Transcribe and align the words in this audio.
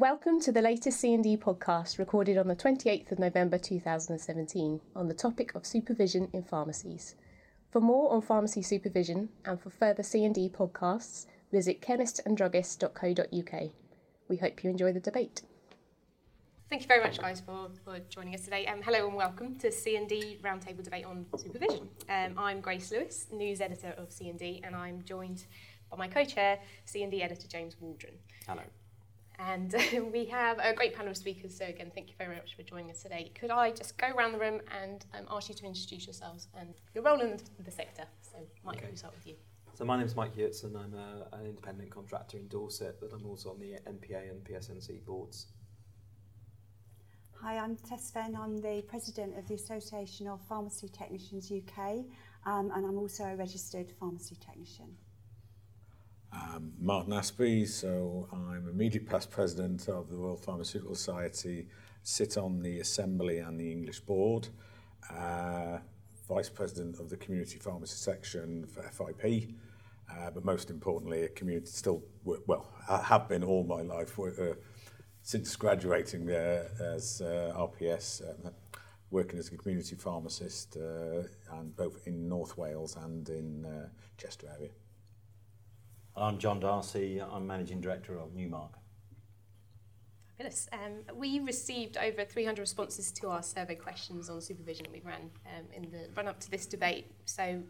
Welcome 0.00 0.40
to 0.40 0.50
the 0.50 0.62
latest 0.62 0.98
C&D 0.98 1.36
podcast 1.36 1.98
recorded 1.98 2.38
on 2.38 2.48
the 2.48 2.56
28th 2.56 3.12
of 3.12 3.18
November 3.18 3.58
2017 3.58 4.80
on 4.96 5.08
the 5.08 5.12
topic 5.12 5.54
of 5.54 5.66
supervision 5.66 6.30
in 6.32 6.42
pharmacies. 6.42 7.16
For 7.70 7.82
more 7.82 8.10
on 8.10 8.22
pharmacy 8.22 8.62
supervision 8.62 9.28
and 9.44 9.60
for 9.60 9.68
further 9.68 10.02
C&D 10.02 10.52
podcasts, 10.58 11.26
visit 11.52 11.82
chemistanddruggist.co.uk. 11.82 13.70
We 14.26 14.36
hope 14.38 14.64
you 14.64 14.70
enjoy 14.70 14.94
the 14.94 15.00
debate. 15.00 15.42
Thank 16.70 16.80
you 16.80 16.88
very 16.88 17.02
much, 17.02 17.18
guys, 17.18 17.42
for, 17.42 17.68
for 17.84 17.98
joining 18.08 18.34
us 18.34 18.40
today. 18.40 18.64
Um, 18.68 18.80
hello 18.80 19.06
and 19.06 19.14
welcome 19.14 19.56
to 19.56 19.70
C&D 19.70 20.38
Roundtable 20.42 20.82
Debate 20.82 21.04
on 21.04 21.26
Supervision. 21.36 21.90
Um, 22.08 22.38
I'm 22.38 22.62
Grace 22.62 22.90
Lewis, 22.90 23.26
News 23.30 23.60
Editor 23.60 23.92
of 23.98 24.10
C&D, 24.10 24.62
and 24.64 24.74
I'm 24.74 25.04
joined 25.04 25.44
by 25.90 25.98
my 25.98 26.08
co-chair, 26.08 26.58
C&D 26.86 27.22
Editor 27.22 27.48
James 27.48 27.76
Waldron. 27.78 28.14
Hello. 28.46 28.62
And 29.48 29.74
uh, 29.74 29.80
we 30.12 30.26
have 30.26 30.58
a 30.58 30.74
great 30.74 30.94
panel 30.94 31.10
of 31.10 31.16
speakers, 31.16 31.56
so 31.56 31.64
again, 31.64 31.90
thank 31.94 32.08
you 32.08 32.14
very 32.18 32.34
much 32.34 32.56
for 32.56 32.62
joining 32.62 32.90
us 32.90 33.02
today. 33.02 33.32
Could 33.38 33.50
I 33.50 33.70
just 33.70 33.96
go 33.96 34.08
around 34.08 34.32
the 34.32 34.38
room 34.38 34.60
and 34.82 35.04
um, 35.14 35.26
ask 35.30 35.48
you 35.48 35.54
to 35.54 35.66
introduce 35.66 36.06
yourselves 36.06 36.48
and 36.58 36.74
your 36.94 37.04
role 37.04 37.20
in 37.20 37.36
the, 37.36 37.62
the 37.64 37.70
sector? 37.70 38.04
So, 38.20 38.38
Mike, 38.64 38.76
okay. 38.76 38.86
we'll 38.88 38.96
start 38.96 39.14
with 39.14 39.26
you. 39.26 39.34
So 39.74 39.84
my 39.84 39.96
name 39.96 40.04
is 40.04 40.14
Mike 40.14 40.34
Hewitson 40.34 40.76
and 40.76 40.76
I'm 40.76 40.94
a, 40.94 41.36
an 41.36 41.46
independent 41.46 41.90
contractor 41.90 42.36
in 42.36 42.48
Dorset, 42.48 42.98
but 43.00 43.12
I'm 43.14 43.24
also 43.24 43.50
on 43.50 43.58
the 43.58 43.78
NPA 43.88 44.30
and 44.30 44.44
PSNC 44.44 45.04
boards. 45.06 45.46
Hi, 47.40 47.56
I'm 47.56 47.76
Tess 47.76 48.10
Fenn. 48.10 48.36
I'm 48.36 48.60
the 48.60 48.82
president 48.86 49.38
of 49.38 49.48
the 49.48 49.54
Association 49.54 50.28
of 50.28 50.42
Pharmacy 50.46 50.90
Technicians 50.90 51.50
UK, 51.50 52.04
um, 52.44 52.70
and 52.74 52.84
I'm 52.84 52.98
also 52.98 53.24
a 53.24 53.36
registered 53.36 53.90
pharmacy 53.98 54.36
technician. 54.36 54.94
Um, 56.32 56.72
Martin 56.78 57.12
Astbury, 57.12 57.66
so 57.66 58.28
I'm 58.32 58.68
immediate 58.68 59.08
past 59.08 59.30
president 59.30 59.88
of 59.88 60.08
the 60.08 60.16
Royal 60.16 60.36
Pharmaceutical 60.36 60.94
Society, 60.94 61.66
sit 62.04 62.36
on 62.36 62.62
the 62.62 62.78
Assembly 62.78 63.38
and 63.38 63.58
the 63.58 63.70
English 63.70 64.00
Board, 64.00 64.48
uh, 65.10 65.78
vice 66.28 66.48
president 66.48 67.00
of 67.00 67.10
the 67.10 67.16
Community 67.16 67.58
Pharmacy 67.58 67.96
Section 67.96 68.64
for 68.66 68.82
FIP, 68.82 69.50
uh, 70.08 70.30
but 70.30 70.44
most 70.44 70.70
importantly, 70.70 71.22
a 71.22 71.28
community 71.28 71.66
still, 71.66 72.04
well, 72.24 72.72
I 72.88 73.02
have 73.02 73.28
been 73.28 73.42
all 73.42 73.64
my 73.64 73.82
life, 73.82 74.16
uh, 74.18 74.54
since 75.22 75.56
graduating 75.56 76.26
there 76.26 76.70
as 76.80 77.20
uh, 77.20 77.52
RPS, 77.56 78.22
uh, 78.22 78.50
working 79.10 79.40
as 79.40 79.48
a 79.48 79.56
community 79.56 79.96
pharmacist, 79.96 80.76
uh, 80.76 81.22
and 81.56 81.74
both 81.74 82.06
in 82.06 82.28
North 82.28 82.56
Wales 82.56 82.96
and 82.96 83.28
in 83.28 83.90
Chester 84.16 84.48
area. 84.56 84.70
I'm 86.16 86.38
John 86.38 86.60
D'Arcy. 86.60 87.20
I'm 87.20 87.46
managing 87.46 87.80
director 87.80 88.18
of 88.18 88.30
Numark. 88.30 88.70
Fabulous. 90.36 90.68
Um, 90.72 91.16
we 91.16 91.40
received 91.40 91.96
over 91.96 92.24
300 92.24 92.60
responses 92.60 93.12
to 93.12 93.28
our 93.28 93.42
survey 93.42 93.74
questions 93.74 94.28
on 94.28 94.40
supervision 94.40 94.84
that 94.84 94.92
we 94.92 95.00
ran 95.04 95.30
um, 95.46 95.66
in 95.72 95.90
the 95.90 96.08
run 96.16 96.28
up 96.28 96.40
to 96.40 96.50
this 96.50 96.66
debate. 96.66 97.12
So, 97.26 97.62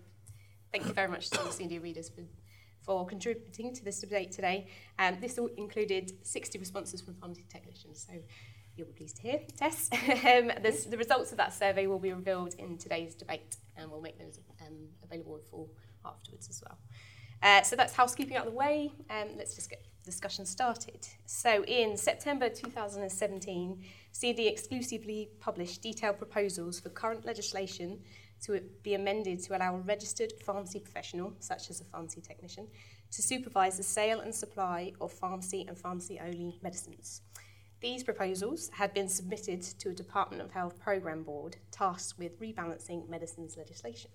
thank 0.73 0.87
you 0.87 0.93
very 0.93 1.09
much 1.09 1.31
to 1.31 1.41
all 1.41 1.47
the 1.47 1.53
C&D 1.53 1.79
readers 1.79 2.09
for 2.09 2.23
for 2.83 3.07
contributing 3.07 3.75
to 3.75 3.85
this 3.85 4.01
debate 4.01 4.33
today. 4.33 4.67
Um, 4.99 5.19
this 5.21 5.39
included 5.57 6.13
60 6.23 6.59
responses 6.59 7.03
from 7.03 7.15
pharmacy 7.15 7.45
technicians, 7.49 8.07
so 8.07 8.15
you'll 8.75 8.87
be 8.87 8.95
pleased 8.95 9.17
to 9.17 9.23
hear, 9.23 9.41
Tess. 9.57 9.91
um, 9.93 10.51
the, 10.63 10.87
the 10.89 10.97
results 10.97 11.31
of 11.31 11.37
that 11.37 11.53
survey 11.53 11.87
will 11.87 11.99
be 11.99 12.13
revealed 12.13 12.55
in 12.55 12.79
today's 12.79 13.15
debate, 13.15 13.57
and 13.77 13.91
we'll 13.91 14.01
make 14.01 14.19
those 14.19 14.41
um, 14.67 14.89
available 15.05 15.37
in 15.37 15.43
full 15.51 15.71
afterwards 16.05 16.49
as 16.49 16.63
well. 16.67 16.79
Uh, 17.43 17.63
so 17.63 17.75
that's 17.77 17.95
housekeeping 17.95 18.37
out 18.37 18.47
of 18.47 18.53
the 18.53 18.59
way. 18.59 18.93
Um, 19.09 19.29
let's 19.37 19.55
just 19.55 19.71
get 19.71 19.83
discussion 20.05 20.45
started. 20.45 21.07
So 21.27 21.65
in 21.65 21.97
September 21.97 22.49
2017, 22.49 23.85
CD 24.13 24.49
exclusively 24.49 25.31
published 25.41 25.83
detailed 25.83 26.19
proposals 26.19 26.81
for 26.81 26.89
current 26.91 27.25
legislation 27.25 28.01
to 28.43 28.61
be 28.83 28.95
amended 28.95 29.41
to 29.45 29.57
allow 29.57 29.77
a 29.77 29.81
registered 29.81 30.33
pharmacy 30.45 30.81
professional, 30.81 31.33
such 31.41 31.71
as 31.71 31.81
a 31.81 31.85
pharmacy 31.85 32.21
technician, 32.21 32.67
to 33.13 33.23
supervise 33.23 33.77
the 33.77 33.83
sale 33.83 34.21
and 34.21 34.35
supply 34.35 34.93
of 35.01 35.13
pharmacy 35.13 35.65
and 35.69 35.77
pharmacy-only 35.77 36.59
medicines. 36.63 37.23
These 37.81 38.05
proposals 38.05 38.71
had 38.73 38.95
been 38.95 39.09
submitted 39.09 39.63
to 39.63 39.91
a 39.91 39.95
Department 39.95 40.43
of 40.43 40.51
Health 40.51 40.79
Programme 40.79 41.23
Board 41.23 41.57
tasked 41.71 42.19
with 42.19 42.41
rebalancing 42.41 43.09
medicines 43.09 43.57
legislation. 43.57 44.11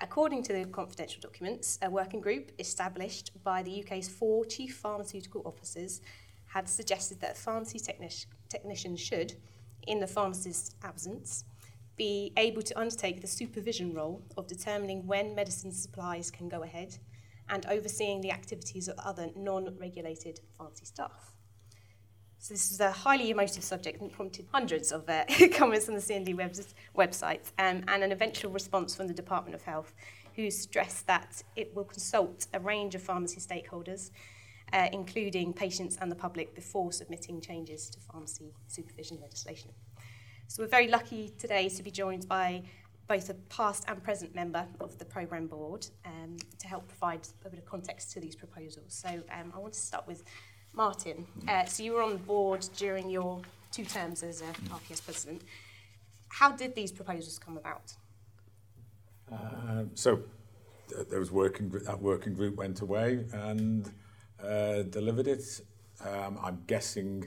According 0.00 0.42
to 0.44 0.52
the 0.52 0.66
confidential 0.66 1.20
documents, 1.22 1.78
a 1.80 1.90
working 1.90 2.20
group 2.20 2.52
established 2.58 3.30
by 3.42 3.62
the 3.62 3.82
UK's 3.82 4.08
four 4.08 4.44
chief 4.44 4.76
pharmaceutical 4.76 5.42
officers 5.46 6.02
had 6.46 6.68
suggested 6.68 7.20
that 7.20 7.36
pharmacy 7.36 7.78
technic- 7.78 8.26
technician 8.50 8.96
should, 8.96 9.34
in 9.86 10.00
the 10.00 10.06
pharmacist's 10.06 10.74
absence, 10.82 11.44
be 11.96 12.32
able 12.36 12.60
to 12.60 12.78
undertake 12.78 13.22
the 13.22 13.26
supervision 13.26 13.94
role 13.94 14.22
of 14.36 14.46
determining 14.46 15.06
when 15.06 15.34
medicine 15.34 15.72
supplies 15.72 16.30
can 16.30 16.48
go 16.48 16.62
ahead 16.62 16.98
and 17.48 17.64
overseeing 17.66 18.20
the 18.20 18.30
activities 18.30 18.88
of 18.88 18.98
other 18.98 19.30
non-regulated 19.34 20.40
pharmacy 20.58 20.84
staff. 20.84 21.35
So 22.38 22.54
this 22.54 22.70
is 22.70 22.80
a 22.80 22.90
highly 22.90 23.30
emotive 23.30 23.64
subject 23.64 24.00
and 24.00 24.12
prompted 24.12 24.46
hundreds 24.52 24.92
of 24.92 25.08
uh, 25.08 25.24
comments 25.52 25.88
on 25.88 25.94
the 25.94 26.00
C&D 26.00 26.34
webs- 26.34 26.74
website 26.96 27.50
um, 27.58 27.82
and 27.88 28.04
an 28.04 28.12
eventual 28.12 28.52
response 28.52 28.94
from 28.94 29.08
the 29.08 29.14
Department 29.14 29.54
of 29.54 29.62
Health 29.62 29.94
who 30.34 30.50
stressed 30.50 31.06
that 31.06 31.42
it 31.56 31.74
will 31.74 31.84
consult 31.84 32.46
a 32.52 32.60
range 32.60 32.94
of 32.94 33.02
pharmacy 33.02 33.40
stakeholders 33.40 34.10
uh, 34.72 34.88
including 34.92 35.52
patients 35.52 35.96
and 36.00 36.10
the 36.10 36.16
public 36.16 36.54
before 36.54 36.92
submitting 36.92 37.40
changes 37.40 37.88
to 37.90 38.00
pharmacy 38.00 38.52
supervision 38.66 39.18
legislation. 39.20 39.70
So 40.48 40.62
we're 40.62 40.68
very 40.68 40.88
lucky 40.88 41.32
today 41.38 41.68
to 41.68 41.82
be 41.82 41.90
joined 41.90 42.28
by 42.28 42.62
both 43.08 43.30
a 43.30 43.34
past 43.34 43.84
and 43.88 44.02
present 44.02 44.34
member 44.34 44.66
of 44.80 44.98
the 44.98 45.04
programme 45.04 45.46
board 45.46 45.86
um, 46.04 46.36
to 46.58 46.66
help 46.66 46.88
provide 46.88 47.20
a 47.44 47.50
bit 47.50 47.58
of 47.58 47.64
context 47.64 48.10
to 48.12 48.20
these 48.20 48.34
proposals. 48.34 48.92
So 48.92 49.08
um, 49.08 49.52
I 49.54 49.58
want 49.58 49.74
to 49.74 49.78
start 49.78 50.06
with 50.06 50.24
Martin. 50.76 51.26
Uh, 51.48 51.64
so 51.64 51.82
you 51.82 51.94
were 51.94 52.02
on 52.02 52.12
the 52.12 52.18
board 52.18 52.66
during 52.76 53.08
your 53.08 53.40
two 53.72 53.84
terms 53.84 54.22
as 54.22 54.42
a 54.42 54.52
RPS 54.70 55.04
president. 55.04 55.42
How 56.28 56.52
did 56.52 56.74
these 56.74 56.92
proposals 56.92 57.38
come 57.38 57.56
about? 57.56 57.94
Uh, 59.32 59.84
so 59.94 60.20
th- 60.88 61.08
there 61.08 61.18
was 61.18 61.32
working 61.32 61.70
that 61.70 62.00
working 62.00 62.34
group 62.34 62.56
went 62.56 62.80
away 62.82 63.24
and 63.32 63.90
uh, 64.42 64.82
delivered 64.82 65.26
it. 65.26 65.60
Um, 66.04 66.38
I'm 66.42 66.62
guessing 66.66 67.26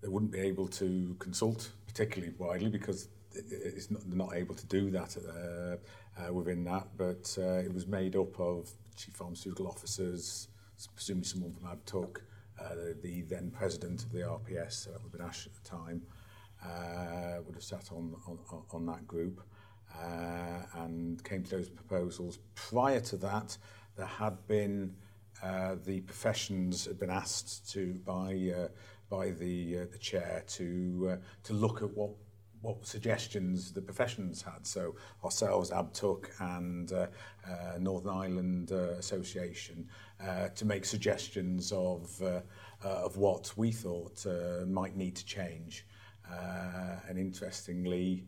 they 0.00 0.08
wouldn't 0.08 0.32
be 0.32 0.40
able 0.40 0.66
to 0.68 1.14
consult 1.18 1.70
particularly 1.86 2.32
widely 2.38 2.70
because 2.70 3.08
it's 3.34 3.90
not, 3.90 4.02
they're 4.08 4.16
not 4.16 4.34
able 4.34 4.54
to 4.54 4.66
do 4.66 4.90
that 4.90 5.16
uh, 5.16 6.22
uh, 6.22 6.32
within 6.32 6.64
that, 6.64 6.88
but 6.96 7.36
uh, 7.38 7.58
it 7.58 7.72
was 7.72 7.86
made 7.86 8.16
up 8.16 8.38
of 8.40 8.70
chief 8.96 9.14
pharmaceutical 9.14 9.68
officers, 9.68 10.48
presumably 10.94 11.26
someone 11.26 11.52
from 11.52 11.66
APT 11.70 11.94
UK, 11.94 12.20
uh, 12.64 12.94
the 13.02 13.22
then 13.22 13.50
president 13.50 14.04
of 14.04 14.12
the 14.12 14.20
RPS, 14.20 14.72
so 14.72 14.90
that 14.90 15.02
would 15.02 15.12
have 15.12 15.12
been 15.12 15.26
Ash 15.26 15.46
at 15.46 15.54
the 15.54 15.68
time, 15.68 16.02
uh, 16.64 17.42
would 17.44 17.54
have 17.54 17.64
sat 17.64 17.90
on, 17.92 18.14
on, 18.26 18.38
on 18.70 18.86
that 18.86 19.06
group 19.06 19.42
uh, 20.00 20.82
and 20.82 21.22
came 21.24 21.42
to 21.42 21.50
those 21.50 21.68
proposals. 21.68 22.38
Prior 22.54 23.00
to 23.00 23.16
that, 23.18 23.56
there 23.96 24.06
had 24.06 24.46
been 24.46 24.94
uh, 25.42 25.76
the 25.84 26.00
professions 26.02 26.84
had 26.84 26.98
been 26.98 27.10
asked 27.10 27.70
to 27.72 27.94
by 28.04 28.52
uh, 28.56 28.68
by 29.10 29.30
the 29.30 29.78
uh, 29.80 29.86
the 29.90 29.98
chair 29.98 30.44
to 30.46 31.10
uh, 31.12 31.16
to 31.42 31.52
look 31.52 31.82
at 31.82 31.90
what 31.96 32.12
what 32.62 32.86
suggestions 32.86 33.72
the 33.72 33.82
professions 33.82 34.40
had. 34.40 34.66
So 34.66 34.94
ourselves, 35.24 35.72
APT 35.72 36.04
UK 36.04 36.30
and 36.40 36.92
uh, 36.92 37.06
uh, 37.46 37.78
Northern 37.78 38.14
Ireland 38.14 38.70
uh, 38.72 38.92
Association 38.98 39.88
uh, 40.26 40.48
to 40.48 40.64
make 40.64 40.84
suggestions 40.84 41.72
of 41.72 42.20
uh, 42.22 42.40
uh, 42.84 43.04
of 43.04 43.16
what 43.16 43.52
we 43.56 43.72
thought 43.72 44.24
uh, 44.26 44.64
might 44.66 44.96
need 44.96 45.16
to 45.16 45.24
change. 45.24 45.86
And 47.08 47.18
interestingly, 47.18 48.24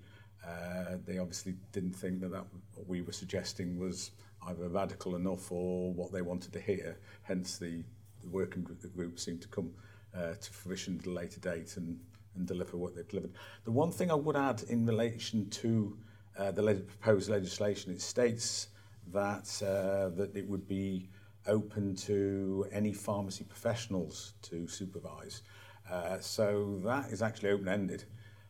they 1.06 1.18
obviously 1.18 1.54
didn't 1.72 1.94
think 1.94 2.20
that, 2.20 2.30
that 2.32 2.44
what 2.74 2.86
we 2.86 3.00
were 3.00 3.12
suggesting 3.12 3.78
was 3.78 4.10
either 4.48 4.68
radical 4.68 5.16
enough 5.16 5.50
or 5.50 5.92
what 5.94 6.12
they 6.12 6.20
wanted 6.20 6.52
to 6.52 6.60
hear. 6.60 6.98
Hence, 7.22 7.56
the, 7.58 7.82
the 8.20 8.28
working 8.28 8.62
group, 8.62 8.80
the 8.82 8.88
group 8.88 9.18
seemed 9.18 9.40
to 9.42 9.48
come 9.48 9.70
to 10.14 10.52
fruition 10.52 10.98
at 11.00 11.06
a 11.06 11.10
later 11.10 11.40
date 11.40 11.76
and, 11.78 11.98
and 12.36 12.46
deliver 12.46 12.76
what 12.76 12.94
they've 12.94 13.08
delivered. 13.08 13.32
The 13.64 13.72
one 13.72 13.90
thing 13.90 14.10
I 14.10 14.14
would 14.14 14.36
add 14.36 14.62
in 14.68 14.84
relation 14.84 15.48
to 15.50 15.96
uh, 16.38 16.50
the 16.50 16.62
le 16.62 16.74
proposed 16.74 17.30
legislation, 17.30 17.92
it 17.92 18.00
states 18.00 18.68
that, 19.12 19.62
uh, 19.62 20.08
that 20.16 20.32
it 20.34 20.48
would 20.48 20.66
be 20.66 21.08
open 21.46 21.94
to 21.94 22.66
any 22.72 22.92
pharmacy 22.92 23.44
professionals 23.44 24.34
to 24.42 24.66
supervise. 24.66 25.42
Uh, 25.90 26.18
so 26.18 26.80
that 26.84 27.10
is 27.10 27.22
actually 27.22 27.50
open-ended. 27.50 28.04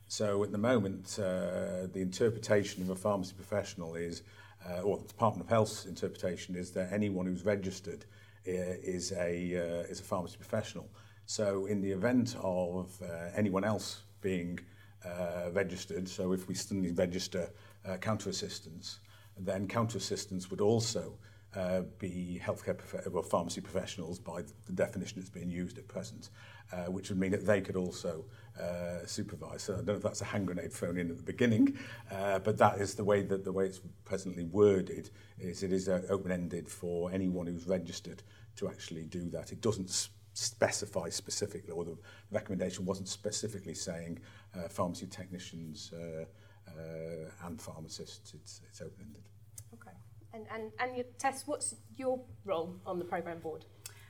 So 0.07 0.45
at 0.45 0.53
the 0.53 0.59
moment, 0.59 1.19
uh, 1.19 1.87
the 1.93 2.01
interpretation 2.01 2.83
of 2.83 2.91
a 2.91 2.95
pharmacy 2.95 3.35
professional 3.35 3.95
is, 3.95 4.23
uh, 4.69 4.83
or 4.83 4.99
the 4.99 5.09
Department 5.09 5.47
of 5.47 5.51
Health's 5.51 5.87
interpretation 5.87 6.55
is 6.55 6.71
that 6.73 6.93
anyone 6.93 7.27
who's 7.27 7.45
registered 7.45 8.05
uh, 8.47 8.51
is 8.83 9.13
a 9.13 9.57
uh, 9.57 9.91
is 9.91 10.01
a 10.01 10.05
pharmacy 10.05 10.37
professional. 10.37 10.89
So 11.27 11.67
in 11.67 11.81
the 11.81 11.91
event 11.91 12.37
of 12.43 12.91
uh, 13.03 13.31
anyone 13.35 13.65
else 13.65 14.03
being 14.21 14.61
uh, 15.05 15.51
registered, 15.53 16.09
so 16.09 16.33
if 16.33 16.47
we 16.49 16.55
suddenly 16.55 16.93
register 16.93 17.51
uh, 17.87 17.97
counter 17.97 18.29
assistance, 18.31 19.01
then 19.39 19.67
counter 19.67 19.99
assistance 19.99 20.51
would 20.51 20.61
also 20.61 21.01
uh, 21.01 21.34
uh, 21.57 21.83
be 21.99 22.41
healthcare 22.45 22.77
uh, 22.95 23.11
well, 23.11 23.23
pharmacy 23.23 23.61
professionals 23.61 24.19
by 24.19 24.43
the 24.67 24.73
definition 24.73 25.21
that's 25.21 25.31
being 25.31 25.51
used 25.51 25.79
at 25.79 25.87
present, 25.89 26.31
uh, 26.73 26.85
which 26.87 27.11
would 27.11 27.19
mean 27.19 27.31
that 27.31 27.47
they 27.47 27.61
could 27.61 27.77
also 27.77 28.25
uh, 28.61 29.05
supervise. 29.07 29.63
So 29.63 29.75
I 29.75 29.77
don't 29.77 29.87
know 29.87 29.95
if 29.95 30.03
that's 30.03 30.21
a 30.23 30.27
hand 30.27 30.47
grenade 30.47 30.73
thrown 30.73 30.99
in 30.99 31.11
at 31.11 31.17
the 31.17 31.23
beginning, 31.23 31.79
uh, 32.11 32.39
but 32.41 32.59
that 32.59 32.81
is 32.81 32.95
the 32.95 33.05
way 33.05 33.23
that 33.23 33.45
the 33.45 33.53
way 33.53 33.67
it's 33.67 33.81
presently 34.05 34.45
worded 34.45 35.11
is 35.39 35.63
it 35.63 35.73
is 35.73 35.89
uh, 35.89 36.03
open-ended 36.09 36.69
for 36.69 37.11
anyone 37.13 37.47
who's 37.47 37.67
registered 37.67 38.23
to 38.57 38.69
actually 38.69 39.05
do 39.05 39.29
that. 39.31 39.53
It 39.53 39.61
doesn't 39.61 40.09
specify 40.33 41.09
specifically, 41.09 41.71
or 41.71 41.85
the 41.85 41.97
recommendation 42.31 42.85
wasn't 42.85 43.09
specifically 43.09 43.75
saying 43.75 44.19
uh, 44.57 44.69
pharmacy 44.69 45.07
technicians 45.07 45.93
uh, 45.93 46.25
uh, 46.69 47.47
and 47.47 47.61
pharmacists. 47.61 48.35
It's, 48.35 48.61
it's 48.69 48.81
open-ended. 48.81 49.23
And, 50.35 50.47
and, 50.53 50.73
and 50.81 50.97
your 50.97 51.07
Tess, 51.17 51.45
what's 51.47 51.77
your 51.97 52.21
role 52.45 52.75
on 52.85 52.99
the 52.99 53.05
programme 53.05 53.39
board? 53.39 53.67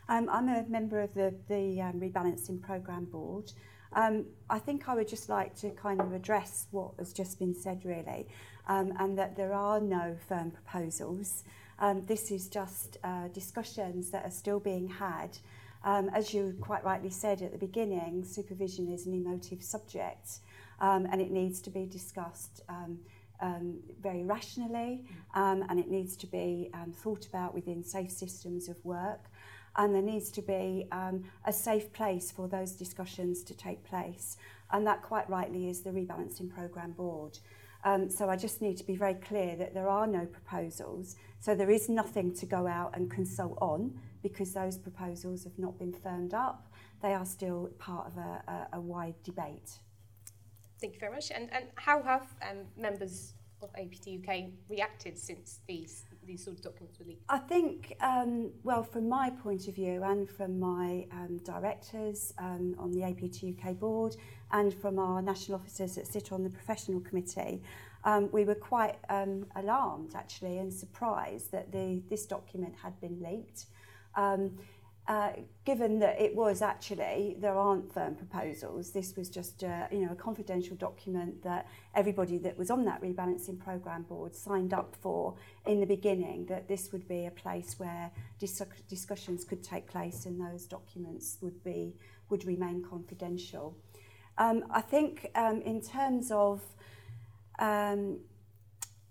Um, 0.09 0.31
I'm 0.32 0.49
a 0.49 0.65
member 0.69 1.00
of 1.00 1.12
the, 1.12 1.35
the 1.49 1.82
um, 1.82 2.00
Rebalancing 2.00 2.62
Programme 2.62 3.05
Board. 3.05 3.53
Um, 3.93 4.25
I 4.49 4.59
think 4.59 4.88
I 4.88 4.94
would 4.94 5.06
just 5.06 5.29
like 5.29 5.55
to 5.56 5.71
kind 5.71 6.00
of 6.00 6.15
address 6.15 6.67
what 6.71 6.93
has 6.99 7.12
just 7.12 7.38
been 7.38 7.55
said 7.55 7.82
really, 7.85 8.26
um, 8.69 8.94
and 8.99 9.19
that 9.19 9.37
there 9.37 9.53
are 9.53 9.81
no 9.81 10.17
firm 10.26 10.50
proposals. 10.50 11.44
Um, 11.79 12.03
this 12.06 12.31
is 12.31 12.49
just 12.49 12.97
uh, 13.05 13.29
discussions 13.29 14.11
that 14.11 14.25
are 14.25 14.31
still 14.31 14.61
being 14.61 14.88
had. 14.88 15.37
Um, 15.85 16.09
as 16.15 16.32
you 16.32 16.56
quite 16.59 16.85
rightly 16.85 17.11
said 17.11 17.43
at 17.43 17.53
the 17.53 17.59
beginning, 17.59 18.25
supervision 18.25 18.91
is 18.91 19.06
an 19.06 19.12
emotive 19.12 19.62
subject 19.62 20.38
and 20.81 21.21
it 21.21 21.31
needs 21.31 21.61
to 21.62 21.71
be 21.71 21.87
discussed 21.87 22.62
um, 23.40 23.78
very 24.02 24.25
rationally 24.25 25.04
um, 25.34 25.64
and 25.69 25.78
it 25.78 25.88
needs 25.88 26.16
to 26.16 26.26
be 26.26 26.70
um, 26.75 26.92
thought 26.92 27.26
about 27.26 27.54
within 27.54 27.82
safe 27.82 28.10
systems 28.10 28.69
of 28.69 28.82
work 28.84 29.25
and 29.76 29.94
there 29.94 30.02
needs 30.02 30.31
to 30.31 30.42
be 30.42 30.86
um, 30.92 31.25
a 31.46 31.52
safe 31.52 31.92
place 31.92 32.31
for 32.31 32.48
those 32.48 32.72
discussions 32.72 33.42
to 33.42 33.54
take 33.54 33.82
place 33.84 34.36
and 34.72 34.86
that 34.86 35.02
quite 35.02 35.28
rightly 35.28 35.69
is 35.69 35.82
the 35.82 35.90
rebalancing 35.90 36.52
programme 36.52 36.92
board. 36.92 37.38
Um, 37.84 38.08
so 38.08 38.31
I 38.31 38.36
just 38.36 38.62
need 38.62 38.78
to 38.78 38.84
be 38.84 38.96
very 38.96 39.14
clear 39.14 39.56
that 39.56 39.75
there 39.75 39.88
are 39.88 40.06
no 40.06 40.25
proposals. 40.25 41.16
So 41.40 41.54
there 41.54 41.70
is 41.70 41.88
nothing 41.88 42.34
to 42.37 42.46
go 42.46 42.66
out 42.66 42.96
and 42.96 43.10
consult 43.10 43.58
on 43.60 43.98
because 44.22 44.54
those 44.54 44.78
proposals 44.78 45.44
have 45.44 45.58
not 45.58 45.78
been 45.78 45.92
firmed 45.92 46.32
up. 46.32 46.72
They 47.02 47.12
are 47.12 47.26
still 47.26 47.70
part 47.78 48.06
of 48.06 48.16
a, 48.16 48.42
a, 48.48 48.78
a 48.78 48.80
wide 48.80 49.22
debate. 49.22 49.78
Thank 50.81 50.94
you 50.94 51.00
very 51.00 51.12
much. 51.12 51.31
And, 51.31 51.53
and 51.53 51.67
how 51.76 52.03
have 52.03 52.26
um, 52.49 52.67
members 52.76 53.35
of 53.62 53.71
APT 53.76 54.09
UK 54.09 54.50
reacted 54.69 55.19
since 55.19 55.61
these, 55.67 56.05
these 56.26 56.44
sort 56.44 56.56
of 56.56 56.62
documents 56.62 56.99
were 56.99 57.06
leaked? 57.06 57.25
I 57.29 57.38
think, 57.38 57.97
um, 58.00 58.50
well, 58.62 58.82
from 58.82 59.09
my 59.09 59.31
point 59.31 59.69
of 59.69 59.75
view 59.75 60.03
and 60.05 60.29
from 60.29 60.59
my 60.61 61.06
um, 61.12 61.41
directors 61.44 62.35
um, 62.38 62.75
on 62.79 62.93
the 62.93 63.03
APT 63.03 63.44
UK 63.44 63.79
board 63.79 64.17
and 64.53 64.73
from 64.73 64.99
our 64.99 65.23
national 65.23 65.59
officers 65.59 65.94
that 65.97 66.06
sit 66.06 66.32
on 66.32 66.43
the 66.43 66.50
professional 66.50 67.00
committee, 67.00 67.62
um, 68.05 68.29
we 68.32 68.44
were 68.44 68.55
quite 68.55 68.97
um, 69.09 69.47
alarmed 69.56 70.15
actually 70.15 70.59
and 70.59 70.73
surprised 70.73 71.50
that 71.53 71.73
the, 71.73 72.03
this 72.11 72.26
document 72.26 72.75
had 72.82 73.00
been 73.00 73.21
leaked. 73.23 73.67
Um, 74.17 74.59
uh, 75.06 75.32
given 75.66 75.98
that 75.98 76.18
it 76.18 76.34
was 76.34 76.62
actually 76.62 77.36
there 77.38 77.58
aren't 77.58 77.92
firm 77.92 78.14
proposals 78.14 78.90
this 78.90 79.14
was 79.16 79.28
just 79.28 79.62
uh, 79.62 79.86
you 79.92 79.98
know 80.06 80.12
a 80.12 80.14
confidential 80.14 80.74
document 80.76 81.42
that 81.42 81.66
everybody 81.94 82.38
that 82.38 82.56
was 82.56 82.70
on 82.70 82.86
that 82.86 83.02
rebalancing 83.02 83.58
program 83.58 84.02
board 84.04 84.34
signed 84.34 84.72
up 84.72 84.96
for 85.02 85.34
in 85.66 85.78
the 85.78 85.86
beginning 85.86 86.46
that 86.46 86.68
this 86.68 86.90
would 86.90 87.06
be 87.06 87.26
a 87.26 87.30
place 87.30 87.74
where 87.78 88.10
dis 88.38 88.62
discussions 88.88 89.44
could 89.44 89.62
take 89.62 89.86
place 89.86 90.24
and 90.24 90.40
those 90.40 90.64
documents 90.64 91.36
would 91.42 91.62
be 91.62 91.94
would 92.30 92.46
remain 92.46 92.82
confidential. 92.82 93.76
Um, 94.38 94.64
I 94.70 94.80
think 94.80 95.30
um, 95.34 95.60
in 95.60 95.82
terms 95.82 96.30
of 96.30 96.62
um, 97.58 98.20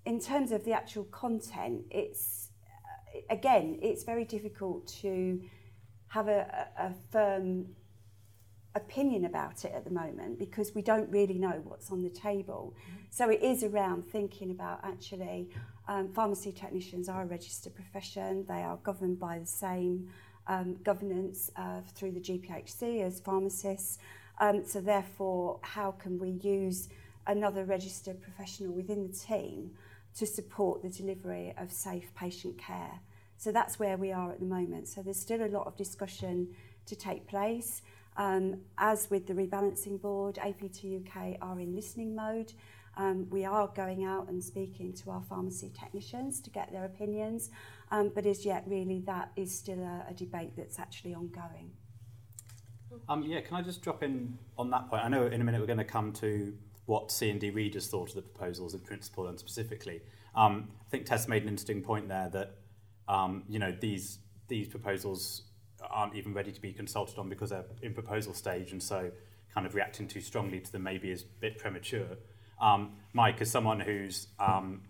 in 0.05 0.19
terms 0.19 0.51
of 0.51 0.65
the 0.65 0.73
actual 0.73 1.03
content 1.05 1.83
it's 1.91 2.49
uh, 3.15 3.19
again 3.29 3.77
it's 3.81 4.03
very 4.03 4.25
difficult 4.25 4.87
to 5.01 5.39
have 6.13 6.27
a, 6.27 6.67
a, 6.77 6.91
firm 7.11 7.65
opinion 8.75 9.25
about 9.25 9.65
it 9.65 9.71
at 9.75 9.83
the 9.83 9.89
moment 9.89 10.37
because 10.37 10.75
we 10.75 10.81
don't 10.81 11.09
really 11.09 11.39
know 11.39 11.59
what's 11.63 11.89
on 11.91 12.03
the 12.03 12.09
table. 12.09 12.73
Mm-hmm. 12.75 12.97
So 13.09 13.29
it 13.31 13.41
is 13.41 13.63
around 13.63 14.05
thinking 14.05 14.51
about 14.51 14.79
actually 14.83 15.49
um, 15.87 16.13
pharmacy 16.13 16.51
technicians 16.51 17.09
are 17.09 17.23
a 17.23 17.25
registered 17.25 17.73
profession. 17.73 18.45
They 18.47 18.61
are 18.61 18.77
governed 18.83 19.19
by 19.19 19.39
the 19.39 19.47
same 19.47 20.09
um, 20.45 20.75
governance 20.83 21.49
uh, 21.55 21.81
through 21.95 22.11
the 22.11 22.19
GPHC 22.19 23.01
as 23.01 23.19
pharmacists. 23.19 23.97
Um, 24.39 24.63
so 24.65 24.81
therefore, 24.81 25.59
how 25.61 25.91
can 25.91 26.19
we 26.19 26.29
use 26.29 26.89
another 27.25 27.65
registered 27.65 28.21
professional 28.21 28.71
within 28.71 29.07
the 29.07 29.13
team 29.13 29.71
to 30.17 30.27
support 30.27 30.83
the 30.83 30.89
delivery 30.89 31.53
of 31.57 31.71
safe 31.71 32.13
patient 32.15 32.59
care? 32.59 32.99
So 33.43 33.51
that's 33.51 33.77
where 33.77 33.97
we 33.97 34.13
are 34.13 34.31
at 34.31 34.39
the 34.39 34.45
moment. 34.45 34.87
So 34.87 35.01
there's 35.01 35.19
still 35.19 35.43
a 35.43 35.51
lot 35.51 35.67
of 35.67 35.75
discussion 35.75 36.47
to 36.85 36.95
take 36.95 37.27
place. 37.27 37.81
Um, 38.15 38.61
as 38.77 39.09
with 39.09 39.27
the 39.27 39.33
rebalancing 39.33 40.01
board, 40.01 40.37
APT 40.37 40.85
UK 40.85 41.35
are 41.41 41.59
in 41.59 41.75
listening 41.75 42.15
mode. 42.15 42.53
Um, 42.95 43.29
we 43.29 43.43
are 43.43 43.67
going 43.67 44.05
out 44.05 44.29
and 44.29 44.41
speaking 44.41 44.93
to 44.93 45.11
our 45.11 45.21
pharmacy 45.27 45.73
technicians 45.77 46.39
to 46.39 46.51
get 46.51 46.71
their 46.71 46.85
opinions, 46.85 47.49
um, 47.91 48.13
but 48.15 48.25
as 48.25 48.45
yet, 48.45 48.63
really, 48.65 49.01
that 49.07 49.33
is 49.35 49.53
still 49.53 49.79
a, 49.79 50.05
a 50.09 50.13
debate 50.13 50.51
that's 50.55 50.79
actually 50.79 51.13
ongoing. 51.13 51.71
Um, 53.09 53.23
yeah, 53.23 53.41
can 53.41 53.57
I 53.57 53.61
just 53.61 53.81
drop 53.81 54.03
in 54.03 54.37
on 54.57 54.69
that 54.69 54.89
point? 54.89 55.03
I 55.03 55.09
know 55.09 55.25
in 55.25 55.41
a 55.41 55.43
minute 55.43 55.59
we're 55.59 55.67
going 55.67 55.79
to 55.79 55.83
come 55.83 56.13
to 56.13 56.53
what 56.85 57.11
C&D 57.11 57.49
readers 57.49 57.87
thought 57.87 58.07
of 58.09 58.15
the 58.15 58.21
proposals 58.21 58.73
in 58.73 58.79
principle 58.79 59.27
and 59.27 59.37
specifically. 59.37 59.99
Um, 60.33 60.69
I 60.79 60.89
think 60.89 61.05
Tess 61.05 61.27
made 61.27 61.43
an 61.43 61.49
interesting 61.49 61.81
point 61.81 62.07
there 62.07 62.29
that 62.31 62.55
um, 63.07 63.43
you 63.49 63.59
know, 63.59 63.75
these 63.79 64.19
these 64.47 64.67
proposals 64.67 65.43
aren't 65.89 66.15
even 66.15 66.33
ready 66.33 66.51
to 66.51 66.61
be 66.61 66.71
consulted 66.71 67.17
on 67.17 67.29
because 67.29 67.49
they're 67.49 67.65
in 67.81 67.93
proposal 67.93 68.33
stage, 68.33 68.71
and 68.71 68.81
so 68.81 69.11
kind 69.53 69.67
of 69.67 69.75
reacting 69.75 70.07
too 70.07 70.21
strongly 70.21 70.59
to 70.59 70.71
them 70.71 70.83
maybe 70.83 71.11
is 71.11 71.23
a 71.23 71.25
bit 71.39 71.57
premature. 71.57 72.17
Um, 72.59 72.93
Mike, 73.13 73.41
as 73.41 73.51
someone 73.51 73.79
who's 73.79 74.27
um, 74.39 74.81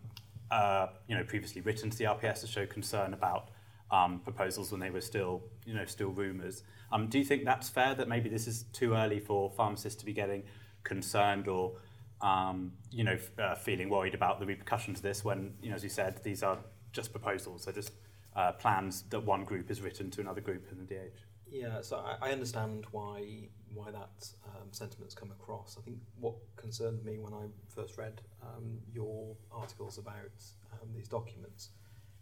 uh, 0.51 0.87
you 1.07 1.15
know 1.15 1.23
previously 1.23 1.61
written 1.61 1.89
to 1.89 1.97
the 1.97 2.05
RPS 2.05 2.41
to 2.41 2.47
show 2.47 2.65
concern 2.65 3.13
about 3.13 3.49
um, 3.91 4.19
proposals 4.19 4.71
when 4.71 4.79
they 4.79 4.89
were 4.89 5.01
still 5.01 5.43
you 5.65 5.73
know 5.73 5.85
still 5.85 6.09
rumours, 6.09 6.63
um, 6.91 7.07
do 7.07 7.17
you 7.17 7.25
think 7.25 7.45
that's 7.45 7.69
fair 7.69 7.95
that 7.95 8.07
maybe 8.07 8.29
this 8.29 8.47
is 8.47 8.63
too 8.73 8.93
early 8.93 9.19
for 9.19 9.49
pharmacists 9.51 9.99
to 9.99 10.05
be 10.05 10.13
getting 10.13 10.43
concerned 10.83 11.47
or 11.47 11.73
um, 12.21 12.73
you 12.91 13.03
know 13.03 13.13
f- 13.13 13.39
uh, 13.39 13.55
feeling 13.55 13.89
worried 13.89 14.13
about 14.13 14.39
the 14.39 14.45
repercussions 14.45 14.99
of 14.99 15.03
this 15.03 15.23
when 15.25 15.53
you 15.61 15.69
know 15.69 15.75
as 15.75 15.83
you 15.83 15.89
said 15.89 16.23
these 16.23 16.43
are 16.43 16.57
just 16.93 17.11
proposals, 17.11 17.65
they're 17.65 17.73
just 17.73 17.91
uh, 18.35 18.53
plans 18.53 19.03
that 19.09 19.19
one 19.19 19.43
group 19.43 19.67
has 19.67 19.81
written 19.81 20.09
to 20.11 20.21
another 20.21 20.41
group 20.41 20.67
in 20.71 20.77
the 20.77 20.85
DH. 20.85 21.19
Yeah, 21.51 21.81
so 21.81 21.97
I, 21.97 22.29
I 22.29 22.31
understand 22.31 22.85
why 22.91 23.49
why 23.73 23.91
that 23.91 24.27
um, 24.45 24.67
sentiment's 24.71 25.15
come 25.15 25.31
across. 25.31 25.77
I 25.79 25.81
think 25.81 25.97
what 26.19 26.35
concerned 26.55 27.03
me 27.03 27.17
when 27.17 27.33
I 27.33 27.45
first 27.67 27.97
read 27.97 28.21
um, 28.41 28.79
your 28.91 29.35
articles 29.51 29.97
about 29.97 30.43
um, 30.73 30.89
these 30.95 31.07
documents 31.07 31.69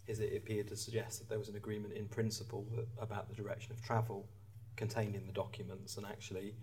is 0.07 0.19
it 0.19 0.35
appeared 0.35 0.67
to 0.69 0.75
suggest 0.75 1.19
that 1.19 1.29
there 1.29 1.37
was 1.37 1.49
an 1.49 1.55
agreement 1.55 1.93
in 1.93 2.07
principle 2.07 2.65
about 2.99 3.29
the 3.29 3.35
direction 3.35 3.71
of 3.71 3.81
travel 3.81 4.27
contained 4.75 5.15
in 5.15 5.27
the 5.27 5.33
documents, 5.33 5.97
and 5.97 6.05
actually 6.05 6.55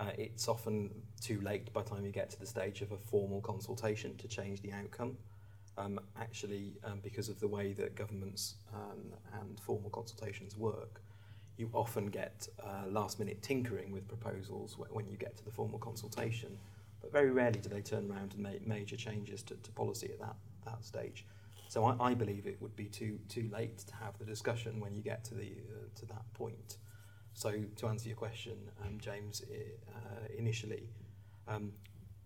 uh, 0.00 0.10
it's 0.18 0.48
often 0.48 0.90
too 1.20 1.40
late 1.40 1.72
by 1.72 1.82
the 1.82 1.90
time 1.90 2.04
you 2.04 2.12
get 2.12 2.30
to 2.30 2.38
the 2.38 2.46
stage 2.46 2.82
of 2.82 2.92
a 2.92 2.98
formal 2.98 3.40
consultation 3.40 4.16
to 4.18 4.28
change 4.28 4.60
the 4.62 4.72
outcome 4.72 5.16
um, 5.76 6.00
actually, 6.18 6.74
um, 6.84 7.00
because 7.02 7.28
of 7.28 7.40
the 7.40 7.48
way 7.48 7.72
that 7.72 7.94
governments 7.94 8.56
um, 8.72 9.12
and 9.40 9.58
formal 9.60 9.90
consultations 9.90 10.56
work, 10.56 11.00
you 11.56 11.70
often 11.72 12.06
get 12.06 12.48
uh, 12.62 12.88
last 12.88 13.18
minute 13.18 13.42
tinkering 13.42 13.92
with 13.92 14.06
proposals 14.08 14.76
when 14.90 15.08
you 15.08 15.16
get 15.16 15.36
to 15.36 15.44
the 15.44 15.50
formal 15.50 15.78
consultation, 15.78 16.56
but 17.00 17.12
very 17.12 17.30
rarely 17.30 17.60
do 17.60 17.68
they 17.68 17.80
turn 17.80 18.10
around 18.10 18.32
and 18.34 18.42
make 18.42 18.66
major 18.66 18.96
changes 18.96 19.42
to, 19.42 19.54
to 19.56 19.70
policy 19.72 20.10
at 20.10 20.18
that, 20.18 20.36
that 20.64 20.84
stage. 20.84 21.24
So 21.68 21.84
I, 21.84 22.10
I 22.10 22.14
believe 22.14 22.46
it 22.46 22.56
would 22.60 22.76
be 22.76 22.86
too, 22.86 23.18
too 23.28 23.48
late 23.52 23.78
to 23.78 23.94
have 23.96 24.18
the 24.18 24.24
discussion 24.24 24.80
when 24.80 24.94
you 24.94 25.02
get 25.02 25.24
to, 25.24 25.34
the, 25.34 25.52
uh, 25.70 26.00
to 26.00 26.06
that 26.06 26.32
point. 26.34 26.76
So 27.34 27.52
to 27.76 27.86
answer 27.88 28.08
your 28.08 28.16
question, 28.16 28.56
um, 28.84 28.98
James, 29.00 29.42
uh, 29.42 29.98
initially, 30.38 30.88
um, 31.48 31.72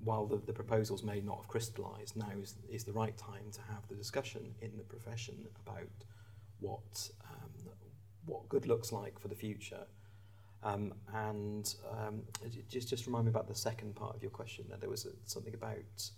while 0.04 0.26
the, 0.26 0.36
the 0.46 0.52
proposals 0.52 1.02
may 1.02 1.20
not 1.20 1.38
have 1.38 1.48
crystallised, 1.48 2.16
now 2.16 2.30
is, 2.40 2.54
is 2.70 2.84
the 2.84 2.92
right 2.92 3.16
time 3.16 3.50
to 3.52 3.60
have 3.62 3.86
the 3.88 3.94
discussion 3.94 4.54
in 4.62 4.70
the 4.76 4.84
profession 4.84 5.34
about 5.66 5.88
what, 6.60 7.10
um, 7.30 7.72
what 8.26 8.48
good 8.48 8.66
looks 8.66 8.92
like 8.92 9.18
for 9.18 9.28
the 9.28 9.34
future. 9.34 9.86
Um, 10.62 10.92
and 11.14 11.72
um, 11.92 12.22
just 12.68 12.88
just 12.88 13.06
remind 13.06 13.26
me 13.26 13.30
about 13.30 13.46
the 13.46 13.54
second 13.54 13.94
part 13.94 14.16
of 14.16 14.22
your 14.22 14.30
question. 14.32 14.64
That 14.68 14.80
There 14.80 14.90
was 14.90 15.06
a, 15.06 15.10
something 15.24 15.54
about. 15.54 16.10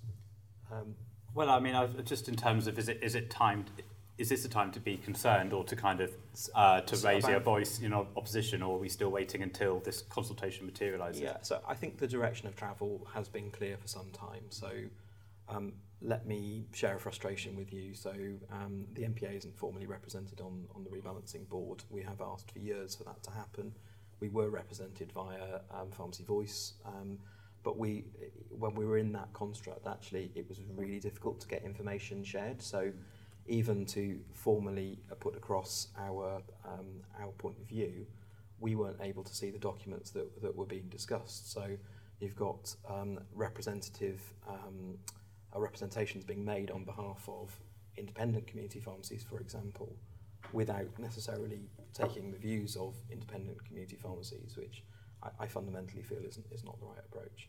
Um, 0.73 0.95
well, 1.35 1.51
I 1.51 1.61
mean, 1.61 1.75
I 1.75 1.85
was, 1.85 1.93
just 2.05 2.27
in 2.27 2.37
terms 2.37 2.67
of 2.67 2.79
is 2.79 2.89
it 2.89 3.01
is 3.03 3.15
it 3.15 3.29
timed? 3.29 3.71
Is 4.21 4.29
this 4.29 4.45
a 4.45 4.51
time 4.51 4.71
to 4.73 4.81
be 4.81 4.99
concerned 4.99 5.55
or 5.55 5.65
to 5.65 5.75
kind 5.75 6.03
of 6.03 6.13
uh, 6.55 6.83
to 6.83 6.97
raise 6.99 7.27
your 7.27 7.41
voice 7.41 7.81
in 7.81 7.95
opposition, 7.95 8.63
or 8.63 8.77
are 8.77 8.79
we 8.79 8.91
still 8.91 9.09
waiting 9.09 9.43
until 9.43 9.81
this 9.81 10.03
consultation 10.03 10.67
materialises? 10.67 11.23
Yeah, 11.23 11.39
so 11.41 11.63
I 11.67 11.75
think 11.75 11.97
the 11.97 12.07
direction 12.07 12.47
of 12.47 12.55
travel 12.55 13.07
has 13.15 13.31
been 13.31 13.51
clear 13.51 13.79
for 13.79 13.89
some 13.89 14.11
time. 14.13 14.45
So 14.51 14.71
um, 15.49 15.73
let 16.03 16.27
me 16.27 16.67
share 16.75 16.97
a 16.97 17.01
frustration 17.01 17.57
with 17.57 17.73
you. 17.73 17.95
So 17.95 18.11
um, 18.53 18.85
the 18.93 19.05
NPA 19.05 19.39
isn't 19.39 19.57
formally 19.57 19.87
represented 19.87 20.43
on, 20.43 20.67
on 20.75 20.85
the 20.85 20.91
rebalancing 20.91 21.49
board. 21.49 21.83
We 21.89 22.03
have 22.03 22.21
asked 22.21 22.51
for 22.51 22.59
years 22.59 22.95
for 22.95 23.05
that 23.05 23.23
to 23.23 23.31
happen. 23.31 23.73
We 24.21 24.29
were 24.29 24.51
represented 24.51 25.13
via 25.13 25.61
um, 25.71 25.91
Pharmacy 25.93 26.25
Voice, 26.25 26.75
um, 26.85 27.19
but 27.63 27.79
we, 27.79 28.05
when 28.51 28.75
we 28.75 28.85
were 28.85 28.99
in 28.99 29.13
that 29.13 29.33
construct, 29.33 29.87
actually, 29.87 30.31
it 30.35 30.47
was 30.47 30.61
really 30.77 31.01
difficult 31.01 31.41
to 31.41 31.49
get 31.49 31.65
information 31.65 32.23
shared. 32.23 32.61
So 32.61 32.93
even 33.51 33.85
to 33.85 34.21
formally 34.33 34.97
put 35.19 35.37
across 35.37 35.89
our, 35.99 36.41
um, 36.65 36.87
our 37.21 37.33
point 37.33 37.59
of 37.59 37.67
view, 37.67 38.07
we 38.61 38.77
weren't 38.77 39.01
able 39.03 39.25
to 39.25 39.35
see 39.35 39.51
the 39.51 39.59
documents 39.59 40.11
that, 40.11 40.41
that 40.41 40.55
were 40.55 40.65
being 40.67 40.89
discussed. 40.89 41.53
So 41.53 41.77
you've 42.21 42.37
got 42.37 42.75
um, 42.89 43.19
representative 43.35 44.21
um, 44.49 44.99
uh, 45.55 45.59
representations 45.59 46.25
being 46.25 46.45
made 46.45 46.71
on 46.71 46.85
behalf 46.85 47.29
of 47.29 47.51
independent 47.97 48.47
community 48.47 48.79
pharmacies, 48.79 49.25
for 49.29 49.41
example, 49.41 49.97
without 50.53 50.97
necessarily 50.99 51.69
taking 51.93 52.31
the 52.31 52.39
views 52.39 52.77
of 52.77 52.95
independent 53.11 53.65
community 53.65 53.97
pharmacies, 54.01 54.57
which 54.57 54.85
I, 55.25 55.31
I 55.41 55.47
fundamentally 55.49 56.03
feel 56.03 56.19
is, 56.19 56.39
is 56.53 56.63
not 56.63 56.79
the 56.79 56.87
right 56.87 57.05
approach. 57.05 57.49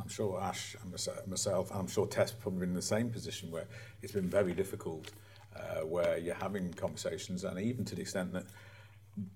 I'm 0.00 0.08
sure 0.08 0.40
Ash 0.40 0.76
and 0.82 0.90
myself, 1.26 1.70
and 1.70 1.80
I'm 1.80 1.86
sure 1.86 2.06
Tess 2.06 2.32
probably 2.32 2.60
been 2.60 2.70
in 2.70 2.74
the 2.74 2.82
same 2.82 3.10
position 3.10 3.50
where 3.50 3.66
it's 4.02 4.12
been 4.12 4.28
very 4.28 4.52
difficult, 4.52 5.10
uh, 5.56 5.80
where 5.84 6.18
you're 6.18 6.34
having 6.34 6.72
conversations, 6.72 7.44
and 7.44 7.58
even 7.58 7.84
to 7.86 7.94
the 7.94 8.02
extent 8.02 8.32
that 8.32 8.44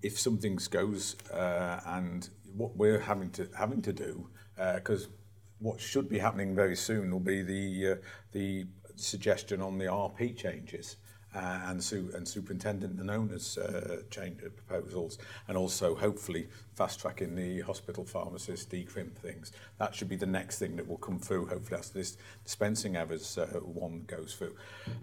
if 0.03 0.19
something 0.19 0.59
goes 0.71 1.17
uh, 1.31 1.81
and 1.87 2.29
what 2.57 2.77
we're 2.77 3.01
having 3.01 3.31
to 3.31 3.49
having 3.57 3.83
to 3.83 3.93
do, 3.93 4.29
because 4.75 5.07
uh, 5.07 5.11
what 5.59 5.81
should 5.81 6.09
be 6.09 6.19
happening 6.19 6.55
very 6.55 6.77
soon 6.77 7.11
will 7.11 7.21
be 7.21 7.43
the 7.43 7.93
uh, 7.93 7.97
the 8.33 8.67
suggestion 8.97 9.63
on 9.63 9.79
the 9.79 9.87
RP 9.87 10.37
changes 10.37 10.97
uh, 11.35 11.61
and, 11.67 11.83
su 11.83 12.11
and 12.15 12.27
superintendent 12.27 12.99
and 13.01 13.11
owners 13.11 13.59
uh, 13.59 14.03
change 14.11 14.43
uh, 14.45 14.49
proposals, 14.51 15.19
and 15.49 15.57
also 15.57 15.95
hopefully 15.95 16.49
fast 16.75 17.01
tracking 17.01 17.35
the 17.35 17.61
hospital 17.61 18.05
pharmacist 18.05 18.71
decrim 18.71 19.13
things. 19.13 19.53
That 19.79 19.95
should 19.95 20.09
be 20.09 20.17
the 20.17 20.27
next 20.27 20.59
thing 20.59 20.77
that 20.77 20.89
will 20.89 20.99
come 20.99 21.19
through. 21.19 21.47
Hopefully, 21.47 21.81
as 21.81 21.91
this 21.91 22.17
dispensing 22.45 22.97
errors 22.97 23.39
uh, 23.39 23.47
one 23.63 24.05
goes 24.07 24.35
through. 24.35 24.55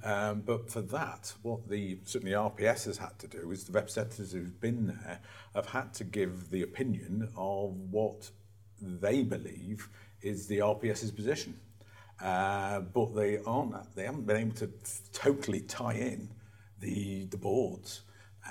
Um, 0.04 0.42
but 0.42 0.70
for 0.70 0.82
that, 0.82 1.34
what 1.42 1.68
the 1.68 2.00
certainly 2.06 2.34
RPS 2.34 2.86
has 2.86 2.98
had 2.98 3.18
to 3.20 3.28
do 3.28 3.52
is 3.52 3.64
the 3.64 3.72
representatives 3.72 4.32
who've 4.32 4.60
been 4.60 4.88
there 4.88 5.20
have 5.56 5.68
had 5.68 5.94
to 5.96 6.04
give 6.04 6.50
the 6.50 6.62
opinion 6.62 7.30
of 7.36 7.76
what 7.92 8.30
they 8.82 9.24
believe 9.24 9.90
is 10.22 10.48
the 10.48 10.60
RPS's 10.60 11.12
position. 11.12 11.60
Uh, 12.22 12.82
but 12.82 13.16
they 13.16 13.40
aren't. 13.46 13.96
They 13.96 14.04
haven't 14.04 14.26
been 14.28 14.38
able 14.38 14.56
to 14.56 14.70
totally 15.14 15.62
tie 15.62 15.94
in 15.94 16.30
the 16.80 17.26
the 17.26 17.38
boards 17.38 18.02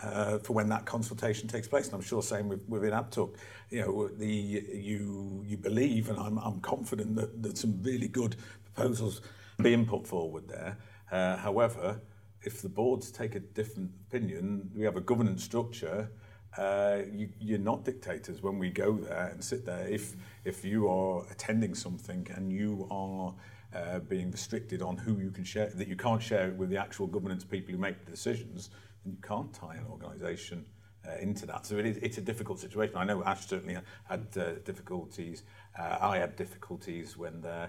uh, 0.02 0.38
for 0.38 0.52
when 0.52 0.68
that 0.68 0.84
consultation 0.86 1.48
takes 1.48 1.68
place. 1.68 1.86
And 1.86 1.94
I'm 1.94 2.02
sure 2.02 2.22
same 2.22 2.48
with, 2.48 2.66
within 2.68 2.92
APT 2.92 3.18
UK, 3.18 3.30
you 3.70 3.80
know, 3.82 4.08
the 4.08 4.26
you 4.26 5.44
you 5.46 5.56
believe, 5.56 6.08
and 6.08 6.18
I'm 6.18 6.38
I'm 6.38 6.60
confident 6.60 7.16
that 7.16 7.42
that 7.42 7.58
some 7.58 7.82
really 7.82 8.08
good 8.08 8.36
proposals 8.64 9.20
being 9.62 9.86
put 9.86 10.06
forward 10.06 10.48
there. 10.48 10.76
Uh, 11.10 11.36
however, 11.36 12.00
if 12.42 12.62
the 12.62 12.68
boards 12.68 13.10
take 13.10 13.34
a 13.34 13.40
different 13.40 13.90
opinion, 14.08 14.70
we 14.74 14.84
have 14.84 14.96
a 14.96 15.00
governance 15.00 15.42
structure. 15.42 16.10
Uh, 16.56 17.02
you, 17.12 17.28
you're 17.38 17.58
not 17.58 17.84
dictators 17.84 18.42
when 18.42 18.58
we 18.58 18.70
go 18.70 18.96
there 18.96 19.28
and 19.28 19.44
sit 19.44 19.66
there. 19.66 19.86
If 19.86 20.14
if 20.44 20.64
you 20.64 20.88
are 20.88 21.26
attending 21.30 21.74
something 21.74 22.26
and 22.34 22.50
you 22.52 22.86
are 22.90 23.34
uh, 23.74 23.98
being 24.00 24.30
restricted 24.30 24.82
on 24.82 24.96
who 24.96 25.18
you 25.18 25.30
can 25.30 25.44
share, 25.44 25.70
that 25.70 25.88
you 25.88 25.96
can't 25.96 26.22
share 26.22 26.48
it 26.48 26.56
with 26.56 26.70
the 26.70 26.76
actual 26.76 27.06
governance 27.06 27.44
people 27.44 27.72
who 27.72 27.78
make 27.78 28.04
the 28.04 28.10
decisions, 28.10 28.70
then 29.04 29.12
you 29.12 29.20
can't 29.20 29.52
tie 29.52 29.76
an 29.76 29.84
organisation 29.90 30.64
uh, 31.06 31.16
into 31.20 31.46
that. 31.46 31.64
So 31.64 31.76
it 31.76 31.86
is, 31.86 31.96
it's 31.98 32.18
a 32.18 32.22
difficult 32.22 32.58
situation. 32.58 32.96
I 32.96 33.04
know 33.04 33.22
Ash 33.24 33.46
certainly 33.46 33.78
had 34.04 34.26
uh, 34.36 34.54
difficulties. 34.64 35.44
Uh, 35.78 35.98
I 36.00 36.18
had 36.18 36.36
difficulties 36.36 37.16
when. 37.16 37.44
Uh, 37.44 37.68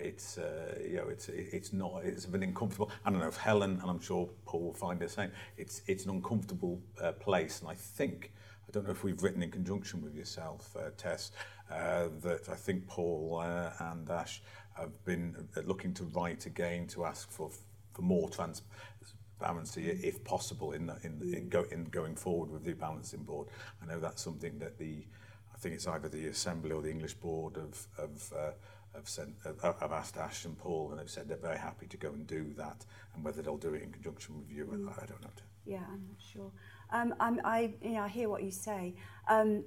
it's 0.00 0.38
uh, 0.38 0.78
you 0.86 0.96
know 0.96 1.08
it's 1.08 1.28
it's 1.28 1.72
not 1.72 2.02
it's 2.04 2.26
been 2.26 2.42
uncomfortable. 2.42 2.90
I 3.04 3.10
don't 3.10 3.20
know 3.20 3.28
if 3.28 3.36
Helen 3.36 3.78
and 3.80 3.90
I'm 3.90 4.00
sure 4.00 4.28
Paul 4.46 4.62
will 4.62 4.74
find 4.74 5.00
the 5.00 5.08
same. 5.08 5.30
It's 5.56 5.82
it's 5.86 6.04
an 6.04 6.10
uncomfortable 6.10 6.80
uh, 7.02 7.12
place, 7.12 7.60
and 7.60 7.68
I 7.68 7.74
think 7.74 8.32
I 8.68 8.70
don't 8.72 8.84
know 8.84 8.92
if 8.92 9.04
we've 9.04 9.22
written 9.22 9.42
in 9.42 9.50
conjunction 9.50 10.02
with 10.02 10.14
yourself, 10.14 10.76
uh, 10.76 10.90
Tess, 10.96 11.32
uh, 11.70 12.08
that 12.22 12.48
I 12.48 12.54
think 12.54 12.86
Paul 12.86 13.42
uh, 13.42 13.70
and 13.78 14.08
Ash 14.10 14.42
have 14.74 15.04
been 15.04 15.48
looking 15.64 15.94
to 15.94 16.04
write 16.04 16.46
again 16.46 16.86
to 16.88 17.04
ask 17.04 17.30
for 17.30 17.50
for 17.92 18.02
more 18.02 18.28
transparency 18.28 19.88
if 19.88 20.22
possible 20.24 20.72
in 20.72 20.90
in, 21.02 21.34
in, 21.34 21.48
go, 21.48 21.64
in 21.70 21.84
going 21.84 22.16
forward 22.16 22.50
with 22.50 22.64
the 22.64 22.72
balancing 22.72 23.22
board. 23.22 23.48
I 23.82 23.86
know 23.86 24.00
that's 24.00 24.22
something 24.22 24.58
that 24.58 24.78
the 24.78 25.04
I 25.54 25.58
think 25.58 25.76
it's 25.76 25.86
either 25.86 26.08
the 26.08 26.26
Assembly 26.26 26.72
or 26.72 26.82
the 26.82 26.90
English 26.90 27.14
Board 27.14 27.56
of 27.56 27.86
of 27.98 28.32
uh, 28.36 28.50
have, 28.94 29.08
sent, 29.08 29.34
have, 29.44 29.80
have 29.80 29.92
asked 29.92 30.16
Ash 30.16 30.44
and 30.44 30.56
Paul 30.56 30.90
and 30.90 31.00
they've 31.00 31.10
said 31.10 31.28
they're 31.28 31.36
very 31.36 31.58
happy 31.58 31.86
to 31.86 31.96
go 31.96 32.08
and 32.10 32.26
do 32.26 32.52
that 32.56 32.84
and 33.14 33.24
whether 33.24 33.42
they'll 33.42 33.56
do 33.56 33.74
it 33.74 33.82
in 33.82 33.90
conjunction 33.90 34.38
with 34.38 34.50
you 34.50 34.66
mm. 34.66 35.02
I 35.02 35.06
don't 35.06 35.20
know. 35.20 35.30
Yeah, 35.66 35.78
I'm 35.90 36.06
not 36.08 36.20
sure. 36.20 36.50
Um, 36.90 37.14
I'm, 37.18 37.40
I, 37.44 37.74
you 37.82 37.92
know, 37.92 38.02
I 38.02 38.08
hear 38.08 38.28
what 38.28 38.42
you 38.42 38.50
say. 38.50 38.94
Um, 39.28 39.64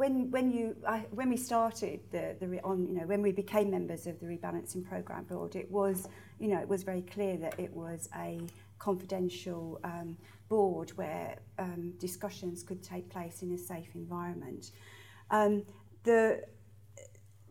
when 0.00 0.30
when 0.30 0.50
you 0.50 0.74
I, 0.88 0.98
when 1.10 1.28
we 1.28 1.36
started 1.36 2.00
the 2.10 2.34
the 2.40 2.46
on 2.64 2.78
you 2.88 2.94
know 2.98 3.06
when 3.12 3.20
we 3.20 3.32
became 3.32 3.70
members 3.70 4.06
of 4.06 4.18
the 4.18 4.26
rebalancing 4.26 4.82
program 4.92 5.24
board 5.24 5.56
it 5.56 5.70
was 5.70 6.08
you 6.38 6.48
know 6.48 6.58
it 6.58 6.68
was 6.74 6.82
very 6.84 7.02
clear 7.02 7.36
that 7.36 7.60
it 7.60 7.72
was 7.84 8.08
a 8.16 8.40
confidential 8.78 9.78
um, 9.84 10.16
board 10.48 10.88
where 10.96 11.36
um, 11.58 11.92
discussions 11.98 12.62
could 12.62 12.82
take 12.82 13.10
place 13.10 13.42
in 13.42 13.52
a 13.52 13.58
safe 13.58 13.90
environment. 13.94 14.72
Um, 15.30 15.64
the 16.04 16.44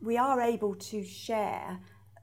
we 0.01 0.17
are 0.17 0.41
able 0.41 0.73
to 0.91 1.03
share 1.03 1.79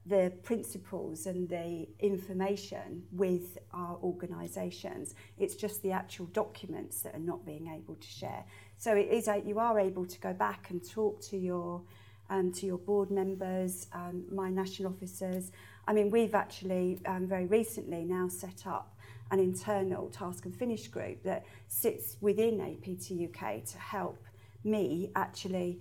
the 0.08 0.32
principles 0.42 1.26
and 1.26 1.48
the 1.48 1.88
information 1.98 3.02
with 3.10 3.58
our 3.72 3.98
organisations. 4.02 5.14
It's 5.38 5.56
just 5.56 5.82
the 5.82 5.92
actual 5.92 6.26
documents 6.26 7.02
that 7.02 7.14
are 7.14 7.26
not 7.32 7.44
being 7.44 7.66
able 7.74 7.96
to 7.96 8.06
share. 8.06 8.44
So 8.76 8.94
it 8.94 9.08
is 9.10 9.26
a, 9.26 9.42
you 9.44 9.58
are 9.58 9.80
able 9.80 10.06
to 10.06 10.18
go 10.20 10.32
back 10.32 10.70
and 10.70 10.88
talk 10.88 11.20
to 11.22 11.36
your 11.36 11.82
um, 12.28 12.50
to 12.54 12.66
your 12.66 12.78
board 12.78 13.10
members, 13.10 13.86
um, 13.92 14.24
my 14.32 14.50
national 14.50 14.92
officers. 14.92 15.52
I 15.86 15.92
mean, 15.92 16.10
we've 16.10 16.34
actually 16.34 16.98
um, 17.06 17.28
very 17.28 17.46
recently 17.46 18.04
now 18.04 18.26
set 18.26 18.66
up 18.66 18.96
an 19.30 19.38
internal 19.38 20.08
task 20.08 20.44
and 20.44 20.54
finish 20.54 20.88
group 20.88 21.22
that 21.22 21.44
sits 21.68 22.16
within 22.20 22.60
APT 22.60 23.12
UK 23.12 23.64
to 23.64 23.78
help 23.78 24.18
me 24.64 25.10
actually 25.14 25.80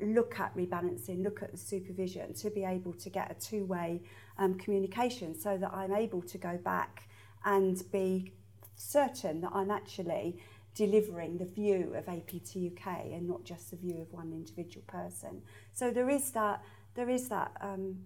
look 0.00 0.38
at 0.38 0.56
rebalancing, 0.56 1.22
look 1.22 1.42
at 1.42 1.50
the 1.50 1.58
supervision 1.58 2.32
to 2.34 2.50
be 2.50 2.64
able 2.64 2.92
to 2.94 3.10
get 3.10 3.30
a 3.30 3.34
two-way 3.34 4.02
um, 4.38 4.54
communication 4.54 5.38
so 5.38 5.56
that 5.58 5.72
I'm 5.72 5.92
able 5.92 6.22
to 6.22 6.38
go 6.38 6.56
back 6.58 7.08
and 7.44 7.82
be 7.90 8.32
certain 8.76 9.40
that 9.40 9.50
I'm 9.52 9.70
actually 9.70 10.38
delivering 10.74 11.38
the 11.38 11.44
view 11.44 11.92
of 11.96 12.08
APT 12.08 12.56
UK 12.56 13.06
and 13.12 13.26
not 13.26 13.44
just 13.44 13.70
the 13.70 13.76
view 13.76 14.00
of 14.00 14.12
one 14.12 14.32
individual 14.32 14.84
person. 14.86 15.42
So 15.72 15.90
there 15.90 16.08
is 16.08 16.30
that 16.32 16.62
there 16.94 17.08
is 17.08 17.28
that 17.28 17.52
um, 17.60 17.96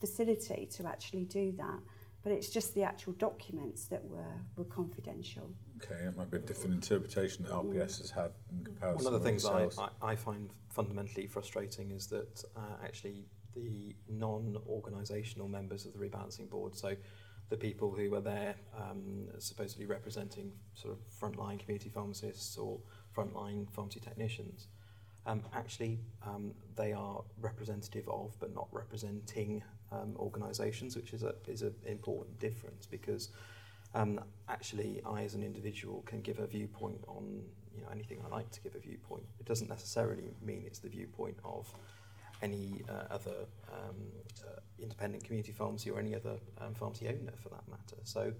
facility 0.00 0.68
to 0.76 0.86
actually 0.86 1.24
do 1.24 1.52
that, 1.56 1.78
but 2.22 2.32
it's 2.32 2.50
just 2.50 2.74
the 2.74 2.82
actual 2.82 3.12
documents 3.14 3.86
that 3.86 4.04
were, 4.04 4.36
were 4.56 4.64
confidential. 4.64 5.50
Okay, 5.84 6.04
it 6.04 6.16
might 6.16 6.30
be 6.30 6.36
a 6.36 6.40
different 6.40 6.74
interpretation 6.74 7.44
that 7.44 7.52
RPS 7.52 7.98
has 7.98 8.10
had 8.10 8.30
in 8.50 8.64
comparison. 8.64 9.04
One 9.04 9.14
of 9.14 9.22
the 9.22 9.28
things 9.28 9.44
I, 9.44 9.68
I, 9.78 10.12
I 10.12 10.16
find 10.16 10.50
fundamentally 10.70 11.26
frustrating 11.26 11.90
is 11.90 12.06
that 12.08 12.44
uh, 12.56 12.84
actually 12.84 13.24
the 13.54 13.94
non-organisational 14.08 15.48
members 15.48 15.84
of 15.84 15.92
the 15.92 15.98
rebalancing 15.98 16.48
board, 16.48 16.76
so 16.76 16.94
the 17.50 17.56
people 17.56 17.90
who 17.90 18.14
are 18.14 18.20
there 18.20 18.54
um, 18.78 19.28
supposedly 19.38 19.86
representing 19.86 20.52
sort 20.74 20.94
of 20.94 21.00
frontline 21.10 21.58
community 21.58 21.90
pharmacists 21.90 22.56
or 22.56 22.78
frontline 23.14 23.70
pharmacy 23.70 24.00
technicians, 24.00 24.68
um, 25.26 25.42
actually 25.52 26.00
um, 26.26 26.52
they 26.76 26.92
are 26.92 27.22
representative 27.40 28.08
of 28.08 28.34
but 28.40 28.54
not 28.54 28.68
representing 28.72 29.62
um, 29.90 30.14
organisations, 30.16 30.96
which 30.96 31.12
is 31.12 31.22
a 31.22 31.34
is 31.46 31.62
an 31.62 31.74
important 31.86 32.38
difference 32.38 32.86
because 32.86 33.28
um, 33.94 34.20
actually 34.48 35.02
I 35.04 35.22
as 35.22 35.34
an 35.34 35.42
individual 35.42 36.02
can 36.06 36.20
give 36.20 36.38
a 36.38 36.46
viewpoint 36.46 37.04
on 37.06 37.42
you 37.74 37.82
know 37.82 37.88
anything 37.90 38.18
I 38.24 38.28
like 38.28 38.50
to 38.50 38.60
give 38.60 38.74
a 38.74 38.78
viewpoint. 38.78 39.24
It 39.40 39.46
doesn't 39.46 39.68
necessarily 39.68 40.34
mean 40.42 40.64
it's 40.66 40.78
the 40.78 40.88
viewpoint 40.88 41.36
of 41.44 41.72
any 42.42 42.82
uh, 42.88 43.14
other 43.14 43.46
um, 43.72 43.96
uh, 44.44 44.60
independent 44.80 45.24
community 45.24 45.52
pharmacy 45.52 45.90
or 45.90 45.98
any 45.98 46.14
other 46.14 46.36
um, 46.60 46.74
pharmacy 46.74 47.08
owner 47.08 47.32
for 47.40 47.48
that 47.50 47.62
matter. 47.68 47.96
So 48.04 48.32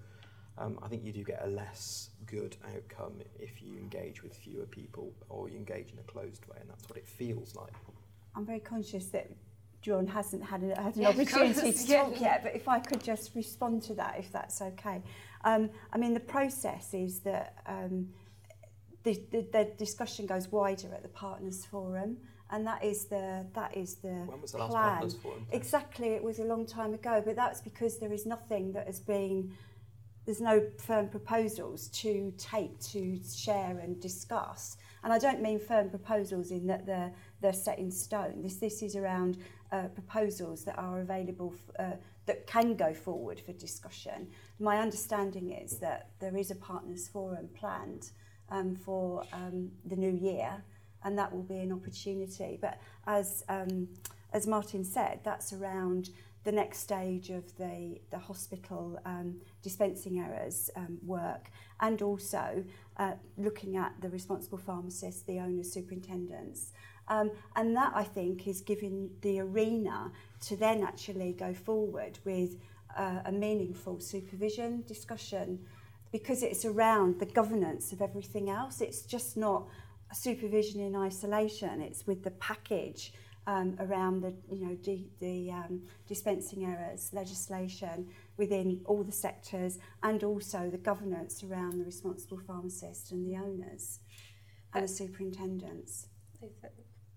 um, 0.57 0.77
I 0.83 0.87
think 0.87 1.03
you 1.03 1.11
do 1.11 1.23
get 1.23 1.41
a 1.43 1.47
less 1.47 2.09
good 2.25 2.57
outcome 2.75 3.21
if 3.39 3.61
you 3.61 3.77
engage 3.77 4.21
with 4.21 4.35
fewer 4.35 4.65
people 4.65 5.13
or 5.29 5.49
you 5.49 5.57
engage 5.57 5.91
in 5.91 5.99
a 5.99 6.03
closed 6.03 6.45
way, 6.47 6.57
and 6.59 6.69
that's 6.69 6.87
what 6.89 6.97
it 6.97 7.07
feels 7.07 7.55
like. 7.55 7.73
I'm 8.35 8.45
very 8.45 8.59
conscious 8.59 9.05
that 9.07 9.29
John 9.83 10.07
hasn't 10.07 10.43
had, 10.43 10.63
a, 10.63 10.81
had 10.81 10.95
an 10.95 11.01
Yeah, 11.03 11.09
opportunity 11.09 11.61
course, 11.61 11.83
to 11.85 11.91
yeah. 11.91 12.03
talk 12.03 12.21
yet, 12.21 12.43
but 12.43 12.55
if 12.55 12.67
I 12.67 12.79
could 12.79 13.03
just 13.03 13.35
respond 13.35 13.83
to 13.83 13.93
that, 13.95 14.15
if 14.17 14.31
that's 14.31 14.61
okay. 14.61 15.03
Um, 15.43 15.69
I 15.91 15.97
mean, 15.97 16.13
the 16.13 16.21
process 16.21 16.93
is 16.93 17.19
that 17.19 17.57
um, 17.67 18.07
the, 19.03 19.21
the, 19.31 19.45
the 19.51 19.71
discussion 19.77 20.25
goes 20.25 20.49
wider 20.51 20.87
at 20.93 21.03
the 21.03 21.09
Partners 21.09 21.65
Forum, 21.65 22.15
and 22.49 22.65
that 22.65 22.83
is 22.83 23.05
the 23.05 23.45
that 23.53 23.75
is 23.75 23.95
the 23.95 24.07
When 24.25 24.41
was 24.41 24.53
the 24.53 24.59
last 24.59 24.71
plan. 24.71 24.91
Partners 24.91 25.15
Forum? 25.15 25.45
Exactly, 25.51 26.09
it 26.09 26.23
was 26.23 26.39
a 26.39 26.45
long 26.45 26.65
time 26.65 26.93
ago, 26.93 27.21
but 27.25 27.35
that's 27.35 27.59
because 27.61 27.99
there 27.99 28.13
is 28.13 28.25
nothing 28.25 28.71
that 28.73 28.87
has 28.87 29.01
been, 29.01 29.51
there's 30.25 30.39
no 30.39 30.63
firm 30.79 31.09
proposals 31.09 31.89
to 31.89 32.33
take 32.37 32.79
to 32.91 33.19
share 33.35 33.79
and 33.83 33.99
discuss. 33.99 34.77
And 35.03 35.11
I 35.11 35.19
don't 35.19 35.41
mean 35.41 35.59
firm 35.59 35.89
proposals 35.89 36.51
in 36.51 36.65
that 36.67 36.85
they're, 36.85 37.11
they're 37.41 37.51
set 37.51 37.77
in 37.79 37.91
stone. 37.91 38.41
This, 38.41 38.55
this 38.55 38.81
is 38.81 38.95
around 38.95 39.37
uh, 39.73 39.87
proposals 39.87 40.63
that 40.65 40.77
are 40.77 41.01
available, 41.01 41.53
f- 41.53 41.75
uh, 41.79 41.97
that 42.27 42.45
can 42.45 42.75
go 42.75 42.93
forward 42.93 43.39
for 43.45 43.53
discussion. 43.53 44.27
My 44.59 44.77
understanding 44.77 45.51
is 45.51 45.79
that 45.79 46.09
there 46.19 46.37
is 46.37 46.51
a 46.51 46.55
partners 46.55 47.07
forum 47.07 47.49
planned 47.59 48.11
um, 48.49 48.75
for 48.75 49.23
um, 49.33 49.71
the 49.85 49.95
new 49.95 50.15
year, 50.29 50.63
and 51.03 51.17
that 51.17 51.33
will 51.33 51.43
be 51.43 51.57
an 51.57 51.71
opportunity. 51.71 52.57
But 52.61 52.79
as 53.07 53.43
um, 53.49 53.89
as 54.31 54.47
Martin 54.47 54.83
said, 54.83 55.19
that's 55.23 55.53
around 55.53 56.11
the 56.43 56.51
next 56.51 56.79
stage 56.79 57.29
of 57.31 57.43
the 57.57 57.99
the 58.11 58.19
hospital 58.19 58.99
um, 59.05 59.37
dispensing 59.63 60.19
errors 60.19 60.69
um, 60.75 60.99
work, 61.03 61.49
and 61.79 62.01
also 62.01 62.63
uh, 62.97 63.13
looking 63.37 63.75
at 63.75 63.93
the 64.01 64.09
responsible 64.09 64.59
pharmacists, 64.59 65.23
the 65.23 65.39
owners, 65.39 65.71
superintendents. 65.71 66.73
Um, 67.07 67.31
and 67.55 67.75
that 67.75 67.91
I 67.95 68.03
think 68.03 68.47
is 68.47 68.61
giving 68.61 69.09
the 69.21 69.39
arena 69.41 70.11
to 70.47 70.55
then 70.55 70.83
actually 70.83 71.33
go 71.33 71.53
forward 71.53 72.19
with 72.23 72.57
uh, 72.97 73.19
a 73.25 73.31
meaningful 73.31 73.99
supervision 73.99 74.83
discussion 74.87 75.59
because 76.11 76.43
it's 76.43 76.63
around 76.63 77.19
the 77.19 77.25
governance 77.25 77.91
of 77.91 78.01
everything 78.01 78.49
else. 78.49 78.81
It's 78.81 79.01
just 79.01 79.35
not 79.35 79.67
supervision 80.13 80.79
in 80.79 80.95
isolation. 80.95 81.81
It's 81.81 82.05
with 82.05 82.23
the 82.23 82.31
package 82.31 83.13
um, 83.47 83.75
around 83.79 84.21
the 84.21 84.33
you 84.49 84.65
know 84.65 84.77
the, 84.83 85.05
the 85.19 85.51
um, 85.51 85.81
dispensing 86.07 86.65
errors 86.65 87.09
legislation 87.13 88.07
within 88.37 88.81
all 88.85 89.03
the 89.03 89.11
sectors 89.11 89.79
and 90.01 90.23
also 90.23 90.69
the 90.69 90.77
governance 90.77 91.43
around 91.43 91.79
the 91.79 91.83
responsible 91.83 92.39
pharmacist 92.47 93.11
and 93.11 93.27
the 93.27 93.35
owners 93.35 93.99
and 94.73 94.85
the 94.85 94.87
superintendents. 94.87 96.07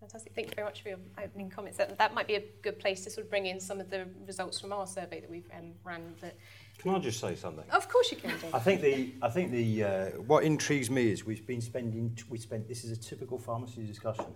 Fantastic. 0.07 0.35
Thank 0.37 0.49
you 0.49 0.55
very 0.55 0.67
much 0.67 0.83
for 0.83 0.91
your 0.91 0.99
opening 1.21 1.51
comments. 1.51 1.79
That, 1.79 1.99
that 1.99 2.15
might 2.15 2.29
be 2.29 2.37
a 2.37 2.45
good 2.63 2.79
place 2.79 3.03
to 3.05 3.11
sort 3.11 3.25
of 3.25 3.31
bring 3.31 3.47
in 3.47 3.59
some 3.59 3.81
of 3.81 3.91
the 3.91 4.07
results 4.25 4.61
from 4.61 4.73
our 4.73 4.87
survey 4.87 5.21
that 5.21 5.29
we've 5.29 5.49
um, 5.59 5.73
ran. 5.83 6.15
But 6.21 6.37
Can 6.79 6.95
I 6.95 7.01
just 7.01 7.19
say 7.19 7.35
something? 7.35 7.65
of 7.73 7.89
course 7.89 8.13
you 8.13 8.17
can, 8.17 8.31
Jane. 8.39 8.51
I 8.55 8.61
think 8.61 8.83
the 8.83 9.15
I 9.21 9.29
think 9.29 9.51
the 9.51 9.83
uh, 9.83 10.05
what 10.29 10.45
intrigues 10.45 10.91
me 10.91 11.11
is 11.11 11.27
we've 11.27 11.45
been 11.45 11.61
spending 11.61 12.17
we 12.31 12.39
spent 12.39 12.69
this 12.69 12.85
is 12.85 12.93
a 12.93 12.97
typical 12.97 13.37
pharmacy 13.37 13.85
discussion. 13.85 14.27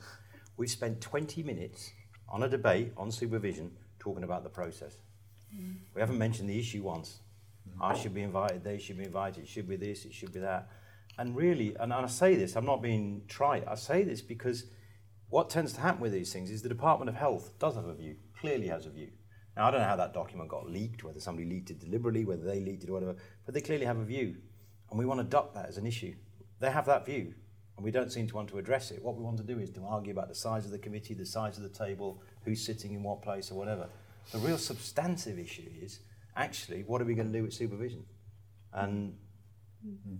We've 0.56 0.70
spent 0.70 1.00
20 1.00 1.44
minutes 1.44 1.92
on 2.28 2.42
a 2.42 2.48
debate 2.48 2.92
on 2.96 3.12
supervision 3.12 3.70
talking 4.00 4.24
about 4.24 4.42
the 4.42 4.50
process. 4.50 4.96
We 5.94 6.00
haven't 6.00 6.18
mentioned 6.18 6.48
the 6.48 6.58
issue 6.58 6.82
once. 6.82 7.20
I 7.80 7.94
should 7.94 8.14
be 8.14 8.22
invited, 8.22 8.62
they 8.62 8.78
should 8.78 8.98
be 8.98 9.04
invited, 9.04 9.44
it 9.44 9.48
should 9.48 9.68
be 9.68 9.76
this, 9.76 10.04
it 10.04 10.12
should 10.12 10.32
be 10.32 10.40
that. 10.40 10.68
And 11.18 11.34
really, 11.34 11.76
and 11.80 11.92
I 11.92 12.06
say 12.06 12.34
this, 12.34 12.56
I'm 12.56 12.66
not 12.66 12.82
being 12.82 13.22
trite, 13.26 13.64
I 13.66 13.74
say 13.74 14.04
this 14.04 14.20
because 14.20 14.64
what 15.30 15.48
tends 15.48 15.72
to 15.74 15.80
happen 15.80 16.00
with 16.00 16.12
these 16.12 16.32
things 16.32 16.50
is 16.50 16.62
the 16.62 16.68
Department 16.68 17.08
of 17.08 17.14
Health 17.14 17.52
does 17.58 17.76
have 17.76 17.86
a 17.86 17.94
view, 17.94 18.16
clearly 18.38 18.66
has 18.66 18.86
a 18.86 18.90
view. 18.90 19.10
Now, 19.56 19.68
I 19.68 19.70
don't 19.70 19.80
know 19.80 19.86
how 19.86 19.96
that 19.96 20.12
document 20.12 20.48
got 20.48 20.68
leaked, 20.68 21.04
whether 21.04 21.20
somebody 21.20 21.48
leaked 21.48 21.70
it 21.70 21.80
deliberately, 21.80 22.24
whether 22.24 22.44
they 22.44 22.60
leaked 22.60 22.84
it 22.84 22.90
or 22.90 22.94
whatever, 22.94 23.16
but 23.44 23.54
they 23.54 23.60
clearly 23.60 23.86
have 23.86 23.98
a 23.98 24.04
view. 24.04 24.36
And 24.90 24.98
we 24.98 25.06
want 25.06 25.20
to 25.20 25.24
duck 25.24 25.54
that 25.54 25.68
as 25.68 25.76
an 25.76 25.86
issue. 25.86 26.14
They 26.58 26.70
have 26.70 26.86
that 26.86 27.06
view, 27.06 27.34
and 27.76 27.84
we 27.84 27.90
don't 27.90 28.12
seem 28.12 28.26
to 28.26 28.34
want 28.34 28.48
to 28.50 28.58
address 28.58 28.90
it. 28.90 29.02
What 29.02 29.16
we 29.16 29.22
want 29.22 29.38
to 29.38 29.44
do 29.44 29.58
is 29.58 29.70
to 29.70 29.84
argue 29.84 30.12
about 30.12 30.28
the 30.28 30.34
size 30.34 30.64
of 30.64 30.72
the 30.72 30.78
committee, 30.78 31.14
the 31.14 31.26
size 31.26 31.56
of 31.56 31.62
the 31.62 31.68
table, 31.68 32.22
who's 32.44 32.64
sitting 32.64 32.92
in 32.92 33.02
what 33.02 33.22
place, 33.22 33.50
or 33.50 33.54
whatever. 33.54 33.88
The 34.32 34.38
real 34.38 34.58
substantive 34.58 35.38
issue 35.38 35.68
is 35.80 36.00
actually 36.36 36.82
what 36.82 37.00
are 37.00 37.04
we 37.04 37.14
going 37.14 37.32
to 37.32 37.38
do 37.38 37.44
with 37.44 37.52
supervision? 37.52 38.04
And 38.72 39.16
hmm. 39.82 40.16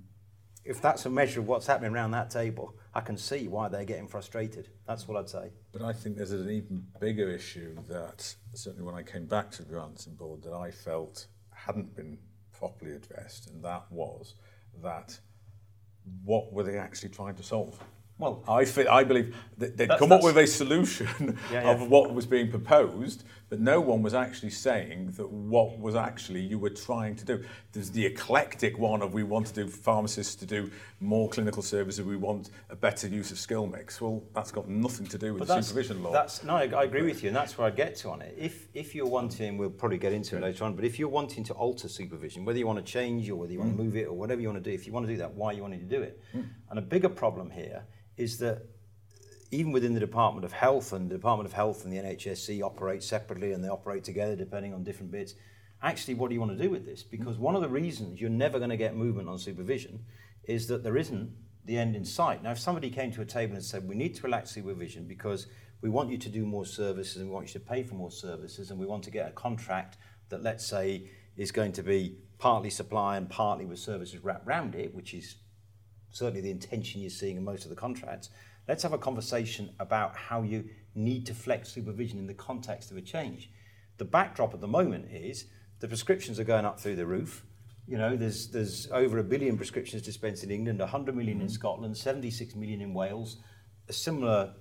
If 0.64 0.81
that's 0.81 1.07
a 1.07 1.11
measure 1.11 1.40
of 1.40 1.49
what's 1.49 1.66
happening 1.66 1.92
around 1.92 2.11
that 2.12 2.31
table, 2.31 2.75
I 2.94 3.01
can 3.01 3.16
see 3.16 3.49
why 3.49 3.68
they're 3.68 3.85
getting 3.85 4.09
frustrated. 4.09 4.68
That's 4.87 5.09
what 5.09 5.16
I'd 5.16 5.29
say. 5.29 5.51
But 5.73 5.83
I 5.83 5.92
think 5.92 6.16
there's 6.16 6.33
an 6.33 6.51
even 6.51 6.85
bigger 7.01 7.31
issue 7.31 7.77
that 7.88 8.35
certainly 8.55 8.85
when 8.85 8.94
I 8.94 9.03
came 9.03 9.27
back 9.27 9.51
to 9.53 9.62
the 9.62 9.68
Granson 9.70 10.14
board 10.14 10.42
that 10.42 10.53
I 10.53 10.70
felt 10.70 11.27
hadn't 11.55 11.94
been 11.96 12.18
properly 12.53 12.92
addressed, 12.92 13.49
and 13.49 13.64
that 13.64 13.85
was 13.90 14.35
that 14.83 15.18
what 16.25 16.53
were 16.53 16.62
they 16.62 16.77
actually 16.77 17.11
trying 17.11 17.35
to 17.37 17.42
solve? 17.42 17.79
Well, 18.18 18.42
I 18.46 18.66
feel, 18.66 18.87
I 18.90 19.03
believe 19.03 19.35
that 19.57 19.79
they'd 19.79 19.88
come 19.99 20.12
up 20.12 20.23
with 20.23 20.37
a 20.37 20.46
solution 20.46 21.38
Yeah, 21.51 21.62
yeah. 21.62 21.70
of 21.70 21.88
what 21.88 22.12
was 22.12 22.27
being 22.27 22.51
proposed, 22.51 23.25
but 23.50 23.60
no 23.60 23.80
one 23.80 24.00
was 24.00 24.14
actually 24.14 24.50
saying 24.50 25.10
that 25.16 25.28
what 25.28 25.78
was 25.78 25.96
actually 25.96 26.40
you 26.40 26.58
were 26.58 26.70
trying 26.70 27.16
to 27.16 27.24
do. 27.24 27.44
There's 27.72 27.90
the 27.90 28.06
eclectic 28.06 28.78
one 28.78 29.02
of 29.02 29.12
we 29.12 29.24
want 29.24 29.48
to 29.48 29.52
do 29.52 29.68
pharmacists 29.68 30.36
to 30.36 30.46
do 30.46 30.70
more 31.00 31.28
clinical 31.28 31.62
services, 31.62 32.04
we 32.04 32.16
want 32.16 32.50
a 32.70 32.76
better 32.76 33.08
use 33.08 33.32
of 33.32 33.38
skill 33.38 33.66
mix. 33.66 34.00
Well, 34.00 34.22
that's 34.34 34.52
got 34.52 34.68
nothing 34.68 35.06
to 35.06 35.18
do 35.18 35.34
with 35.34 35.48
the 35.48 35.60
supervision 35.60 36.02
law. 36.02 36.12
That's 36.12 36.44
no, 36.44 36.54
I, 36.54 36.68
I 36.68 36.84
agree 36.84 37.02
with 37.02 37.22
you, 37.22 37.28
and 37.28 37.36
that's 37.36 37.58
where 37.58 37.66
I 37.66 37.70
get 37.70 37.96
to 37.96 38.10
on 38.10 38.22
it. 38.22 38.34
If 38.38 38.68
if 38.72 38.94
you're 38.94 39.06
wanting, 39.06 39.58
we'll 39.58 39.70
probably 39.70 39.98
get 39.98 40.12
into 40.12 40.36
it 40.36 40.42
later 40.42 40.64
on, 40.64 40.76
but 40.76 40.84
if 40.84 40.98
you're 40.98 41.08
wanting 41.08 41.42
to 41.44 41.54
alter 41.54 41.88
supervision, 41.88 42.44
whether 42.44 42.58
you 42.58 42.66
want 42.66 42.84
to 42.84 42.92
change 42.92 43.28
or 43.28 43.36
whether 43.36 43.52
you 43.52 43.58
want 43.58 43.76
to 43.76 43.82
mm. 43.82 43.84
move 43.84 43.96
it 43.96 44.06
or 44.06 44.12
whatever 44.12 44.40
you 44.40 44.48
want 44.48 44.62
to 44.62 44.70
do, 44.70 44.74
if 44.74 44.86
you 44.86 44.92
want 44.92 45.06
to 45.06 45.12
do 45.12 45.18
that, 45.18 45.34
why 45.34 45.50
are 45.50 45.54
you 45.54 45.62
wanting 45.62 45.80
to 45.80 45.86
do 45.96 46.02
it? 46.02 46.20
Mm. 46.36 46.48
And 46.70 46.78
a 46.78 46.82
bigger 46.82 47.08
problem 47.08 47.50
here 47.50 47.84
is 48.16 48.38
that 48.38 48.62
even 49.50 49.72
within 49.72 49.94
the 49.94 50.00
Department 50.00 50.44
of 50.44 50.52
Health, 50.52 50.92
and 50.92 51.10
the 51.10 51.16
Department 51.16 51.46
of 51.46 51.52
Health 51.52 51.84
and 51.84 51.92
the 51.92 51.96
NHSE 51.96 52.62
operate 52.62 53.02
separately 53.02 53.52
and 53.52 53.64
they 53.64 53.68
operate 53.68 54.04
together 54.04 54.36
depending 54.36 54.72
on 54.72 54.84
different 54.84 55.10
bits. 55.10 55.34
Actually, 55.82 56.14
what 56.14 56.28
do 56.28 56.34
you 56.34 56.40
want 56.40 56.56
to 56.56 56.62
do 56.62 56.70
with 56.70 56.84
this? 56.84 57.02
Because 57.02 57.38
one 57.38 57.56
of 57.56 57.62
the 57.62 57.68
reasons 57.68 58.20
you're 58.20 58.30
never 58.30 58.58
going 58.58 58.70
to 58.70 58.76
get 58.76 58.94
movement 58.94 59.28
on 59.28 59.38
supervision 59.38 60.04
is 60.44 60.68
that 60.68 60.82
there 60.82 60.96
isn't 60.96 61.32
the 61.64 61.76
end 61.76 61.96
in 61.96 62.04
sight. 62.04 62.42
Now, 62.42 62.52
if 62.52 62.58
somebody 62.58 62.90
came 62.90 63.12
to 63.12 63.22
a 63.22 63.26
table 63.26 63.54
and 63.54 63.64
said, 63.64 63.88
we 63.88 63.94
need 63.94 64.14
to 64.16 64.22
relax 64.22 64.50
supervision 64.50 65.06
because 65.06 65.46
we 65.80 65.88
want 65.88 66.10
you 66.10 66.18
to 66.18 66.28
do 66.28 66.44
more 66.44 66.66
services 66.66 67.16
and 67.16 67.28
we 67.28 67.34
want 67.34 67.46
you 67.48 67.52
to 67.54 67.60
pay 67.60 67.82
for 67.82 67.94
more 67.94 68.10
services 68.10 68.70
and 68.70 68.78
we 68.78 68.86
want 68.86 69.02
to 69.04 69.10
get 69.10 69.28
a 69.28 69.32
contract 69.32 69.96
that, 70.28 70.42
let's 70.42 70.66
say, 70.66 71.10
is 71.36 71.50
going 71.50 71.72
to 71.72 71.82
be 71.82 72.18
partly 72.38 72.70
supply 72.70 73.16
and 73.16 73.28
partly 73.28 73.64
with 73.64 73.78
services 73.78 74.22
wrapped 74.22 74.46
around 74.46 74.74
it, 74.74 74.94
which 74.94 75.14
is 75.14 75.36
certainly 76.10 76.40
the 76.40 76.50
intention 76.50 77.00
you're 77.00 77.10
seeing 77.10 77.36
in 77.36 77.44
most 77.44 77.64
of 77.64 77.70
the 77.70 77.76
contracts. 77.76 78.30
Let's 78.70 78.85
have 78.85 78.92
a 78.92 78.98
conversation 78.98 79.70
about 79.80 80.14
how 80.14 80.42
you 80.42 80.64
need 80.94 81.26
to 81.26 81.35
flex 81.35 81.70
supervision 81.70 82.20
in 82.20 82.28
the 82.28 82.35
context 82.35 82.92
of 82.92 82.96
a 82.96 83.00
change. 83.00 83.50
The 83.96 84.04
backdrop 84.04 84.54
at 84.54 84.61
the 84.61 84.68
moment 84.68 85.11
is 85.11 85.46
the 85.80 85.88
prescriptions 85.88 86.38
are 86.38 86.44
going 86.44 86.64
up 86.64 86.78
through 86.78 86.94
the 86.94 87.04
roof. 87.04 87.44
You 87.88 87.98
know, 87.98 88.16
there's 88.16 88.46
there's 88.52 88.88
over 88.92 89.18
a 89.18 89.24
billion 89.24 89.56
prescriptions 89.56 90.02
dispensed 90.02 90.44
in 90.44 90.52
England, 90.52 90.78
100 90.78 91.16
million 91.16 91.40
in 91.40 91.48
mm-hmm. 91.48 91.52
Scotland, 91.52 91.96
76 91.96 92.54
million 92.54 92.80
in 92.80 92.94
Wales, 92.94 93.38
a 93.88 93.92
similar 93.92 94.54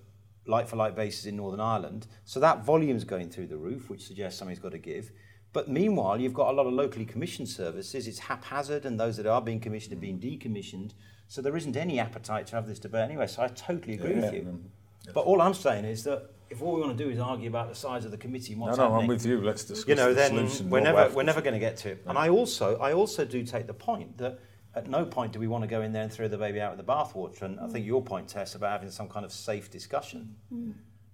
like 0.47 0.67
for 0.67 0.75
like 0.75 0.95
basis 0.95 1.27
in 1.27 1.35
Northern 1.35 1.59
Ireland. 1.59 2.07
So 2.25 2.39
that 2.39 2.65
volume's 2.65 3.03
going 3.03 3.29
through 3.29 3.45
the 3.45 3.57
roof, 3.57 3.91
which 3.91 4.07
suggests 4.07 4.39
something's 4.39 4.57
got 4.57 4.71
to 4.71 4.79
give. 4.79 5.11
But 5.53 5.69
meanwhile, 5.69 6.19
you've 6.19 6.33
got 6.33 6.49
a 6.49 6.57
lot 6.57 6.65
of 6.65 6.73
locally 6.73 7.05
commissioned 7.05 7.49
services. 7.49 8.07
It's 8.07 8.17
haphazard, 8.17 8.87
and 8.87 8.99
those 8.99 9.17
that 9.17 9.27
are 9.27 9.39
being 9.39 9.59
commissioned 9.59 9.93
are 9.93 10.01
being 10.01 10.19
mm-hmm. 10.19 10.49
decommissioned. 10.49 10.93
So 11.29 11.43
there 11.43 11.55
isn't 11.55 11.77
any 11.77 11.99
appetite 11.99 12.47
to 12.47 12.55
have 12.55 12.67
this 12.67 12.79
debate 12.79 13.03
anyway. 13.03 13.27
So 13.27 13.43
I 13.43 13.47
totally 13.49 13.93
agree 13.93 14.15
Yeah, 14.15 14.21
with 14.21 14.33
you. 14.33 14.41
mm, 14.41 15.13
But 15.13 15.21
all 15.21 15.41
I'm 15.41 15.53
saying 15.53 15.85
is 15.85 16.03
that 16.03 16.31
if 16.49 16.61
all 16.63 16.73
we 16.73 16.81
want 16.81 16.97
to 16.97 17.03
do 17.03 17.09
is 17.11 17.19
argue 17.19 17.47
about 17.47 17.69
the 17.69 17.75
size 17.75 18.03
of 18.03 18.09
the 18.09 18.17
committee 18.17 18.53
and 18.53 18.59
no, 18.61 18.65
what's 18.65 18.77
no, 18.79 18.85
happening, 18.85 19.01
I'm 19.03 19.07
with 19.07 19.25
you. 19.25 19.39
Let's 19.39 19.63
discuss 19.63 19.87
you 19.87 19.95
know, 19.95 20.09
the 20.09 20.15
then 20.15 20.31
solution. 20.31 20.69
we're 20.71 20.79
never 20.79 21.07
we're 21.13 21.21
never 21.23 21.41
going 21.41 21.53
to 21.53 21.59
get 21.59 21.77
to 21.77 21.91
it. 21.91 22.03
And 22.07 22.17
I 22.17 22.29
also 22.29 22.77
I 22.77 22.93
also 22.93 23.25
do 23.25 23.43
take 23.43 23.67
the 23.67 23.75
point 23.75 24.17
that 24.17 24.39
at 24.73 24.89
no 24.89 25.05
point 25.05 25.33
do 25.33 25.39
we 25.39 25.47
want 25.47 25.63
to 25.63 25.67
go 25.67 25.83
in 25.83 25.93
there 25.93 26.01
and 26.03 26.11
throw 26.11 26.27
the 26.27 26.37
baby 26.37 26.59
out 26.59 26.75
with 26.75 26.83
the 26.83 26.91
bathwater. 26.91 27.43
And 27.43 27.59
I 27.59 27.67
think 27.67 27.85
your 27.85 28.01
point, 28.01 28.27
Tess, 28.27 28.55
about 28.55 28.71
having 28.71 28.89
some 28.89 29.07
kind 29.07 29.23
of 29.23 29.31
safe 29.31 29.69
discussion. 29.69 30.35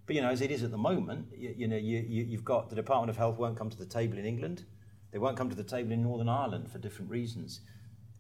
But 0.06 0.15
you 0.15 0.21
know, 0.21 0.30
as 0.30 0.39
it 0.41 0.49
is 0.51 0.63
at 0.63 0.71
the 0.71 0.78
moment, 0.78 1.28
you, 1.38 1.54
you 1.58 1.67
know, 1.67 1.75
you, 1.78 1.99
you, 1.99 2.23
you've 2.23 2.45
got 2.45 2.69
the 2.69 2.75
Department 2.75 3.10
of 3.10 3.17
Health 3.17 3.38
won't 3.38 3.58
come 3.58 3.69
to 3.69 3.78
the 3.78 3.86
table 3.86 4.17
in 4.17 4.25
England. 4.25 4.63
They 5.12 5.17
won't 5.17 5.36
come 5.36 5.49
to 5.49 5.56
the 5.56 5.63
table 5.63 5.91
in 5.91 6.04
Northern 6.04 6.30
Ireland 6.30 6.71
for 6.71 6.78
different 6.78 7.12
reasons. 7.12 7.60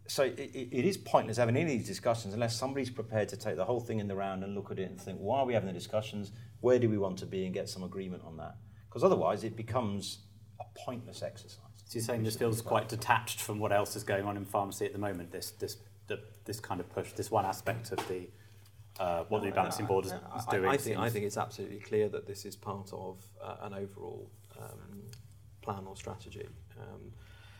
So 0.07 0.23
it, 0.23 0.37
it 0.37 0.85
is 0.85 0.97
pointless 0.97 1.37
having 1.37 1.55
any 1.55 1.73
of 1.73 1.79
these 1.79 1.87
discussions 1.87 2.33
unless 2.33 2.55
somebody's 2.55 2.89
prepared 2.89 3.27
to 3.29 3.37
take 3.37 3.55
the 3.55 3.65
whole 3.65 3.79
thing 3.79 3.99
in 3.99 4.07
the 4.07 4.15
round 4.15 4.43
and 4.43 4.53
look 4.53 4.71
at 4.71 4.77
it 4.77 4.89
and 4.89 4.99
think, 4.99 5.17
why 5.19 5.39
are 5.39 5.45
we 5.45 5.53
having 5.53 5.67
the 5.67 5.73
discussions? 5.73 6.31
Where 6.61 6.77
do 6.77 6.89
we 6.89 6.97
want 6.97 7.17
to 7.19 7.25
be 7.25 7.45
and 7.45 7.53
get 7.53 7.69
some 7.69 7.83
agreement 7.83 8.23
on 8.25 8.37
that? 8.37 8.55
Because 8.87 9.03
otherwise, 9.03 9.43
it 9.43 9.55
becomes 9.55 10.19
a 10.59 10.63
pointless 10.85 11.21
exercise. 11.23 11.59
So 11.85 11.99
you're 11.99 12.03
saying 12.03 12.23
this 12.23 12.35
feels 12.35 12.61
quite 12.61 12.87
detached 12.87 13.41
from 13.41 13.59
what 13.59 13.71
else 13.71 13.95
is 13.95 14.03
going 14.03 14.25
on 14.25 14.37
in 14.37 14.45
pharmacy 14.45 14.85
at 14.85 14.93
the 14.93 14.99
moment. 14.99 15.31
This 15.31 15.51
this 15.51 15.77
the, 16.07 16.19
this 16.45 16.59
kind 16.59 16.79
of 16.79 16.89
push, 16.89 17.11
this 17.13 17.31
one 17.31 17.45
aspect 17.45 17.91
of 17.91 18.07
the 18.07 18.27
uh, 18.99 19.23
what 19.27 19.43
the 19.43 19.51
rebalancing 19.51 19.87
board 19.87 20.05
is, 20.05 20.13
is 20.13 20.45
doing. 20.49 20.65
I, 20.65 20.71
I, 20.73 20.77
think, 20.77 20.97
I 20.97 21.09
think 21.09 21.25
it's 21.25 21.37
absolutely 21.37 21.79
clear 21.79 22.07
that 22.09 22.25
this 22.25 22.45
is 22.45 22.55
part 22.55 22.91
of 22.93 23.21
uh, 23.43 23.57
an 23.63 23.73
overall 23.73 24.31
um, 24.57 25.03
plan 25.61 25.83
or 25.85 25.95
strategy. 25.95 26.47
Um, 26.79 27.11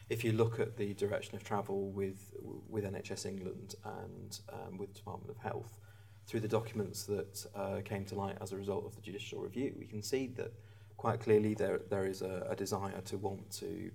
if 0.09 0.23
you 0.23 0.31
look 0.31 0.59
at 0.59 0.77
the 0.77 0.93
direction 0.93 1.35
of 1.35 1.43
travel 1.43 1.89
with 1.89 2.33
with 2.69 2.83
NHS 2.83 3.25
England 3.25 3.75
and 3.83 4.39
um, 4.53 4.77
with 4.77 4.93
Department 4.93 5.29
of 5.29 5.37
Health, 5.37 5.77
through 6.27 6.41
the 6.41 6.47
documents 6.47 7.03
that 7.05 7.45
uh, 7.55 7.81
came 7.83 8.05
to 8.05 8.15
light 8.15 8.37
as 8.41 8.51
a 8.51 8.57
result 8.57 8.85
of 8.85 8.95
the 8.95 9.01
judicial 9.01 9.39
review, 9.39 9.73
we 9.77 9.85
can 9.85 10.01
see 10.01 10.27
that 10.27 10.51
quite 10.97 11.19
clearly 11.19 11.53
there 11.53 11.81
there 11.89 12.05
is 12.05 12.21
a, 12.21 12.47
a 12.49 12.55
desire 12.55 13.01
to 13.01 13.17
want 13.17 13.49
to, 13.51 13.91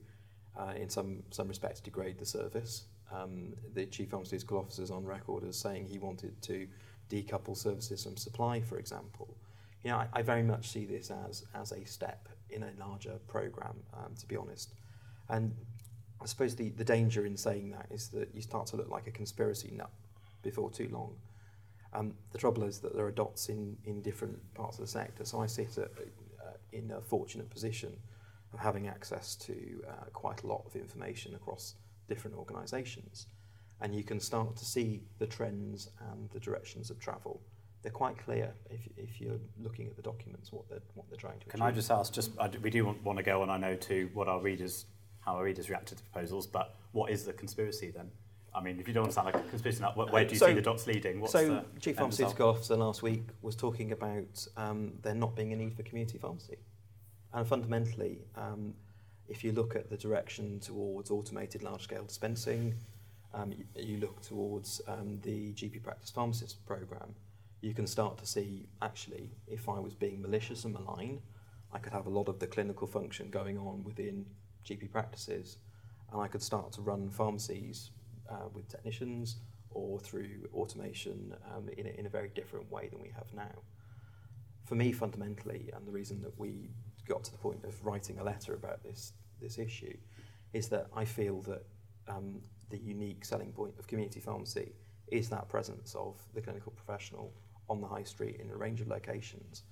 uh, 0.58 0.72
in 0.76 0.88
some 0.88 1.22
some 1.30 1.48
respects, 1.48 1.80
degrade 1.80 2.18
the 2.18 2.26
service. 2.26 2.86
Um, 3.12 3.54
the 3.74 3.86
chief 3.86 4.10
pharmaceutical 4.10 4.58
officer 4.58 4.82
is 4.82 4.90
on 4.90 5.04
record 5.04 5.44
as 5.44 5.56
saying 5.56 5.86
he 5.86 5.98
wanted 5.98 6.40
to 6.42 6.68
decouple 7.08 7.56
services 7.56 8.04
from 8.04 8.16
supply, 8.16 8.60
for 8.60 8.78
example. 8.78 9.36
You 9.82 9.90
know, 9.90 9.96
I, 9.96 10.08
I 10.12 10.22
very 10.22 10.42
much 10.42 10.68
see 10.68 10.84
this 10.86 11.10
as 11.10 11.44
as 11.54 11.72
a 11.72 11.84
step 11.84 12.28
in 12.50 12.64
a 12.64 12.72
larger 12.78 13.18
program, 13.28 13.76
um, 13.94 14.14
to 14.18 14.26
be 14.26 14.36
honest. 14.36 14.74
And 15.28 15.54
I 16.22 16.26
suppose 16.26 16.54
the, 16.54 16.70
the 16.70 16.84
danger 16.84 17.24
in 17.26 17.36
saying 17.36 17.70
that 17.70 17.86
is 17.90 18.08
that 18.08 18.34
you 18.34 18.42
start 18.42 18.66
to 18.68 18.76
look 18.76 18.90
like 18.90 19.06
a 19.06 19.10
conspiracy 19.10 19.72
nut 19.74 19.90
before 20.42 20.70
too 20.70 20.88
long. 20.92 21.14
Um, 21.92 22.14
the 22.32 22.38
trouble 22.38 22.62
is 22.62 22.78
that 22.80 22.94
there 22.94 23.06
are 23.06 23.10
dots 23.10 23.48
in, 23.48 23.76
in 23.84 24.00
different 24.02 24.38
parts 24.54 24.78
of 24.78 24.84
the 24.84 24.90
sector. 24.90 25.24
So 25.24 25.40
I 25.40 25.46
sit 25.46 25.78
at, 25.78 25.90
uh, 26.40 26.56
in 26.72 26.90
a 26.92 27.00
fortunate 27.00 27.50
position 27.50 27.96
of 28.52 28.60
having 28.60 28.86
access 28.88 29.34
to 29.36 29.54
uh, 29.88 30.04
quite 30.12 30.42
a 30.42 30.46
lot 30.46 30.62
of 30.66 30.76
information 30.76 31.34
across 31.34 31.74
different 32.08 32.36
organisations. 32.36 33.26
And 33.80 33.94
you 33.94 34.04
can 34.04 34.20
start 34.20 34.56
to 34.56 34.64
see 34.64 35.02
the 35.18 35.26
trends 35.26 35.90
and 36.12 36.28
the 36.30 36.40
directions 36.40 36.90
of 36.90 36.98
travel. 36.98 37.40
They're 37.82 37.90
quite 37.90 38.18
clear 38.18 38.52
if, 38.68 38.80
if 38.96 39.20
you're 39.20 39.40
looking 39.58 39.86
at 39.86 39.96
the 39.96 40.02
documents, 40.02 40.52
what 40.52 40.68
they're, 40.68 40.82
what 40.94 41.08
they're 41.08 41.16
trying 41.16 41.38
to 41.38 41.46
achieve. 41.46 41.52
Can 41.52 41.62
achieve. 41.62 41.72
I 41.72 41.76
just 41.76 41.90
ask, 41.90 42.12
just 42.12 42.30
I 42.38 42.50
we 42.62 42.68
do 42.68 42.84
want, 42.84 43.02
want 43.02 43.16
to 43.16 43.22
go 43.22 43.40
on, 43.42 43.48
I 43.48 43.56
know, 43.56 43.74
to 43.74 44.10
what 44.12 44.28
our 44.28 44.40
readers, 44.40 44.84
how 45.20 45.34
our 45.34 45.44
readers 45.44 45.68
reacted 45.68 45.98
to 45.98 46.04
proposals, 46.04 46.46
but 46.46 46.74
what 46.92 47.10
is 47.10 47.24
the 47.24 47.32
conspiracy 47.32 47.90
then? 47.90 48.10
I 48.52 48.60
mean, 48.60 48.80
if 48.80 48.88
you 48.88 48.94
don't 48.94 49.04
want 49.04 49.12
to 49.12 49.14
sound 49.14 49.26
like 49.26 49.36
a 49.36 49.48
conspiracy 49.48 49.80
nut, 49.80 49.96
where, 49.96 50.24
do 50.24 50.32
you 50.32 50.38
So- 50.38 50.46
see 50.48 50.54
the 50.54 50.62
dots 50.62 50.86
leading? 50.86 51.20
What's 51.20 51.32
so, 51.32 51.64
the 51.72 51.80
Chief? 51.80 51.96
Pharmaceutical 51.96 52.48
Officer 52.48 52.76
last 52.76 53.02
week 53.02 53.22
was 53.42 53.54
talking 53.54 53.92
about 53.92 54.46
um, 54.56 54.94
there 55.02 55.14
not 55.14 55.36
being 55.36 55.52
a 55.52 55.56
need 55.56 55.74
for 55.76 55.82
community 55.84 56.18
pharmacy. 56.18 56.56
And 57.32 57.46
fundamentally, 57.46 58.18
um, 58.34 58.74
if 59.28 59.44
you 59.44 59.52
look 59.52 59.76
at 59.76 59.88
the 59.88 59.96
direction 59.96 60.58
towards 60.58 61.12
automated 61.12 61.62
large 61.62 61.82
scale 61.82 62.04
dispensing, 62.04 62.74
um, 63.32 63.52
you, 63.52 63.64
you 63.76 63.98
look 63.98 64.20
towards 64.22 64.80
um, 64.88 65.20
the 65.22 65.52
GP 65.52 65.84
practice 65.84 66.10
pharmacist 66.10 66.66
program, 66.66 67.14
you 67.60 67.72
can 67.72 67.86
start 67.86 68.18
to 68.18 68.26
see 68.26 68.66
actually, 68.82 69.30
if 69.46 69.68
I 69.68 69.78
was 69.78 69.94
being 69.94 70.20
malicious 70.20 70.64
and 70.64 70.74
malign, 70.74 71.20
I 71.72 71.78
could 71.78 71.92
have 71.92 72.06
a 72.06 72.10
lot 72.10 72.28
of 72.28 72.40
the 72.40 72.48
clinical 72.48 72.88
function 72.88 73.30
going 73.30 73.56
on 73.58 73.84
within 73.84 74.26
GP 74.64 74.90
practices, 74.90 75.58
and 76.12 76.20
I 76.20 76.28
could 76.28 76.42
start 76.42 76.72
to 76.72 76.82
run 76.82 77.10
pharmacies 77.10 77.90
uh, 78.30 78.48
with 78.52 78.68
technicians 78.68 79.36
or 79.70 80.00
through 80.00 80.48
automation 80.54 81.34
um, 81.54 81.68
in, 81.76 81.86
a, 81.86 81.90
in 81.90 82.06
a 82.06 82.08
very 82.08 82.30
different 82.34 82.70
way 82.70 82.88
than 82.88 83.00
we 83.00 83.08
have 83.10 83.26
now. 83.34 83.62
For 84.64 84.74
me, 84.74 84.92
fundamentally, 84.92 85.70
and 85.74 85.86
the 85.86 85.92
reason 85.92 86.20
that 86.22 86.38
we 86.38 86.70
got 87.08 87.24
to 87.24 87.32
the 87.32 87.38
point 87.38 87.64
of 87.64 87.84
writing 87.84 88.18
a 88.18 88.24
letter 88.24 88.54
about 88.54 88.82
this, 88.82 89.12
this 89.40 89.58
issue, 89.58 89.96
is 90.52 90.68
that 90.68 90.88
I 90.94 91.04
feel 91.04 91.42
that 91.42 91.64
um, 92.08 92.40
the 92.70 92.78
unique 92.78 93.24
selling 93.24 93.52
point 93.52 93.74
of 93.78 93.86
community 93.86 94.20
pharmacy 94.20 94.72
is 95.08 95.28
that 95.28 95.48
presence 95.48 95.94
of 95.94 96.16
the 96.34 96.40
clinical 96.40 96.72
professional 96.72 97.32
on 97.68 97.80
the 97.80 97.86
high 97.86 98.02
street 98.02 98.40
in 98.40 98.50
a 98.50 98.56
range 98.56 98.80
of 98.80 98.88
locations. 98.88 99.64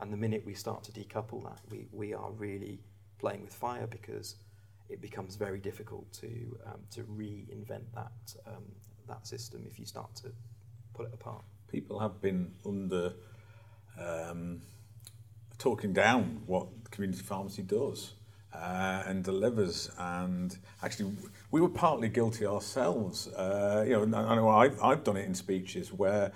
And 0.00 0.12
the 0.12 0.16
minute 0.16 0.42
we 0.44 0.54
start 0.54 0.82
to 0.84 0.92
decouple 0.92 1.44
that, 1.44 1.60
we, 1.70 1.86
we 1.92 2.14
are 2.14 2.30
really 2.32 2.80
playing 3.22 3.42
with 3.42 3.54
fire 3.54 3.86
because 3.86 4.34
it 4.90 5.00
becomes 5.00 5.36
very 5.36 5.60
difficult 5.60 6.12
to, 6.12 6.28
um, 6.66 6.80
to 6.90 7.00
reinvent 7.04 7.86
that, 7.94 8.34
um, 8.46 8.64
that 9.08 9.26
system 9.26 9.64
if 9.70 9.78
you 9.78 9.86
start 9.86 10.14
to 10.16 10.28
pull 10.94 11.06
it 11.06 11.14
apart. 11.14 11.44
people 11.68 11.98
have 12.00 12.20
been 12.20 12.50
under 12.66 13.14
um, 13.98 14.60
talking 15.56 15.92
down 15.92 16.42
what 16.46 16.66
community 16.90 17.22
pharmacy 17.22 17.62
does 17.62 18.12
uh, 18.52 19.02
and 19.06 19.24
delivers. 19.24 19.90
And 19.98 20.56
actually, 20.82 21.12
we 21.50 21.60
were 21.60 21.68
partly 21.68 22.08
guilty 22.08 22.44
ourselves. 22.46 23.28
Uh, 23.28 23.84
you 23.86 24.06
know, 24.06 24.18
I 24.18 24.34
know 24.34 24.48
I've, 24.48 24.82
I've 24.82 25.04
done 25.04 25.16
it 25.16 25.26
in 25.26 25.34
speeches 25.34 25.92
where, 25.92 26.32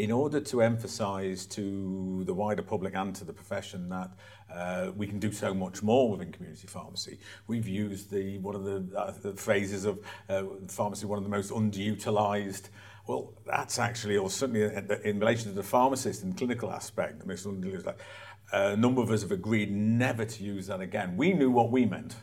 in 0.00 0.10
order 0.10 0.40
to 0.40 0.62
emphasise 0.62 1.44
to 1.44 2.24
the 2.24 2.32
wider 2.32 2.62
public 2.62 2.94
and 2.94 3.14
to 3.14 3.24
the 3.24 3.32
profession 3.34 3.88
that 3.90 4.10
uh, 4.50 4.90
we 4.96 5.06
can 5.06 5.18
do 5.18 5.30
so 5.30 5.52
much 5.52 5.82
more 5.82 6.10
within 6.10 6.32
community 6.32 6.66
pharmacy, 6.66 7.18
we've 7.46 7.68
used 7.68 8.10
the 8.10 8.38
one 8.38 8.54
of 8.54 8.64
the, 8.64 8.98
uh, 8.98 9.12
the 9.22 9.32
phrases 9.34 9.84
of 9.84 10.00
uh, 10.30 10.44
pharmacy, 10.68 11.04
one 11.04 11.18
of 11.18 11.24
the 11.24 11.30
most 11.30 11.50
underutilised. 11.50 12.70
Well, 13.06 13.34
that's 13.44 13.78
actually, 13.78 14.16
or 14.16 14.30
certainly 14.30 14.62
in, 15.04 15.20
relation 15.20 15.50
to 15.50 15.54
the 15.54 15.62
pharmacist 15.62 16.22
and 16.22 16.34
clinical 16.34 16.72
aspect, 16.72 17.20
the 17.20 17.26
most 17.26 17.46
underutilised. 17.46 17.96
A 18.52 18.76
number 18.76 19.02
of 19.02 19.10
us 19.10 19.20
have 19.20 19.32
agreed 19.32 19.70
never 19.70 20.24
to 20.24 20.42
use 20.42 20.66
that 20.68 20.80
again. 20.80 21.16
We 21.16 21.34
knew 21.34 21.50
what 21.50 21.70
we 21.70 21.84
meant. 21.84 22.16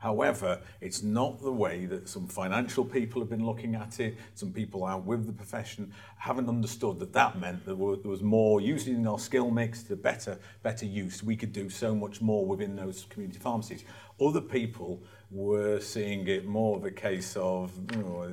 However, 0.00 0.60
it's 0.80 1.02
not 1.02 1.42
the 1.42 1.52
way 1.52 1.84
that 1.84 2.08
some 2.08 2.26
financial 2.26 2.86
people 2.86 3.20
have 3.20 3.28
been 3.28 3.44
looking 3.44 3.74
at 3.74 4.00
it. 4.00 4.16
Some 4.34 4.50
people 4.50 4.86
out 4.86 5.04
with 5.04 5.26
the 5.26 5.32
profession 5.32 5.92
haven't 6.16 6.48
understood 6.48 6.98
that 7.00 7.12
that 7.12 7.38
meant 7.38 7.66
that 7.66 7.76
there 7.76 8.10
was 8.10 8.22
more 8.22 8.62
using 8.62 9.06
our 9.06 9.18
skill 9.18 9.50
mix 9.50 9.82
to 9.84 9.96
better, 9.96 10.38
better 10.62 10.86
use. 10.86 11.22
We 11.22 11.36
could 11.36 11.52
do 11.52 11.68
so 11.68 11.94
much 11.94 12.22
more 12.22 12.46
within 12.46 12.76
those 12.76 13.06
community 13.10 13.38
pharmacies. 13.38 13.84
Other 14.18 14.40
people 14.40 15.02
were 15.30 15.80
seeing 15.80 16.26
it 16.28 16.46
more 16.46 16.78
of 16.78 16.84
a 16.86 16.90
case 16.90 17.36
of 17.36 17.70
oh, 17.98 18.26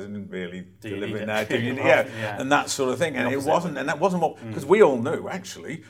didn't 0.00 0.28
really 0.28 0.66
Do 0.82 0.90
you 0.90 0.94
deliver 0.96 1.14
need 1.14 1.14
it 1.14 1.22
it? 1.22 1.26
now, 1.26 1.44
do 1.44 1.58
you, 1.58 1.74
Well, 1.76 1.86
yeah, 1.86 2.08
yeah. 2.20 2.40
and 2.40 2.52
that 2.52 2.68
sort 2.68 2.92
of 2.92 2.98
thing. 2.98 3.16
And 3.16 3.32
it 3.32 3.42
wasn't, 3.42 3.78
and 3.78 3.88
that 3.88 3.98
wasn't 3.98 4.22
what 4.22 4.36
mm. 4.36 4.48
because 4.48 4.66
we 4.66 4.82
all 4.82 4.98
knew 4.98 5.28
actually 5.30 5.82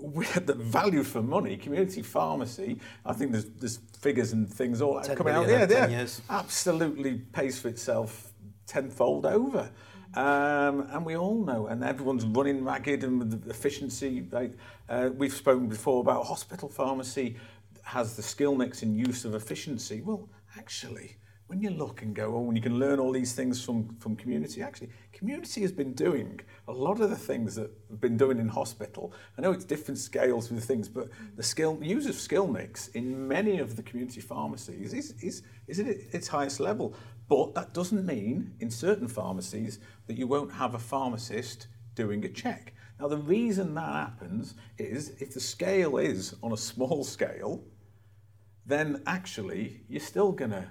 we 0.00 0.26
had 0.26 0.46
the 0.46 0.54
value 0.54 1.02
for 1.02 1.22
money, 1.22 1.56
community 1.56 2.02
pharmacy. 2.02 2.78
I 3.04 3.12
think 3.12 3.32
there's, 3.32 3.46
there's 3.46 3.78
figures 3.98 4.32
and 4.32 4.52
things 4.52 4.80
all 4.80 5.00
10 5.00 5.16
coming 5.16 5.34
out. 5.34 5.48
Yeah, 5.48 5.66
yeah, 5.68 5.88
years. 5.88 6.22
absolutely 6.30 7.18
pays 7.32 7.60
for 7.60 7.68
itself 7.68 8.32
tenfold 8.66 9.26
over. 9.26 9.70
Um, 10.14 10.88
and 10.90 11.06
we 11.06 11.16
all 11.16 11.44
know, 11.44 11.68
and 11.68 11.84
everyone's 11.84 12.24
running 12.24 12.64
ragged 12.64 13.04
and 13.04 13.20
with 13.20 13.48
efficiency. 13.48 14.26
Like, 14.32 14.52
uh, 14.88 15.10
we've 15.14 15.32
spoken 15.32 15.68
before 15.68 16.00
about 16.00 16.26
hospital 16.26 16.68
pharmacy 16.68 17.36
has 17.84 18.16
the 18.16 18.22
skill 18.22 18.54
mix 18.54 18.82
and 18.82 18.96
use 18.96 19.24
of 19.24 19.34
efficiency. 19.34 20.00
Well, 20.00 20.28
actually, 20.58 21.16
when 21.50 21.60
you 21.60 21.70
look 21.70 22.02
and 22.02 22.14
go, 22.14 22.32
oh, 22.36 22.46
and 22.46 22.56
you 22.56 22.62
can 22.62 22.78
learn 22.78 23.00
all 23.00 23.10
these 23.10 23.32
things 23.32 23.60
from, 23.60 23.96
from 23.96 24.14
community, 24.14 24.62
actually, 24.62 24.88
community 25.12 25.62
has 25.62 25.72
been 25.72 25.92
doing 25.94 26.38
a 26.68 26.72
lot 26.72 27.00
of 27.00 27.10
the 27.10 27.16
things 27.16 27.56
that 27.56 27.68
have 27.90 28.00
been 28.00 28.16
doing 28.16 28.38
in 28.38 28.46
hospital. 28.46 29.12
I 29.36 29.40
know 29.40 29.50
it's 29.50 29.64
different 29.64 29.98
scales 29.98 30.48
with 30.48 30.62
things, 30.62 30.88
but 30.88 31.08
the 31.34 31.42
skill 31.42 31.74
the 31.74 31.88
use 31.88 32.06
of 32.06 32.14
skill 32.14 32.46
mix 32.46 32.86
in 32.88 33.26
many 33.26 33.58
of 33.58 33.74
the 33.74 33.82
community 33.82 34.20
pharmacies 34.20 34.94
is, 34.94 35.10
is, 35.20 35.42
is 35.66 35.80
at 35.80 35.88
its 35.88 36.28
highest 36.28 36.60
level. 36.60 36.94
But 37.28 37.56
that 37.56 37.74
doesn't 37.74 38.06
mean 38.06 38.54
in 38.60 38.70
certain 38.70 39.08
pharmacies 39.08 39.80
that 40.06 40.16
you 40.16 40.28
won't 40.28 40.52
have 40.52 40.74
a 40.74 40.78
pharmacist 40.78 41.66
doing 41.96 42.24
a 42.24 42.28
check. 42.28 42.74
Now, 43.00 43.08
the 43.08 43.18
reason 43.18 43.74
that 43.74 43.92
happens 43.92 44.54
is 44.78 45.14
if 45.18 45.34
the 45.34 45.40
scale 45.40 45.96
is 45.98 46.32
on 46.44 46.52
a 46.52 46.56
small 46.56 47.02
scale, 47.02 47.64
then 48.66 49.02
actually 49.04 49.80
you're 49.88 49.98
still 49.98 50.30
going 50.30 50.52
to 50.52 50.68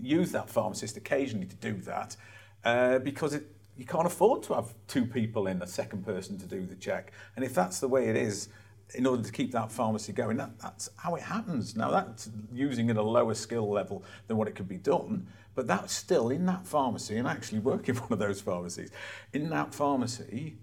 use 0.00 0.32
that 0.32 0.48
pharmacist 0.48 0.96
occasionally 0.96 1.46
to 1.46 1.56
do 1.56 1.74
that 1.82 2.16
uh, 2.64 2.98
because 2.98 3.34
it, 3.34 3.44
you 3.76 3.84
can't 3.84 4.06
afford 4.06 4.42
to 4.44 4.54
have 4.54 4.74
two 4.88 5.06
people 5.06 5.46
in, 5.46 5.62
a 5.62 5.66
second 5.66 6.04
person 6.04 6.38
to 6.38 6.46
do 6.46 6.66
the 6.66 6.74
check. 6.74 7.12
And 7.36 7.44
if 7.44 7.54
that's 7.54 7.80
the 7.80 7.88
way 7.88 8.08
it 8.08 8.16
is, 8.16 8.48
in 8.94 9.06
order 9.06 9.22
to 9.22 9.32
keep 9.32 9.52
that 9.52 9.70
pharmacy 9.70 10.12
going, 10.12 10.36
that, 10.36 10.58
that's 10.58 10.90
how 10.96 11.14
it 11.14 11.22
happens. 11.22 11.76
Now, 11.76 11.90
that's 11.90 12.28
using 12.52 12.90
at 12.90 12.96
a 12.96 13.02
lower 13.02 13.34
skill 13.34 13.70
level 13.70 14.04
than 14.26 14.36
what 14.36 14.48
it 14.48 14.54
could 14.54 14.68
be 14.68 14.78
done, 14.78 15.26
but 15.54 15.66
that's 15.66 15.92
still 15.92 16.30
in 16.30 16.46
that 16.46 16.66
pharmacy, 16.66 17.16
and 17.16 17.26
actually 17.26 17.60
working 17.60 17.94
in 17.94 18.00
one 18.02 18.12
of 18.12 18.18
those 18.18 18.40
pharmacies, 18.40 18.90
in 19.32 19.48
that 19.50 19.74
pharmacy, 19.74 20.56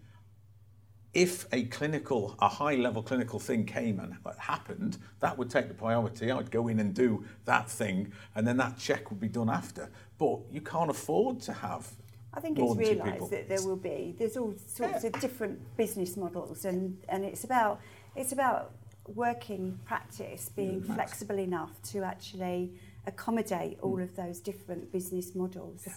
if 1.14 1.46
a 1.52 1.64
clinical, 1.66 2.36
a 2.40 2.48
high 2.48 2.76
level 2.76 3.02
clinical 3.02 3.40
thing 3.40 3.66
came 3.66 4.00
and 4.00 4.16
happened, 4.38 4.98
that 5.20 5.38
would 5.38 5.50
take 5.50 5.68
the 5.68 5.74
priority. 5.74 6.32
I'd 6.32 6.52
go 6.52 6.68
in 6.68 6.80
and 6.80 6.94
do 6.94 7.26
that 7.46 7.70
thing, 7.70 8.12
and 8.36 8.48
then 8.48 8.58
that 8.58 8.78
check 8.78 9.10
would 9.10 9.20
be 9.20 9.30
done 9.30 9.50
after. 9.50 9.90
But 10.18 10.40
you 10.52 10.62
can't 10.62 10.90
afford 10.90 11.42
to 11.42 11.54
have 11.54 11.92
I 12.34 12.40
think 12.40 12.60
it's 12.60 12.76
realised 12.78 13.32
that 13.32 13.50
there 13.50 13.64
will 13.64 13.78
be. 13.78 14.14
There's 14.18 14.38
all 14.38 14.54
sorts 14.68 15.04
of 15.04 15.12
different 15.14 15.60
business 15.76 16.16
models, 16.16 16.66
and, 16.66 16.98
and 17.10 17.26
it's 17.26 17.44
about 17.44 17.80
it's 18.16 18.32
about 18.32 18.74
working 19.08 19.80
practice 19.86 20.50
being 20.56 20.84
Yeah, 20.86 20.96
flexible 20.96 21.40
enough 21.40 21.82
to 21.92 22.04
actually 22.04 22.74
accommodate 23.08 23.80
all 23.82 23.96
hmm. 23.96 24.04
of 24.04 24.16
those 24.16 24.40
different 24.40 24.92
business 24.92 25.34
models. 25.34 25.88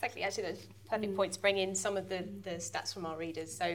Exactly. 0.00 0.22
Actually, 0.22 0.42
that's 0.44 0.64
a 0.64 0.90
perfect 0.90 1.16
point 1.16 1.32
to 1.32 1.40
bring 1.40 1.58
in 1.58 1.74
some 1.74 1.96
of 1.96 2.08
the, 2.08 2.24
the 2.42 2.50
stats 2.52 2.94
from 2.94 3.04
our 3.04 3.18
readers. 3.18 3.56
So, 3.56 3.72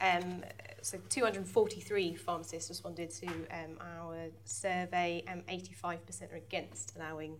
um, 0.00 0.44
so 0.82 0.98
243 1.08 2.14
pharmacists 2.14 2.70
responded 2.70 3.10
to 3.10 3.26
um, 3.26 3.78
our 3.80 4.28
survey, 4.44 5.24
and 5.26 5.44
85% 5.48 6.32
are 6.32 6.36
against 6.36 6.94
allowing 6.96 7.36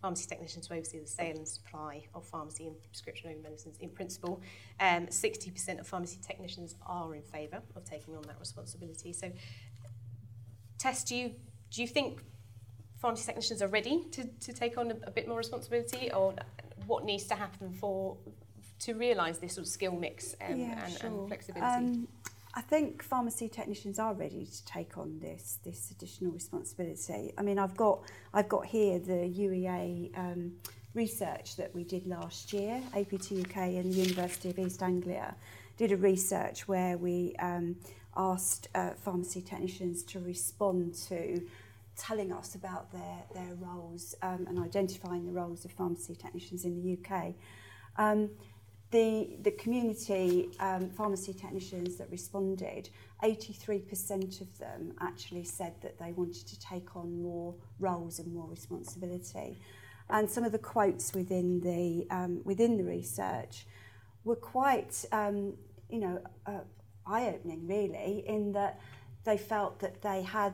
pharmacy 0.00 0.28
technicians 0.28 0.68
to 0.68 0.74
oversee 0.74 1.00
the 1.00 1.06
sale 1.06 1.36
and 1.36 1.46
supply 1.46 2.04
of 2.14 2.24
pharmacy 2.24 2.68
and 2.68 2.76
prescription-only 2.90 3.42
medicines 3.42 3.78
in 3.80 3.88
principle. 3.88 4.40
Um, 4.78 5.06
60% 5.06 5.80
of 5.80 5.86
pharmacy 5.86 6.18
technicians 6.24 6.76
are 6.86 7.14
in 7.16 7.22
favour 7.22 7.62
of 7.74 7.84
taking 7.84 8.16
on 8.16 8.22
that 8.22 8.38
responsibility. 8.38 9.12
So, 9.12 9.32
Tess, 10.78 11.02
do 11.02 11.16
you 11.16 11.34
do 11.72 11.80
you 11.80 11.88
think 11.88 12.22
pharmacy 13.00 13.24
technicians 13.24 13.62
are 13.62 13.68
ready 13.68 14.04
to, 14.12 14.24
to 14.24 14.52
take 14.52 14.78
on 14.78 14.92
a, 14.92 14.96
a 15.04 15.10
bit 15.10 15.26
more 15.26 15.38
responsibility, 15.38 16.12
or 16.12 16.34
what 16.86 17.04
needs 17.04 17.24
to 17.24 17.34
happen 17.34 17.72
for 17.72 18.16
to 18.80 18.94
realise 18.94 19.38
this 19.38 19.54
sort 19.54 19.66
of 19.66 19.72
skill 19.72 19.92
mix 19.92 20.34
um, 20.40 20.60
and, 20.60 20.98
and 21.02 21.28
flexibility? 21.28 21.66
Um, 21.66 22.08
I 22.54 22.60
think 22.60 23.02
pharmacy 23.02 23.48
technicians 23.48 23.98
are 23.98 24.12
ready 24.12 24.44
to 24.44 24.64
take 24.64 24.98
on 24.98 25.18
this 25.20 25.58
this 25.64 25.90
additional 25.90 26.32
responsibility. 26.32 27.32
I 27.38 27.42
mean, 27.42 27.58
I've 27.58 27.76
got 27.76 28.02
I've 28.34 28.48
got 28.48 28.66
here 28.66 28.98
the 28.98 29.12
UEA 29.12 30.18
um, 30.18 30.52
research 30.94 31.56
that 31.56 31.74
we 31.74 31.84
did 31.84 32.06
last 32.06 32.52
year. 32.52 32.82
APT 32.94 33.32
UK 33.32 33.56
and 33.56 33.92
the 33.92 33.96
University 33.96 34.50
of 34.50 34.58
East 34.58 34.82
Anglia 34.82 35.34
did 35.78 35.92
a 35.92 35.96
research 35.96 36.68
where 36.68 36.98
we 36.98 37.34
um, 37.38 37.76
asked 38.16 38.68
uh, 38.74 38.90
pharmacy 38.90 39.40
technicians 39.40 40.02
to 40.02 40.20
respond 40.20 40.94
to 40.94 41.40
telling 41.96 42.32
us 42.32 42.54
about 42.54 42.90
their 42.92 43.24
their 43.34 43.54
roles 43.54 44.14
um, 44.22 44.46
and 44.48 44.58
identifying 44.58 45.26
the 45.26 45.32
roles 45.32 45.64
of 45.64 45.72
pharmacy 45.72 46.14
technicians 46.14 46.64
in 46.64 46.74
the 46.74 46.98
UK. 46.98 47.34
Um, 47.96 48.30
the, 48.92 49.36
the 49.40 49.50
community 49.52 50.50
um, 50.60 50.90
pharmacy 50.90 51.32
technicians 51.32 51.96
that 51.96 52.10
responded, 52.10 52.90
83% 53.24 54.42
of 54.42 54.58
them 54.58 54.92
actually 55.00 55.44
said 55.44 55.72
that 55.80 55.98
they 55.98 56.12
wanted 56.12 56.46
to 56.46 56.60
take 56.60 56.94
on 56.94 57.22
more 57.22 57.54
roles 57.80 58.18
and 58.18 58.32
more 58.32 58.46
responsibility. 58.46 59.58
And 60.10 60.30
some 60.30 60.44
of 60.44 60.52
the 60.52 60.58
quotes 60.58 61.14
within 61.14 61.60
the, 61.60 62.06
um, 62.14 62.42
within 62.44 62.76
the 62.76 62.84
research 62.84 63.66
were 64.24 64.36
quite, 64.36 65.04
um, 65.10 65.54
you 65.88 66.00
know, 66.00 66.22
uh, 66.44 66.60
eye-opening 67.06 67.66
really, 67.66 68.24
in 68.26 68.52
that 68.52 68.78
they 69.24 69.38
felt 69.38 69.80
that 69.80 70.02
they 70.02 70.20
had, 70.20 70.52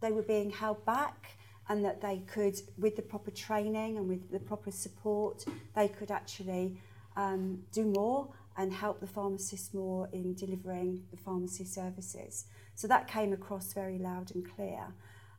they 0.00 0.12
were 0.12 0.22
being 0.22 0.50
held 0.50 0.84
back 0.84 1.36
and 1.68 1.84
that 1.84 2.00
they 2.00 2.22
could, 2.26 2.60
with 2.78 2.96
the 2.96 3.02
proper 3.02 3.30
training 3.30 3.96
and 3.96 4.08
with 4.08 4.30
the 4.32 4.40
proper 4.40 4.70
support, 4.70 5.44
they 5.76 5.88
could 5.88 6.10
actually 6.10 6.80
um, 7.16 7.62
do 7.72 7.84
more 7.84 8.28
and 8.56 8.72
help 8.72 9.00
the 9.00 9.06
pharmacists 9.06 9.72
more 9.72 10.08
in 10.12 10.34
delivering 10.34 11.02
the 11.10 11.16
pharmacy 11.16 11.64
services. 11.64 12.46
So 12.74 12.88
that 12.88 13.08
came 13.08 13.32
across 13.32 13.72
very 13.72 13.98
loud 13.98 14.34
and 14.34 14.44
clear. 14.54 14.82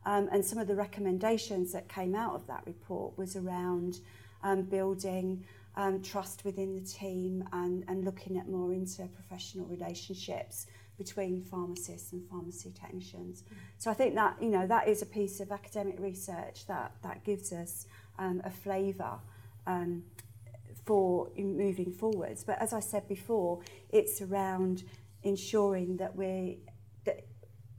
Um, 0.06 0.28
and 0.32 0.44
some 0.44 0.58
of 0.58 0.66
the 0.66 0.74
recommendations 0.74 1.72
that 1.72 1.88
came 1.88 2.14
out 2.14 2.34
of 2.34 2.46
that 2.46 2.62
report 2.66 3.16
was 3.18 3.36
around 3.36 4.00
um, 4.42 4.62
building 4.62 5.44
um, 5.76 6.02
trust 6.02 6.44
within 6.44 6.74
the 6.74 6.80
team 6.80 7.44
and, 7.52 7.84
and 7.88 8.04
looking 8.04 8.38
at 8.38 8.48
more 8.48 8.70
interprofessional 8.70 9.70
relationships 9.70 10.66
between 11.02 11.42
pharmacists 11.42 12.12
and 12.12 12.22
pharmacy 12.28 12.70
technicians. 12.70 13.44
So 13.78 13.90
I 13.90 13.94
think 13.94 14.14
that 14.14 14.36
you 14.40 14.50
know 14.50 14.66
that 14.66 14.88
is 14.88 15.02
a 15.02 15.06
piece 15.06 15.40
of 15.40 15.50
academic 15.50 15.98
research 15.98 16.66
that 16.66 16.92
that 17.02 17.24
gives 17.24 17.52
us 17.52 17.86
um, 18.18 18.40
a 18.44 18.50
flavour 18.50 19.14
um, 19.66 20.04
for 20.84 21.30
in 21.36 21.56
moving 21.56 21.92
forwards. 21.92 22.44
But 22.44 22.60
as 22.60 22.72
I 22.72 22.80
said 22.80 23.08
before, 23.08 23.60
it's 23.90 24.22
around 24.22 24.84
ensuring 25.22 25.96
that 25.96 26.14
we 26.14 26.58
that 27.04 27.26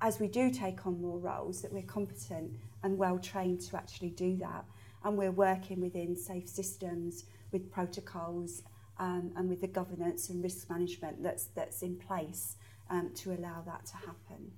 as 0.01 0.19
we 0.19 0.27
do 0.27 0.51
take 0.51 0.85
on 0.85 1.01
more 1.01 1.19
roles, 1.19 1.61
that 1.61 1.71
we're 1.71 1.91
competent 1.99 2.51
and 2.83 2.97
well 2.97 3.19
trained 3.19 3.61
to 3.61 3.77
actually 3.77 4.09
do 4.09 4.35
that, 4.37 4.65
and 5.03 5.17
we're 5.17 5.37
working 5.49 5.79
within 5.79 6.15
safe 6.15 6.49
systems 6.49 7.23
with 7.51 7.71
protocols 7.71 8.63
um, 8.97 9.31
and 9.37 9.47
with 9.49 9.61
the 9.61 9.67
governance 9.67 10.29
and 10.29 10.43
risk 10.43 10.69
management 10.69 11.23
that's 11.23 11.45
that's 11.55 11.81
in 11.83 11.95
place 11.95 12.57
um, 12.89 13.11
to 13.15 13.33
allow 13.33 13.61
that 13.65 13.85
to 13.87 13.95
happen. 13.97 14.51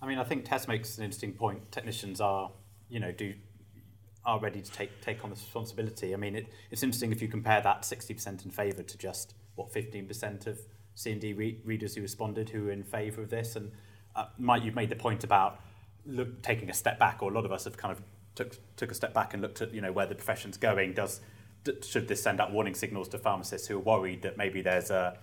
I 0.00 0.06
mean, 0.06 0.18
I 0.18 0.24
think 0.24 0.44
Tess 0.44 0.66
makes 0.66 0.98
an 0.98 1.04
interesting 1.04 1.32
point. 1.32 1.70
Technicians 1.70 2.20
are, 2.20 2.50
you 2.88 3.00
know, 3.00 3.12
do 3.12 3.34
are 4.24 4.38
ready 4.38 4.60
to 4.60 4.70
take 4.70 5.00
take 5.00 5.24
on 5.24 5.30
this 5.30 5.40
responsibility. 5.40 6.14
I 6.14 6.16
mean, 6.16 6.36
it, 6.36 6.46
it's 6.70 6.82
interesting 6.82 7.12
if 7.12 7.20
you 7.20 7.28
compare 7.28 7.60
that 7.60 7.82
60% 7.82 8.44
in 8.44 8.50
favour 8.50 8.82
to 8.82 8.98
just 8.98 9.34
what 9.56 9.72
15% 9.72 10.46
of 10.46 10.60
C&D 10.94 11.32
re- 11.32 11.60
readers 11.64 11.94
who 11.94 12.02
responded 12.02 12.48
who 12.48 12.68
are 12.68 12.72
in 12.72 12.82
favour 12.82 13.22
of 13.22 13.30
this. 13.30 13.56
And 13.56 13.72
uh, 14.14 14.26
Mike, 14.38 14.64
you've 14.64 14.74
made 14.74 14.90
the 14.90 14.96
point 14.96 15.24
about 15.24 15.60
look, 16.06 16.42
taking 16.42 16.70
a 16.70 16.74
step 16.74 16.98
back, 16.98 17.22
or 17.22 17.30
a 17.30 17.34
lot 17.34 17.44
of 17.44 17.52
us 17.52 17.64
have 17.64 17.76
kind 17.76 17.92
of 17.92 18.02
took 18.34 18.56
took 18.76 18.90
a 18.90 18.94
step 18.94 19.12
back 19.12 19.34
and 19.34 19.42
looked 19.42 19.60
at 19.60 19.74
you 19.74 19.80
know 19.80 19.92
where 19.92 20.06
the 20.06 20.14
profession's 20.14 20.56
going. 20.56 20.94
Does 20.94 21.20
d- 21.64 21.74
should 21.82 22.08
this 22.08 22.22
send 22.22 22.40
out 22.40 22.52
warning 22.52 22.74
signals 22.74 23.08
to 23.10 23.18
pharmacists 23.18 23.68
who 23.68 23.76
are 23.76 23.80
worried 23.80 24.22
that 24.22 24.36
maybe 24.36 24.62
there's 24.62 24.90
a 24.90 25.18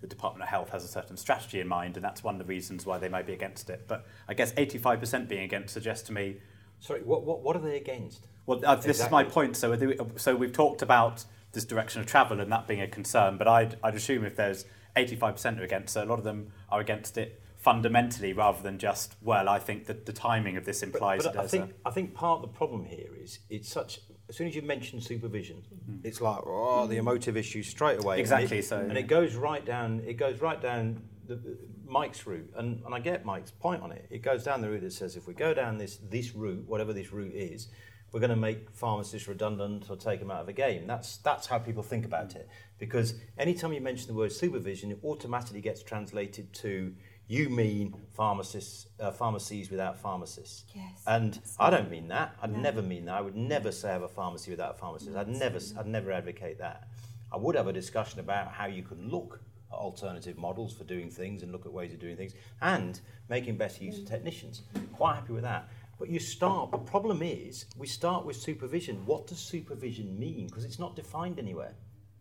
the 0.00 0.06
Department 0.06 0.42
of 0.42 0.48
Health 0.48 0.70
has 0.70 0.84
a 0.84 0.88
certain 0.88 1.16
strategy 1.16 1.60
in 1.60 1.68
mind, 1.68 1.96
and 1.96 2.04
that's 2.04 2.24
one 2.24 2.34
of 2.34 2.38
the 2.38 2.44
reasons 2.46 2.86
why 2.86 2.98
they 2.98 3.08
might 3.08 3.26
be 3.26 3.32
against 3.32 3.68
it. 3.70 3.84
But 3.86 4.06
I 4.28 4.34
guess 4.34 4.52
85% 4.52 5.28
being 5.28 5.42
against 5.42 5.74
suggests 5.74 6.06
to 6.08 6.12
me 6.12 6.36
Sorry, 6.82 7.02
what, 7.02 7.24
what, 7.24 7.42
what 7.42 7.54
are 7.56 7.60
they 7.60 7.76
against? 7.76 8.26
Well, 8.46 8.60
uh, 8.64 8.74
this 8.76 9.00
is 9.00 9.10
my 9.10 9.22
point. 9.22 9.54
So, 9.56 9.76
they- 9.76 9.98
so 10.16 10.34
we've 10.34 10.52
talked 10.52 10.80
about 10.80 11.26
this 11.52 11.66
direction 11.66 12.00
of 12.00 12.06
travel 12.06 12.40
and 12.40 12.50
that 12.50 12.66
being 12.66 12.80
a 12.80 12.88
concern, 12.88 13.36
but 13.36 13.46
I'd, 13.46 13.76
I'd 13.82 13.94
assume 13.94 14.24
if 14.24 14.34
there's 14.34 14.64
85% 14.96 15.60
are 15.60 15.62
against 15.62 15.94
it, 15.96 16.00
a 16.00 16.04
lot 16.06 16.18
of 16.18 16.24
them 16.24 16.52
are 16.70 16.80
against 16.80 17.18
it 17.18 17.42
fundamentally 17.58 18.32
rather 18.32 18.62
than 18.62 18.78
just, 18.78 19.14
well, 19.20 19.46
I 19.48 19.58
think 19.58 19.84
that 19.86 20.06
the 20.06 20.12
timing 20.14 20.56
of 20.56 20.64
this 20.64 20.82
implies 20.82 21.24
but 21.24 21.34
that 21.34 21.44
I 21.44 21.46
think, 21.46 21.74
I 21.84 21.90
think 21.90 22.14
part 22.14 22.36
of 22.36 22.42
the 22.50 22.56
problem 22.56 22.86
here 22.86 23.10
is 23.22 23.40
it's 23.50 23.68
such. 23.68 24.00
As 24.30 24.36
soon 24.36 24.46
as 24.46 24.54
you 24.54 24.62
mention 24.62 25.00
supervision, 25.00 25.56
mm-hmm. 25.56 26.06
it's 26.06 26.20
like 26.20 26.40
oh 26.46 26.86
the 26.86 26.96
emotive 26.98 27.36
issue 27.36 27.64
straight 27.64 27.98
away. 28.02 28.14
and 28.14 28.20
Exactly, 28.20 28.58
it- 28.58 28.64
so- 28.64 28.78
and 28.78 28.96
it 28.96 29.08
goes 29.08 29.34
right 29.34 29.64
down. 29.66 30.00
It 30.06 30.14
goes 30.14 30.40
right 30.40 30.60
down 30.62 31.02
the, 31.26 31.34
the- 31.34 31.58
Mike's 31.84 32.24
route, 32.24 32.48
and, 32.56 32.80
and 32.86 32.94
I 32.94 33.00
get 33.00 33.24
Mike's 33.24 33.50
point 33.50 33.82
on 33.82 33.90
it. 33.90 34.06
It 34.08 34.22
goes 34.22 34.44
down 34.44 34.60
the 34.60 34.70
route 34.70 34.82
that 34.82 34.92
says 34.92 35.16
if 35.16 35.26
we 35.26 35.34
go 35.34 35.52
down 35.52 35.76
this 35.78 35.98
this 36.08 36.32
route, 36.32 36.64
whatever 36.68 36.92
this 36.92 37.12
route 37.12 37.34
is, 37.34 37.66
we're 38.12 38.20
going 38.20 38.30
to 38.30 38.36
make 38.36 38.70
pharmacists 38.70 39.26
redundant 39.26 39.90
or 39.90 39.96
take 39.96 40.20
them 40.20 40.30
out 40.30 40.40
of 40.42 40.46
the 40.46 40.52
game. 40.52 40.86
That's 40.86 41.16
that's 41.16 41.48
how 41.48 41.58
people 41.58 41.82
think 41.82 42.04
about 42.04 42.36
it. 42.36 42.48
Because 42.78 43.14
anytime 43.36 43.72
you 43.72 43.80
mention 43.80 44.06
the 44.06 44.14
word 44.14 44.30
supervision, 44.30 44.92
it 44.92 45.00
automatically 45.02 45.60
gets 45.60 45.82
translated 45.82 46.52
to 46.54 46.94
you 47.30 47.48
mean 47.48 47.94
pharmacists, 48.16 48.88
uh, 48.98 49.12
pharmacies 49.12 49.70
without 49.70 49.96
pharmacists. 49.96 50.64
Yes. 50.74 51.00
And 51.06 51.38
I 51.60 51.70
don't 51.70 51.88
mean 51.88 52.08
that. 52.08 52.34
I'd 52.42 52.50
No. 52.52 52.58
never 52.58 52.82
mean 52.82 53.04
that. 53.04 53.14
I 53.14 53.20
would 53.20 53.36
never 53.36 53.70
say 53.70 53.88
I 53.90 53.92
have 53.92 54.02
a 54.02 54.08
pharmacy 54.08 54.50
without 54.50 54.74
a 54.74 54.78
pharmacist. 54.78 55.16
I'd 55.16 55.28
never, 55.28 55.60
I'd 55.78 55.86
never 55.86 56.10
advocate 56.10 56.58
that. 56.58 56.88
I 57.32 57.36
would 57.36 57.54
have 57.54 57.68
a 57.68 57.72
discussion 57.72 58.18
about 58.18 58.48
how 58.48 58.66
you 58.66 58.82
can 58.82 59.08
look 59.08 59.40
at 59.70 59.78
alternative 59.78 60.36
models 60.38 60.72
for 60.72 60.82
doing 60.82 61.08
things 61.08 61.44
and 61.44 61.52
look 61.52 61.66
at 61.66 61.72
ways 61.72 61.92
of 61.92 62.00
doing 62.00 62.16
things 62.16 62.34
and 62.60 63.00
making 63.28 63.56
better 63.56 63.84
use 63.84 63.98
of 64.00 64.06
technicians. 64.06 64.62
Quite 64.96 65.14
happy 65.14 65.32
with 65.32 65.44
that. 65.44 65.68
But 66.00 66.08
you 66.08 66.18
start, 66.18 66.72
the 66.72 66.78
problem 66.78 67.22
is, 67.22 67.66
we 67.78 67.86
start 67.86 68.26
with 68.26 68.34
supervision. 68.34 69.06
What 69.06 69.28
does 69.28 69.38
supervision 69.38 70.18
mean? 70.18 70.48
Because 70.48 70.64
it's 70.64 70.80
not 70.80 70.96
defined 70.96 71.38
anywhere. 71.38 71.74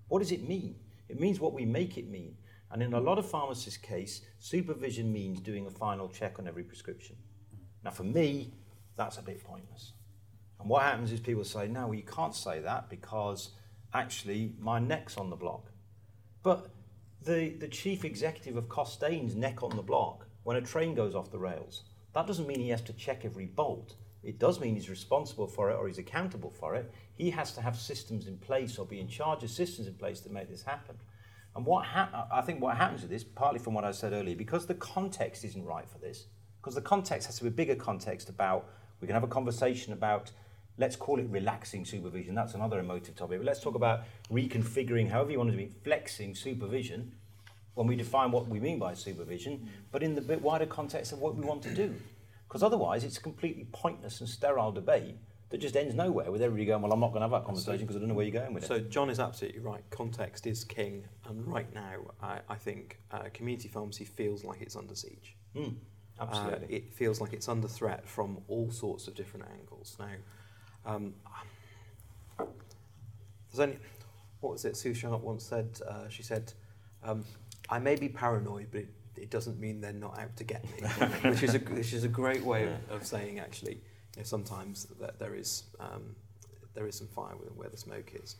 What 0.07 0.19
does 0.19 0.31
it 0.31 0.47
mean? 0.47 0.75
It 1.07 1.19
means 1.19 1.39
what 1.39 1.53
we 1.53 1.65
make 1.65 1.97
it 1.97 2.07
mean. 2.07 2.35
And 2.71 2.83
in 2.83 2.93
a 2.93 2.99
lot 2.99 3.17
of 3.17 3.29
pharmacists' 3.29 3.77
case, 3.77 4.21
supervision 4.37 5.11
means 5.11 5.39
doing 5.39 5.65
a 5.65 5.71
final 5.71 6.07
check 6.07 6.37
on 6.37 6.47
every 6.47 6.63
prescription. 6.63 7.15
Now, 7.83 7.91
for 7.91 8.03
me, 8.03 8.53
that's 8.95 9.17
a 9.17 9.21
bit 9.21 9.43
pointless. 9.43 9.93
And 10.59 10.69
what 10.69 10.83
happens 10.83 11.11
is 11.11 11.19
people 11.19 11.43
say, 11.43 11.67
no, 11.67 11.87
well, 11.87 11.95
you 11.95 12.03
can't 12.03 12.35
say 12.35 12.59
that 12.59 12.89
because 12.89 13.51
actually 13.93 14.53
my 14.59 14.77
neck's 14.79 15.17
on 15.17 15.29
the 15.29 15.35
block. 15.35 15.71
But 16.43 16.69
the, 17.23 17.55
the 17.59 17.67
chief 17.67 18.05
executive 18.05 18.57
of 18.57 18.69
Costain's 18.69 19.35
neck 19.35 19.63
on 19.63 19.75
the 19.75 19.81
block 19.81 20.27
when 20.43 20.57
a 20.57 20.61
train 20.61 20.95
goes 20.95 21.15
off 21.15 21.31
the 21.31 21.39
rails, 21.39 21.83
that 22.13 22.27
doesn't 22.27 22.47
mean 22.47 22.59
he 22.59 22.69
has 22.69 22.81
to 22.81 22.93
check 22.93 23.23
every 23.23 23.45
bolt. 23.45 23.95
It 24.23 24.37
does 24.37 24.59
mean 24.59 24.75
he's 24.75 24.89
responsible 24.89 25.47
for 25.47 25.69
it 25.71 25.75
or 25.75 25.87
he's 25.87 25.97
accountable 25.97 26.51
for 26.51 26.75
it. 26.75 26.91
He 27.15 27.29
has 27.29 27.53
to 27.53 27.61
have 27.61 27.77
systems 27.77 28.27
in 28.27 28.37
place 28.37 28.77
or 28.77 28.85
be 28.85 28.99
in 28.99 29.07
charge 29.07 29.43
of 29.43 29.49
systems 29.49 29.87
in 29.87 29.93
place 29.93 30.19
to 30.21 30.29
make 30.29 30.49
this 30.49 30.63
happen. 30.63 30.95
And 31.59 31.65
what 31.65 31.83
ha- 31.83 32.25
I 32.31 32.39
think 32.39 32.61
what 32.61 32.77
happens 32.77 33.01
with 33.01 33.09
this, 33.09 33.25
partly 33.25 33.59
from 33.59 33.73
what 33.73 33.83
I 33.83 33.91
said 33.91 34.13
earlier, 34.13 34.33
because 34.33 34.65
the 34.65 34.75
context 34.75 35.43
isn't 35.43 35.65
right 35.65 35.85
for 35.89 35.97
this, 35.97 36.27
because 36.61 36.73
the 36.73 36.81
context 36.81 37.27
has 37.27 37.35
to 37.39 37.43
be 37.43 37.49
a 37.49 37.51
bigger 37.51 37.75
context 37.75 38.29
about, 38.29 38.69
we 39.01 39.07
can 39.07 39.13
have 39.13 39.25
a 39.25 39.27
conversation 39.27 39.91
about, 39.91 40.31
let's 40.77 40.95
call 40.95 41.19
it 41.19 41.27
relaxing 41.29 41.83
supervision, 41.83 42.33
that's 42.33 42.53
another 42.53 42.79
emotive 42.79 43.17
topic, 43.17 43.39
but 43.39 43.45
let's 43.45 43.59
talk 43.59 43.75
about 43.75 44.03
reconfiguring, 44.31 45.09
however 45.09 45.31
you 45.31 45.37
want 45.37 45.51
to 45.51 45.57
be, 45.57 45.69
flexing 45.83 46.33
supervision 46.33 47.11
when 47.73 47.87
we 47.87 47.97
define 47.97 48.31
what 48.31 48.47
we 48.47 48.61
mean 48.61 48.79
by 48.79 48.93
supervision, 48.93 49.69
but 49.91 50.01
in 50.01 50.15
the 50.15 50.21
bit 50.21 50.41
wider 50.41 50.65
context 50.65 51.11
of 51.11 51.19
what 51.19 51.35
we 51.35 51.43
want 51.43 51.61
to 51.61 51.75
do. 51.75 51.93
Because 52.47 52.63
otherwise, 52.63 53.03
it's 53.03 53.17
a 53.17 53.21
completely 53.21 53.67
pointless 53.73 54.21
and 54.21 54.29
sterile 54.29 54.71
debate 54.71 55.17
that 55.49 55.57
just 55.59 55.75
ends 55.75 55.95
nowhere 55.95 56.31
with 56.31 56.41
everybody 56.41 56.65
going, 56.65 56.81
Well, 56.81 56.91
I'm 56.91 56.99
not 56.99 57.07
going 57.09 57.21
to 57.21 57.25
have 57.27 57.31
that 57.31 57.45
conversation 57.45 57.79
because 57.81 57.95
I 57.95 57.99
don't 57.99 58.09
know 58.09 58.13
where 58.15 58.25
you're 58.25 58.39
going 58.41 58.53
with 58.53 58.63
it. 58.63 58.67
So. 58.67 58.79
John 58.79 59.09
is 59.09 59.19
absolutely 59.19 59.61
right. 59.61 59.83
Context 59.89 60.45
is 60.45 60.63
king, 60.63 61.05
and 61.27 61.45
right 61.47 61.73
now, 61.73 61.95
I, 62.21 62.39
I 62.47 62.55
think 62.55 62.99
uh, 63.11 63.23
community 63.33 63.67
pharmacy 63.67 64.05
feels 64.05 64.43
like 64.43 64.61
it's 64.61 64.75
under 64.75 64.93
siege. 64.95 65.35
Mm, 65.55 65.75
Uh, 66.19 66.23
absolutely. 66.23 66.75
it 66.75 66.93
feels 66.93 67.19
like 67.19 67.33
it's 67.33 67.49
under 67.49 67.67
threat 67.67 68.07
from 68.07 68.37
all 68.47 68.69
sorts 68.69 69.07
of 69.07 69.15
different 69.15 69.47
angles. 69.59 69.97
Now, 69.99 70.13
um, 70.85 71.13
there's 72.37 73.59
only 73.59 73.79
what 74.41 74.53
was 74.53 74.65
it? 74.65 74.77
Sue 74.77 74.93
Sharp 74.93 75.21
once 75.21 75.43
said. 75.43 75.79
Uh, 75.87 76.07
she 76.09 76.23
said, 76.23 76.53
um, 77.03 77.25
"I 77.69 77.79
may 77.79 77.95
be 77.95 78.07
paranoid, 78.07 78.67
but 78.71 78.81
it, 78.81 78.89
it 79.17 79.29
doesn't 79.29 79.59
mean 79.59 79.81
they're 79.81 79.91
not 79.93 80.17
out 80.19 80.35
to 80.37 80.43
get 80.43 80.63
me," 80.65 80.87
which 81.29 81.43
is 81.43 81.55
a 81.55 81.59
which 81.59 81.93
is 81.93 82.03
a 82.03 82.07
great 82.07 82.43
way 82.43 82.67
of, 82.67 82.97
of 83.01 83.05
saying 83.07 83.39
actually. 83.39 83.81
Sometimes 84.23 84.85
that 84.99 85.19
there 85.19 85.35
is 85.35 85.63
um, 85.79 86.15
there 86.73 86.87
is 86.87 86.97
some 86.97 87.07
fire 87.07 87.35
where, 87.35 87.49
where 87.55 87.69
the 87.69 87.77
smoke 87.77 88.11
is. 88.13 88.35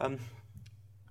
Um, 0.00 0.18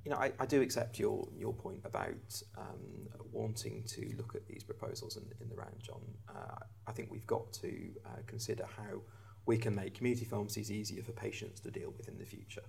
you 0.04 0.12
know, 0.12 0.18
I, 0.18 0.32
I 0.40 0.46
do 0.46 0.62
accept 0.62 1.00
your 1.00 1.28
your 1.38 1.54
point 1.54 1.82
about 1.86 2.42
um, 2.58 3.08
wanting 3.32 3.84
to 3.88 4.14
look 4.18 4.36
at 4.36 4.48
these 4.48 4.64
proposals 4.64 5.18
in, 5.18 5.24
in 5.40 5.50
the 5.50 5.56
round, 5.56 5.76
John. 5.82 6.02
Uh, 6.28 6.66
I 6.88 6.92
think 6.92 7.12
we've 7.12 7.28
got 7.28 7.54
to 7.54 7.72
uh, 8.06 8.22
consider 8.28 8.66
how 8.78 9.02
we 9.46 9.58
can 9.58 9.76
make 9.76 9.96
community 9.96 10.26
pharmacies 10.26 10.72
easier 10.72 11.04
for 11.04 11.12
patients 11.12 11.60
to 11.62 11.72
deal 11.72 11.94
with 11.98 12.08
in 12.08 12.18
the 12.18 12.26
future. 12.26 12.64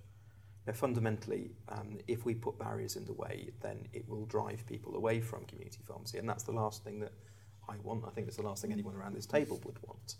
Now, 0.65 0.73
fundamentally, 0.73 1.51
um, 1.69 1.97
if 2.07 2.25
we 2.25 2.35
put 2.35 2.57
barriers 2.57 2.95
in 2.95 3.05
the 3.05 3.13
way, 3.13 3.49
then 3.61 3.87
it 3.91 4.07
will 4.07 4.25
drive 4.25 4.65
people 4.65 4.95
away 4.95 5.19
from 5.19 5.45
community 5.45 5.81
pharmacy, 5.85 6.19
and 6.19 6.29
that's 6.29 6.43
the 6.43 6.53
last 6.53 6.83
thing 6.83 6.99
that 7.01 7.11
I 7.67 7.75
want. 7.83 8.05
I 8.07 8.11
think 8.11 8.27
it's 8.27 8.37
the 8.37 8.43
last 8.43 8.61
thing 8.61 8.71
anyone 8.71 8.95
around 8.95 9.15
this 9.15 9.25
table 9.25 9.59
would 9.65 9.77
want. 9.83 10.15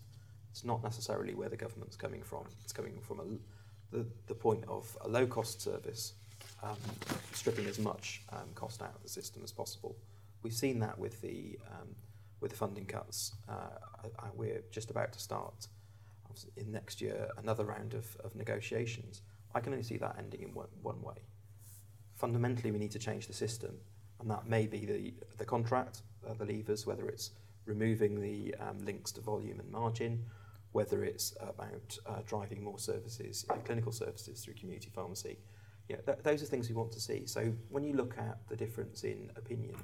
It's 0.54 0.64
not 0.64 0.84
necessarily 0.84 1.34
where 1.34 1.50
the 1.50 1.58
government's 1.58 1.96
coming 1.96 2.22
from. 2.22 2.44
It's 2.64 2.72
coming 2.72 3.00
from 3.02 3.20
a, 3.20 3.98
the, 3.98 4.06
the 4.28 4.36
point 4.36 4.64
of 4.68 4.96
a 5.02 5.08
low-cost 5.08 5.60
service 5.60 6.14
um, 6.62 6.78
stripping 7.32 7.66
as 7.66 7.80
much 7.80 8.22
um, 8.32 8.50
cost 8.54 8.84
out 8.84 8.94
of 8.96 9.02
the 9.02 9.10
system 9.10 9.42
as 9.44 9.52
possible. 9.52 9.96
We've 10.44 10.54
seen 10.54 10.78
that 10.82 11.00
with 11.00 11.20
the 11.22 11.58
um, 11.72 11.96
with 12.40 12.52
the 12.52 12.58
funding 12.58 12.86
cuts. 12.86 13.34
Uh, 13.50 13.78
I, 14.04 14.28
I, 14.28 14.30
we're 14.36 14.62
just 14.70 14.92
about 14.92 15.12
to 15.14 15.20
start 15.20 15.68
in 16.56 16.72
next 16.72 17.02
year 17.02 17.30
another 17.40 17.66
round 17.66 17.96
of, 17.96 18.16
of 18.24 18.36
negotiations. 18.36 19.22
I 19.56 19.60
can 19.60 19.74
only 19.74 19.84
see 19.84 19.98
that 19.98 20.18
ending 20.20 20.44
in 20.44 20.54
one, 20.54 20.68
one 20.84 21.02
way. 21.02 21.16
Fundamentally, 22.14 22.70
we 22.70 22.78
need 22.78 22.92
to 22.92 23.00
change 23.00 23.26
the 23.26 23.34
system, 23.34 23.72
and 24.20 24.30
that 24.30 24.46
may 24.46 24.68
be 24.68 24.86
the 24.86 25.14
the 25.40 25.46
contract, 25.46 26.04
uh, 26.30 26.36
the 26.36 26.46
levers, 26.46 26.86
whether 26.86 27.08
it's 27.08 27.32
removing 27.66 28.22
the 28.22 28.54
um, 28.60 28.78
links 28.86 29.12
to 29.14 29.22
volume 29.22 29.60
and 29.60 29.72
margin, 29.72 30.24
whether 30.74 31.04
it's 31.04 31.36
about 31.40 31.98
uh, 32.06 32.20
driving 32.26 32.64
more 32.64 32.80
services, 32.80 33.46
uh, 33.50 33.56
clinical 33.66 33.92
services 33.92 34.42
through 34.44 34.56
community 34.56 34.90
pharmacy. 34.94 35.38
Yeah, 35.88 35.98
th- 35.98 36.20
those 36.24 36.44
are 36.44 36.46
things 36.46 36.68
we 36.68 36.76
want 36.76 36.92
to 36.94 37.00
see. 37.00 37.26
So 37.26 37.54
when 37.70 37.84
you 37.84 37.94
look 37.94 38.18
at 38.18 38.38
the 38.50 38.56
difference 38.56 39.04
in 39.04 39.32
opinion, 39.36 39.76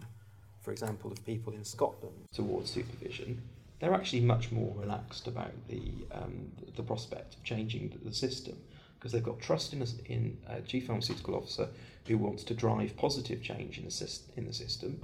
for 0.61 0.71
example, 0.71 1.11
of 1.11 1.23
people 1.25 1.53
in 1.53 1.63
Scotland 1.63 2.25
towards 2.33 2.71
supervision, 2.71 3.41
they're 3.79 3.93
actually 3.93 4.21
much 4.21 4.51
more 4.51 4.75
relaxed 4.77 5.27
about 5.27 5.53
the 5.67 5.81
um, 6.11 6.51
the 6.75 6.83
prospect 6.83 7.35
of 7.35 7.43
changing 7.43 7.97
the, 8.03 8.13
system 8.13 8.57
because 8.97 9.13
they've 9.13 9.23
got 9.23 9.39
trust 9.39 9.71
in 9.71 9.81
a, 9.81 9.85
in 10.11 10.37
a 10.47 10.61
chief 10.61 10.87
pharmaceutical 10.87 11.35
officer 11.35 11.69
who 12.05 12.17
wants 12.17 12.43
to 12.43 12.53
drive 12.53 12.97
positive 12.97 13.41
change 13.41 13.77
in 13.77 13.85
the, 13.85 13.91
syst- 13.91 14.35
in 14.35 14.45
the 14.45 14.53
system. 14.53 14.99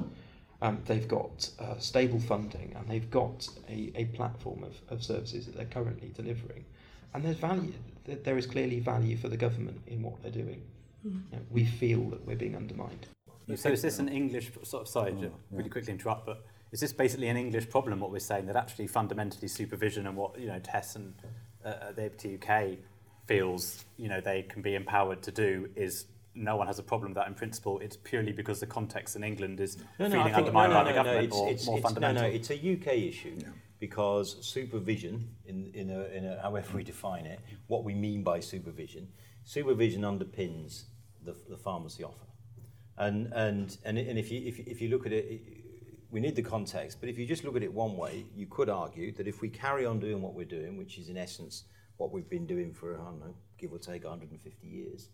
Um, 0.65 0.81
they've 0.85 1.07
got 1.07 1.49
uh, 1.59 1.77
stable 1.77 2.19
funding 2.19 2.73
and 2.75 2.89
they've 2.89 3.09
got 3.11 3.47
a, 3.69 3.91
a 3.95 4.05
platform 4.05 4.63
of, 4.63 4.75
of 4.89 5.03
services 5.03 5.45
that 5.45 5.55
they're 5.55 5.65
currently 5.65 6.11
delivering. 6.15 6.65
And 7.13 7.23
there's 7.23 7.37
value, 7.37 7.73
there 8.05 8.37
is 8.37 8.47
clearly 8.47 8.79
value 8.79 9.15
for 9.15 9.29
the 9.29 9.37
government 9.37 9.81
in 9.85 10.01
what 10.01 10.21
they're 10.23 10.31
doing. 10.31 10.63
You 11.03 11.11
know, 11.33 11.43
we 11.51 11.65
feel 11.65 12.09
that 12.09 12.25
we're 12.25 12.35
being 12.35 12.55
undermined. 12.55 13.05
So 13.55 13.69
is 13.69 13.83
this 13.83 13.99
an 13.99 14.09
English 14.09 14.49
sort 14.63 14.81
of 14.81 14.87
sorry, 14.87 15.11
to 15.11 15.31
really 15.51 15.69
quickly 15.69 15.93
interrupt, 15.93 16.25
but 16.25 16.43
is 16.71 16.79
this 16.79 16.91
basically 16.91 17.27
an 17.27 17.37
English 17.37 17.69
problem? 17.69 17.99
What 17.99 18.11
we're 18.11 18.17
saying 18.17 18.47
that 18.47 18.55
actually 18.55 18.87
fundamentally 18.87 19.47
supervision 19.47 20.07
and 20.07 20.17
what 20.17 20.39
you 20.39 20.47
know 20.47 20.57
Tess 20.57 20.95
and 20.95 21.13
uh, 21.63 21.67
uh, 21.67 21.91
the 21.91 22.05
APT 22.05 22.43
UK 22.43 22.79
feels 23.27 23.85
you 23.97 24.09
know 24.09 24.19
they 24.19 24.41
can 24.41 24.63
be 24.63 24.73
empowered 24.73 25.21
to 25.23 25.31
do 25.31 25.69
is 25.75 26.05
no 26.35 26.55
one 26.57 26.67
has 26.67 26.79
a 26.79 26.83
problem 26.83 27.11
with 27.11 27.15
that 27.15 27.27
in 27.27 27.33
principle. 27.33 27.79
It's 27.79 27.95
purely 27.97 28.31
because 28.31 28.59
the 28.59 28.65
context 28.67 29.15
in 29.15 29.23
England 29.23 29.59
is 29.59 29.77
feeling 29.97 30.33
undermined 30.33 30.73
by 30.73 30.83
the 30.83 30.93
government 30.93 31.25
it's, 31.25 31.35
or 31.35 31.49
it's, 31.49 31.65
more 31.65 31.77
it's, 31.77 31.83
fundamental. 31.83 32.23
no, 32.23 32.29
it's 32.29 32.51
a 32.51 32.55
UK 32.73 32.87
issue 33.09 33.37
because 33.79 34.37
supervision, 34.45 35.29
in, 35.45 35.71
in, 35.73 35.89
a, 35.89 36.05
in 36.05 36.25
a, 36.25 36.41
however 36.41 36.77
we 36.77 36.83
define 36.83 37.25
it, 37.25 37.39
what 37.67 37.83
we 37.83 37.93
mean 37.93 38.23
by 38.23 38.39
supervision, 38.39 39.07
supervision 39.43 40.01
underpins 40.01 40.83
the, 41.23 41.35
the 41.49 41.57
pharmacy 41.57 42.03
offer. 42.03 42.25
And, 42.97 43.31
and, 43.33 43.77
and, 43.83 43.97
and 43.97 44.17
if, 44.19 44.31
you, 44.31 44.41
if, 44.45 44.57
you- 44.59 44.65
if 44.67 44.81
you 44.81 44.89
look 44.89 45.05
at 45.05 45.11
it, 45.13 45.41
we 46.11 46.19
need 46.21 46.35
the 46.35 46.41
context, 46.43 46.99
but 46.99 47.09
if 47.09 47.17
you 47.17 47.25
just 47.25 47.43
look 47.43 47.55
at 47.57 47.63
it 47.63 47.73
one 47.73 47.97
way, 47.97 48.25
you 48.35 48.45
could 48.45 48.69
argue 48.69 49.11
that 49.13 49.27
if 49.27 49.41
we 49.41 49.49
carry 49.49 49.85
on 49.85 49.99
doing 49.99 50.21
what 50.21 50.33
we're 50.33 50.45
doing, 50.45 50.77
which 50.77 50.97
is 50.97 51.09
in 51.09 51.17
essence 51.17 51.63
what 51.97 52.11
we've 52.11 52.29
been 52.29 52.45
doing 52.45 52.73
for, 52.73 52.93
I 52.93 53.03
don't 53.03 53.19
know, 53.19 53.35
give 53.57 53.73
or 53.73 53.79
take 53.79 54.03
150 54.05 54.65
years, 54.67 55.09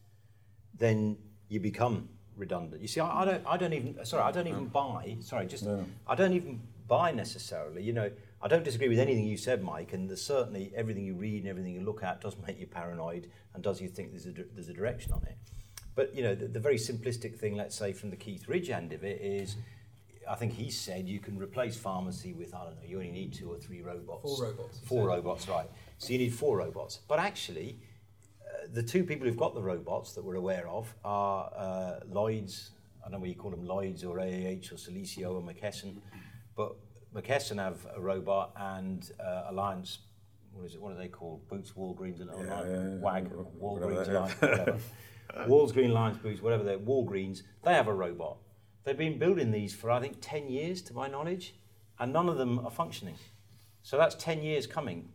then 0.78 1.18
you 1.50 1.60
become 1.60 2.10
redundant. 2.38 2.82
You 2.82 2.88
see, 2.88 3.00
I, 3.00 3.22
I 3.22 3.26
don't, 3.26 3.44
I 3.46 3.58
don't 3.58 3.74
even, 3.74 4.06
sorry, 4.06 4.24
I 4.24 4.32
don't 4.32 4.48
even 4.48 4.66
buy. 4.68 5.18
Sorry, 5.22 5.46
just, 5.48 5.66
No. 5.66 5.86
I 6.08 6.16
don't 6.16 6.34
even 6.34 6.62
buy 6.88 7.12
necessarily. 7.12 7.84
You 7.84 7.94
know, 7.94 8.12
I 8.42 8.48
don't 8.48 8.64
disagree 8.64 8.90
with 8.90 9.00
anything 9.00 9.26
you 9.26 9.38
said, 9.38 9.64
Mike, 9.64 9.94
and 9.94 10.10
there's 10.10 10.22
certainly 10.22 10.72
everything 10.76 11.06
you 11.06 11.14
read 11.14 11.44
and 11.44 11.48
everything 11.50 11.74
you 11.74 11.82
look 11.82 12.04
at 12.04 12.22
does 12.22 12.36
make 12.46 12.60
you 12.60 12.68
paranoid 12.68 13.30
and 13.54 13.64
does 13.64 13.80
you 13.82 13.88
think 13.88 14.12
there's 14.12 14.26
a, 14.26 14.32
there's 14.54 14.70
a 14.70 14.74
direction 14.74 15.14
on 15.14 15.24
it. 15.24 15.38
But 15.96 16.16
you 16.16 16.24
know, 16.24 16.36
the, 16.36 16.48
the 16.48 16.60
very 16.60 16.78
simplistic 16.78 17.38
thing, 17.38 17.56
let's 17.56 17.76
say, 17.76 17.94
from 17.94 18.10
the 18.10 18.16
Keith 18.16 18.48
Ridge 18.48 18.70
end 18.70 18.94
of 18.94 19.04
it 19.04 19.22
is. 19.22 19.56
I 20.30 20.36
think 20.36 20.54
he 20.54 20.70
said 20.70 21.10
you 21.10 21.20
can 21.20 21.38
replace 21.40 21.76
pharmacy 21.76 22.32
with 22.32 22.54
I 22.54 22.64
don't 22.64 22.76
know. 22.76 22.88
You 22.88 22.98
only 22.98 23.10
need 23.12 23.34
two 23.34 23.52
or 23.52 23.58
three 23.58 23.82
robots. 23.82 24.22
Four 24.22 24.46
robots, 24.46 24.80
Four 24.86 25.08
robots, 25.08 25.50
right? 25.50 25.66
So 25.98 26.14
you 26.14 26.20
need 26.20 26.34
four 26.34 26.58
robots. 26.58 27.00
But 27.08 27.18
actually, 27.18 27.80
the 28.74 28.84
two 28.84 29.04
people 29.04 29.28
who've 29.28 29.38
got 29.38 29.54
the 29.54 29.62
robots 29.62 30.14
that 30.14 30.24
we're 30.24 30.36
aware 30.36 30.68
of 30.68 30.94
are 31.04 31.52
uh, 31.56 32.00
Lloyd's, 32.10 32.72
I 33.02 33.06
don't 33.06 33.14
know 33.14 33.18
whether 33.20 33.30
you 33.30 33.36
call 33.36 33.52
them 33.52 33.66
Lloyd's 33.66 34.04
or 34.04 34.20
AAH 34.20 34.72
or 34.72 34.78
Celesio 34.78 35.34
or 35.34 35.42
McKesson, 35.42 35.98
but 36.56 36.76
McKesson 37.14 37.58
have 37.58 37.86
a 37.96 38.00
robot 38.02 38.54
and 38.56 39.12
uh, 39.20 39.46
Alliance, 39.50 40.00
what 40.54 40.66
is 40.66 40.76
it, 40.76 40.82
what 40.82 40.94
are 40.94 40.98
they 40.98 41.08
called? 41.08 41.48
Boots, 41.50 41.72
Walgreens, 41.78 42.22
and 42.22 42.30
Yeah, 42.30 42.46
Alliance, 42.46 42.70
yeah, 42.70 42.90
yeah. 42.90 43.00
WAG, 43.00 43.32
Walgreens, 43.62 44.10
Alliance, 44.10 44.42
whatever. 44.42 44.78
Walls 45.48 45.72
Green 45.72 45.94
Lions 45.94 46.18
Boots, 46.18 46.42
whatever 46.42 46.64
they're, 46.64 46.78
Walgreens, 46.78 47.44
they 47.64 47.74
have 47.74 47.88
a 47.88 47.94
robot. 47.94 48.38
They've 48.84 48.98
been 48.98 49.18
building 49.18 49.52
these 49.52 49.74
for, 49.74 49.92
I 49.92 50.00
think, 50.00 50.18
10 50.22 50.50
years 50.50 50.82
to 50.84 50.94
my 50.94 51.08
knowledge, 51.08 51.56
and 52.00 52.12
none 52.12 52.28
of 52.28 52.38
them 52.38 52.60
are 52.66 52.72
functioning. 52.72 53.16
So 53.84 53.98
that's 53.98 54.16
10 54.16 54.44
years 54.44 54.68
coming. 54.68 55.10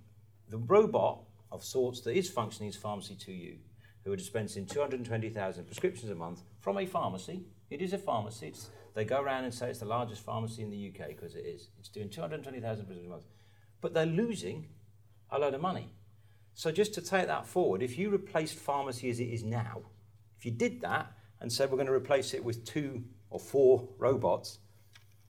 The 0.48 0.58
robot 0.58 1.20
of 1.56 1.64
sorts 1.64 2.02
that 2.02 2.16
is 2.16 2.30
functioning 2.30 2.68
is 2.68 2.76
Pharmacy 2.76 3.14
2U, 3.14 3.56
who 4.04 4.12
are 4.12 4.16
dispensing 4.16 4.66
220,000 4.66 5.64
prescriptions 5.64 6.10
a 6.10 6.14
month 6.14 6.42
from 6.60 6.78
a 6.78 6.86
pharmacy. 6.86 7.44
It 7.70 7.80
is 7.82 7.92
a 7.92 7.98
pharmacy. 7.98 8.48
It's, 8.48 8.68
they 8.94 9.04
go 9.04 9.20
around 9.20 9.44
and 9.44 9.52
say 9.52 9.70
it's 9.70 9.80
the 9.80 9.86
largest 9.86 10.22
pharmacy 10.22 10.62
in 10.62 10.70
the 10.70 10.92
UK 10.92 11.08
because 11.08 11.34
it 11.34 11.44
is. 11.44 11.70
It's 11.78 11.88
doing 11.88 12.10
220,000 12.10 12.84
prescriptions 12.84 13.06
a 13.06 13.10
month. 13.10 13.24
But 13.80 13.94
they're 13.94 14.06
losing 14.06 14.68
a 15.30 15.38
load 15.38 15.54
of 15.54 15.60
money. 15.60 15.88
So 16.54 16.70
just 16.70 16.94
to 16.94 17.00
take 17.00 17.26
that 17.26 17.46
forward, 17.46 17.82
if 17.82 17.98
you 17.98 18.10
replaced 18.10 18.54
pharmacy 18.54 19.10
as 19.10 19.18
it 19.18 19.24
is 19.24 19.42
now, 19.42 19.82
if 20.38 20.44
you 20.44 20.50
did 20.50 20.82
that 20.82 21.12
and 21.40 21.52
said 21.52 21.70
we're 21.70 21.76
going 21.76 21.86
to 21.86 21.92
replace 21.92 22.34
it 22.34 22.44
with 22.44 22.64
two 22.64 23.02
or 23.30 23.40
four 23.40 23.88
robots, 23.98 24.58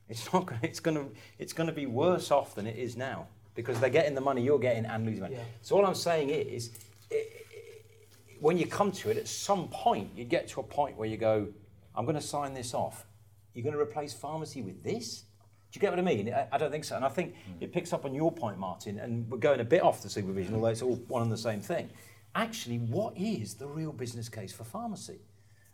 it's 0.09 0.31
not. 0.33 0.49
It's 0.61 0.79
going 0.79 0.95
to. 0.95 1.09
It's 1.37 1.51
going 1.51 1.67
to 1.67 1.73
be 1.73 1.85
worse 1.85 2.31
off 2.31 2.55
than 2.55 2.65
it 2.65 2.77
is 2.77 2.95
now 2.95 3.27
because 3.57 3.79
they're 3.79 3.89
getting 3.89 4.13
the 4.13 4.21
money 4.21 4.41
you're 4.43 4.59
getting 4.59 4.85
and 4.85 5.03
losing 5.03 5.21
money. 5.23 5.35
Yeah. 5.35 5.41
So 5.63 5.75
all 5.75 5.85
I'm 5.85 5.95
saying 5.95 6.29
is, 6.29 6.69
i- 7.11 7.15
i- 7.15 8.37
when 8.39 8.57
you 8.59 8.67
come 8.67 8.91
to 8.91 9.09
it, 9.09 9.17
at 9.17 9.27
some 9.27 9.67
point 9.69 10.11
you 10.15 10.23
get 10.25 10.47
to 10.49 10.59
a 10.59 10.63
point 10.63 10.95
where 10.95 11.09
you 11.09 11.17
go, 11.17 11.47
I'm 11.95 12.05
going 12.05 12.15
to 12.15 12.21
sign 12.21 12.53
this 12.53 12.75
off. 12.75 13.07
You're 13.55 13.63
going 13.63 13.73
to 13.75 13.81
replace 13.81 14.13
pharmacy 14.13 14.61
with 14.61 14.83
this? 14.83 15.23
Do 15.71 15.77
you 15.77 15.81
get 15.81 15.89
what 15.89 15.97
I 15.99 16.03
mean? 16.03 16.31
I, 16.31 16.47
I 16.51 16.57
don't 16.59 16.69
think 16.69 16.83
so. 16.85 16.95
And 16.95 17.03
I 17.03 17.09
think 17.09 17.33
mm. 17.33 17.55
it 17.59 17.73
picks 17.73 17.91
up 17.93 18.05
on 18.05 18.13
your 18.13 18.31
point, 18.31 18.59
Martin, 18.59 18.99
and 18.99 19.27
we're 19.29 19.39
going 19.39 19.59
a 19.59 19.65
bit 19.65 19.81
off 19.81 20.03
the 20.03 20.09
supervision, 20.09 20.53
although 20.53 20.67
it's 20.67 20.83
all 20.83 20.95
one 21.07 21.23
and 21.23 21.31
the 21.31 21.37
same 21.37 21.59
thing. 21.59 21.89
Actually, 22.35 22.77
what 22.77 23.17
is 23.17 23.55
the 23.55 23.65
real 23.67 23.91
business 23.91 24.29
case 24.29 24.53
for 24.53 24.65
pharmacy? 24.65 25.19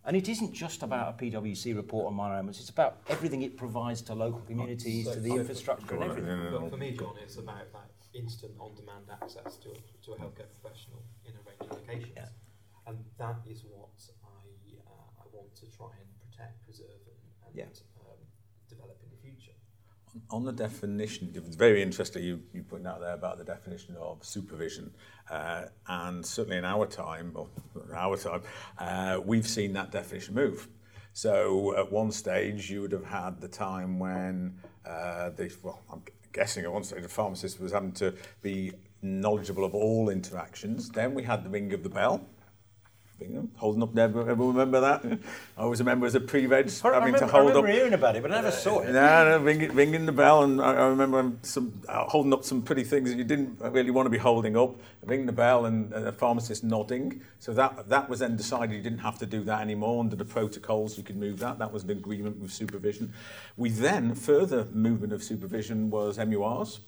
And 0.06 0.18
it 0.18 0.28
isn't 0.28 0.52
just 0.54 0.84
about 0.84 1.16
a 1.16 1.24
PwC 1.24 1.76
report 1.76 2.08
on 2.08 2.14
minor 2.16 2.36
ailments, 2.36 2.60
it's 2.60 2.70
about 2.70 2.98
everything 3.08 3.42
it 3.42 3.56
provides 3.56 4.02
to 4.04 4.14
local 4.14 4.42
communities, 4.42 5.10
to 5.10 5.20
the 5.20 5.30
So- 5.30 5.38
infrastructure 5.40 5.96
and 5.96 6.04
everything. 6.04 6.52
But 6.52 6.70
for 6.70 6.78
me, 6.78 6.92
John, 6.98 7.16
it's 7.24 7.38
about 7.38 7.72
that 7.72 7.90
instant 8.14 8.54
on-demand 8.60 9.06
access 9.10 9.56
to 9.58 9.70
a, 9.72 9.76
to 10.06 10.12
a 10.14 10.18
healthcare 10.18 10.50
professional 10.62 11.04
in 11.26 11.32
a 11.34 11.42
range 11.48 11.62
of 11.62 11.72
locations. 11.72 12.14
Yeah. 12.18 12.28
And 12.86 13.00
that 13.18 13.40
is 13.48 13.64
what 13.64 13.96
I, 14.28 14.44
uh, 14.86 15.24
I 15.24 15.26
want 15.32 15.56
to 15.56 15.66
try 15.72 15.88
and 15.98 16.10
protect, 16.20 16.62
preserve 16.66 17.00
and, 17.08 17.48
and 17.48 17.56
Yeah. 17.56 17.64
um, 18.04 18.20
develop 18.68 19.00
in 19.04 19.10
the 19.10 19.18
future. 19.24 19.56
On 20.30 20.44
the 20.44 20.52
definition, 20.52 21.32
it 21.36 21.44
was 21.44 21.56
very 21.56 21.82
interesting 21.82 22.24
you, 22.24 22.42
you 22.54 22.64
pointed 22.64 22.88
out 22.88 23.00
there 23.00 23.14
about 23.14 23.38
the 23.38 23.44
definition 23.44 23.96
of 24.00 24.24
supervision. 24.24 24.94
Uh, 25.30 25.66
and 25.88 26.26
certainly 26.26 26.58
in 26.58 26.66
our 26.66 26.86
time, 26.86 27.32
or 27.36 27.48
our 27.96 28.16
time, 28.18 28.42
uh, 28.78 29.20
we've 29.24 29.48
seen 29.48 29.74
that 29.74 29.92
definition 29.92 30.36
move. 30.36 30.68
So 31.14 31.78
at 31.78 31.92
one 31.92 32.12
stage, 32.12 32.70
you 32.70 32.82
would 32.82 32.92
have 32.92 33.06
had 33.06 33.42
the 33.42 33.48
time 33.48 34.00
when 34.00 34.60
uh, 34.86 35.30
the, 35.32 35.52
well, 35.64 35.82
I'm 35.92 36.04
guessing 36.32 36.64
at 36.64 36.72
one 36.72 36.84
stage, 36.84 37.04
the 37.04 37.10
pharmacist 37.10 37.60
was 37.60 37.72
having 37.72 37.94
to 37.94 38.14
be 38.42 38.74
knowledgeable 39.02 39.66
of 39.66 39.76
all 39.76 40.10
interactions. 40.10 40.90
Then 40.90 41.14
we 41.14 41.24
had 41.24 41.44
the 41.44 41.50
ring 41.50 41.74
of 41.74 41.84
the 41.84 41.90
bell. 41.90 42.26
Bingham, 43.24 43.52
holding 43.56 43.82
up, 43.82 43.94
never 43.94 44.30
ever 44.30 44.44
remember 44.44 44.82
that? 44.82 45.06
I 45.58 45.62
always 45.62 45.80
remember 45.80 46.06
as 46.06 46.16
a 46.16 46.20
pre-reg 46.20 46.68
I 46.68 46.88
having 46.94 47.14
remember, 47.14 47.20
to 47.20 47.26
I 47.26 47.28
hold 47.30 47.48
remember 47.48 47.68
up 47.70 47.74
hearing 47.74 47.94
about 47.94 48.16
it, 48.18 48.22
but 48.22 48.32
I 48.32 48.36
never 48.36 48.52
saw 48.52 48.82
it. 48.82 48.92
no, 48.92 49.38
no, 49.38 49.38
ringing, 49.44 49.74
ringing 49.74 50.06
the 50.06 50.12
bell, 50.12 50.44
and 50.44 50.62
I, 50.62 50.74
I 50.74 50.88
remember 50.88 51.32
some 51.42 51.82
uh, 51.88 52.04
holding 52.06 52.34
up 52.34 52.44
some 52.44 52.62
pretty 52.62 52.84
things 52.84 53.10
that 53.10 53.18
you 53.18 53.24
didn't 53.24 53.62
really 53.62 53.92
want 53.92 54.08
to 54.08 54.10
be 54.10 54.18
holding 54.18 54.58
up. 54.58 54.76
Ringing 55.06 55.26
the 55.26 55.32
bell, 55.32 55.66
and 55.66 55.94
uh, 55.94 55.98
a 55.98 56.12
pharmacist 56.12 56.64
nodding. 56.64 57.22
So 57.40 57.54
that 57.54 57.88
that 57.88 58.10
was 58.10 58.20
then 58.20 58.36
decided 58.36 58.76
you 58.76 58.82
didn't 58.82 59.00
have 59.00 59.18
to 59.20 59.26
do 59.26 59.44
that 59.46 59.62
anymore 59.62 60.02
under 60.02 60.18
the 60.18 60.26
protocols. 60.26 60.98
You 60.98 61.04
could 61.04 61.18
move 61.18 61.40
that. 61.40 61.60
That 61.60 61.72
was 61.72 61.84
an 61.84 61.92
agreement 61.92 62.40
with 62.40 62.52
supervision. 62.52 63.14
We 63.56 63.70
then 63.70 64.16
further 64.16 64.66
movement 64.74 65.14
of 65.14 65.24
supervision 65.24 65.90
was 65.90 66.18
MURs. 66.18 66.80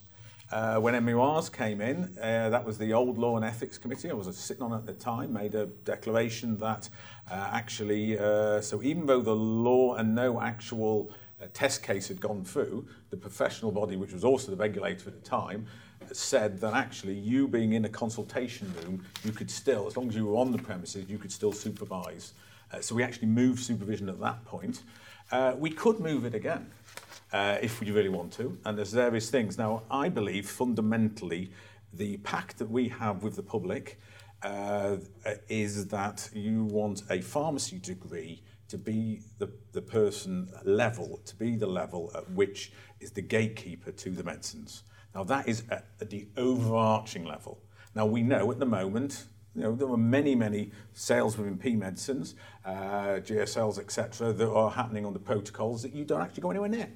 Uh, 0.50 0.78
when 0.78 0.94
MURs 1.04 1.48
came 1.48 1.80
in, 1.80 2.16
uh, 2.22 2.48
that 2.50 2.64
was 2.64 2.78
the 2.78 2.92
old 2.92 3.18
Law 3.18 3.36
and 3.36 3.44
Ethics 3.44 3.78
Committee. 3.78 4.10
I 4.10 4.14
was 4.14 4.34
sitting 4.36 4.62
on 4.62 4.72
at 4.72 4.86
the 4.86 4.92
time, 4.92 5.32
made 5.32 5.56
a 5.56 5.66
declaration 5.66 6.56
that 6.58 6.88
uh, 7.28 7.50
actually, 7.52 8.16
uh, 8.16 8.60
so 8.60 8.80
even 8.80 9.06
though 9.06 9.20
the 9.20 9.34
law 9.34 9.96
and 9.96 10.14
no 10.14 10.40
actual 10.40 11.10
uh, 11.42 11.46
test 11.52 11.82
case 11.82 12.06
had 12.06 12.20
gone 12.20 12.44
through, 12.44 12.86
the 13.10 13.16
professional 13.16 13.72
body, 13.72 13.96
which 13.96 14.12
was 14.12 14.22
also 14.22 14.52
the 14.52 14.56
regulator 14.56 15.08
at 15.08 15.20
the 15.20 15.28
time, 15.28 15.66
said 16.12 16.60
that 16.60 16.74
actually 16.74 17.14
you 17.14 17.48
being 17.48 17.72
in 17.72 17.84
a 17.84 17.88
consultation 17.88 18.72
room, 18.82 19.04
you 19.24 19.32
could 19.32 19.50
still, 19.50 19.88
as 19.88 19.96
long 19.96 20.08
as 20.08 20.14
you 20.14 20.26
were 20.26 20.36
on 20.36 20.52
the 20.52 20.58
premises, 20.58 21.10
you 21.10 21.18
could 21.18 21.32
still 21.32 21.52
supervise. 21.52 22.34
Uh, 22.72 22.80
so 22.80 22.94
we 22.94 23.02
actually 23.02 23.26
moved 23.26 23.60
supervision 23.60 24.08
at 24.08 24.20
that 24.20 24.44
point. 24.44 24.84
We 25.58 25.70
could 25.70 25.98
move 25.98 26.24
it 26.24 26.36
again 26.36 26.70
uh, 27.32 27.58
if 27.60 27.80
we 27.80 27.90
really 27.90 28.08
want 28.08 28.32
to. 28.34 28.58
And 28.64 28.76
there's 28.76 28.92
various 28.92 29.30
things. 29.30 29.58
Now, 29.58 29.82
I 29.90 30.08
believe 30.08 30.48
fundamentally 30.48 31.50
the 31.92 32.18
pact 32.18 32.58
that 32.58 32.70
we 32.70 32.88
have 32.88 33.22
with 33.22 33.36
the 33.36 33.42
public 33.42 33.98
uh, 34.42 34.96
is 35.48 35.88
that 35.88 36.28
you 36.32 36.64
want 36.64 37.02
a 37.10 37.20
pharmacy 37.20 37.78
degree 37.78 38.42
to 38.68 38.78
be 38.78 39.20
the, 39.38 39.50
the 39.72 39.82
person 39.82 40.48
level, 40.64 41.20
to 41.24 41.36
be 41.36 41.56
the 41.56 41.66
level 41.66 42.10
at 42.14 42.28
which 42.32 42.72
is 43.00 43.12
the 43.12 43.22
gatekeeper 43.22 43.92
to 43.92 44.10
the 44.10 44.24
medicines. 44.24 44.82
Now, 45.14 45.24
that 45.24 45.48
is 45.48 45.62
at 45.70 46.10
the 46.10 46.28
overarching 46.36 47.24
level. 47.24 47.58
Now, 47.94 48.06
we 48.06 48.22
know 48.22 48.50
at 48.50 48.58
the 48.58 48.66
moment, 48.66 49.24
you 49.54 49.62
know, 49.62 49.74
there 49.74 49.88
are 49.88 49.96
many, 49.96 50.34
many 50.34 50.72
sales 50.92 51.38
within 51.38 51.56
P 51.56 51.76
medicines, 51.76 52.34
uh, 52.64 53.20
GSLs, 53.24 53.78
etc., 53.78 54.32
that 54.32 54.48
are 54.48 54.70
happening 54.70 55.06
on 55.06 55.14
the 55.14 55.18
protocols 55.18 55.82
that 55.82 55.94
you 55.94 56.04
don't 56.04 56.20
actually 56.20 56.42
go 56.42 56.50
anywhere 56.50 56.68
near. 56.68 56.90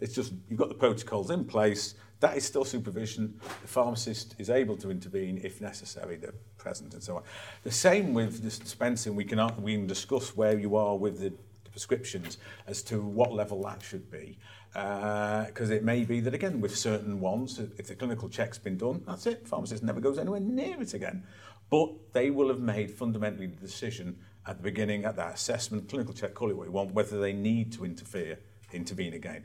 It's 0.00 0.14
just 0.14 0.32
you've 0.48 0.58
got 0.58 0.68
the 0.68 0.74
protocols 0.74 1.30
in 1.30 1.44
place. 1.44 1.94
That 2.20 2.36
is 2.36 2.44
still 2.44 2.64
supervision. 2.64 3.38
The 3.62 3.68
pharmacist 3.68 4.34
is 4.38 4.50
able 4.50 4.76
to 4.78 4.90
intervene 4.90 5.40
if 5.44 5.60
necessary. 5.60 6.16
They're 6.16 6.34
present 6.58 6.94
and 6.94 7.02
so 7.02 7.16
on. 7.16 7.22
The 7.62 7.70
same 7.70 8.14
with 8.14 8.42
dispensing. 8.42 9.14
We 9.14 9.24
can 9.24 9.40
we 9.62 9.74
can 9.74 9.86
discuss 9.86 10.36
where 10.36 10.58
you 10.58 10.76
are 10.76 10.96
with 10.96 11.20
the 11.20 11.32
prescriptions 11.70 12.38
as 12.68 12.82
to 12.84 13.00
what 13.00 13.32
level 13.32 13.62
that 13.64 13.82
should 13.82 14.10
be. 14.10 14.38
Because 14.72 15.70
uh, 15.70 15.74
it 15.74 15.84
may 15.84 16.04
be 16.04 16.20
that 16.20 16.34
again 16.34 16.60
with 16.60 16.76
certain 16.76 17.20
ones, 17.20 17.58
if 17.78 17.86
the 17.88 17.94
clinical 17.94 18.28
check's 18.28 18.58
been 18.58 18.76
done, 18.76 19.02
that's 19.06 19.26
it. 19.26 19.46
Pharmacist 19.46 19.82
never 19.82 20.00
goes 20.00 20.18
anywhere 20.18 20.40
near 20.40 20.80
it 20.80 20.94
again. 20.94 21.24
But 21.70 21.90
they 22.12 22.30
will 22.30 22.48
have 22.48 22.60
made 22.60 22.90
fundamentally 22.90 23.46
the 23.46 23.56
decision 23.56 24.16
at 24.46 24.56
the 24.56 24.62
beginning, 24.62 25.04
at 25.04 25.16
that 25.16 25.34
assessment, 25.34 25.88
clinical 25.88 26.14
check, 26.14 26.34
call 26.34 26.50
it 26.50 26.56
what 26.56 26.66
you 26.66 26.72
want, 26.72 26.92
whether 26.92 27.20
they 27.20 27.32
need 27.32 27.72
to 27.72 27.84
interfere, 27.84 28.38
intervene 28.72 29.14
again. 29.14 29.44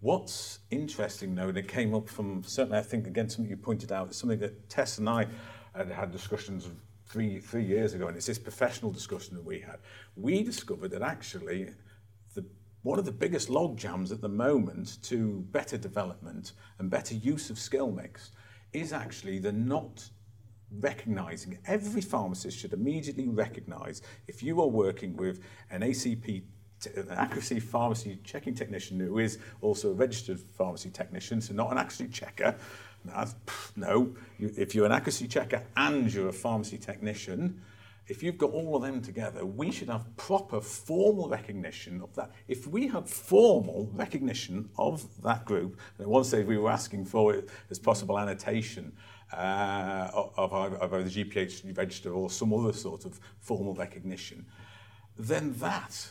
What's 0.00 0.58
interesting, 0.70 1.34
though, 1.34 1.48
and 1.48 1.56
it 1.56 1.68
came 1.68 1.94
up 1.94 2.08
from 2.08 2.42
certainly, 2.44 2.78
I 2.78 2.82
think, 2.82 3.06
again, 3.06 3.28
something 3.28 3.50
you 3.50 3.56
pointed 3.56 3.92
out, 3.92 4.14
something 4.14 4.38
that 4.40 4.68
Tess 4.68 4.98
and 4.98 5.08
I 5.08 5.26
had 5.74 5.90
had 5.90 6.12
discussions 6.12 6.68
three, 7.06 7.40
three 7.40 7.64
years 7.64 7.94
ago, 7.94 8.08
and 8.08 8.16
it's 8.16 8.26
this 8.26 8.38
professional 8.38 8.90
discussion 8.90 9.34
that 9.36 9.44
we 9.44 9.60
had. 9.60 9.78
We 10.16 10.42
discovered 10.42 10.90
that 10.90 11.02
actually 11.02 11.70
the, 12.34 12.44
one 12.82 12.98
of 12.98 13.04
the 13.04 13.12
biggest 13.12 13.48
log 13.48 13.78
jams 13.78 14.12
at 14.12 14.20
the 14.20 14.28
moment 14.28 15.02
to 15.04 15.46
better 15.52 15.78
development 15.78 16.52
and 16.78 16.90
better 16.90 17.14
use 17.14 17.48
of 17.48 17.58
skill 17.58 17.90
mix 17.90 18.32
is 18.72 18.92
actually 18.92 19.38
the 19.38 19.52
not 19.52 20.10
recognizing 20.80 21.58
every 21.66 22.00
pharmacist 22.00 22.58
should 22.58 22.72
immediately 22.72 23.28
recognize 23.28 24.02
if 24.26 24.42
you 24.42 24.60
are 24.60 24.66
working 24.66 25.16
with 25.16 25.40
an 25.70 25.80
ACP 25.82 26.42
an 26.84 27.10
accuracy 27.10 27.60
pharmacy 27.60 28.18
checking 28.24 28.54
technician 28.54 29.00
who 29.00 29.18
is 29.18 29.38
also 29.62 29.90
a 29.90 29.94
registered 29.94 30.38
pharmacy 30.38 30.90
technician, 30.90 31.40
so 31.40 31.54
not 31.54 31.72
an 31.72 31.78
accuracy 31.78 32.08
checker. 32.08 32.54
No, 33.76 34.14
if 34.38 34.74
you're 34.74 34.86
an 34.86 34.92
accuracy 34.92 35.28
checker 35.28 35.62
and 35.76 36.12
you're 36.12 36.28
a 36.28 36.32
pharmacy 36.32 36.76
technician, 36.76 37.62
if 38.08 38.22
you've 38.22 38.38
got 38.38 38.52
all 38.52 38.76
of 38.76 38.82
them 38.82 39.00
together, 39.00 39.44
we 39.44 39.70
should 39.72 39.88
have 39.88 40.16
proper 40.16 40.60
formal 40.60 41.28
recognition 41.28 42.00
of 42.00 42.14
that. 42.14 42.30
If 42.46 42.66
we 42.66 42.86
had 42.86 43.08
formal 43.08 43.90
recognition 43.92 44.68
of 44.78 45.04
that 45.22 45.44
group, 45.44 45.78
and 45.98 46.04
at 46.04 46.08
one 46.08 46.24
stage 46.24 46.46
we 46.46 46.58
were 46.58 46.70
asking 46.70 47.06
for 47.06 47.34
it 47.34 47.48
as 47.70 47.78
possible 47.78 48.18
annotation 48.18 48.92
uh, 49.32 50.08
of, 50.12 50.32
of, 50.36 50.72
of 50.74 50.94
either 50.94 51.02
the 51.02 51.24
GPhC 51.24 51.76
register 51.76 52.12
or 52.12 52.30
some 52.30 52.52
other 52.52 52.72
sort 52.72 53.04
of 53.04 53.18
formal 53.40 53.74
recognition, 53.74 54.46
then 55.18 55.52
that 55.54 56.10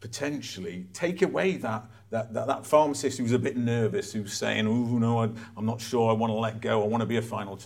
potentially 0.00 0.86
take 0.92 1.22
away 1.22 1.56
that, 1.56 1.84
that, 2.10 2.32
that, 2.34 2.46
that 2.46 2.66
pharmacist 2.66 3.18
who's 3.18 3.32
a 3.32 3.38
bit 3.38 3.56
nervous, 3.56 4.12
who's 4.12 4.32
saying, 4.32 4.66
oh, 4.66 4.98
no, 4.98 5.20
I, 5.20 5.28
I'm 5.56 5.66
not 5.66 5.80
sure, 5.80 6.10
I 6.10 6.12
want 6.12 6.30
to 6.30 6.36
let 6.36 6.60
go, 6.60 6.82
I 6.82 6.86
want 6.86 7.00
to 7.00 7.06
be 7.06 7.16
a 7.16 7.22
final. 7.22 7.58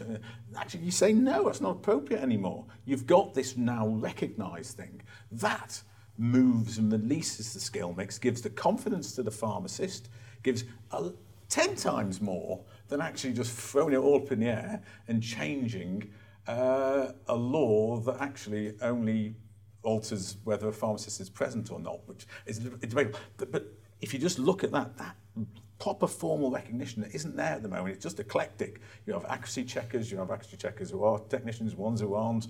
Actually, 0.57 0.85
you 0.85 0.91
say, 0.91 1.13
no, 1.13 1.49
it's 1.49 1.61
not 1.61 1.71
appropriate 1.73 2.23
anymore. 2.23 2.65
You've 2.85 3.07
got 3.07 3.35
this 3.35 3.57
now 3.57 3.89
recognized 3.89 4.77
thing. 4.77 5.03
That 5.33 5.83
moves 6.17 6.79
and 6.79 6.93
releases 6.93 7.53
the 7.53 7.61
skill 7.61 7.95
mix, 7.97 8.19
gives 8.19 8.43
the 8.43 8.51
confidence 8.51 9.13
to 9.15 9.23
the 9.23 9.31
pharmacist, 9.31 10.09
gives 10.43 10.65
a, 10.93 11.11
10 11.49 11.75
times 11.75 12.21
more 12.21 12.61
than 12.89 13.01
actually 13.01 13.33
just 13.33 13.53
throwing 13.53 13.93
it 13.93 13.99
all 13.99 14.17
up 14.17 14.31
in 14.31 14.41
the 14.41 14.47
air 14.47 14.81
and 15.09 15.23
changing 15.23 16.11
uh, 16.47 17.09
a 17.27 17.35
law 17.35 17.99
that 17.99 18.17
actually 18.21 18.75
only 18.81 19.35
alters 19.83 20.37
whether 20.45 20.69
a 20.69 20.73
pharmacist 20.73 21.21
is 21.21 21.31
present 21.31 21.71
or 21.71 21.81
not, 21.81 22.07
which 22.07 22.27
is 22.47 22.59
debatable. 22.59 23.19
But, 23.37 23.53
but 23.53 23.67
if 24.01 24.13
you 24.15 24.21
just 24.21 24.39
look 24.39 24.65
at 24.65 24.73
that, 24.73 24.97
that 24.99 25.17
proper 25.79 26.07
formal 26.07 26.51
recognition 26.51 27.03
that 27.03 27.15
isn't 27.15 27.37
there 27.37 27.55
at 27.55 27.63
the 27.63 27.69
moment, 27.69 27.95
it's 27.95 28.03
just 28.03 28.21
eclectic. 28.21 28.81
You 29.07 29.15
have 29.15 29.25
accuracy 29.25 29.65
checkers, 29.65 30.11
you 30.11 30.19
have 30.19 30.31
accuracy 30.31 30.57
checkers 30.57 30.91
who 30.91 31.03
are 31.05 31.19
technicians, 31.21 31.75
ones 31.75 32.01
who 32.01 32.15
aren't, 32.15 32.49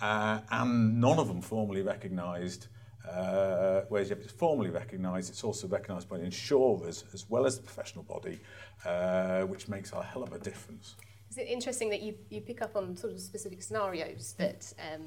uh, 0.00 0.40
and 0.50 1.00
none 1.00 1.18
of 1.18 1.28
them 1.28 1.40
formally 1.40 1.82
recognised. 1.82 2.68
Uh, 3.10 3.82
whereas 3.88 4.10
if 4.10 4.20
it's 4.20 4.32
formally 4.32 4.68
recognised, 4.68 5.30
it's 5.30 5.44
also 5.44 5.68
recognised 5.68 6.08
by 6.08 6.18
the 6.18 6.24
insurers 6.24 7.04
as 7.14 7.24
well 7.30 7.46
as 7.46 7.56
the 7.56 7.62
professional 7.62 8.04
body, 8.04 8.40
uh, 8.84 9.42
which 9.42 9.68
makes 9.68 9.92
a 9.92 10.02
hell 10.02 10.22
of 10.22 10.32
a 10.32 10.38
difference. 10.38 10.96
Is 11.30 11.38
it 11.38 11.48
interesting 11.48 11.88
that 11.90 12.02
you, 12.02 12.14
you 12.30 12.40
pick 12.40 12.62
up 12.62 12.76
on 12.76 12.96
sort 12.96 13.12
of 13.12 13.20
specific 13.20 13.62
scenarios 13.62 14.34
that 14.38 14.72
um, 14.92 15.06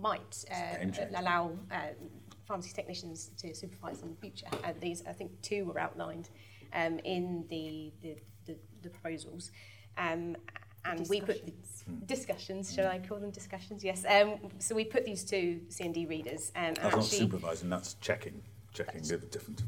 might 0.00 0.44
uh, 0.50 0.86
allow 1.16 1.52
uh, 1.70 1.76
pharmacy 2.46 2.72
technicians 2.72 3.30
to 3.38 3.54
supervise 3.54 4.02
in 4.02 4.10
the 4.10 4.16
future. 4.16 4.46
And 4.64 4.80
these, 4.80 5.02
I 5.06 5.12
think, 5.12 5.30
two 5.42 5.66
were 5.66 5.78
outlined 5.78 6.30
um, 6.72 6.98
in 7.00 7.44
the, 7.48 7.92
the, 8.02 8.16
the, 8.46 8.56
the 8.82 8.90
proposals. 8.90 9.50
Um, 9.96 10.36
and 10.84 11.06
we 11.08 11.20
put 11.20 11.44
the 11.44 11.52
discussions, 12.06 12.72
shall 12.72 12.86
I 12.86 12.98
call 12.98 13.18
them 13.18 13.30
discussions? 13.30 13.84
Yes. 13.84 14.04
Um, 14.08 14.38
so 14.58 14.74
we 14.74 14.84
put 14.84 15.04
these 15.04 15.24
to 15.24 15.60
C+D 15.68 16.06
readers. 16.06 16.52
Um, 16.56 16.74
that's 16.74 16.96
not 16.96 17.04
supervising, 17.04 17.68
that's 17.68 17.94
checking. 17.94 18.42
Checking, 18.72 19.02
they're 19.02 19.18
different. 19.18 19.62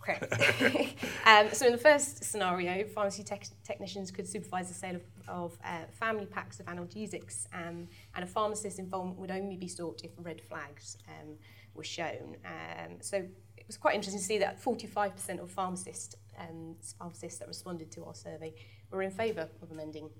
Correct. 0.00 0.32
um, 1.26 1.48
so 1.52 1.66
in 1.66 1.72
the 1.72 1.78
first 1.78 2.24
scenario, 2.24 2.84
pharmacy 2.86 3.22
te 3.22 3.36
technicians 3.64 4.10
could 4.10 4.26
supervise 4.26 4.68
the 4.68 4.74
sale 4.74 4.96
of, 4.96 5.02
of 5.28 5.56
uh, 5.64 5.84
family 5.90 6.26
packs 6.26 6.60
of 6.60 6.66
analgesics 6.66 7.46
um, 7.52 7.88
and 8.14 8.24
a 8.24 8.26
pharmacist's 8.26 8.78
involvement 8.78 9.18
would 9.18 9.30
only 9.30 9.56
be 9.56 9.68
sought 9.68 10.00
if 10.04 10.10
red 10.18 10.40
flags 10.40 10.98
um, 11.08 11.36
was 11.74 11.86
shown. 11.86 12.36
Um, 12.44 12.96
so 13.00 13.16
it 13.16 13.66
was 13.66 13.76
quite 13.76 13.94
interesting 13.94 14.20
to 14.20 14.26
see 14.26 14.38
that 14.38 14.62
45% 14.62 15.40
of 15.40 15.50
pharmacists, 15.50 16.16
um, 16.38 16.76
pharmacists 16.98 17.38
that 17.38 17.48
responded 17.48 17.90
to 17.92 18.04
our 18.04 18.14
survey 18.14 18.54
were 18.90 19.02
in 19.02 19.10
favour 19.10 19.48
of 19.62 19.70
amending 19.70 20.10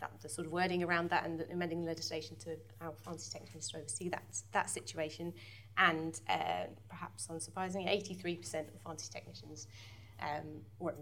that, 0.00 0.10
the 0.20 0.28
sort 0.28 0.46
of 0.46 0.52
wording 0.52 0.82
around 0.82 1.10
that 1.10 1.24
and 1.24 1.44
amending 1.50 1.80
the 1.80 1.86
legislation 1.86 2.36
to 2.36 2.56
allow 2.80 2.92
pharmacy 2.92 3.30
technicians 3.30 3.70
to 3.70 3.78
oversee 3.78 4.08
that, 4.08 4.24
that 4.52 4.68
situation. 4.70 5.32
And 5.78 6.20
uh, 6.28 6.66
perhaps 6.88 7.28
unsurprisingly, 7.28 7.86
83% 7.86 8.74
of 8.74 8.80
pharmacy 8.82 9.10
technicians 9.12 9.66
um, 10.20 10.62
were 10.78 10.94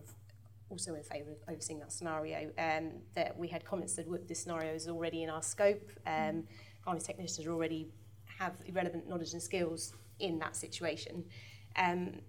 also 0.68 0.94
in 0.94 1.02
favour 1.02 1.32
of 1.32 1.38
overseeing 1.48 1.78
that 1.80 1.92
scenario. 1.92 2.50
Um, 2.58 2.92
that 3.14 3.36
we 3.36 3.48
had 3.48 3.64
comments 3.64 3.94
that 3.96 4.28
this 4.28 4.42
scenario 4.42 4.74
is 4.74 4.88
already 4.88 5.22
in 5.22 5.30
our 5.30 5.42
scope. 5.42 5.90
Um, 6.06 6.44
pharmacy 6.84 7.06
technicians 7.06 7.46
already 7.46 7.88
have 8.38 8.54
relevant 8.72 9.08
knowledge 9.08 9.32
and 9.32 9.42
skills 9.42 9.94
in 10.18 10.38
that 10.38 10.56
situation. 10.56 11.24
Um, 11.76 12.20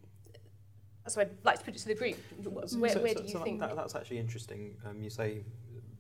so 1.07 1.21
I'd 1.21 1.31
like 1.43 1.59
to 1.59 1.65
put 1.65 1.75
it 1.75 1.79
to 1.79 1.88
the 1.88 1.95
group. 1.95 2.17
Where, 2.43 2.67
so, 2.67 2.79
where 2.79 2.89
so, 2.89 2.99
do 2.99 3.23
you 3.23 3.29
so 3.29 3.43
think? 3.43 3.59
That, 3.59 3.75
that's 3.75 3.95
actually 3.95 4.17
interesting. 4.17 4.75
Um, 4.88 5.01
you 5.01 5.09
say 5.09 5.43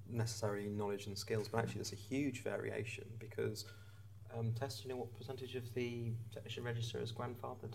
necessary 0.09 0.67
knowledge 0.67 1.07
and 1.07 1.17
skills, 1.17 1.47
but 1.47 1.59
actually 1.59 1.75
there's 1.75 1.93
a 1.93 1.95
huge 1.95 2.41
variation 2.41 3.05
because 3.19 3.65
um, 4.37 4.51
Tess, 4.53 4.77
do 4.77 4.83
you 4.83 4.89
know 4.89 4.99
what 4.99 5.15
percentage 5.17 5.55
of 5.55 5.73
the 5.73 6.11
technician 6.33 6.63
register 6.63 6.99
is 6.99 7.11
grandfathered? 7.11 7.73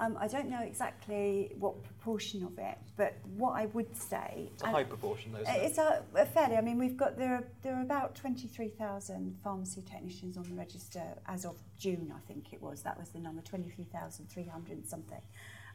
Um, 0.00 0.16
I 0.18 0.26
don't 0.26 0.48
know 0.48 0.62
exactly 0.62 1.52
what 1.58 1.82
proportion 1.84 2.42
of 2.42 2.58
it, 2.58 2.78
but 2.96 3.16
what 3.36 3.52
I 3.52 3.66
would 3.66 3.96
say... 3.96 4.48
It's 4.54 4.62
a 4.62 4.68
high 4.68 4.84
proportion, 4.84 5.32
though, 5.32 5.44
It's 5.46 5.78
a, 5.78 6.02
a 6.16 6.26
fairly, 6.26 6.56
I 6.56 6.60
mean, 6.60 6.78
we've 6.78 6.96
got, 6.96 7.16
there 7.16 7.34
are, 7.34 7.44
there 7.62 7.74
are 7.76 7.82
about 7.82 8.14
23,000 8.14 9.38
pharmacy 9.44 9.82
technicians 9.82 10.36
on 10.36 10.44
the 10.44 10.54
register 10.54 11.02
as 11.26 11.44
of 11.44 11.56
June, 11.78 12.12
I 12.14 12.20
think 12.26 12.52
it 12.52 12.60
was. 12.60 12.82
That 12.82 12.98
was 12.98 13.10
the 13.10 13.20
number, 13.20 13.42
23,300 13.42 14.88
something. 14.88 15.20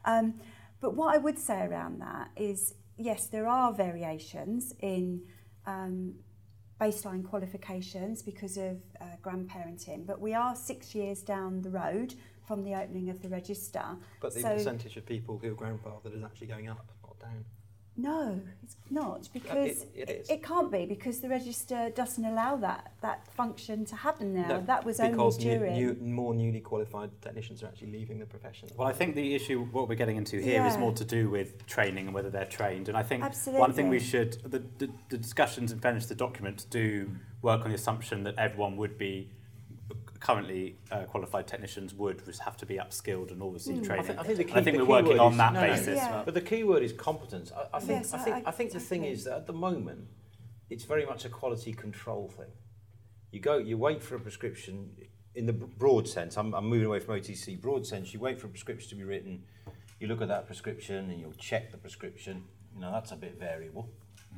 Um, 0.03 0.33
but 0.81 0.95
what 0.95 1.13
I 1.13 1.17
would 1.17 1.39
say 1.39 1.61
around 1.61 2.01
that 2.01 2.29
is, 2.35 2.73
yes, 2.97 3.27
there 3.27 3.47
are 3.47 3.71
variations 3.71 4.73
in 4.79 5.21
um, 5.65 6.15
baseline 6.79 7.23
qualifications 7.23 8.21
because 8.21 8.57
of 8.57 8.77
uh, 9.01 9.05
grandparenting, 9.23 10.05
but 10.05 10.19
we 10.19 10.33
are 10.33 10.55
six 10.55 10.93
years 10.93 11.21
down 11.21 11.61
the 11.61 11.69
road 11.69 12.13
from 12.47 12.63
the 12.63 12.73
opening 12.73 13.09
of 13.09 13.21
the 13.21 13.29
register. 13.29 13.83
But 14.21 14.33
the 14.33 14.39
so, 14.39 14.53
percentage 14.53 14.95
of 14.95 15.05
people 15.05 15.37
who 15.37 15.51
are 15.51 15.55
grandfathered 15.55 16.15
is 16.15 16.23
actually 16.23 16.47
going 16.47 16.69
up, 16.69 16.87
not 17.03 17.19
down. 17.19 17.43
No, 17.99 18.39
it's 18.61 18.77
not 18.91 19.21
uh, 19.21 19.29
because 19.33 19.81
it, 19.81 19.89
it 19.95 20.09
is. 20.09 20.29
It 20.29 20.43
can't 20.43 20.71
be 20.71 20.85
because 20.85 21.19
the 21.19 21.29
register 21.29 21.91
doesn't 21.95 22.23
allow 22.23 22.55
that 22.57 22.91
that 23.01 23.27
function 23.33 23.85
to 23.85 23.95
happen 23.95 24.35
now. 24.35 24.47
No, 24.47 24.61
that 24.61 24.85
was 24.85 24.97
because 24.97 25.43
only 25.43 25.57
during. 25.57 25.73
new, 25.73 25.97
new, 25.99 26.13
more 26.13 26.35
newly 26.35 26.59
qualified 26.59 27.09
technicians 27.23 27.63
are 27.63 27.65
actually 27.65 27.91
leaving 27.91 28.19
the 28.19 28.27
profession. 28.27 28.69
Well, 28.77 28.87
I 28.87 28.93
think 28.93 29.15
the 29.15 29.33
issue, 29.33 29.65
what 29.71 29.89
we're 29.89 29.95
getting 29.95 30.15
into 30.15 30.37
here, 30.37 30.63
is 30.67 30.75
Yeah. 30.75 30.79
more 30.79 30.93
to 30.93 31.03
do 31.03 31.31
with 31.31 31.65
training 31.65 32.05
and 32.05 32.13
whether 32.13 32.29
they're 32.29 32.45
trained. 32.45 32.87
And 32.87 32.95
I 32.95 33.01
think 33.01 33.23
one 33.47 33.73
thing 33.73 33.89
we 33.89 33.99
should, 33.99 34.33
the, 34.43 34.63
the, 34.77 34.89
the 35.09 35.17
discussions 35.17 35.71
and 35.71 35.81
fairness, 35.81 36.05
the 36.05 36.15
documents 36.15 36.65
do 36.65 37.09
work 37.41 37.61
on 37.63 37.69
the 37.69 37.75
assumption 37.75 38.23
that 38.23 38.35
everyone 38.37 38.77
would 38.77 38.99
be 38.99 39.31
currently 40.19 40.77
uh, 40.91 41.03
qualified 41.03 41.47
technicians 41.47 41.93
would 41.93 42.21
have 42.43 42.57
to 42.57 42.65
be 42.65 42.75
upskilled 42.75 43.31
and 43.31 43.41
obviously 43.41 43.75
Mm. 43.75 43.85
training. 43.85 44.03
I 44.05 44.07
think, 44.07 44.19
I 44.19 44.23
think 44.23 44.37
the 44.37 44.43
key, 44.45 44.53
I 44.53 44.63
think 44.63 44.77
the 44.77 44.85
we're 44.85 44.85
key 44.85 45.03
working 45.03 45.17
word 45.17 45.19
on 45.19 45.31
is, 45.33 45.37
that 45.37 45.53
no, 45.53 45.61
no, 45.61 45.67
basis. 45.67 45.95
Yeah. 45.97 46.21
But 46.25 46.33
the 46.33 46.41
key 46.41 46.63
word 46.63 46.83
is 46.83 46.93
competence. 46.93 47.51
I, 47.51 47.77
I 47.77 47.79
think, 47.79 47.89
Yes, 47.91 48.13
I 48.13 48.17
I- 48.17 48.21
think, 48.21 48.35
I- 48.35 48.49
I, 48.49 48.51
think 48.51 48.71
the 48.71 48.79
thing 48.79 49.03
exactly. 49.03 49.11
is 49.11 49.23
that 49.25 49.35
at 49.37 49.47
the 49.47 49.53
moment, 49.53 50.07
it's 50.69 50.83
very 50.83 51.05
much 51.05 51.25
a 51.25 51.29
quality 51.29 51.73
control 51.73 52.27
thing. 52.29 52.51
You 53.31 53.39
go, 53.39 53.57
you 53.57 53.77
wait 53.77 54.01
for 54.03 54.15
a 54.15 54.19
prescription 54.19 54.91
in 55.35 55.45
the 55.45 55.53
broad 55.53 56.07
sense. 56.07 56.37
I'm, 56.37 56.53
I'm 56.53 56.65
moving 56.65 56.87
away 56.87 56.99
from 56.99 57.15
OTC. 57.19 57.59
Broad 57.61 57.85
sense, 57.85 58.13
you 58.13 58.19
wait 58.19 58.39
for 58.39 58.47
a 58.47 58.49
prescription 58.49 58.89
to 58.89 58.95
be 58.95 59.03
written. 59.03 59.43
You 59.99 60.07
look 60.07 60.21
at 60.21 60.27
that 60.29 60.45
prescription 60.47 61.09
and 61.11 61.19
you'll 61.19 61.33
check 61.33 61.71
the 61.71 61.77
prescription. 61.77 62.43
You 62.73 62.81
know 62.81 62.91
that's 62.91 63.11
a 63.11 63.15
bit 63.15 63.39
variable. 63.39 63.89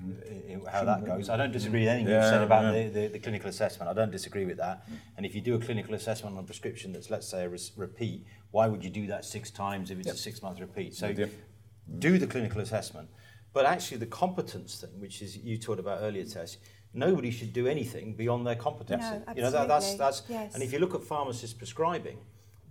I- 0.07 0.53
i- 0.67 0.71
How 0.71 0.83
that 0.85 1.05
goes. 1.05 1.29
I 1.29 1.37
don't 1.37 1.51
disagree 1.51 1.81
with 1.81 1.89
anything 1.89 2.13
you've 2.13 2.23
said 2.23 2.41
about 2.41 2.73
yeah. 2.73 2.83
the, 2.83 2.89
the, 2.89 3.07
the 3.07 3.19
clinical 3.19 3.49
assessment. 3.49 3.89
I 3.89 3.93
don't 3.93 4.11
disagree 4.11 4.45
with 4.45 4.57
that. 4.57 4.87
And 5.17 5.25
if 5.25 5.35
you 5.35 5.41
do 5.41 5.55
a 5.55 5.59
clinical 5.59 5.93
assessment 5.95 6.35
on 6.37 6.43
a 6.43 6.45
prescription 6.45 6.91
that's, 6.93 7.09
let's 7.09 7.27
say, 7.27 7.43
a 7.43 7.49
res- 7.49 7.71
repeat, 7.75 8.25
why 8.51 8.67
would 8.67 8.83
you 8.83 8.89
do 8.89 9.07
that 9.07 9.25
six 9.25 9.51
times 9.51 9.91
if 9.91 9.99
it's 9.99 10.11
a 10.11 10.17
six 10.17 10.41
month 10.41 10.59
repeat? 10.59 10.95
So 10.95 11.07
Yep. 11.07 11.29
do 11.99 12.17
the 12.17 12.27
clinical 12.27 12.61
assessment. 12.61 13.09
But 13.51 13.65
actually, 13.65 13.97
the 13.97 14.05
competence 14.05 14.81
thing, 14.81 14.99
which 14.99 15.21
is 15.21 15.35
you 15.37 15.57
talked 15.57 15.79
about 15.79 15.99
earlier, 16.01 16.23
Tess, 16.23 16.57
nobody 16.93 17.31
should 17.31 17.51
do 17.51 17.67
anything 17.67 18.13
beyond 18.15 18.45
their 18.45 18.55
competency. 18.55 19.05
No, 19.27 19.33
you 19.35 19.41
know, 19.41 19.51
that, 19.51 19.67
that's, 19.67 19.95
that's, 19.95 20.21
Yes. 20.29 20.53
and 20.53 20.61
if 20.63 20.71
you 20.71 20.79
look 20.79 20.93
at 20.93 21.03
pharmacists 21.03 21.53
prescribing, 21.55 22.19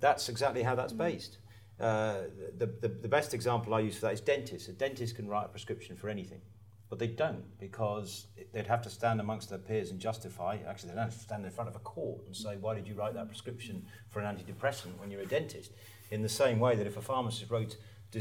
that's 0.01 0.29
exactly 0.29 0.63
how 0.63 0.75
that's 0.77 0.93
based. 0.93 1.39
Uh, 1.81 2.23
the, 2.57 2.67
the, 2.81 2.89
the 2.89 3.09
best 3.09 3.35
example 3.35 3.75
I 3.75 3.81
use 3.81 3.97
for 3.97 4.03
that 4.07 4.13
is 4.15 4.21
dentists. 4.21 4.69
A 4.69 4.73
dentist 4.73 5.17
can 5.17 5.29
write 5.29 5.47
a 5.47 5.49
prescription 5.49 5.97
for 5.97 6.09
anything, 6.09 6.41
but 6.89 6.99
they 6.99 7.07
don't 7.07 7.59
because 7.59 8.27
they'd 8.53 8.67
have 8.67 8.83
to 8.83 8.91
stand 8.91 9.21
amongst 9.21 9.51
their 9.51 9.59
peers 9.59 9.91
and 9.91 10.01
justify. 10.01 10.59
Actually, 10.67 10.91
they 10.91 10.95
don't 10.97 11.05
have 11.05 11.15
to 11.15 11.21
stand 11.21 11.45
in 11.45 11.51
front 11.51 11.69
of 11.69 11.77
a 11.77 11.81
court 11.81 12.27
and 12.27 12.35
say, 12.35 12.57
"Why 12.57 12.75
did 12.75 12.89
you 12.89 12.95
write 12.95 13.15
that 13.15 13.29
prescription 13.29 13.87
for 14.09 14.21
an 14.21 14.37
antidepressant 14.37 14.99
when 14.99 15.11
you're 15.11 15.21
a 15.21 15.27
dentist?" 15.27 15.73
In 16.11 16.23
the 16.23 16.29
same 16.29 16.59
way 16.59 16.75
that 16.77 16.87
if 16.87 16.97
a 16.97 17.03
pharmacist 17.03 17.51
wrote 17.51 17.77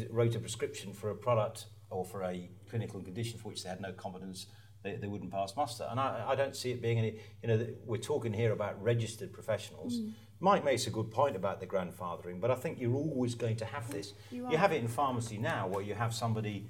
wrote 0.10 0.36
a 0.36 0.40
prescription 0.40 0.94
for 0.94 1.10
a 1.10 1.16
product 1.16 1.68
or 1.90 2.04
for 2.04 2.24
a 2.24 2.50
clinical 2.70 3.02
condition 3.02 3.40
for 3.40 3.48
which 3.48 3.64
they 3.64 3.70
had 3.70 3.80
no 3.80 3.94
competence, 3.94 4.48
they, 4.84 4.96
they 4.96 5.08
wouldn't 5.08 5.32
pass 5.32 5.56
muster. 5.56 5.88
And 5.90 6.00
I, 6.00 6.26
I 6.28 6.36
don't 6.36 6.56
see 6.56 6.72
it 6.72 6.82
being 6.82 6.98
any. 6.98 7.20
You 7.42 7.48
know, 7.48 7.68
we're 7.86 7.98
talking 7.98 8.34
here 8.34 8.52
about 8.52 8.82
registered 8.82 9.32
professionals. 9.32 10.00
Mm. 10.00 10.14
Mike 10.40 10.64
makes 10.64 10.86
a 10.86 10.92
good 10.92 11.10
point 11.10 11.36
about 11.36 11.60
the 11.60 11.66
grandfathering, 11.66 12.40
but 12.40 12.52
I 12.52 12.56
think 12.56 12.80
you're 12.80 12.94
always 12.94 13.34
going 13.34 13.56
to 13.58 13.66
have 13.66 13.90
this. 13.92 14.14
You 14.32 14.48
You 14.52 14.58
have 14.58 14.72
it 14.72 14.82
in 14.82 14.88
pharmacy 14.88 15.38
now 15.38 15.68
where 15.68 15.82
you 15.82 15.96
have 15.96 16.14
somebody, 16.14 16.68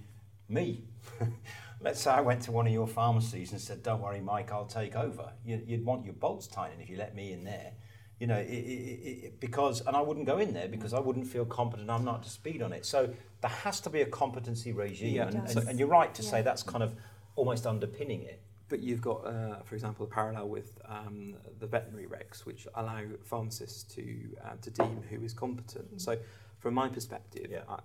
me. 0.47 0.83
Let's 1.79 2.01
say 2.01 2.11
I 2.11 2.21
went 2.21 2.41
to 2.43 2.51
one 2.51 2.65
of 2.67 2.73
your 2.73 2.87
pharmacies 2.87 3.51
and 3.51 3.61
said, 3.61 3.83
"Don't 3.83 4.01
worry, 4.01 4.19
Mike, 4.21 4.51
I'll 4.51 4.65
take 4.65 4.95
over." 4.95 5.31
You, 5.45 5.61
you'd 5.65 5.85
want 5.85 6.05
your 6.05 6.15
bolts 6.15 6.47
tightened 6.47 6.81
if 6.81 6.89
you 6.89 6.97
let 6.97 7.15
me 7.15 7.31
in 7.31 7.43
there, 7.43 7.73
you 8.19 8.25
know, 8.25 8.37
it, 8.37 8.49
it, 8.49 9.25
it, 9.25 9.39
because 9.39 9.81
and 9.85 9.95
I 9.95 10.01
wouldn't 10.01 10.25
go 10.25 10.39
in 10.39 10.53
there 10.53 10.67
because 10.67 10.93
I 10.93 10.99
wouldn't 10.99 11.27
feel 11.27 11.45
competent. 11.45 11.89
I'm 11.89 12.03
not 12.03 12.15
up 12.15 12.23
to 12.23 12.29
speed 12.29 12.61
on 12.63 12.73
it. 12.73 12.85
So 12.85 13.13
there 13.41 13.51
has 13.51 13.79
to 13.81 13.89
be 13.91 14.01
a 14.01 14.07
competency 14.07 14.71
regime, 14.71 15.13
Yeah, 15.13 15.27
and, 15.27 15.47
and, 15.47 15.69
and 15.69 15.79
you're 15.79 15.87
right 15.87 16.13
to 16.15 16.23
say 16.23 16.41
that's 16.41 16.63
kind 16.63 16.83
of 16.83 16.95
almost 17.35 17.67
underpinning 17.67 18.23
it. 18.23 18.41
But 18.69 18.81
you've 18.81 19.01
got, 19.01 19.25
uh, 19.25 19.61
for 19.63 19.75
example, 19.75 20.05
a 20.05 20.09
parallel 20.09 20.49
with 20.49 20.77
um, 20.85 21.35
the 21.59 21.67
veterinary 21.67 22.07
regs, 22.07 22.45
which 22.45 22.67
allow 22.75 23.01
pharmacists 23.23 23.83
to 23.95 24.03
uh, 24.43 24.55
to 24.61 24.71
deem 24.71 25.01
who 25.09 25.23
is 25.23 25.33
competent. 25.33 26.01
So, 26.01 26.17
from 26.59 26.73
my 26.73 26.89
perspective, 26.89 27.47
Yeah. 27.51 27.61
I, 27.69 27.79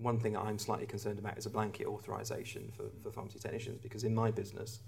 one 0.00 0.18
thing 0.18 0.36
I'm 0.36 0.58
slightly 0.58 0.86
concerned 0.86 1.18
about 1.18 1.36
is 1.36 1.46
a 1.46 1.50
blanket 1.50 1.86
authorization 1.86 2.72
for, 2.76 2.84
for 3.02 3.12
pharmacy 3.12 3.38
technicians, 3.38 3.78
because 3.78 4.04
in 4.04 4.14
my 4.14 4.30
business, 4.30 4.80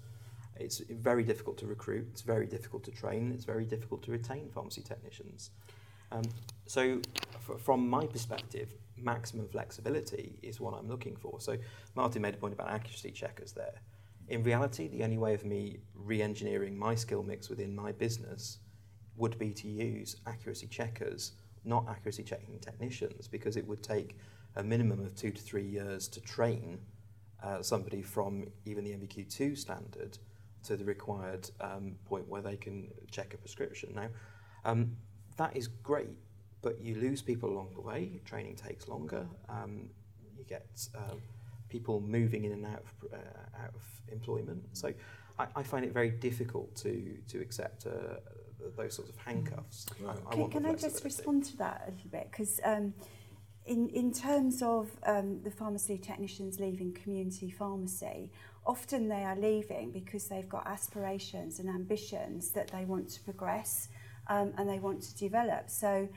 it's 0.57 0.79
very 0.79 1.23
difficult 1.23 1.57
to 1.59 1.67
recruit, 1.67 2.07
it's 2.11 2.21
very 2.21 2.45
difficult 2.45 2.83
to 2.85 2.91
train, 2.91 3.31
it's 3.33 3.45
very 3.45 3.65
difficult 3.65 4.03
to 4.03 4.11
retain 4.11 4.49
pharmacy 4.49 4.81
technicians. 4.81 5.51
Um, 6.11 6.23
so, 6.65 6.99
f- 7.35 7.59
from 7.59 7.89
my 7.89 8.05
perspective, 8.05 8.73
maximum 8.97 9.47
flexibility 9.47 10.37
is 10.41 10.59
what 10.59 10.73
I'm 10.75 10.87
looking 10.87 11.15
for. 11.15 11.39
So, 11.39 11.57
Martin 11.95 12.21
made 12.21 12.35
a 12.35 12.37
point 12.37 12.53
about 12.53 12.69
accuracy 12.69 13.11
checkers 13.11 13.51
there. 13.51 13.81
In 14.29 14.43
reality, 14.43 14.87
the 14.87 15.03
only 15.03 15.17
way 15.17 15.33
of 15.33 15.43
me 15.43 15.79
re 15.95 16.21
engineering 16.21 16.77
my 16.77 16.95
skill 16.95 17.23
mix 17.23 17.49
within 17.49 17.75
my 17.75 17.91
business 17.91 18.59
would 19.15 19.37
be 19.37 19.51
to 19.53 19.67
use 19.67 20.17
accuracy 20.25 20.67
checkers, 20.67 21.33
not 21.65 21.85
accuracy 21.89 22.23
checking 22.23 22.59
technicians, 22.59 23.27
because 23.27 23.57
it 23.57 23.67
would 23.67 23.83
take 23.83 24.17
a 24.55 24.63
minimum 24.63 24.99
of 24.99 25.15
two 25.15 25.31
to 25.31 25.41
three 25.41 25.65
years 25.65 26.07
to 26.09 26.21
train 26.21 26.79
uh, 27.43 27.61
somebody 27.61 28.01
from 28.01 28.47
even 28.65 28.83
the 28.83 28.91
NVQ2 28.91 29.57
standard 29.57 30.17
to 30.63 30.77
the 30.77 30.85
required 30.85 31.49
um, 31.59 31.95
point 32.05 32.27
where 32.27 32.41
they 32.41 32.55
can 32.55 32.89
check 33.11 33.33
a 33.33 33.37
prescription. 33.37 33.93
Now, 33.93 34.07
um, 34.63 34.95
that 35.37 35.55
is 35.57 35.67
great, 35.67 36.17
but 36.61 36.79
you 36.81 36.95
lose 36.95 37.21
people 37.21 37.49
along 37.49 37.71
the 37.73 37.81
way. 37.81 38.21
Training 38.23 38.55
takes 38.55 38.87
longer. 38.87 39.25
Um, 39.49 39.89
you 40.37 40.45
get 40.45 40.87
um, 40.95 41.21
people 41.69 41.99
moving 41.99 42.45
in 42.45 42.53
and 42.53 42.65
out 42.65 42.83
of, 42.83 43.13
uh, 43.13 43.63
out 43.63 43.73
of 43.75 43.81
employment. 44.11 44.63
So 44.71 44.93
I, 45.37 45.47
I 45.55 45.63
find 45.63 45.83
it 45.83 45.91
very 45.91 46.11
difficult 46.11 46.75
to 46.77 47.17
to 47.27 47.41
accept 47.41 47.85
uh, 47.87 48.19
those 48.77 48.95
sorts 48.95 49.09
of 49.09 49.17
handcuffs. 49.17 49.87
I, 50.07 50.11
I 50.11 50.31
Can, 50.31 50.39
want 50.39 50.51
can 50.53 50.65
I 50.65 50.73
just 50.75 51.03
respond 51.03 51.43
to 51.45 51.57
that 51.57 51.83
a 51.87 51.91
little 51.91 52.09
bit? 52.09 52.29
Because 52.31 52.59
um, 52.63 52.93
in, 53.65 53.89
in 53.89 54.11
terms 54.11 54.61
of 54.61 54.89
um, 55.05 55.41
the 55.43 55.51
pharmacy 55.51 55.97
technicians 55.97 56.59
leaving 56.59 56.93
community 56.93 57.49
pharmacy, 57.49 58.31
often 58.65 59.07
they 59.07 59.23
are 59.23 59.35
leaving 59.35 59.91
because 59.91 60.27
they've 60.27 60.49
got 60.49 60.67
aspirations 60.67 61.59
and 61.59 61.69
ambitions 61.69 62.51
that 62.51 62.69
they 62.69 62.85
want 62.85 63.09
to 63.09 63.21
progress 63.21 63.89
um, 64.27 64.53
and 64.57 64.69
they 64.69 64.79
want 64.79 65.01
to 65.01 65.17
develop. 65.17 65.69
So 65.69 66.09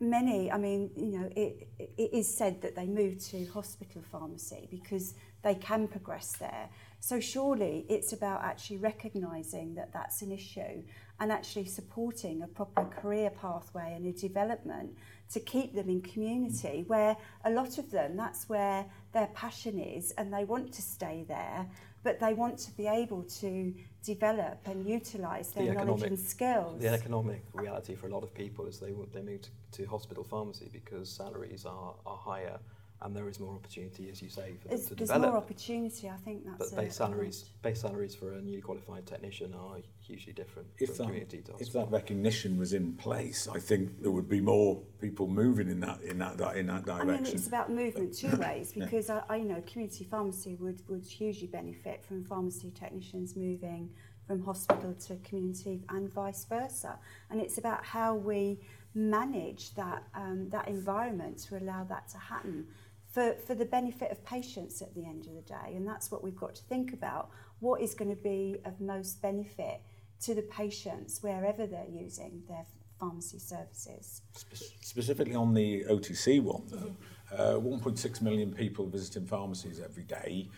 many, 0.00 0.50
I 0.50 0.58
mean, 0.58 0.90
you 0.96 1.18
know, 1.18 1.28
it, 1.36 1.68
it 1.78 2.12
is 2.12 2.32
said 2.36 2.60
that 2.62 2.74
they 2.74 2.86
move 2.86 3.18
to 3.30 3.46
hospital 3.46 4.02
pharmacy 4.10 4.68
because 4.70 5.14
they 5.42 5.54
can 5.54 5.88
progress 5.88 6.36
there. 6.38 6.68
So 7.00 7.18
surely 7.20 7.84
it's 7.88 8.12
about 8.12 8.42
actually 8.42 8.78
recognising 8.78 9.74
that 9.74 9.92
that's 9.92 10.22
an 10.22 10.30
issue 10.30 10.82
and 11.18 11.32
actually 11.32 11.66
supporting 11.66 12.42
a 12.42 12.46
proper 12.46 12.84
career 12.84 13.30
pathway 13.30 13.92
and 13.96 14.06
a 14.06 14.12
development 14.12 14.96
to 15.32 15.40
keep 15.40 15.74
them 15.74 15.88
in 15.88 16.00
community 16.02 16.84
where 16.86 17.16
a 17.44 17.50
lot 17.50 17.78
of 17.78 17.90
them 17.90 18.16
that's 18.16 18.48
where 18.48 18.84
their 19.12 19.28
passion 19.28 19.78
is 19.78 20.12
and 20.12 20.32
they 20.32 20.44
want 20.44 20.72
to 20.72 20.82
stay 20.82 21.24
there 21.28 21.66
but 22.02 22.18
they 22.18 22.34
want 22.34 22.58
to 22.58 22.70
be 22.72 22.86
able 22.86 23.22
to 23.22 23.72
develop 24.02 24.58
and 24.66 24.86
utilise 24.86 25.48
their 25.50 25.66
The 25.66 25.84
knowledge 25.84 26.02
and 26.02 26.18
skills. 26.18 26.80
The 26.80 26.88
economic 26.88 27.44
reality 27.52 27.94
for 27.94 28.08
a 28.08 28.10
lot 28.10 28.22
of 28.22 28.34
people 28.34 28.66
is 28.66 28.80
they 28.80 28.92
they 29.12 29.22
move 29.22 29.42
to, 29.42 29.50
to 29.72 29.84
hospital 29.86 30.24
pharmacy 30.24 30.68
because 30.72 31.08
salaries 31.08 31.64
are, 31.64 31.94
are 32.04 32.16
higher 32.16 32.58
and 33.04 33.16
there 33.16 33.28
is 33.28 33.40
more 33.40 33.54
opportunity, 33.54 34.08
as 34.10 34.22
you 34.22 34.28
say, 34.28 34.54
for 34.60 34.68
them 34.68 34.76
There's, 34.76 34.86
to 34.86 34.94
there's 34.94 35.08
develop. 35.10 35.30
more 35.32 35.36
opportunity, 35.38 36.08
I 36.08 36.16
think 36.18 36.44
that's 36.46 36.70
but 36.70 36.76
base 36.84 36.96
salaries, 36.96 37.50
base 37.62 37.80
salaries 37.80 38.14
for 38.14 38.32
a 38.34 38.40
newly 38.40 38.60
qualified 38.60 39.06
technician 39.06 39.54
are 39.54 39.76
hugely 40.00 40.32
different 40.32 40.68
If 40.78 40.90
from 40.90 40.98
that, 40.98 41.04
community 41.04 41.42
to 41.42 41.52
if 41.58 41.72
that 41.72 41.90
recognition 41.90 42.58
was 42.58 42.72
in 42.72 42.92
place, 42.94 43.48
I 43.52 43.58
think 43.58 44.02
there 44.02 44.10
would 44.12 44.28
be 44.28 44.40
more 44.40 44.80
people 45.00 45.26
moving 45.26 45.68
in 45.68 45.80
that 45.80 46.00
in 46.02 46.18
that 46.18 46.38
in 46.56 46.66
that 46.68 46.84
direction. 46.86 46.90
I 46.90 46.98
mean, 46.98 47.06
direction. 47.16 47.34
it's 47.36 47.46
about 47.48 47.70
movement 47.70 48.14
two 48.18 48.36
ways 48.36 48.72
Yeah. 48.74 48.84
because 48.84 49.10
I, 49.10 49.22
I 49.28 49.38
know 49.40 49.62
community 49.66 50.04
pharmacy 50.04 50.54
would, 50.56 50.82
would 50.88 51.04
hugely 51.04 51.48
benefit 51.48 52.04
from 52.04 52.24
pharmacy 52.24 52.70
technicians 52.70 53.36
moving 53.36 53.90
from 54.26 54.44
hospital 54.44 54.94
to 54.94 55.16
community 55.16 55.82
and 55.88 56.12
vice 56.12 56.44
versa. 56.44 56.96
And 57.30 57.40
it's 57.40 57.58
about 57.58 57.84
how 57.84 58.14
we 58.14 58.60
manage 58.94 59.74
that, 59.74 60.04
um, 60.14 60.48
that 60.50 60.68
environment 60.68 61.38
to 61.38 61.56
allow 61.58 61.82
that 61.84 62.08
to 62.10 62.18
happen 62.18 62.66
for, 63.12 63.34
for 63.46 63.54
the 63.54 63.66
benefit 63.66 64.10
of 64.10 64.24
patients 64.24 64.80
at 64.80 64.94
the 64.94 65.04
end 65.04 65.26
of 65.26 65.34
the 65.34 65.42
day. 65.42 65.76
And 65.76 65.86
that's 65.86 66.10
what 66.10 66.24
we've 66.24 66.36
got 66.36 66.54
to 66.56 66.62
think 66.62 66.92
about. 66.92 67.28
What 67.60 67.80
is 67.80 67.94
going 67.94 68.14
to 68.14 68.20
be 68.22 68.58
of 68.64 68.80
most 68.80 69.20
benefit 69.20 69.82
to 70.22 70.34
the 70.34 70.42
patients 70.42 71.22
wherever 71.22 71.66
they're 71.66 71.90
using 71.90 72.42
their 72.48 72.64
pharmacy 72.98 73.38
services? 73.38 74.22
Spe- 74.34 74.80
specifically 74.80 75.34
on 75.34 75.52
the 75.52 75.84
OTC 75.84 76.42
one, 76.42 76.62
though, 76.68 76.96
uh, 77.36 77.60
1.6 77.60 78.22
million 78.22 78.52
people 78.52 78.86
visiting 78.86 79.26
pharmacies 79.26 79.80
every 79.80 80.04
day. 80.04 80.48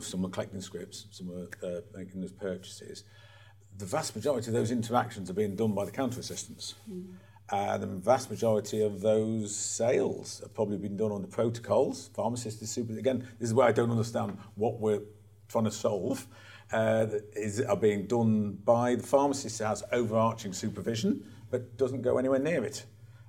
Some 0.00 0.24
are 0.24 0.28
collecting 0.28 0.60
scripts, 0.60 1.06
some 1.12 1.30
are 1.30 1.66
uh, 1.66 1.80
making 1.96 2.20
those 2.20 2.32
purchases. 2.32 3.04
The 3.78 3.86
vast 3.86 4.16
majority 4.16 4.48
of 4.48 4.54
those 4.54 4.72
interactions 4.72 5.30
are 5.30 5.34
being 5.34 5.54
done 5.54 5.74
by 5.74 5.84
the 5.84 5.92
counter 5.92 6.20
assistants. 6.20 6.74
Uh, 7.50 7.76
the 7.78 7.86
vast 7.86 8.30
majority 8.30 8.80
of 8.82 9.00
those 9.00 9.54
sales 9.54 10.38
have 10.40 10.54
probably 10.54 10.78
been 10.78 10.96
done 10.96 11.10
on 11.10 11.20
the 11.20 11.28
protocols. 11.28 12.08
Pharmacists 12.14 12.62
is 12.62 12.70
super. 12.70 12.96
Again, 12.96 13.26
this 13.40 13.48
is 13.48 13.54
where 13.54 13.66
I 13.66 13.72
don't 13.72 13.90
understand 13.90 14.38
what 14.54 14.78
we're 14.78 15.02
trying 15.48 15.64
to 15.64 15.72
solve. 15.72 16.28
Uh, 16.72 17.06
is 17.32 17.60
are 17.60 17.76
being 17.76 18.06
done 18.06 18.52
by 18.64 18.94
the 18.94 19.02
pharmacist 19.02 19.58
has 19.58 19.82
overarching 19.90 20.52
supervision, 20.52 21.24
but 21.50 21.76
doesn't 21.76 22.02
go 22.02 22.18
anywhere 22.18 22.38
near 22.38 22.62
it. 22.64 22.84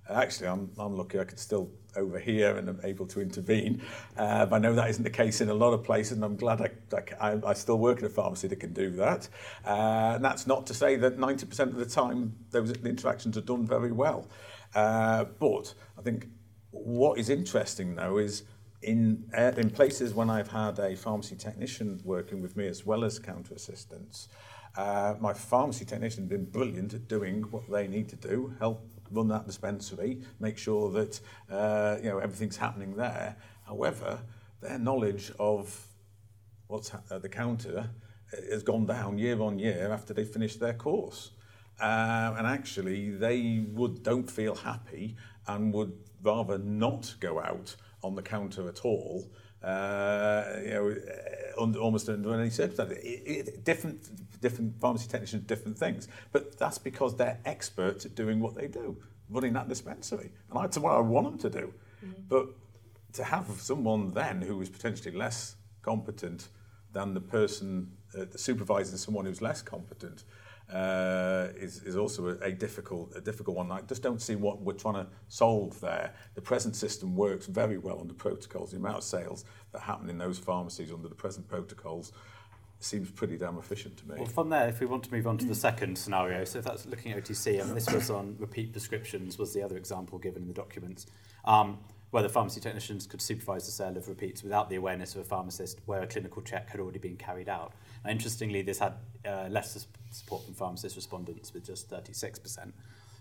Actually, 0.09 0.47
I'm, 0.47 0.71
I'm 0.77 0.95
lucky 0.97 1.19
I 1.19 1.23
could 1.23 1.39
still 1.39 1.71
overhear 1.95 2.57
and 2.57 2.69
I'm 2.69 2.79
able 2.83 3.05
to 3.07 3.21
intervene. 3.21 3.81
Uh, 4.17 4.47
I 4.51 4.59
know 4.59 4.73
that 4.73 4.89
isn't 4.89 5.03
the 5.03 5.09
case 5.09 5.41
in 5.41 5.49
a 5.49 5.53
lot 5.53 5.73
of 5.73 5.83
places, 5.83 6.13
and 6.13 6.23
I'm 6.23 6.35
glad 6.35 6.61
I, 6.61 6.99
I, 7.19 7.39
I, 7.45 7.53
still 7.53 7.77
work 7.77 7.99
in 7.99 8.05
a 8.05 8.09
pharmacy 8.09 8.47
that 8.47 8.59
can 8.59 8.73
do 8.73 8.89
that. 8.91 9.27
Uh, 9.65 10.13
and 10.15 10.25
that's 10.25 10.47
not 10.47 10.65
to 10.67 10.73
say 10.73 10.95
that 10.97 11.17
90% 11.17 11.59
of 11.59 11.75
the 11.75 11.85
time 11.85 12.35
those 12.51 12.71
interactions 12.71 13.37
are 13.37 13.41
done 13.41 13.65
very 13.65 13.91
well. 13.91 14.27
Uh, 14.73 15.25
but 15.39 15.73
I 15.97 16.01
think 16.01 16.27
what 16.71 17.19
is 17.19 17.29
interesting, 17.29 17.95
though, 17.95 18.17
is 18.17 18.43
in, 18.81 19.29
uh, 19.37 19.51
in 19.57 19.69
places 19.69 20.13
when 20.13 20.29
I've 20.29 20.51
had 20.51 20.79
a 20.79 20.95
pharmacy 20.95 21.35
technician 21.35 22.01
working 22.03 22.41
with 22.41 22.55
me 22.57 22.67
as 22.67 22.85
well 22.85 23.03
as 23.03 23.19
counter 23.19 23.53
assistants, 23.53 24.29
uh, 24.77 25.15
my 25.19 25.33
pharmacy 25.33 25.83
technician 25.83 26.23
has 26.23 26.29
been 26.29 26.45
brilliant 26.45 26.93
at 26.93 27.07
doing 27.07 27.43
what 27.43 27.69
they 27.69 27.87
need 27.87 28.07
to 28.09 28.15
do, 28.15 28.55
help 28.59 28.87
run 29.12 29.28
that 29.30 29.45
dispensary, 29.45 30.22
make 30.39 30.57
sure 30.57 30.91
that 30.91 31.20
uh, 31.49 31.97
you 32.01 32.09
know 32.09 32.20
everything's 32.20 32.57
happening 32.57 32.95
there. 32.95 33.36
However, 33.66 34.20
their 34.62 34.80
knowledge 34.80 35.32
of 35.39 35.88
what's 36.68 36.89
ha- 36.89 37.01
at 37.12 37.22
the 37.22 37.30
counter 37.30 37.89
has 38.49 38.64
gone 38.64 38.86
down 38.86 39.18
year 39.18 39.41
on 39.41 39.59
year 39.59 39.91
after 39.91 40.14
they 40.14 40.24
finish 40.24 40.55
their 40.55 40.74
course. 40.74 41.32
Um, 41.80 42.38
and 42.38 42.47
actually, 42.47 43.12
they 43.12 43.66
would 43.72 44.03
don't 44.03 44.30
feel 44.30 44.55
happy 44.55 45.16
and 45.47 45.74
would 45.74 45.93
rather 46.22 46.57
not 46.59 47.16
go 47.20 47.39
out 47.39 47.76
on 48.03 48.16
the 48.16 48.22
counter 48.22 48.68
at 48.70 48.86
all. 48.86 49.30
Uh, 49.64 50.43
you 50.64 50.70
know, 50.70 50.95
uh, 51.57 51.80
almost 51.80 52.09
under 52.09 52.34
any 52.39 52.49
circumstance. 52.49 52.91
It, 52.91 53.47
it, 53.47 53.64
different, 53.64 54.09
different 54.41 54.79
pharmacy 54.79 55.07
technicians, 55.07 55.45
different 55.45 55.77
things. 55.77 56.07
But 56.31 56.57
that's 56.57 56.77
because 56.77 57.15
they're 57.15 57.39
experts 57.45 58.05
at 58.05 58.15
doing 58.15 58.39
what 58.39 58.55
they 58.55 58.67
do, 58.67 58.97
running 59.29 59.53
that 59.53 59.69
dispensary. 59.69 60.31
And 60.49 60.63
that's 60.63 60.77
what 60.77 60.93
I 60.93 60.99
want 60.99 61.27
them 61.27 61.51
to 61.51 61.59
do. 61.61 61.73
But 62.27 62.49
to 63.13 63.23
have 63.23 63.47
someone 63.59 64.11
then 64.11 64.41
who 64.41 64.61
is 64.61 64.69
potentially 64.69 65.15
less 65.15 65.55
competent 65.81 66.49
than 66.93 67.13
the 67.13 67.21
person 67.21 67.91
uh, 68.17 68.25
supervising 68.35 68.97
someone 68.97 69.25
who's 69.25 69.41
less 69.41 69.61
competent 69.61 70.23
uh, 70.71 71.47
is, 71.57 71.83
is 71.83 71.95
also 71.97 72.29
a, 72.29 72.45
a 72.45 72.51
difficult 72.51 73.13
a 73.15 73.21
difficult 73.21 73.57
one. 73.57 73.71
I 73.71 73.81
just 73.81 74.01
don't 74.01 74.21
see 74.21 74.35
what 74.35 74.61
we're 74.61 74.73
trying 74.73 74.95
to 74.95 75.07
solve 75.27 75.79
there. 75.81 76.13
The 76.35 76.41
present 76.41 76.75
system 76.75 77.15
works 77.15 77.45
very 77.45 77.77
well 77.77 77.99
under 77.99 78.13
protocols. 78.13 78.71
The 78.71 78.77
amount 78.77 78.97
of 78.97 79.03
sales 79.03 79.43
that 79.73 79.81
happen 79.81 80.09
in 80.09 80.17
those 80.17 80.39
pharmacies 80.39 80.91
under 80.91 81.09
the 81.09 81.15
present 81.15 81.47
protocols 81.47 82.13
seems 82.84 83.11
pretty 83.11 83.38
damn 83.38 83.57
efficient 83.57 83.97
to 83.97 84.09
me. 84.09 84.15
Well, 84.17 84.25
from 84.25 84.49
there, 84.49 84.67
if 84.67 84.79
we 84.79 84.86
want 84.86 85.03
to 85.03 85.11
move 85.11 85.27
on 85.27 85.38
to 85.39 85.45
the 85.45 85.55
second 85.55 85.97
scenario, 85.97 86.43
so 86.43 86.59
if 86.59 86.65
that's 86.65 86.86
looking 86.86 87.11
at 87.11 87.23
OTC, 87.23 87.61
and 87.61 87.75
this 87.75 87.89
was 87.91 88.09
on 88.09 88.36
repeat 88.39 88.71
prescriptions, 88.71 89.38
was 89.38 89.53
the 89.53 89.61
other 89.61 89.77
example 89.77 90.17
given 90.17 90.41
in 90.43 90.47
the 90.47 90.53
documents, 90.53 91.05
um, 91.45 91.77
where 92.09 92.23
the 92.23 92.29
pharmacy 92.29 92.59
technicians 92.59 93.07
could 93.07 93.21
supervise 93.21 93.65
the 93.65 93.71
sale 93.71 93.95
of 93.95 94.07
repeats 94.07 94.43
without 94.43 94.69
the 94.69 94.75
awareness 94.75 95.15
of 95.15 95.21
a 95.21 95.23
pharmacist, 95.23 95.79
where 95.86 96.01
a 96.01 96.07
clinical 96.07 96.41
check 96.41 96.69
had 96.69 96.79
already 96.79 96.99
been 96.99 97.15
carried 97.15 97.47
out. 97.47 97.73
Now, 98.03 98.11
interestingly, 98.11 98.61
this 98.61 98.79
had 98.79 98.93
uh, 99.25 99.47
less 99.49 99.88
support 100.11 100.43
from 100.43 100.53
pharmacist 100.53 100.95
respondents, 100.95 101.53
with 101.53 101.65
just 101.65 101.89
36%, 101.89 102.71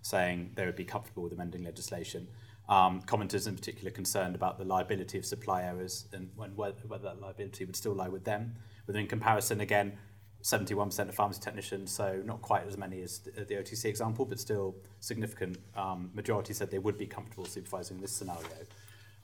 saying 0.03 0.53
they 0.55 0.65
would 0.65 0.77
be 0.77 0.85
comfortable 0.85 1.23
with 1.23 1.33
amending 1.33 1.65
legislation. 1.65 2.27
Um, 2.69 3.03
commenters 3.03 3.49
in 3.49 3.57
particular 3.57 3.91
concerned 3.91 4.37
about 4.37 4.57
the 4.59 4.65
liability 4.65 5.19
of 5.19 5.27
supply 5.27 5.65
errors 5.65 6.07
and 6.13 6.31
when, 6.37 6.55
whether, 6.55 6.79
whether 6.87 7.05
that 7.05 7.21
liability 7.21 7.65
would 7.65 7.75
still 7.75 7.95
lie 7.95 8.09
with 8.09 8.25
them. 8.25 8.55
But 8.87 8.97
in 8.97 9.07
comparison, 9.07 9.61
again, 9.61 9.99
71% 10.43 11.09
of 11.09 11.15
pharmacy 11.15 11.41
technicians, 11.41 11.91
so 11.93 12.23
not 12.25 12.41
quite 12.41 12.67
as 12.67 12.77
many 12.77 13.03
as 13.03 13.19
the, 13.19 13.45
the 13.45 13.55
OTC 13.57 13.85
example, 13.87 14.25
but 14.25 14.41
still 14.41 14.75
significant 15.01 15.59
um, 15.77 16.11
majority 16.15 16.55
said 16.55 16.71
they 16.71 16.79
would 16.79 16.97
be 16.97 17.07
comfortable 17.07 17.45
supervising 17.45 18.01
this 18.01 18.13
scenario. 18.13 18.47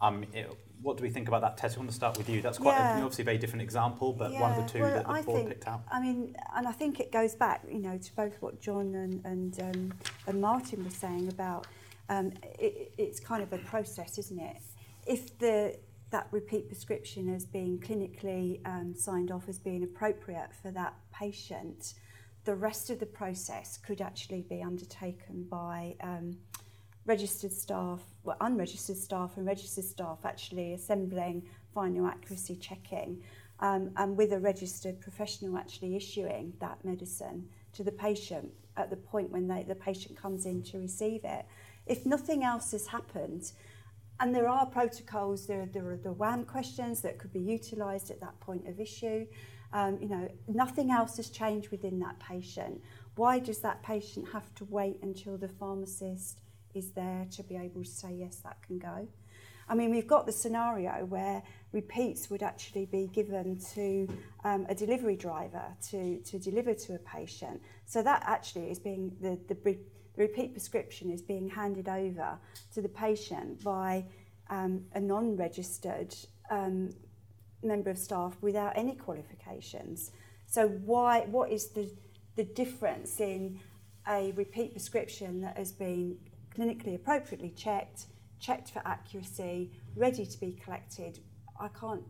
Um, 0.00 0.24
it, 0.34 0.54
what 0.82 0.98
do 0.98 1.02
we 1.02 1.08
think 1.08 1.26
about 1.28 1.40
that, 1.40 1.56
Tess? 1.56 1.74
I 1.74 1.78
want 1.78 1.88
to 1.88 1.96
start 1.96 2.18
with 2.18 2.28
you. 2.28 2.42
That's 2.42 2.58
quite 2.58 2.76
Yeah. 2.76 2.98
a, 2.98 3.02
obviously 3.02 3.22
a 3.22 3.24
very 3.24 3.38
different 3.38 3.62
example, 3.62 4.12
but 4.12 4.30
one 4.32 4.52
of 4.52 4.58
the 4.58 4.70
two 4.70 4.80
well, 4.82 4.92
that 4.92 5.04
the 5.06 5.10
I 5.10 5.22
board 5.22 5.38
think, 5.38 5.48
picked 5.48 5.66
out. 5.66 5.82
I 5.90 6.00
mean, 6.00 6.36
and 6.54 6.68
I 6.68 6.72
think 6.72 7.00
it 7.00 7.10
goes 7.10 7.34
back, 7.34 7.62
you 7.66 7.78
know, 7.78 7.96
to 7.96 8.14
both 8.14 8.36
what 8.42 8.60
John 8.60 8.94
and 8.94 9.24
and, 9.24 9.58
um, 9.60 9.94
and 10.26 10.40
Martin 10.40 10.84
were 10.84 10.90
saying 10.90 11.28
about 11.28 11.66
um, 12.10 12.32
it, 12.58 12.92
it's 12.98 13.20
kind 13.20 13.42
of 13.42 13.52
a 13.54 13.58
process, 13.58 14.18
isn't 14.18 14.38
it? 14.38 14.58
If 15.06 15.38
the 15.38 15.78
that 16.10 16.28
repeat 16.30 16.68
prescription 16.68 17.28
is 17.28 17.44
being 17.44 17.78
clinically 17.78 18.60
um, 18.66 18.94
signed 18.94 19.30
off 19.30 19.48
as 19.48 19.58
being 19.58 19.82
appropriate 19.82 20.50
for 20.62 20.70
that 20.70 20.94
patient, 21.12 21.94
the 22.44 22.54
rest 22.54 22.90
of 22.90 23.00
the 23.00 23.06
process 23.06 23.76
could 23.76 24.00
actually 24.00 24.42
be 24.42 24.62
undertaken 24.62 25.46
by 25.50 25.96
um, 26.00 26.36
registered 27.04 27.52
staff, 27.52 28.02
well, 28.22 28.36
unregistered 28.40 28.96
staff 28.96 29.36
and 29.36 29.46
registered 29.46 29.84
staff 29.84 30.18
actually 30.24 30.74
assembling 30.74 31.42
final 31.74 32.06
accuracy 32.06 32.56
checking 32.56 33.22
um, 33.60 33.90
and 33.96 34.16
with 34.16 34.32
a 34.32 34.38
registered 34.38 35.00
professional 35.00 35.56
actually 35.56 35.96
issuing 35.96 36.52
that 36.60 36.78
medicine 36.84 37.48
to 37.72 37.82
the 37.82 37.92
patient 37.92 38.50
at 38.76 38.90
the 38.90 38.96
point 38.96 39.30
when 39.30 39.48
they, 39.48 39.62
the 39.62 39.74
patient 39.74 40.16
comes 40.20 40.46
in 40.46 40.62
to 40.62 40.78
receive 40.78 41.22
it. 41.24 41.46
If 41.86 42.04
nothing 42.04 42.42
else 42.42 42.72
has 42.72 42.86
happened, 42.86 43.52
and 44.20 44.34
there 44.34 44.48
are 44.48 44.66
protocols, 44.66 45.46
there, 45.46 45.68
there 45.72 45.90
are 45.90 45.96
the 45.96 46.14
WWHAM 46.14 46.46
questions 46.46 47.02
that 47.02 47.18
could 47.18 47.32
be 47.32 47.40
utilised 47.40 48.10
at 48.10 48.20
that 48.20 48.38
point 48.40 48.66
of 48.66 48.80
issue. 48.80 49.26
Um, 49.72 49.98
you 50.00 50.08
know, 50.08 50.28
nothing 50.48 50.90
else 50.90 51.16
has 51.18 51.28
changed 51.28 51.70
within 51.70 51.98
that 52.00 52.18
patient. 52.18 52.80
Why 53.16 53.38
does 53.38 53.58
that 53.60 53.82
patient 53.82 54.28
have 54.32 54.54
to 54.56 54.64
wait 54.64 54.98
until 55.02 55.36
the 55.36 55.48
pharmacist 55.48 56.40
is 56.74 56.90
there 56.92 57.26
to 57.32 57.42
be 57.42 57.56
able 57.56 57.82
to 57.82 57.90
say, 57.90 58.12
yes, 58.12 58.36
that 58.44 58.62
can 58.62 58.78
go? 58.78 59.08
I 59.68 59.74
mean, 59.74 59.90
we've 59.90 60.06
got 60.06 60.26
the 60.26 60.32
scenario 60.32 61.04
where 61.06 61.42
repeats 61.72 62.30
would 62.30 62.42
actually 62.42 62.86
be 62.86 63.08
given 63.08 63.58
to 63.74 64.08
um, 64.44 64.66
a 64.68 64.74
delivery 64.74 65.16
driver 65.16 65.64
to, 65.90 66.20
to 66.20 66.38
deliver 66.38 66.72
to 66.72 66.94
a 66.94 66.98
patient. 66.98 67.60
So 67.84 68.02
that 68.02 68.22
actually 68.26 68.70
is 68.70 68.78
being, 68.78 69.16
the, 69.20 69.38
the, 69.48 69.78
the 70.16 70.22
repeat 70.22 70.52
prescription 70.52 71.10
is 71.10 71.22
being 71.22 71.48
handed 71.48 71.88
over 71.88 72.38
to 72.74 72.82
the 72.82 72.88
patient 72.88 73.62
by 73.62 74.04
um, 74.48 74.84
a 74.94 75.00
non-registered 75.00 76.14
um, 76.50 76.90
member 77.62 77.90
of 77.90 77.98
staff 77.98 78.36
without 78.40 78.72
any 78.76 78.94
qualifications. 78.94 80.12
So 80.46 80.68
why, 80.68 81.26
what 81.26 81.50
is 81.50 81.68
the, 81.68 81.90
the 82.36 82.44
difference 82.44 83.20
in 83.20 83.60
a 84.08 84.32
repeat 84.32 84.72
prescription 84.72 85.40
that 85.42 85.58
has 85.58 85.72
been 85.72 86.16
clinically 86.56 86.94
appropriately 86.94 87.50
checked, 87.50 88.06
checked 88.40 88.70
for 88.70 88.80
accuracy, 88.84 89.72
ready 89.96 90.24
to 90.24 90.40
be 90.40 90.52
collected? 90.52 91.18
I 91.60 91.68
can't, 91.68 92.04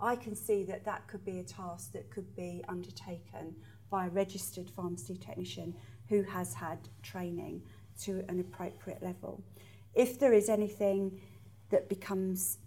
I 0.00 0.16
can 0.16 0.34
see 0.34 0.64
that 0.64 0.84
that 0.84 1.06
could 1.06 1.24
be 1.24 1.38
a 1.38 1.44
task 1.44 1.92
that 1.92 2.10
could 2.10 2.34
be 2.34 2.64
undertaken 2.68 3.54
by 3.90 4.06
a 4.06 4.10
registered 4.10 4.68
pharmacy 4.68 5.16
technician 5.16 5.74
who 6.08 6.22
has 6.22 6.54
had 6.54 6.78
training 7.02 7.62
to 8.02 8.24
an 8.28 8.40
appropriate 8.40 9.02
level. 9.02 9.42
If 9.94 10.18
there 10.18 10.32
is 10.32 10.48
anything 10.48 11.20
that 11.70 11.88
becomes 11.88 12.58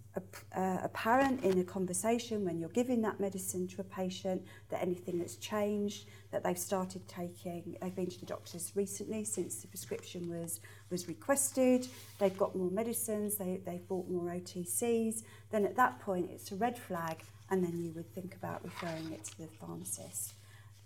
uh, 0.56 0.78
apparent 0.82 1.44
in 1.44 1.58
a 1.60 1.64
conversation 1.64 2.44
when 2.44 2.58
you're 2.58 2.68
giving 2.70 3.00
that 3.02 3.20
medicine 3.20 3.68
to 3.68 3.80
a 3.80 3.84
patient 3.84 4.42
that 4.68 4.82
anything 4.82 5.18
that's 5.18 5.36
changed, 5.36 6.06
that 6.32 6.42
they've 6.42 6.58
started 6.58 7.06
taking, 7.06 7.76
they've 7.80 7.94
been 7.94 8.10
to 8.10 8.18
the 8.18 8.26
doctors 8.26 8.72
recently 8.74 9.24
since 9.24 9.62
the 9.62 9.68
prescription 9.68 10.28
was, 10.28 10.60
was 10.90 11.06
requested, 11.06 11.86
they've 12.18 12.36
got 12.36 12.56
more 12.56 12.70
medicines, 12.70 13.36
they, 13.36 13.60
they've 13.64 13.86
bought 13.86 14.08
more 14.08 14.24
OTCs, 14.24 15.22
then 15.52 15.64
at 15.64 15.76
that 15.76 16.00
point 16.00 16.28
it's 16.32 16.50
a 16.50 16.56
red 16.56 16.76
flag 16.76 17.22
and 17.50 17.64
then 17.64 17.78
you 17.78 17.92
would 17.92 18.12
think 18.12 18.34
about 18.34 18.64
referring 18.64 19.12
it 19.12 19.24
to 19.24 19.38
the 19.38 19.48
pharmacist. 19.60 20.34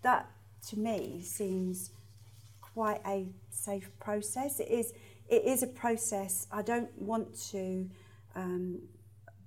That 0.03 0.29
to 0.69 0.79
me 0.79 1.23
seems 1.23 1.91
quite 2.75 3.01
a 3.07 3.29
safe 3.51 3.89
process. 4.01 4.61
It 4.61 4.68
is, 4.68 4.93
it 5.29 5.45
is 5.45 5.62
a 5.62 5.68
process. 5.68 6.47
I 6.53 6.62
don't 6.62 6.91
want 7.01 7.29
to 7.53 7.89
um, 8.35 8.81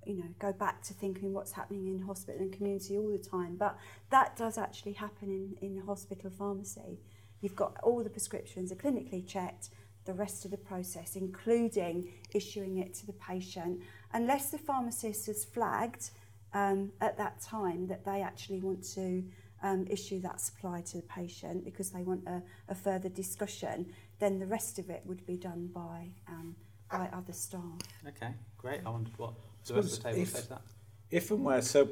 you 0.08 0.16
know, 0.16 0.28
go 0.38 0.52
back 0.52 0.82
to 0.82 0.94
thinking 0.94 1.34
what's 1.34 1.52
happening 1.52 1.86
in 1.86 2.00
hospital 2.00 2.40
and 2.40 2.52
community 2.52 2.96
all 2.96 3.10
the 3.10 3.18
time. 3.18 3.56
But 3.56 3.76
that 4.10 4.36
does 4.36 4.56
actually 4.56 4.94
happen 4.94 5.28
in, 5.28 5.56
in 5.60 5.82
hospital 5.84 6.30
pharmacy. 6.30 6.98
You've 7.42 7.54
got 7.54 7.76
all 7.82 8.02
the 8.02 8.10
prescriptions 8.10 8.72
are 8.72 8.76
clinically 8.76 9.26
checked, 9.26 9.68
the 10.06 10.14
rest 10.14 10.46
of 10.46 10.50
the 10.50 10.56
process, 10.56 11.14
including 11.14 12.10
issuing 12.34 12.78
it 12.78 12.94
to 12.94 13.06
the 13.06 13.12
patient, 13.12 13.82
unless 14.14 14.50
the 14.50 14.58
pharmacist 14.58 15.26
has 15.26 15.44
flagged 15.44 16.10
um, 16.54 16.90
at 17.02 17.18
that 17.18 17.40
time 17.42 17.86
that 17.88 18.06
they 18.06 18.22
actually 18.22 18.60
want 18.60 18.82
to 18.94 19.22
um, 19.62 19.86
issue 19.90 20.20
that 20.20 20.40
supply 20.40 20.80
to 20.82 20.98
the 20.98 21.02
patient 21.02 21.64
because 21.64 21.90
they 21.90 22.02
want 22.02 22.26
a, 22.26 22.42
a 22.68 22.74
further 22.74 23.08
discussion, 23.08 23.92
then 24.18 24.38
the 24.38 24.46
rest 24.46 24.78
of 24.78 24.90
it 24.90 25.02
would 25.04 25.24
be 25.26 25.36
done 25.36 25.70
by 25.74 26.08
um, 26.28 26.54
by 26.90 27.08
other 27.12 27.32
staff. 27.32 27.78
Okay, 28.06 28.32
great. 28.56 28.80
I 28.86 28.90
wondered 28.90 29.16
what 29.18 29.34
the 29.66 29.74
rest 29.74 29.98
of 29.98 30.02
the 30.02 30.10
table 30.10 30.22
if, 30.22 30.28
said 30.28 30.48
that. 30.48 30.62
If 31.10 31.30
and 31.30 31.44
where, 31.44 31.62
so 31.62 31.88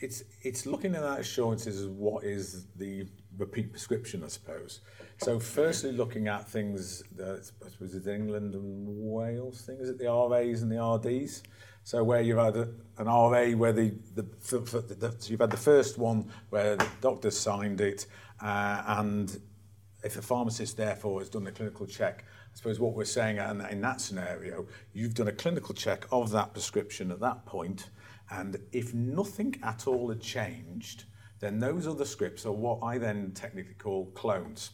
it's 0.00 0.22
it's 0.42 0.66
looking 0.66 0.94
at 0.94 1.02
that 1.02 1.20
assurances 1.20 1.80
as 1.80 1.86
what 1.86 2.24
is 2.24 2.66
the 2.76 3.06
repeat 3.36 3.70
prescription, 3.70 4.24
I 4.24 4.28
suppose. 4.28 4.80
So 5.18 5.38
firstly, 5.38 5.92
looking 5.92 6.28
at 6.28 6.48
things 6.48 7.02
that 7.16 7.50
I 7.64 7.68
suppose 7.68 7.94
it's 7.94 8.06
England 8.06 8.54
and 8.54 8.86
Wales 8.86 9.62
thing, 9.62 9.78
is 9.80 9.88
it 9.88 9.98
the 9.98 10.06
RAs 10.06 10.62
and 10.62 10.70
the 10.70 10.82
RDs? 10.82 11.42
So 11.88 12.04
where 12.04 12.20
you've 12.20 12.36
had 12.36 12.54
a, 12.54 12.68
an 12.98 13.06
RA 13.06 13.48
where 13.52 13.72
the, 13.72 13.94
the, 14.14 14.20
the, 14.22 15.14
so 15.18 15.30
you've 15.30 15.40
had 15.40 15.50
the 15.50 15.56
first 15.56 15.96
one 15.96 16.30
where 16.50 16.76
the 16.76 16.86
doctor 17.00 17.30
signed 17.30 17.80
it, 17.80 18.04
uh, 18.42 18.82
and 18.88 19.40
if 20.04 20.18
a 20.18 20.20
pharmacist 20.20 20.76
therefore 20.76 21.20
has 21.20 21.30
done 21.30 21.44
the 21.44 21.50
clinical 21.50 21.86
check 21.86 22.26
I 22.26 22.56
suppose 22.58 22.78
what 22.78 22.92
we're 22.92 23.06
saying 23.06 23.38
in, 23.38 23.62
in 23.70 23.80
that 23.80 24.02
scenario, 24.02 24.66
you've 24.92 25.14
done 25.14 25.28
a 25.28 25.32
clinical 25.32 25.74
check 25.74 26.04
of 26.12 26.30
that 26.32 26.52
prescription 26.52 27.10
at 27.10 27.20
that 27.20 27.46
point, 27.46 27.88
and 28.30 28.58
if 28.70 28.92
nothing 28.92 29.58
at 29.62 29.86
all 29.86 30.10
had 30.10 30.20
changed, 30.20 31.04
then 31.40 31.58
those 31.58 31.86
other 31.86 32.04
scripts 32.04 32.44
are 32.44 32.52
what 32.52 32.80
I 32.82 32.98
then 32.98 33.32
technically 33.34 33.72
call 33.72 34.10
clones. 34.10 34.72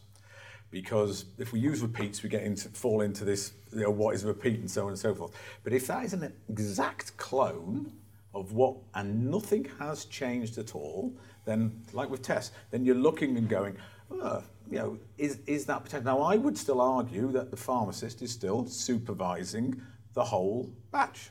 Because 0.75 1.27
if 1.39 1.53
we 1.53 1.61
use 1.61 1.83
repeats, 1.83 2.25
we 2.25 2.29
get 2.29 2.43
into 2.43 2.69
fall 2.71 3.03
into 3.03 3.25
this, 3.25 3.53
you 3.73 3.83
know, 3.83 3.91
what 3.91 4.13
is 4.17 4.25
a 4.25 4.27
repeat 4.27 4.59
and 4.59 4.69
so 4.69 4.83
on 4.83 4.89
and 4.89 4.99
so 4.99 5.15
forth. 5.15 5.31
But 5.63 5.73
if 5.73 5.87
that 5.87 6.05
is 6.05 6.15
an 6.15 6.33
exact 6.49 7.17
clone 7.17 7.93
of 8.35 8.55
what, 8.55 8.75
and 8.97 9.31
nothing 9.31 9.69
has 9.79 10.05
changed 10.07 10.59
at 10.59 10.75
all, 10.75 11.15
then, 11.45 11.81
like 11.93 12.11
with 12.11 12.23
tests, 12.23 12.51
then 12.73 12.85
you're 12.85 12.97
looking 12.97 13.37
and 13.37 13.49
going, 13.49 13.77
oh, 14.11 14.43
you 14.69 14.79
know, 14.79 14.99
is, 15.17 15.39
is 15.47 15.65
that 15.67 15.85
potential? 15.85 16.07
Now, 16.07 16.23
I 16.23 16.35
would 16.35 16.59
still 16.59 16.81
argue 16.81 17.31
that 17.31 17.53
the 17.53 17.57
pharmacist 17.57 18.21
is 18.21 18.33
still 18.33 18.67
supervising 18.67 19.81
the 20.15 20.25
whole 20.25 20.69
batch. 20.91 21.31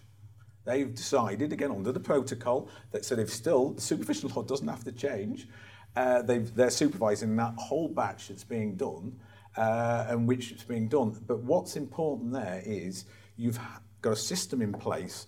They've 0.63 0.95
decided, 0.95 1.51
again, 1.51 1.71
under 1.71 1.91
the 1.91 1.99
protocol, 1.99 2.69
that 2.91 3.03
so 3.03 3.17
they've 3.17 3.29
still, 3.29 3.71
the 3.71 3.81
supervision 3.81 4.29
law 4.29 4.43
doesn't 4.43 4.69
have 4.69 4.85
to 4.85 4.93
change. 4.93 5.49
Uh, 5.97 6.21
they're 6.21 6.69
supervising 6.69 7.35
that 7.35 7.55
whole 7.57 7.89
batch 7.89 8.29
that's 8.29 8.45
being 8.45 8.75
done 8.75 9.19
uh, 9.57 10.05
and 10.09 10.27
which 10.27 10.51
is 10.51 10.63
being 10.63 10.87
done. 10.87 11.19
But 11.27 11.43
what's 11.43 11.75
important 11.75 12.33
there 12.33 12.61
is 12.65 13.05
you've 13.37 13.59
got 14.01 14.13
a 14.13 14.17
system 14.17 14.61
in 14.61 14.73
place 14.73 15.27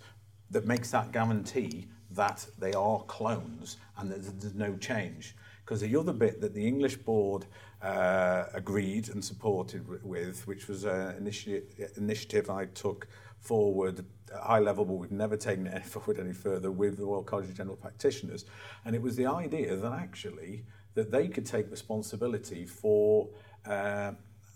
that 0.52 0.66
makes 0.66 0.92
that 0.92 1.12
guarantee 1.12 1.88
that 2.12 2.46
they 2.60 2.74
are 2.74 3.02
clones 3.04 3.78
and 3.98 4.12
that 4.12 4.40
there's 4.40 4.56
no 4.56 4.76
change. 4.78 5.36
Because 5.64 5.82
the 5.82 5.96
other 5.96 6.14
bit 6.14 6.42
that 6.42 6.54
the 6.54 6.66
English 6.66 6.98
board 6.98 7.46
uh, 7.82 8.46
agreed 8.54 9.10
and 9.10 9.24
supported 9.24 9.84
with, 10.04 10.46
which 10.48 10.68
was 10.68 10.84
an 10.84 11.24
initi 11.24 11.98
initiative 11.98 12.50
I 12.50 12.66
took 12.66 13.08
forward 13.40 14.06
at 14.32 14.42
high 14.42 14.60
level, 14.60 14.86
but 14.86 14.94
we've 14.94 15.12
never 15.12 15.38
taken 15.38 15.68
it 15.68 15.86
forward 15.94 16.20
any 16.20 16.34
further 16.34 16.72
with 16.72 16.98
the 16.98 17.06
Royal 17.06 17.24
College 17.24 17.50
of 17.50 17.58
General 17.58 17.76
Practitioners. 17.76 18.46
And 18.86 18.96
it 18.96 19.02
was 19.02 19.16
the 19.16 19.26
idea 19.26 19.76
that 19.76 19.92
actually 19.92 20.66
that 20.94 21.12
they 21.12 21.28
could 21.28 21.46
take 21.46 21.70
responsibility 21.70 22.66
for 22.66 23.30
uh, 23.68 24.12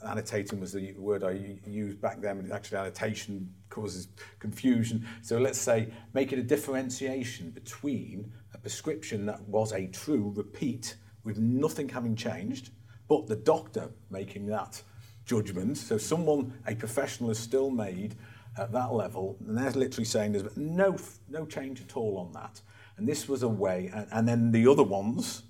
annotating 0.06 0.60
was 0.60 0.74
the 0.74 0.94
word 0.94 1.24
I 1.24 1.58
used 1.68 2.00
back 2.02 2.22
then, 2.22 2.50
actually 2.54 2.78
annotation 2.78 3.54
causes 3.70 4.08
confusion. 4.40 5.06
So 5.22 5.38
let's 5.38 5.60
say 5.60 5.92
make 6.14 6.32
it 6.34 6.40
a 6.40 6.44
differentiation 6.44 7.52
between 7.52 8.32
a 8.54 8.58
prescription 8.58 9.26
that 9.26 9.42
was 9.48 9.72
a 9.74 9.88
true 9.88 10.34
repeat 10.36 10.96
with 11.24 11.38
nothing 11.38 11.90
having 11.90 12.16
changed, 12.16 12.72
but 13.08 13.28
the 13.28 13.36
doctor 13.36 13.90
making 14.10 14.48
that 14.48 14.82
judgment. 15.26 15.78
So 15.78 15.98
someone, 15.98 16.54
a 16.66 16.76
professional, 16.76 17.30
has 17.30 17.40
still 17.40 17.70
made 17.70 18.16
at 18.58 18.72
that 18.72 18.94
level, 18.94 19.38
and 19.46 19.58
they're 19.58 19.72
literally 19.72 20.06
saying 20.06 20.32
there's 20.32 20.58
no 20.58 20.98
no 21.30 21.46
change 21.46 21.82
at 21.82 21.96
all 21.96 22.18
on 22.18 22.32
that. 22.34 22.62
And 22.98 23.08
this 23.08 23.30
was 23.30 23.44
a 23.44 23.48
way, 23.48 23.92
and, 23.94 24.08
and 24.12 24.28
then 24.28 24.52
the 24.52 24.68
other 24.68 24.84
ones 24.84 25.44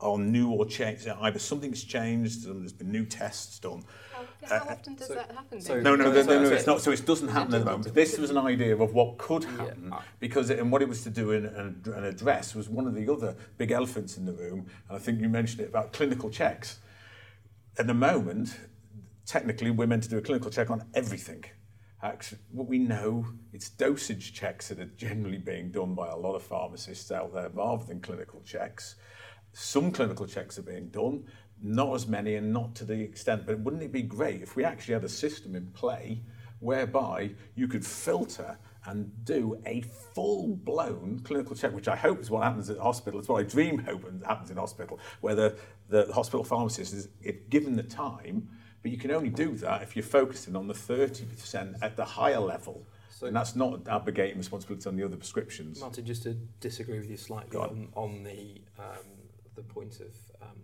are 0.00 0.18
new 0.18 0.50
or 0.50 0.64
changed. 0.64 1.08
Either 1.08 1.38
something's 1.38 1.82
changed, 1.82 2.46
and 2.46 2.62
there's 2.62 2.72
been 2.72 2.92
new 2.92 3.04
tests 3.04 3.58
done. 3.58 3.84
How, 4.12 4.24
how 4.48 4.56
uh, 4.56 4.72
often 4.72 4.94
does 4.94 5.08
so, 5.08 5.14
that 5.14 5.32
happen? 5.32 5.60
So, 5.60 5.80
no, 5.80 5.96
no, 5.96 6.12
no, 6.12 6.22
no, 6.22 6.42
no, 6.42 6.50
it's 6.50 6.66
not. 6.66 6.80
So 6.80 6.90
it 6.90 7.04
doesn't 7.04 7.28
happen 7.28 7.54
at 7.54 7.60
the 7.60 7.70
moment. 7.70 7.94
This 7.94 8.18
was 8.18 8.30
an 8.30 8.38
idea 8.38 8.76
of 8.76 8.94
what 8.94 9.18
could 9.18 9.44
happen 9.44 9.88
yeah. 9.92 10.00
because, 10.20 10.50
it, 10.50 10.58
and 10.58 10.70
what 10.70 10.82
it 10.82 10.88
was 10.88 11.02
to 11.02 11.10
do 11.10 11.32
and, 11.32 11.46
and 11.86 12.04
address 12.04 12.54
was 12.54 12.68
one 12.68 12.86
of 12.86 12.94
the 12.94 13.12
other 13.12 13.36
big 13.56 13.70
elephants 13.70 14.16
in 14.16 14.24
the 14.24 14.32
room. 14.32 14.66
And 14.88 14.96
I 14.96 15.00
think 15.00 15.20
you 15.20 15.28
mentioned 15.28 15.60
it 15.60 15.68
about 15.68 15.92
clinical 15.92 16.30
checks. 16.30 16.78
At 17.78 17.86
the 17.86 17.94
moment, 17.94 18.56
technically, 19.26 19.70
we're 19.70 19.86
meant 19.86 20.04
to 20.04 20.08
do 20.08 20.18
a 20.18 20.22
clinical 20.22 20.50
check 20.50 20.70
on 20.70 20.84
everything. 20.94 21.44
Actually, 22.00 22.38
what 22.52 22.68
we 22.68 22.78
know, 22.78 23.26
it's 23.52 23.68
dosage 23.68 24.32
checks 24.32 24.68
that 24.68 24.78
are 24.78 24.84
generally 24.96 25.38
being 25.38 25.72
done 25.72 25.94
by 25.96 26.06
a 26.08 26.16
lot 26.16 26.36
of 26.36 26.44
pharmacists 26.44 27.10
out 27.10 27.34
there 27.34 27.48
rather 27.48 27.84
than 27.84 28.00
clinical 28.00 28.40
checks. 28.42 28.94
Some 29.52 29.90
clinical 29.90 30.26
checks 30.26 30.58
are 30.58 30.62
being 30.62 30.88
done, 30.88 31.24
not 31.62 31.94
as 31.94 32.06
many 32.06 32.36
and 32.36 32.52
not 32.52 32.74
to 32.76 32.84
the 32.84 33.00
extent, 33.00 33.46
but 33.46 33.58
wouldn't 33.60 33.82
it 33.82 33.92
be 33.92 34.02
great 34.02 34.42
if 34.42 34.56
we 34.56 34.64
actually 34.64 34.94
had 34.94 35.04
a 35.04 35.08
system 35.08 35.56
in 35.56 35.66
play 35.68 36.20
whereby 36.60 37.30
you 37.54 37.68
could 37.68 37.84
filter 37.84 38.56
and 38.86 39.12
do 39.24 39.60
a 39.66 39.82
full-blown 40.14 41.20
clinical 41.24 41.54
check, 41.54 41.72
which 41.72 41.88
I 41.88 41.96
hope 41.96 42.20
is 42.20 42.30
what 42.30 42.42
happens 42.42 42.70
at 42.70 42.78
hospital. 42.78 43.20
It's 43.20 43.28
what 43.28 43.40
I 43.40 43.42
dream 43.44 43.78
hope 43.78 44.04
happens 44.24 44.50
in 44.50 44.56
hospital, 44.56 44.98
where 45.20 45.34
the, 45.34 45.56
the 45.88 46.10
hospital 46.12 46.42
pharmacist 46.42 46.94
is 46.94 47.08
given 47.50 47.76
the 47.76 47.82
time, 47.82 48.48
but 48.82 48.90
you 48.90 48.96
can 48.96 49.10
only 49.10 49.28
do 49.28 49.56
that 49.56 49.82
if 49.82 49.94
you're 49.94 50.04
focusing 50.04 50.56
on 50.56 50.66
the 50.68 50.74
30% 50.74 51.74
at 51.82 51.96
the 51.96 52.04
higher 52.04 52.40
level. 52.40 52.86
So, 53.10 53.26
and 53.26 53.34
that's 53.34 53.56
not 53.56 53.86
abrogating 53.88 54.38
responsibility 54.38 54.88
on 54.88 54.96
the 54.96 55.04
other 55.04 55.16
prescriptions. 55.16 55.80
Martin, 55.80 56.04
just 56.04 56.22
to 56.22 56.34
disagree 56.60 56.98
with 56.98 57.10
you 57.10 57.16
slightly 57.16 57.58
on, 57.58 57.88
on 57.94 58.22
the 58.22 58.60
um, 58.78 59.17
the 59.58 59.64
point 59.64 60.00
of 60.00 60.14
um, 60.40 60.60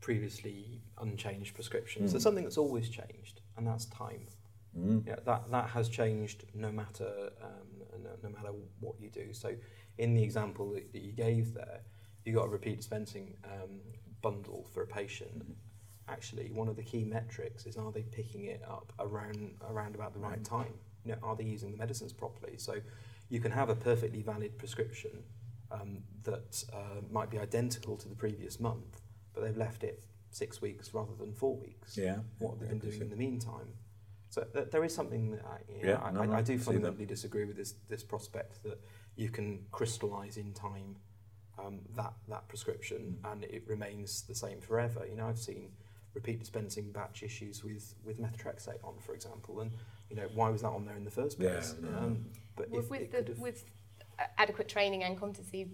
previously 0.00 0.82
unchanged 1.00 1.54
prescriptions. 1.54 2.10
Mm. 2.10 2.12
There's 2.12 2.22
something 2.22 2.44
that's 2.44 2.58
always 2.58 2.88
changed, 2.88 3.40
and 3.56 3.66
that's 3.66 3.86
time. 3.86 4.26
Mm. 4.78 5.06
Yeah, 5.06 5.16
that, 5.24 5.50
that 5.50 5.68
has 5.70 5.88
changed 5.88 6.44
no 6.54 6.70
matter 6.70 7.30
um, 7.42 7.68
no, 8.02 8.10
no, 8.22 8.28
matter 8.28 8.52
what 8.80 8.94
you 9.00 9.10
do. 9.10 9.32
So, 9.32 9.54
in 9.98 10.14
the 10.14 10.22
example 10.22 10.72
that, 10.74 10.92
that 10.92 11.02
you 11.02 11.12
gave 11.12 11.54
there, 11.54 11.80
you 12.24 12.34
got 12.34 12.46
a 12.46 12.48
repeat 12.48 12.76
dispensing 12.76 13.34
um, 13.44 13.80
bundle 14.22 14.66
for 14.72 14.82
a 14.82 14.86
patient. 14.86 15.38
Mm. 15.38 15.54
Actually, 16.08 16.50
one 16.52 16.68
of 16.68 16.76
the 16.76 16.82
key 16.82 17.04
metrics 17.04 17.66
is 17.66 17.76
are 17.76 17.90
they 17.90 18.02
picking 18.02 18.44
it 18.44 18.62
up 18.68 18.92
around 19.00 19.52
around 19.68 19.94
about 19.94 20.12
the 20.12 20.20
right 20.20 20.42
time? 20.44 20.74
You 21.04 21.12
know, 21.12 21.18
are 21.22 21.36
they 21.36 21.44
using 21.44 21.70
the 21.70 21.78
medicines 21.78 22.12
properly? 22.12 22.58
So, 22.58 22.76
you 23.28 23.40
can 23.40 23.50
have 23.50 23.70
a 23.70 23.74
perfectly 23.74 24.22
valid 24.22 24.56
prescription 24.58 25.22
um, 25.70 25.98
that 26.24 26.64
uh, 26.72 27.00
might 27.10 27.30
be 27.30 27.38
identical 27.38 27.96
to 27.96 28.08
the 28.08 28.14
previous 28.14 28.60
month, 28.60 29.00
but 29.34 29.42
they've 29.44 29.56
left 29.56 29.84
it 29.84 30.04
six 30.30 30.60
weeks 30.60 30.92
rather 30.94 31.14
than 31.18 31.32
four 31.32 31.56
weeks. 31.56 31.96
Yeah. 31.96 32.18
What 32.38 32.52
have 32.52 32.60
they 32.60 32.66
yeah, 32.66 32.70
been 32.72 32.78
doing 32.90 33.00
in 33.02 33.10
the 33.10 33.16
meantime? 33.16 33.68
So 34.28 34.42
th- 34.52 34.68
there 34.70 34.84
is 34.84 34.94
something 34.94 35.30
that 35.32 35.44
I, 35.44 35.58
you 35.72 35.82
know, 35.84 35.88
Yeah, 35.90 36.00
I, 36.02 36.10
no, 36.10 36.20
I, 36.20 36.26
no, 36.26 36.32
I 36.34 36.38
I 36.38 36.42
do 36.42 36.54
can 36.54 36.58
see 36.58 36.64
that. 36.64 36.72
fundamentally 36.72 37.06
disagree 37.06 37.44
with 37.44 37.56
this 37.56 37.74
this 37.88 38.02
prospect 38.02 38.62
that 38.64 38.78
you 39.16 39.30
can 39.30 39.64
crystallise 39.72 40.36
in 40.36 40.52
time 40.52 40.96
um, 41.58 41.80
that 41.96 42.12
that 42.28 42.46
prescription 42.48 43.18
Mm. 43.22 43.32
and 43.32 43.44
it 43.44 43.62
remains 43.66 44.22
the 44.22 44.34
same 44.34 44.60
forever. 44.60 45.06
You 45.08 45.16
know, 45.16 45.26
I've 45.26 45.38
seen 45.38 45.70
repeat 46.12 46.38
dispensing 46.40 46.92
batch 46.92 47.22
issues 47.22 47.62
with 47.64 47.94
with 48.04 48.18
methotrexate 48.20 48.82
on, 48.84 48.94
for 49.00 49.14
example, 49.14 49.60
and 49.60 49.70
you 50.10 50.16
know 50.16 50.28
why 50.34 50.50
was 50.50 50.62
that 50.62 50.70
on 50.70 50.84
there 50.84 50.96
in 50.96 51.04
the 51.04 51.10
first 51.10 51.38
Yeah, 51.40 51.50
place? 51.52 51.74
no. 51.80 51.88
Um, 51.98 52.26
but 52.56 52.70
With, 52.70 52.84
if 52.84 52.90
with, 52.90 53.00
it 53.14 53.26
the, 53.26 53.40
with 53.40 53.64
uh, 53.64 53.70
adequate 54.38 54.68
training 54.68 55.04
and 55.04 55.18
competency 55.18 55.68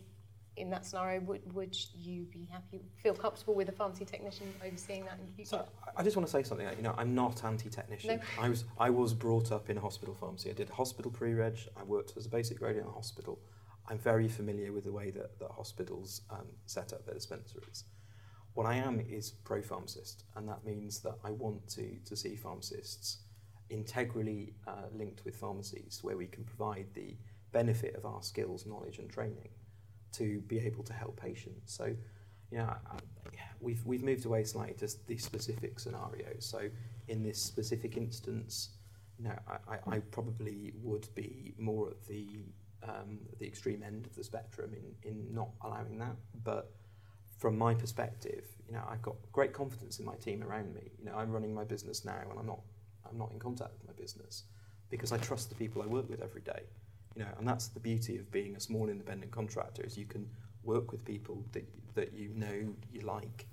in 0.57 0.68
that 0.68 0.84
scenario, 0.84 1.20
would, 1.20 1.40
would 1.55 1.74
you 1.95 2.24
be 2.24 2.47
happy, 2.51 2.82
feel 3.03 3.14
comfortable 3.14 3.55
with 3.55 3.68
a 3.70 3.72
pharmacy 3.72 4.05
technician 4.05 4.53
overseeing 4.66 5.05
that 5.05 5.18
in 5.18 5.26
the 5.26 5.32
future? 5.32 5.49
So 5.49 5.64
I- 5.97 6.03
just 6.03 6.14
want 6.16 6.26
to 6.26 6.32
say 6.32 6.43
something. 6.43 6.66
You 6.76 6.82
know, 6.82 6.95
I'm 6.99 7.14
not 7.14 7.43
anti-technician. 7.43 8.16
No. 8.16 8.22
I 8.38 8.49
was 8.51 8.64
I 8.78 8.90
was 8.90 9.14
brought 9.14 9.51
up 9.51 9.70
in 9.70 9.78
a 9.78 9.80
hospital 9.80 10.14
pharmacy. 10.14 10.51
I 10.51 10.53
did 10.53 10.68
hospital 10.68 11.11
pre-reg. 11.11 11.59
I 11.76 11.82
worked 11.84 12.12
as 12.16 12.26
a 12.26 12.28
basic 12.28 12.59
gradient 12.59 12.86
in 12.86 12.90
a 12.90 12.95
hospital. 12.95 13.38
I'm 13.88 13.99
very 13.99 14.28
familiar 14.28 14.72
with 14.72 14.84
the 14.84 14.93
way 14.93 15.11
that, 15.11 15.38
that 15.40 15.51
hospitals 15.51 16.22
um, 16.30 16.47
set 16.66 16.93
up 16.93 17.05
their 17.05 17.14
dispensaries. 17.14 17.84
What 18.55 18.66
I 18.66 18.74
am 18.74 19.01
is 19.01 19.30
pro-pharmacist, 19.30 20.24
and 20.36 20.47
that 20.49 20.64
means 20.64 21.01
that 21.01 21.14
I 21.24 21.30
want 21.30 21.66
to 21.70 21.97
to 22.05 22.14
see 22.14 22.36
pharmacists 22.36 23.18
integrally 23.70 24.53
uh, 24.66 24.88
linked 24.95 25.24
with 25.24 25.34
pharmacies, 25.36 26.01
where 26.03 26.16
we 26.18 26.26
can 26.26 26.45
provide 26.45 26.86
the 26.93 27.16
benefit 27.53 27.95
of 27.95 28.05
our 28.05 28.23
skills, 28.23 28.67
knowledge, 28.67 28.99
and 28.99 29.11
training 29.11 29.51
to 30.13 30.41
be 30.43 30.59
able 30.59 30.85
to 30.85 30.93
help 30.93 31.21
patients. 31.21 31.75
So, 31.75 31.95
you 32.51 32.59
know, 32.59 32.65
I, 32.65 32.99
we've 33.61 33.85
we've 33.85 34.03
moved 34.03 34.27
away 34.27 34.45
slightly 34.45 34.75
to 34.87 34.95
the 35.07 35.17
specific 35.17 35.79
scenarios. 35.79 36.45
So, 36.45 36.69
in 37.09 37.23
this 37.23 37.41
specific 37.41 37.97
instance, 37.97 38.71
you 39.19 39.25
know, 39.25 39.39
I, 39.49 39.75
I, 39.75 39.97
I 39.97 39.99
probably 40.01 40.73
would 40.83 41.09
be 41.15 41.55
more 41.59 41.91
at 41.91 42.05
the 42.07 42.45
um, 42.83 43.19
the 43.39 43.47
extreme 43.47 43.83
end 43.83 44.07
of 44.07 44.15
the 44.15 44.25
spectrum 44.25 44.73
in 44.75 45.11
in 45.11 45.35
not 45.35 45.49
allowing 45.63 45.99
that. 45.99 46.17
But 46.45 46.73
from 47.39 47.57
my 47.57 47.75
perspective, 47.75 48.47
you 48.67 48.75
know, 48.75 48.83
I've 48.89 49.03
got 49.03 49.17
great 49.33 49.53
confidence 49.53 49.99
in 49.99 50.05
my 50.05 50.15
team 50.17 50.43
around 50.43 50.75
me. 50.75 50.93
You 50.99 51.07
know, 51.07 51.17
I'm 51.17 51.31
running 51.31 51.55
my 51.55 51.65
business 51.65 52.05
now, 52.05 52.19
and 52.31 52.39
I'm 52.39 52.47
not 52.47 52.61
I'm 53.09 53.19
not 53.19 53.33
in 53.33 53.39
contact 53.39 53.73
with 53.73 53.87
my 53.87 54.01
business 54.01 54.45
because 54.91 55.11
I 55.11 55.19
trust 55.19 55.49
the 55.49 55.55
people 55.55 55.83
I 55.83 55.87
work 55.87 56.09
with 56.09 56.21
every 56.21 56.43
day. 56.43 56.63
You 57.17 57.25
know, 57.25 57.31
and 57.39 57.47
that's 57.47 57.69
the 57.69 57.81
beauty 57.81 58.17
of 58.17 58.31
being 58.31 58.57
a 58.57 58.61
small 58.61 58.89
independent 58.89 59.33
contractor 59.33 59.83
is 59.83 59.99
you 59.99 60.07
can 60.07 60.29
work 60.65 60.93
with 60.93 61.05
people 61.05 61.45
that 61.53 61.69
that 61.95 62.13
you 62.15 62.31
know 62.35 62.75
you 62.91 63.01
like, 63.03 63.47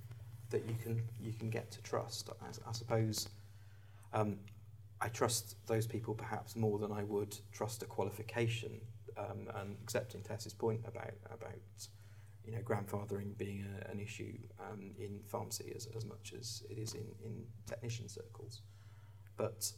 that 0.50 0.66
you 0.66 0.76
can 0.82 1.02
you 1.20 1.34
can 1.34 1.50
get 1.50 1.70
to 1.72 1.82
trust. 1.82 2.30
I, 2.42 2.70
I 2.70 2.72
suppose 2.72 3.28
um, 4.14 4.38
I 5.02 5.10
trust 5.10 5.56
those 5.68 5.86
people 5.88 6.14
perhaps 6.14 6.56
more 6.56 6.80
than 6.80 6.92
I 6.92 7.04
would 7.04 7.38
trust 7.52 7.84
a 7.84 7.86
qualification. 7.86 8.82
Um, 9.18 9.50
and 9.56 9.76
accepting 9.84 10.22
Tess's 10.22 10.54
point 10.54 10.80
about 10.88 11.14
about 11.30 11.60
you 12.46 12.54
know 12.54 12.60
grandfathering 12.62 13.38
being 13.38 13.66
a, 13.66 13.92
an 13.92 14.00
issue 14.00 14.38
um, 14.60 14.92
in 14.98 15.20
pharmacy 15.28 15.74
as, 15.76 15.88
as 15.96 16.06
much 16.06 16.34
as 16.40 16.64
it 16.70 16.78
is 16.78 16.94
in, 16.94 17.06
in 17.26 17.44
technician 17.68 18.08
circles, 18.08 18.62
but 19.36 19.72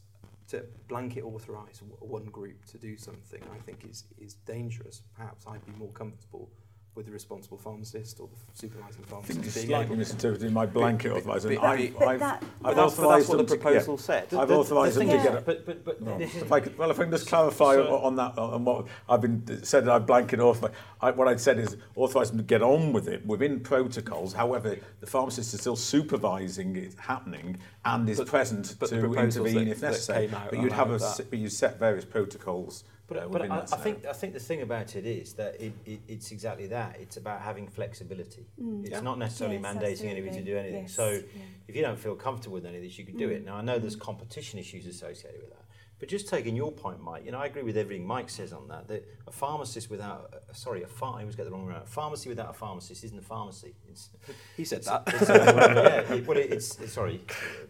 to 0.51 0.65
blanket 0.87 1.23
authorise 1.23 1.81
one 1.99 2.25
group 2.25 2.65
to 2.65 2.77
do 2.77 2.97
something, 2.97 3.41
I 3.53 3.59
think 3.59 3.85
is 3.89 4.05
is 4.17 4.33
dangerous. 4.33 5.01
Perhaps 5.15 5.45
I'd 5.47 5.65
be 5.65 5.73
more 5.73 5.91
comfortable 5.91 6.49
with 6.93 7.05
the 7.05 7.11
responsible 7.11 7.57
pharmacist 7.57 8.19
or 8.19 8.27
the 8.27 8.35
supervising 8.53 9.01
I 9.05 9.09
pharmacist 9.09 9.39
think 9.39 9.45
you're 9.45 9.63
slightly 9.65 9.85
able. 9.85 9.95
misinterpreting 9.95 10.51
my 10.51 10.65
blanket 10.65 11.09
But- 11.13 11.17
authorising. 11.19 11.55
but- 11.55 11.63
I've, 11.63 11.93
but 11.99 12.07
I've, 12.07 12.19
that- 12.19 12.43
I've 12.65 12.75
That's, 12.75 12.93
authorised 12.99 13.19
that's 13.21 13.29
what 13.29 13.37
the 13.37 13.43
them 13.43 13.47
to- 13.47 13.55
yeah. 13.55 13.61
proposal 13.79 13.97
said. 13.97 14.33
I've 14.33 14.51
authorised 14.51 14.95
them 14.97 15.07
thing 15.07 15.09
to 15.09 15.15
is- 15.15 15.23
get 15.23 15.35
it. 15.35 15.45
But, 15.45 15.65
but, 15.65 15.85
but 15.85 16.01
No. 16.01 16.17
this 16.17 16.35
is, 16.35 16.41
If 16.41 16.51
I 16.51 16.59
could, 16.59 16.77
well, 16.77 16.91
if 16.91 16.99
I 16.99 17.03
can 17.03 17.11
just 17.11 17.27
clarify 17.27 17.75
So- 17.75 17.97
on 17.99 18.15
that, 18.17 18.37
uh, 18.37 18.45
on 18.55 18.65
what 18.65 18.87
I've 19.07 19.21
been 19.21 19.63
said, 19.63 19.85
that 19.85 19.91
I've 19.93 20.05
blanket 20.05 20.41
authorised. 20.41 20.75
What 20.99 21.27
I'd 21.29 21.39
said 21.39 21.59
is 21.59 21.77
authorise 21.95 22.29
them 22.29 22.39
to 22.39 22.43
get 22.43 22.61
on 22.61 22.91
with 22.91 23.07
it 23.07 23.25
within 23.25 23.61
protocols. 23.61 24.33
However, 24.33 24.75
the 24.99 25.07
pharmacist 25.07 25.53
is 25.53 25.61
still 25.61 25.77
supervising 25.77 26.75
it 26.75 26.95
happening 26.99 27.57
and 27.85 28.07
is 28.09 28.17
But- 28.17 28.27
present 28.27 28.75
but 28.79 28.89
to 28.89 29.13
intervene 29.13 29.65
that- 29.65 29.71
if 29.71 29.81
necessary. 29.81 30.27
But 30.27 30.59
you'd 30.59 30.73
have 30.73 30.87
a, 30.89 30.95
allowed 30.95 31.03
s- 31.03 31.17
that. 31.17 31.29
but 31.29 31.39
you 31.39 31.47
set 31.47 31.79
various 31.79 32.03
protocols. 32.03 32.83
But, 33.11 33.31
but 33.31 33.51
I, 33.51 33.57
I 33.59 33.65
think. 33.65 34.05
I 34.05 34.13
think 34.13 34.33
the 34.33 34.39
thing 34.39 34.61
about 34.61 34.95
it 34.95 35.05
is 35.05 35.33
that 35.33 35.59
it, 35.59 35.73
it, 35.85 35.99
it's 36.07 36.31
exactly 36.31 36.67
that. 36.67 36.97
It's 36.99 37.17
about 37.17 37.41
having 37.41 37.67
flexibility. 37.67 38.45
Mm. 38.61 38.81
It's 38.83 38.91
Yeah. 38.91 39.01
not 39.01 39.17
necessarily 39.19 39.57
Yes, 39.57 39.65
mandating 39.65 40.05
anybody 40.09 40.35
to 40.37 40.43
do 40.43 40.57
anything. 40.57 40.83
Yes, 40.83 40.93
So 40.93 41.09
yeah. 41.09 41.41
if 41.67 41.75
you 41.75 41.81
don't 41.81 41.99
feel 41.99 42.15
comfortable 42.15 42.55
with 42.55 42.65
any 42.65 42.77
of 42.77 42.83
this, 42.83 42.97
you 42.97 43.05
can 43.05 43.17
do 43.17 43.29
it. 43.29 43.41
Mm. 43.41 43.45
Now 43.47 43.55
I 43.57 43.61
know 43.61 43.79
there's 43.79 43.95
competition 43.97 44.59
issues 44.59 44.85
associated 44.85 45.41
with 45.41 45.49
that. 45.51 45.65
But 46.01 46.09
just 46.09 46.27
taking 46.27 46.55
your 46.55 46.71
point, 46.71 46.99
Mike, 46.99 47.23
you 47.25 47.31
know, 47.31 47.37
I 47.37 47.45
agree 47.45 47.61
with 47.61 47.77
everything 47.77 48.07
Mike 48.07 48.27
says 48.27 48.51
on 48.53 48.67
that. 48.69 48.87
That 48.87 49.07
a 49.27 49.31
pharmacist 49.31 49.91
without, 49.91 50.33
uh, 50.33 50.51
sorry, 50.51 50.81
a 50.81 50.87
pharm, 50.87 51.17
I 51.17 51.19
always 51.21 51.35
get 51.35 51.45
the 51.45 51.51
wrong 51.51 51.67
word. 51.67 51.75
A 51.75 51.85
pharmacy 51.85 52.27
without 52.27 52.49
a 52.49 52.53
pharmacist 52.53 53.03
isn't 53.03 53.19
a 53.19 53.21
pharmacy. 53.21 53.75
It's, 53.87 54.09
He 54.57 54.65
said 54.65 54.79
it's, 54.79 54.87
that. 54.87 55.03
it's, 55.05 55.29
uh, 55.29 56.03
yeah, 56.09 56.13
it, 56.15 56.25
well, 56.25 56.37
it, 56.39 56.51
it's, 56.51 56.79
it's 56.79 56.93
sorry, 56.93 57.21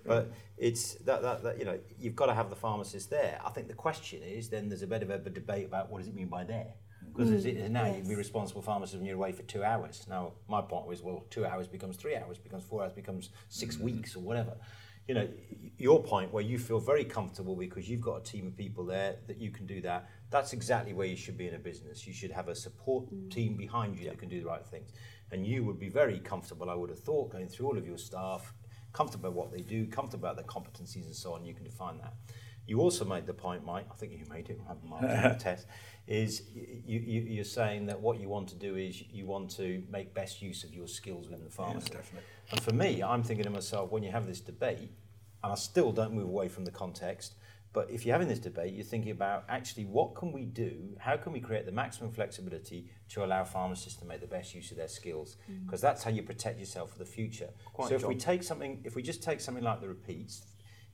but 0.06 0.32
it's 0.58 0.94
that, 1.08 1.22
that, 1.22 1.44
that 1.44 1.60
you 1.60 1.66
know 1.66 1.78
you've 2.00 2.16
got 2.16 2.28
to 2.28 2.34
have 2.34 2.50
the 2.50 2.56
pharmacist 2.56 3.10
there. 3.10 3.38
I 3.46 3.50
think 3.50 3.68
the 3.68 3.74
question 3.74 4.24
is 4.24 4.48
then 4.48 4.70
there's 4.70 4.82
a 4.82 4.88
bit 4.88 5.04
of 5.04 5.10
a 5.10 5.30
debate 5.30 5.66
about 5.66 5.92
what 5.92 5.98
does 6.00 6.08
it 6.08 6.16
mean 6.16 6.28
by 6.28 6.46
there. 6.46 6.68
Because 7.14 7.46
Mm, 7.46 7.70
now 7.72 7.86
you'd 7.88 8.04
be 8.04 8.10
yes. 8.12 8.18
responsible 8.18 8.62
pharmacist 8.62 8.96
when 8.98 9.06
you're 9.06 9.18
away 9.18 9.34
for 9.34 9.44
two 9.44 9.66
hours. 9.66 10.06
Now 10.08 10.32
my 10.48 10.62
point 10.62 10.88
was 10.88 11.02
well, 11.02 11.26
two 11.30 11.46
hours 11.46 11.68
becomes 11.68 11.98
three 11.98 12.16
hours, 12.16 12.38
becomes 12.38 12.64
four 12.64 12.82
hours, 12.84 12.94
becomes 12.94 13.32
six 13.50 13.78
weeks 13.78 14.16
or 14.16 14.22
whatever. 14.22 14.56
You 15.12 15.22
know, 15.22 15.30
your 15.78 16.04
point 16.04 16.32
where 16.32 16.44
you 16.44 16.60
feel 16.60 16.80
very 16.80 17.04
comfortable 17.04 17.56
because 17.56 17.90
you've 17.90 18.02
got 18.02 18.18
a 18.18 18.24
team 18.24 18.48
of 18.48 18.56
people 18.56 18.86
there 18.86 19.16
that 19.28 19.40
you 19.40 19.50
can 19.50 19.66
do 19.66 19.82
that. 19.82 20.10
That's 20.30 20.54
exactly 20.54 20.94
where 20.94 21.08
you 21.08 21.16
should 21.16 21.38
be 21.38 21.48
in 21.48 21.56
a 21.56 21.60
business. 21.60 22.06
You 22.06 22.14
should 22.14 22.32
have 22.32 22.48
a 22.50 22.56
support 22.56 23.12
mm. 23.12 23.32
team 23.32 23.58
behind 23.58 23.98
you 23.98 24.08
that 24.08 24.20
can 24.20 24.30
do 24.30 24.40
the 24.42 24.48
right 24.48 24.66
things. 24.66 24.92
And 25.32 25.46
you 25.46 25.64
would 25.64 25.80
be 25.80 25.90
very 25.90 26.20
comfortable, 26.20 26.70
I 26.70 26.76
would 26.76 26.92
have 26.92 27.00
thought, 27.00 27.32
going 27.32 27.48
through 27.48 27.66
all 27.66 27.78
of 27.78 27.88
your 27.88 27.98
staff, 27.98 28.54
comfortable 28.94 29.30
about 29.30 29.38
what 29.38 29.52
they 29.52 29.62
do, 29.62 29.88
comfortable 29.88 30.30
about 30.30 30.36
their 30.36 30.46
competencies 30.46 31.06
and 31.06 31.16
so 31.16 31.34
on. 31.34 31.44
You 31.44 31.54
can 31.54 31.64
define 31.64 31.98
that. 31.98 32.14
You 32.68 32.80
also 32.80 33.04
made 33.04 33.26
the 33.26 33.34
point, 33.34 33.66
Mike. 33.66 33.88
I 33.92 33.96
think 33.96 34.12
you 34.12 34.24
made 34.30 34.50
it. 34.50 34.60
I 34.68 35.06
haven't 35.08 35.40
Tess. 35.40 35.66
Is 36.08 36.44
you, 36.54 37.00
you, 37.00 37.22
you're 37.22 37.44
saying 37.44 37.88
that 37.88 38.00
what 38.00 38.20
you 38.20 38.30
want 38.30 38.48
to 38.50 38.56
do 38.56 38.76
is 38.76 39.02
you 39.10 39.26
want 39.26 39.50
to 39.58 39.84
make 39.90 40.14
best 40.14 40.42
use 40.42 40.64
of 40.64 40.74
your 40.74 40.88
skills 40.88 41.28
within 41.28 41.44
the 41.44 41.50
pharmacy. 41.50 41.90
Yes, 41.92 42.04
definitely. 42.04 42.30
And 42.52 42.62
for 42.62 42.74
me, 42.74 43.02
I'm 43.02 43.24
thinking 43.24 43.46
to 43.46 43.50
myself, 43.50 43.92
when 43.92 44.04
you 44.04 44.12
have 44.12 44.28
this 44.28 44.42
debate, 44.42 44.92
and 45.44 45.52
I 45.52 45.56
still 45.56 45.92
don't 45.92 46.14
move 46.14 46.28
away 46.28 46.48
from 46.48 46.66
the 46.66 46.72
context, 46.72 47.36
but 47.74 47.90
if 47.90 48.06
you're 48.06 48.14
having 48.14 48.28
this 48.28 48.40
debate, 48.40 48.74
you're 48.74 48.84
thinking 48.84 49.12
about 49.12 49.46
actually 49.48 49.86
what 49.86 50.14
can 50.14 50.34
we 50.34 50.44
do? 50.44 50.96
How 51.00 51.16
can 51.16 51.32
we 51.32 51.40
create 51.40 51.66
the 51.66 51.72
maximum 51.72 52.12
flexibility 52.12 52.90
to 53.10 53.24
allow 53.24 53.46
pharmacists 53.46 53.98
to 54.00 54.06
make 54.06 54.20
the 54.20 54.28
best 54.28 54.54
use 54.54 54.72
of 54.72 54.78
their 54.78 54.90
skills? 54.90 55.38
Mm. 55.50 55.66
Because 55.66 55.80
that's 55.80 56.04
how 56.04 56.12
you 56.12 56.22
protect 56.22 56.60
yourself 56.60 56.92
for 56.92 57.00
the 57.00 57.06
future. 57.06 57.50
Quite, 57.74 57.90
so 57.90 57.96
if 57.96 58.06
we 58.06 58.16
take 58.16 58.44
something, 58.44 58.82
if 58.84 58.96
we 58.96 59.02
just 59.02 59.24
take 59.24 59.40
something 59.40 59.64
like 59.64 59.80
the 59.80 59.88
repeats, 59.88 60.46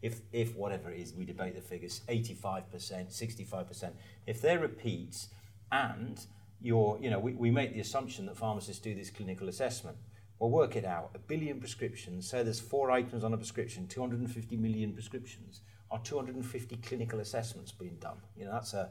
if, 0.04 0.22
if 0.32 0.56
whatever 0.56 0.92
it 0.92 1.00
is, 1.00 1.16
we 1.16 1.26
debate 1.26 1.56
the 1.56 1.62
figures, 1.62 2.02
85%, 2.08 2.66
65%, 2.72 3.92
if 4.28 4.40
they're 4.40 4.60
repeats 4.60 5.30
and 5.72 6.24
you're, 6.62 7.00
you 7.02 7.10
know, 7.10 7.20
we, 7.20 7.34
we 7.34 7.50
make 7.50 7.74
the 7.74 7.80
assumption 7.80 8.28
that 8.28 8.38
pharmacists 8.38 8.82
do 8.82 8.94
this 8.94 9.10
clinical 9.10 9.50
assessment. 9.50 9.98
Well, 10.40 10.52
work 10.52 10.76
it 10.76 10.86
out. 10.86 11.12
A 11.16 11.20
billion 11.20 11.60
prescriptions, 11.60 12.30
say 12.30 12.44
there's 12.44 12.60
four 12.60 12.92
items 12.92 13.24
on 13.24 13.34
a 13.34 13.38
prescription, 13.38 13.88
250 13.88 14.56
million 14.58 14.94
prescriptions, 14.94 15.62
are 15.90 16.00
250 16.00 16.78
clinical 16.78 17.20
assessments 17.20 17.72
being 17.72 17.98
done. 18.00 18.18
You 18.36 18.46
know, 18.46 18.52
that's 18.52 18.74
a 18.74 18.90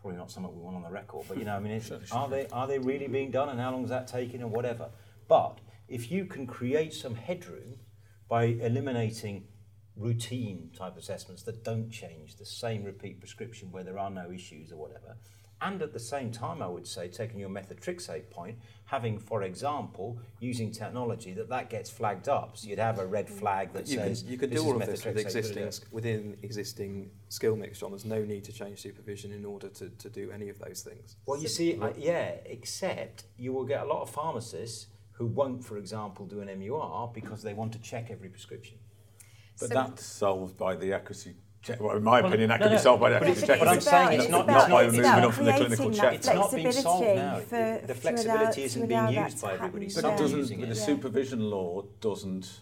probably 0.00 0.18
not 0.18 0.30
something 0.30 0.52
we 0.52 0.60
want 0.60 0.76
on 0.76 0.82
the 0.82 0.90
record, 0.90 1.26
but 1.28 1.38
you 1.38 1.44
know, 1.44 1.54
I 1.54 1.60
mean, 1.60 1.72
it's, 1.72 1.90
are 2.12 2.28
they 2.28 2.46
are 2.52 2.66
they 2.66 2.78
really 2.78 3.06
being 3.06 3.30
done, 3.30 3.48
and 3.48 3.60
how 3.60 3.70
long 3.70 3.84
is 3.84 3.90
that 3.90 4.08
taking, 4.08 4.42
and 4.42 4.50
whatever. 4.50 4.90
But 5.28 5.58
if 5.88 6.10
you 6.10 6.24
can 6.24 6.46
create 6.46 6.92
some 6.92 7.14
headroom 7.14 7.76
by 8.28 8.44
eliminating 8.44 9.44
routine 9.96 10.70
type 10.76 10.96
assessments 10.96 11.42
that 11.42 11.62
don't 11.64 11.90
change 11.90 12.36
the 12.36 12.46
same 12.46 12.82
repeat 12.84 13.20
prescription 13.20 13.70
where 13.70 13.84
there 13.84 13.98
are 13.98 14.10
no 14.10 14.30
issues 14.30 14.72
or 14.72 14.76
whatever. 14.76 15.16
And 15.64 15.80
at 15.80 15.92
the 15.92 16.00
same 16.00 16.32
time, 16.32 16.60
I 16.60 16.66
would 16.66 16.88
say, 16.88 17.06
taking 17.06 17.38
your 17.38 17.48
methotrexate 17.48 18.30
point, 18.30 18.58
having, 18.84 19.16
for 19.20 19.44
example, 19.44 20.18
using 20.40 20.72
technology 20.72 21.32
that 21.34 21.48
that 21.50 21.70
gets 21.70 21.88
flagged 21.88 22.28
up. 22.28 22.56
So 22.56 22.68
you'd 22.68 22.80
have 22.80 22.98
a 22.98 23.06
red 23.06 23.28
flag 23.30 23.72
that 23.72 23.86
you 23.86 23.98
can, 23.98 24.08
says 24.08 24.24
you 24.24 24.36
can 24.36 24.50
this 24.50 24.60
do 24.60 24.66
all 24.66 24.74
of 24.74 24.84
this 24.84 25.04
with 25.04 25.18
existing 25.18 25.70
within 25.92 26.36
existing 26.42 27.10
skill 27.28 27.54
mix, 27.54 27.78
John. 27.78 27.90
There's 27.92 28.04
no 28.04 28.24
need 28.24 28.42
to 28.44 28.52
change 28.52 28.80
supervision 28.80 29.32
in 29.32 29.44
order 29.44 29.68
to, 29.68 29.88
to 29.88 30.10
do 30.10 30.32
any 30.32 30.48
of 30.48 30.58
those 30.58 30.82
things. 30.82 31.16
Well, 31.26 31.40
you 31.40 31.48
see, 31.48 31.78
I, 31.80 31.92
yeah, 31.96 32.34
except 32.44 33.26
you 33.38 33.52
will 33.52 33.64
get 33.64 33.82
a 33.82 33.86
lot 33.86 34.02
of 34.02 34.10
pharmacists 34.10 34.88
who 35.12 35.26
won't, 35.26 35.64
for 35.64 35.78
example, 35.78 36.26
do 36.26 36.40
an 36.40 36.48
MUR 36.58 37.08
because 37.14 37.42
they 37.44 37.54
want 37.54 37.72
to 37.74 37.78
check 37.78 38.10
every 38.10 38.28
prescription. 38.28 38.78
But 39.60 39.68
So- 39.68 39.74
that's 39.74 40.04
solved 40.04 40.56
by 40.56 40.74
the 40.74 40.92
accuracy 40.92 41.34
check. 41.34 41.51
Well, 41.78 41.96
in 41.96 42.02
my 42.02 42.20
Well, 42.20 42.26
opinion, 42.28 42.48
that 42.48 42.58
no, 42.60 42.64
can 42.66 42.72
no, 42.72 42.78
be 42.78 42.82
solved 42.82 43.00
by 43.00 43.10
the 43.10 43.18
but 43.20 43.28
it's- 43.28 43.46
check. 43.46 43.58
but 43.60 43.68
I'm 43.68 43.76
it's 43.76 43.86
saying 43.88 44.12
it's 44.14 44.22
it's 44.24 44.30
not- 44.32 44.46
not 44.48 44.68
by 44.68 44.82
it's 44.82 44.96
moving 44.96 45.10
on 45.10 45.32
from 45.32 45.44
the 45.44 45.52
clinical 45.52 45.76
creating 45.76 45.92
check. 46.00 46.10
that 46.10 46.14
It's 46.16 46.26
not 46.26 46.54
being 46.54 46.72
solved 46.72 47.06
now. 47.16 47.38
For, 47.40 47.80
The 47.86 47.94
flexibility 47.94 48.60
allow- 48.60 48.66
isn't 48.66 48.86
being 48.88 49.08
used 49.08 49.42
by 49.42 49.50
happen. 49.52 49.66
everybody. 49.66 49.86
But 49.86 49.92
Some 49.94 50.14
it 50.14 50.18
doesn't. 50.18 50.40
But 50.48 50.60
the 50.60 50.66
Yeah. 50.66 50.72
supervision 50.74 51.50
law 51.50 51.82
doesn't 52.00 52.60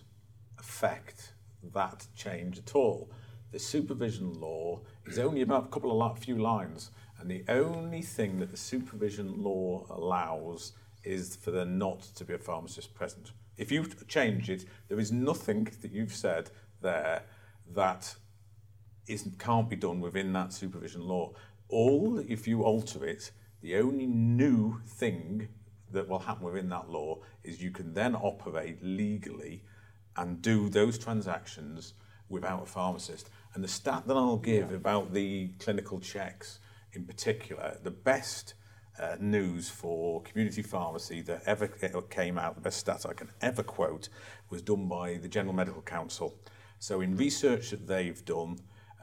affect 0.59 1.33
that 1.73 2.07
change 2.15 2.59
at 2.59 2.75
all. 2.75 3.11
The 3.53 3.59
supervision 3.59 4.39
law 4.39 4.81
is 5.07 5.19
only 5.19 5.41
about 5.41 5.65
a 5.65 5.69
couple 5.69 5.91
of 5.91 6.17
li- 6.17 6.21
few 6.21 6.37
lines, 6.39 6.91
and 7.19 7.31
the 7.31 7.45
only 7.49 8.03
thing 8.03 8.39
that 8.41 8.51
the 8.51 8.57
supervision 8.57 9.43
law 9.43 9.87
allows 9.89 10.73
is 11.05 11.37
for 11.37 11.51
there 11.51 11.65
not 11.65 12.03
to 12.03 12.25
be 12.25 12.35
a 12.35 12.39
pharmacist 12.39 12.93
present. 12.95 13.33
If 13.57 13.73
you 13.73 13.85
change 14.09 14.49
it, 14.51 14.67
there 14.89 15.01
is 15.01 15.11
nothing 15.11 15.65
that 15.81 15.91
you've 15.91 16.15
said 16.15 16.51
there 16.83 17.23
that 17.67 18.17
is, 19.07 19.29
can't 19.39 19.69
be 19.69 19.77
done 19.77 20.01
within 20.01 20.33
that 20.33 20.53
supervision 20.53 21.03
law. 21.03 21.33
All, 21.69 22.19
if 22.29 22.47
you 22.47 22.63
alter 22.63 23.05
it, 23.05 23.31
the 23.63 23.77
only 23.77 24.07
new 24.07 24.81
thing 24.87 25.49
that 25.93 26.09
will 26.09 26.19
happen 26.21 26.45
within 26.45 26.69
that 26.71 26.89
law 26.89 27.19
is 27.43 27.63
you 27.63 27.71
can 27.71 27.93
then 27.95 28.15
operate 28.15 28.79
legally 28.83 29.63
and 30.17 30.41
do 30.43 30.69
those 30.69 30.99
transactions 30.99 31.95
without 32.29 32.63
a 32.63 32.67
pharmacist. 32.67 33.31
And 33.55 33.65
the 33.65 33.69
stat 33.69 34.05
that 34.07 34.17
I'll 34.17 34.37
give 34.37 34.73
about 34.73 35.13
the 35.13 35.49
clinical 35.59 35.99
checks 36.01 36.61
in 36.93 37.05
particular, 37.05 37.79
the 37.83 37.91
best 37.91 38.55
uh, 39.01 39.17
news 39.21 39.69
for 39.69 40.23
community 40.23 40.63
pharmacy 40.63 41.23
that 41.23 41.43
ever 41.47 41.67
came 41.67 42.39
out, 42.39 42.55
the 42.55 42.61
best 42.61 42.79
stat 42.79 43.07
I 43.09 43.13
can 43.13 43.31
ever 43.41 43.63
quote, 43.63 44.09
was 44.51 44.63
done 44.63 44.89
by 44.89 45.15
the 45.15 45.29
General 45.29 45.55
Medical 45.55 45.83
Council. 45.83 46.35
So 46.79 47.01
in 47.01 47.17
research 47.17 47.71
that 47.71 47.87
they've 47.87 48.25
done, 48.25 48.59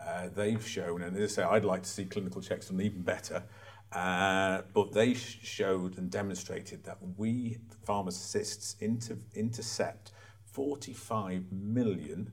uh, 0.08 0.30
they've 0.34 0.66
shown, 0.66 1.02
and 1.02 1.18
as 1.18 1.38
I 1.38 1.42
say, 1.42 1.44
I'd 1.44 1.66
like 1.66 1.84
to 1.84 1.90
see 1.90 2.06
clinical 2.06 2.42
checks 2.42 2.70
done 2.70 2.82
even 2.82 3.02
better, 3.02 3.44
uh, 3.92 4.62
but 4.74 4.94
they 4.94 5.14
sh- 5.14 5.40
showed 5.44 5.98
and 5.98 6.10
demonstrated 6.10 6.84
that 6.86 6.98
we 7.18 7.58
pharmacists 7.86 8.76
inter- 8.80 9.18
intercept 9.36 10.12
45 10.46 11.46
million 11.52 12.32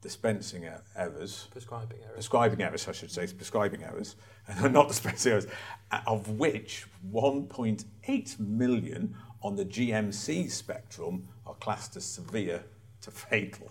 dispensing 0.00 0.64
e- 0.64 0.68
errors 0.96 1.48
Prescribing 1.50 1.98
errors. 2.02 2.14
prescribing 2.14 2.62
errors, 2.62 2.86
I 2.88 2.92
should 2.92 3.10
say, 3.10 3.26
prescribing 3.26 3.82
errors, 3.82 4.16
not 4.70 4.88
dispensing 4.88 5.32
errors, 5.32 5.46
uh, 5.90 6.00
of 6.06 6.28
which 6.38 6.86
1.8 7.12 8.38
million 8.40 9.14
on 9.42 9.56
the 9.56 9.64
GMC 9.64 10.50
spectrum 10.50 11.28
are 11.46 11.54
classed 11.54 11.96
as 11.96 12.04
severe 12.04 12.64
to 13.02 13.10
fatal. 13.10 13.70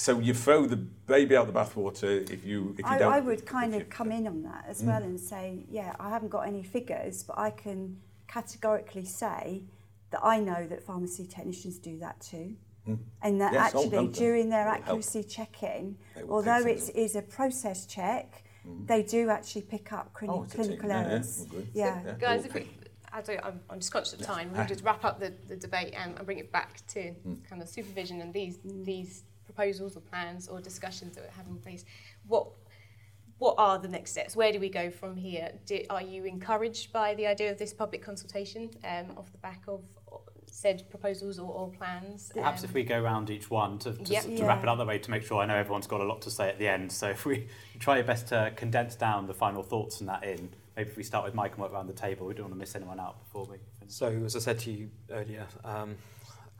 So 0.00 0.18
you 0.18 0.32
throw 0.32 0.64
the 0.64 0.76
baby 0.76 1.36
out 1.36 1.46
the 1.46 1.52
bathwater 1.52 2.22
if 2.30 2.42
you 2.42 2.70
if 2.78 2.78
you 2.78 2.84
I, 2.86 2.96
don't. 2.98 3.12
I 3.12 3.20
would 3.20 3.44
kind 3.44 3.74
of 3.74 3.80
you- 3.82 3.86
come 3.86 4.10
in 4.10 4.26
on 4.26 4.42
that 4.44 4.64
Mm. 4.64 4.70
as 4.70 4.82
well 4.82 5.02
and 5.02 5.20
say, 5.20 5.66
yeah, 5.70 5.94
I 6.00 6.08
haven't 6.08 6.30
got 6.30 6.46
any 6.48 6.62
figures, 6.62 7.22
but 7.22 7.36
I 7.36 7.50
can 7.50 8.00
categorically 8.26 9.04
say 9.04 9.64
that 10.10 10.24
I 10.24 10.40
know 10.40 10.66
that 10.68 10.82
pharmacy 10.82 11.26
technicians 11.26 11.76
do 11.78 11.98
that 11.98 12.18
too. 12.20 12.56
And 13.22 13.40
that 13.42 13.52
Mm. 13.52 13.58
Yes, 13.60 13.74
oh, 13.74 13.84
actually, 13.84 14.08
during 14.08 14.48
their 14.48 14.64
will 14.64 14.70
help. 14.72 14.82
accuracy 14.84 15.22
checking, 15.22 15.98
although 16.30 16.64
pick 16.64 16.78
it 16.78 16.80
things 16.80 16.88
is 17.04 17.14
a 17.16 17.22
process 17.22 17.84
check, 17.84 18.42
they 18.86 19.02
do 19.02 19.28
actually 19.28 19.62
pick 19.62 19.92
up 19.92 20.14
clini- 20.14 20.30
Oh, 20.30 20.42
it's 20.44 20.54
a 20.54 20.56
team, 20.56 20.64
clinical 20.66 20.88
yeah, 20.88 21.02
yeah, 21.02 21.08
errors. 21.12 21.46
good. 21.50 21.68
Yeah. 21.74 22.02
Yeah. 22.06 22.14
Guys, 22.18 22.46
if 22.46 22.54
we, 22.54 22.66
I 23.12 23.20
don't, 23.20 23.44
I'm, 23.44 23.60
I'm 23.68 23.80
just 23.80 23.92
conscious 23.92 24.14
of 24.14 24.22
time. 24.22 24.50
We'll 24.54 24.66
just 24.66 24.82
wrap 24.82 25.04
up 25.04 25.20
the, 25.20 25.34
the 25.46 25.56
debate 25.56 25.92
and, 25.94 26.16
and 26.16 26.24
bring 26.24 26.38
it 26.38 26.50
back 26.50 26.80
to 26.94 27.12
kind 27.48 27.60
of 27.60 27.68
supervision 27.68 28.22
and 28.22 28.32
these 28.32 28.56
these 28.64 29.24
proposals 29.60 29.96
or 29.96 30.00
plans 30.00 30.48
or 30.48 30.60
discussions 30.60 31.16
that 31.16 31.24
we 31.24 31.30
have 31.36 31.46
in 31.46 31.56
place. 31.56 31.84
What 32.26 32.46
what 33.38 33.54
are 33.56 33.78
the 33.78 33.88
next 33.88 34.10
steps? 34.10 34.36
Where 34.36 34.52
do 34.52 34.60
we 34.60 34.68
go 34.68 34.90
from 34.90 35.16
here? 35.16 35.50
Do, 35.64 35.80
are 35.88 36.02
you 36.02 36.24
encouraged 36.26 36.92
by 36.92 37.14
the 37.14 37.26
idea 37.26 37.50
of 37.50 37.56
this 37.56 37.72
public 37.72 38.02
consultation 38.02 38.68
um, 38.84 39.16
off 39.16 39.32
the 39.32 39.38
back 39.38 39.62
of 39.66 39.82
said 40.44 40.84
proposals 40.90 41.38
or, 41.38 41.50
or 41.50 41.70
plans? 41.70 42.30
Perhaps 42.34 42.64
Um, 42.64 42.68
if 42.68 42.74
we 42.74 42.82
go 42.84 43.00
around 43.02 43.30
each 43.30 43.50
one 43.50 43.78
to, 43.78 43.94
to, 43.94 44.12
Yep. 44.12 44.22
to 44.24 44.30
Yeah. 44.32 44.46
wrap 44.46 44.62
it 44.62 44.68
up 44.68 44.76
that 44.76 44.86
way 44.86 44.98
to 44.98 45.10
make 45.10 45.22
sure 45.22 45.40
I 45.40 45.46
know 45.46 45.56
everyone's 45.56 45.86
got 45.86 46.02
a 46.02 46.04
lot 46.04 46.20
to 46.22 46.30
say 46.30 46.50
at 46.50 46.58
the 46.58 46.68
end. 46.68 46.92
So 46.92 47.08
if 47.08 47.24
we 47.24 47.48
try 47.78 47.96
your 47.96 48.04
best 48.04 48.28
to 48.28 48.52
condense 48.56 48.94
down 48.94 49.26
the 49.26 49.32
final 49.32 49.62
thoughts 49.62 50.00
and 50.00 50.08
that 50.10 50.22
in, 50.22 50.50
maybe 50.76 50.90
if 50.90 50.98
we 50.98 51.02
start 51.02 51.24
with 51.24 51.34
Mike 51.34 51.52
and 51.52 51.62
work 51.62 51.72
around 51.72 51.86
the 51.86 51.94
table, 51.94 52.26
we 52.26 52.34
don't 52.34 52.44
want 52.44 52.52
to 52.54 52.58
miss 52.58 52.76
anyone 52.76 53.00
out 53.00 53.24
before 53.24 53.46
we 53.46 53.56
finish. 53.78 53.94
So, 53.94 54.08
as 54.26 54.36
I 54.36 54.40
said 54.40 54.58
to 54.60 54.70
you 54.70 54.90
earlier, 55.10 55.46
um, 55.64 55.96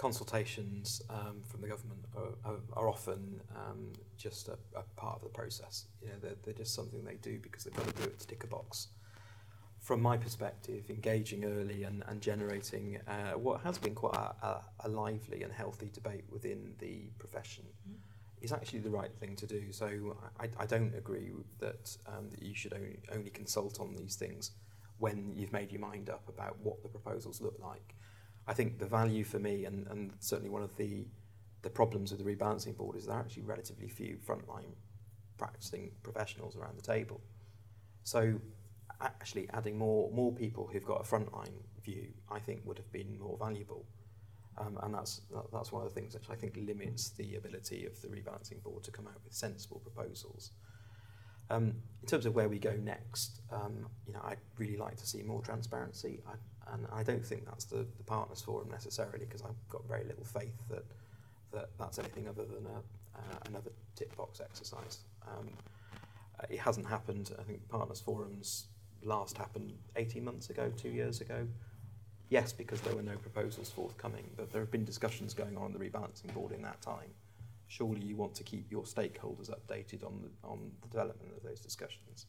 consultations 0.00 1.02
um, 1.10 1.42
from 1.46 1.60
the 1.60 1.68
government 1.68 2.02
are, 2.16 2.50
are, 2.50 2.60
are 2.72 2.88
often 2.88 3.38
um, 3.54 3.92
just 4.16 4.48
a, 4.48 4.56
a 4.74 4.82
part 4.96 5.16
of 5.16 5.22
the 5.22 5.28
process. 5.28 5.84
You 6.00 6.08
know, 6.08 6.14
they're, 6.22 6.36
they're 6.42 6.54
just 6.54 6.74
something 6.74 7.04
they 7.04 7.16
do 7.16 7.38
because 7.38 7.64
they've 7.64 7.76
got 7.76 7.86
to 7.86 8.02
do 8.02 8.08
it 8.08 8.18
to 8.18 8.26
tick 8.26 8.42
a 8.42 8.46
box. 8.46 8.88
From 9.78 10.00
my 10.00 10.16
perspective, 10.16 10.88
engaging 10.88 11.44
early 11.44 11.84
and, 11.84 12.02
and 12.08 12.22
generating 12.22 12.98
uh, 13.06 13.32
what 13.32 13.60
has 13.60 13.76
been 13.76 13.94
quite 13.94 14.14
a, 14.14 14.46
a, 14.46 14.64
a 14.86 14.88
lively 14.88 15.42
and 15.42 15.52
healthy 15.52 15.90
debate 15.92 16.24
within 16.30 16.72
the 16.78 17.10
profession 17.18 17.64
is 18.40 18.52
actually 18.54 18.78
the 18.78 18.90
right 18.90 19.14
thing 19.20 19.36
to 19.36 19.46
do. 19.46 19.70
So 19.70 20.16
I, 20.38 20.48
I 20.58 20.64
don't 20.64 20.94
agree 20.94 21.30
that, 21.58 21.94
um, 22.06 22.30
that 22.30 22.42
you 22.42 22.54
should 22.54 22.72
only, 22.72 23.00
only 23.12 23.30
consult 23.30 23.80
on 23.80 23.94
these 23.96 24.16
things 24.16 24.52
when 24.96 25.34
you've 25.36 25.52
made 25.52 25.70
your 25.70 25.82
mind 25.82 26.08
up 26.08 26.26
about 26.26 26.56
what 26.62 26.82
the 26.82 26.88
proposals 26.88 27.42
look 27.42 27.58
like. 27.62 27.94
I 28.46 28.54
think 28.54 28.78
the 28.78 28.86
value 28.86 29.24
for 29.24 29.38
me, 29.38 29.64
and, 29.64 29.86
and 29.88 30.12
certainly 30.18 30.50
one 30.50 30.62
of 30.62 30.76
the, 30.76 31.06
the 31.62 31.70
problems 31.70 32.10
with 32.10 32.24
the 32.24 32.36
rebalancing 32.36 32.76
board, 32.76 32.96
is 32.96 33.06
there 33.06 33.16
are 33.16 33.20
actually 33.20 33.42
relatively 33.42 33.88
few 33.88 34.18
frontline 34.26 34.74
practicing 35.38 35.90
professionals 36.02 36.56
around 36.56 36.76
the 36.76 36.82
table. 36.82 37.20
So 38.04 38.40
actually 39.00 39.48
adding 39.52 39.78
more, 39.78 40.10
more 40.12 40.32
people 40.32 40.68
who've 40.70 40.84
got 40.84 41.00
a 41.00 41.04
frontline 41.04 41.54
view, 41.82 42.08
I 42.30 42.38
think 42.38 42.62
would 42.64 42.78
have 42.78 42.90
been 42.92 43.18
more 43.18 43.36
valuable. 43.38 43.86
Um, 44.58 44.78
and 44.82 44.92
that's, 44.92 45.22
that, 45.32 45.44
that's 45.52 45.72
one 45.72 45.86
of 45.86 45.94
the 45.94 45.98
things 45.98 46.14
which 46.14 46.28
I 46.30 46.34
think 46.34 46.56
limits 46.56 47.10
the 47.10 47.36
ability 47.36 47.86
of 47.86 48.00
the 48.02 48.08
rebalancing 48.08 48.62
board 48.62 48.82
to 48.84 48.90
come 48.90 49.06
out 49.06 49.20
with 49.24 49.32
sensible 49.32 49.80
proposals. 49.80 50.50
Um, 51.50 51.74
in 52.02 52.08
terms 52.08 52.24
of 52.24 52.34
where 52.34 52.48
we 52.48 52.58
go 52.58 52.74
next, 52.82 53.40
um, 53.52 53.86
you 54.06 54.12
know, 54.12 54.20
I'd 54.24 54.38
really 54.56 54.76
like 54.76 54.96
to 54.96 55.06
see 55.06 55.22
more 55.22 55.42
transparency, 55.42 56.20
and 56.72 56.86
I 56.92 57.02
don't 57.02 57.24
think 57.24 57.44
that's 57.44 57.64
the, 57.64 57.86
partners 58.06 58.40
forum 58.40 58.68
necessarily, 58.70 59.26
because 59.26 59.42
I've 59.42 59.68
got 59.68 59.86
very 59.86 60.04
little 60.04 60.24
faith 60.24 60.56
that, 60.70 60.84
that 61.52 61.68
that's 61.78 61.98
anything 61.98 62.28
other 62.28 62.44
than 62.44 62.66
uh, 62.66 63.20
another 63.46 63.70
tick 63.96 64.16
box 64.16 64.40
exercise. 64.40 64.98
Um, 65.28 65.48
it 66.48 66.58
hasn't 66.58 66.86
happened. 66.86 67.32
I 67.38 67.42
think 67.42 67.68
partners 67.68 68.00
forums 68.00 68.66
last 69.02 69.36
happened 69.36 69.72
18 69.96 70.24
months 70.24 70.50
ago, 70.50 70.72
two 70.76 70.88
years 70.88 71.20
ago. 71.20 71.46
Yes, 72.30 72.52
because 72.52 72.80
there 72.82 72.94
were 72.94 73.02
no 73.02 73.16
proposals 73.16 73.70
forthcoming, 73.70 74.24
but 74.36 74.52
there 74.52 74.62
have 74.62 74.70
been 74.70 74.84
discussions 74.84 75.34
going 75.34 75.56
on 75.56 75.66
in 75.66 75.72
the 75.72 75.78
rebalancing 75.78 76.32
board 76.32 76.52
in 76.52 76.62
that 76.62 76.80
time. 76.80 77.10
Surely 77.70 78.04
you 78.04 78.16
want 78.16 78.34
to 78.34 78.42
keep 78.42 78.68
your 78.68 78.82
stakeholders 78.82 79.48
updated 79.48 80.04
on 80.04 80.20
the, 80.22 80.48
on 80.48 80.72
the 80.82 80.88
development 80.88 81.32
of 81.36 81.42
those 81.44 81.60
discussions. 81.60 82.26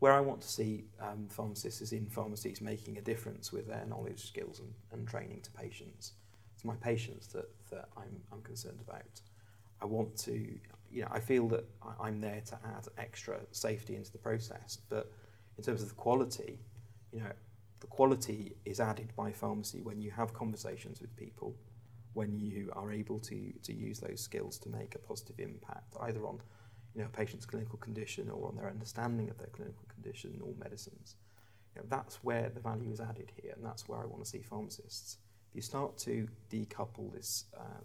Where 0.00 0.12
I 0.12 0.20
want 0.20 0.42
to 0.42 0.48
see 0.48 0.84
um, 1.00 1.28
pharmacists 1.30 1.80
is 1.80 1.92
in 1.92 2.04
pharmacies 2.04 2.60
making 2.60 2.98
a 2.98 3.00
difference 3.00 3.52
with 3.52 3.66
their 3.66 3.86
knowledge, 3.86 4.26
skills, 4.28 4.60
and, 4.60 4.74
and 4.92 5.08
training 5.08 5.40
to 5.44 5.50
patients. 5.52 6.12
It's 6.54 6.62
my 6.62 6.74
patients 6.74 7.28
that, 7.28 7.48
that 7.70 7.88
I'm, 7.96 8.20
I'm 8.30 8.42
concerned 8.42 8.80
about. 8.86 9.22
I 9.80 9.86
want 9.86 10.14
to, 10.24 10.34
you 10.90 11.02
know, 11.02 11.08
I 11.10 11.20
feel 11.20 11.48
that 11.48 11.64
I, 11.82 12.08
I'm 12.08 12.20
there 12.20 12.42
to 12.48 12.58
add 12.76 12.86
extra 12.98 13.40
safety 13.52 13.96
into 13.96 14.12
the 14.12 14.18
process, 14.18 14.76
but 14.90 15.10
in 15.56 15.64
terms 15.64 15.80
of 15.80 15.88
the 15.88 15.94
quality, 15.94 16.58
you 17.12 17.20
know, 17.20 17.32
the 17.80 17.86
quality 17.86 18.56
is 18.66 18.78
added 18.78 19.10
by 19.16 19.32
pharmacy 19.32 19.80
when 19.80 20.02
you 20.02 20.10
have 20.10 20.34
conversations 20.34 21.00
with 21.00 21.16
people, 21.16 21.56
when 22.14 22.38
you 22.38 22.72
are 22.74 22.90
able 22.90 23.18
to, 23.20 23.52
to 23.62 23.72
use 23.72 24.00
those 24.00 24.20
skills 24.20 24.58
to 24.58 24.68
make 24.68 24.94
a 24.94 24.98
positive 24.98 25.38
impact, 25.38 25.94
either 26.02 26.26
on 26.26 26.40
you 26.94 27.02
know, 27.02 27.06
a 27.06 27.16
patient's 27.16 27.46
clinical 27.46 27.78
condition 27.78 28.28
or 28.30 28.48
on 28.48 28.56
their 28.56 28.68
understanding 28.68 29.30
of 29.30 29.38
their 29.38 29.48
clinical 29.48 29.84
condition 29.94 30.40
or 30.42 30.52
medicines. 30.58 31.16
You 31.74 31.82
know, 31.82 31.86
that's 31.88 32.16
where 32.24 32.48
the 32.48 32.60
value 32.60 32.90
is 32.90 33.00
added 33.00 33.30
here, 33.40 33.52
and 33.54 33.64
that's 33.64 33.88
where 33.88 34.00
I 34.00 34.06
want 34.06 34.24
to 34.24 34.28
see 34.28 34.42
pharmacists. 34.42 35.18
If 35.50 35.56
you 35.56 35.62
start 35.62 35.96
to 35.98 36.28
decouple 36.50 37.12
this, 37.12 37.44
uh, 37.56 37.84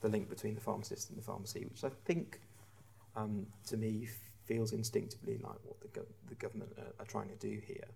the 0.00 0.08
link 0.08 0.28
between 0.28 0.54
the 0.54 0.60
pharmacist 0.60 1.10
and 1.10 1.18
the 1.18 1.22
pharmacy, 1.22 1.66
which 1.70 1.84
I 1.84 1.90
think, 2.04 2.40
um, 3.14 3.46
to 3.66 3.76
me, 3.76 4.08
feels 4.46 4.72
instinctively 4.72 5.38
like 5.38 5.58
what 5.62 5.80
the, 5.80 5.88
go- 5.88 6.06
the 6.28 6.34
government 6.34 6.72
are, 6.78 7.04
are 7.04 7.06
trying 7.06 7.28
to 7.28 7.36
do 7.36 7.60
here, 7.64 7.86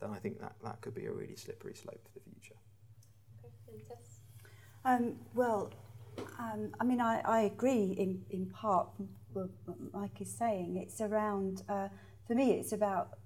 then 0.00 0.10
I 0.10 0.18
think 0.18 0.40
that, 0.40 0.54
that 0.62 0.80
could 0.82 0.94
be 0.94 1.06
a 1.06 1.12
really 1.12 1.36
slippery 1.36 1.74
slope 1.74 2.00
for 2.04 2.18
the 2.18 2.24
future. 2.30 2.54
Um, 4.86 5.16
well, 5.34 5.72
um, 6.38 6.72
I 6.78 6.84
mean, 6.84 7.00
I, 7.00 7.20
I 7.24 7.40
agree 7.40 7.96
in, 7.98 8.22
in 8.30 8.46
part 8.46 8.88
what 9.32 9.48
Mike 9.92 10.20
is 10.20 10.30
saying. 10.30 10.76
It's 10.76 11.00
around, 11.00 11.64
uh, 11.68 11.88
for 12.28 12.36
me, 12.36 12.52
it's 12.52 12.70
about 12.70 13.18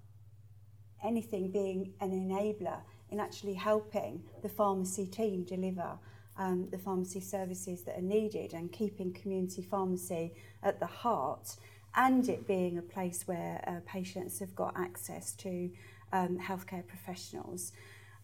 anything 1.05 1.51
being 1.51 1.93
an 2.01 2.13
enabler 2.13 2.79
in 3.11 3.21
actually 3.21 3.55
helping 3.55 4.23
the 4.43 4.49
pharmacy 4.49 5.07
team 5.07 5.45
deliver 5.45 5.99
um, 6.39 6.67
the 6.71 6.79
pharmacy 6.79 7.21
services 7.21 7.83
that 7.83 7.99
are 7.99 8.03
needed 8.03 8.55
and 8.55 8.73
keeping 8.73 9.13
community 9.13 9.61
pharmacy 9.61 10.33
at 10.63 10.81
the 10.81 10.87
heart. 10.87 11.57
and 11.95 12.29
it 12.29 12.47
being 12.47 12.79
a 12.79 12.83
place 12.83 13.27
where 13.27 13.63
uh, 13.67 13.81
patients 13.85 14.39
have 14.39 14.55
got 14.55 14.73
access 14.77 15.33
to 15.35 15.71
um, 16.13 16.39
healthcare 16.39 16.87
professionals. 16.87 17.73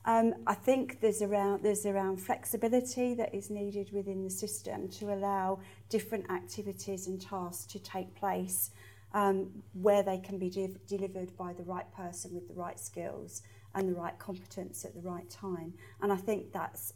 Um, 0.06 0.34
I 0.46 0.54
think 0.54 1.00
there's 1.00 1.20
around 1.20 1.64
there's 1.64 1.84
around 1.84 2.18
flexibility 2.18 3.14
that 3.14 3.34
is 3.34 3.50
needed 3.50 3.90
within 3.92 4.22
the 4.22 4.30
system 4.30 4.88
to 4.90 5.12
allow 5.12 5.58
different 5.88 6.30
activities 6.30 7.08
and 7.08 7.20
tasks 7.20 7.66
to 7.72 7.80
take 7.80 8.14
place 8.14 8.70
um, 9.14 9.50
where 9.72 10.04
they 10.04 10.18
can 10.18 10.38
be 10.38 10.48
de- 10.48 10.78
delivered 10.86 11.36
by 11.36 11.52
the 11.52 11.64
right 11.64 11.90
person 11.92 12.32
with 12.34 12.46
the 12.46 12.54
right 12.54 12.78
skills 12.78 13.42
and 13.74 13.88
the 13.88 13.94
right 13.94 14.16
competence 14.18 14.84
at 14.84 14.94
the 14.94 15.00
right 15.00 15.28
time. 15.28 15.74
And 16.00 16.12
I 16.12 16.16
think 16.16 16.52
that's 16.52 16.92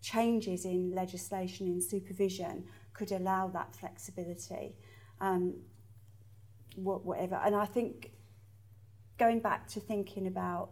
changes 0.00 0.64
in 0.64 0.94
legislation 0.94 1.66
in 1.66 1.80
supervision 1.80 2.64
could 2.94 3.12
allow 3.12 3.48
that 3.48 3.74
flexibility. 3.74 4.76
Um, 5.20 5.56
whatever. 6.76 7.40
And 7.42 7.54
I 7.54 7.64
think 7.64 8.12
going 9.18 9.40
back 9.40 9.66
to 9.68 9.80
thinking 9.80 10.26
about 10.26 10.70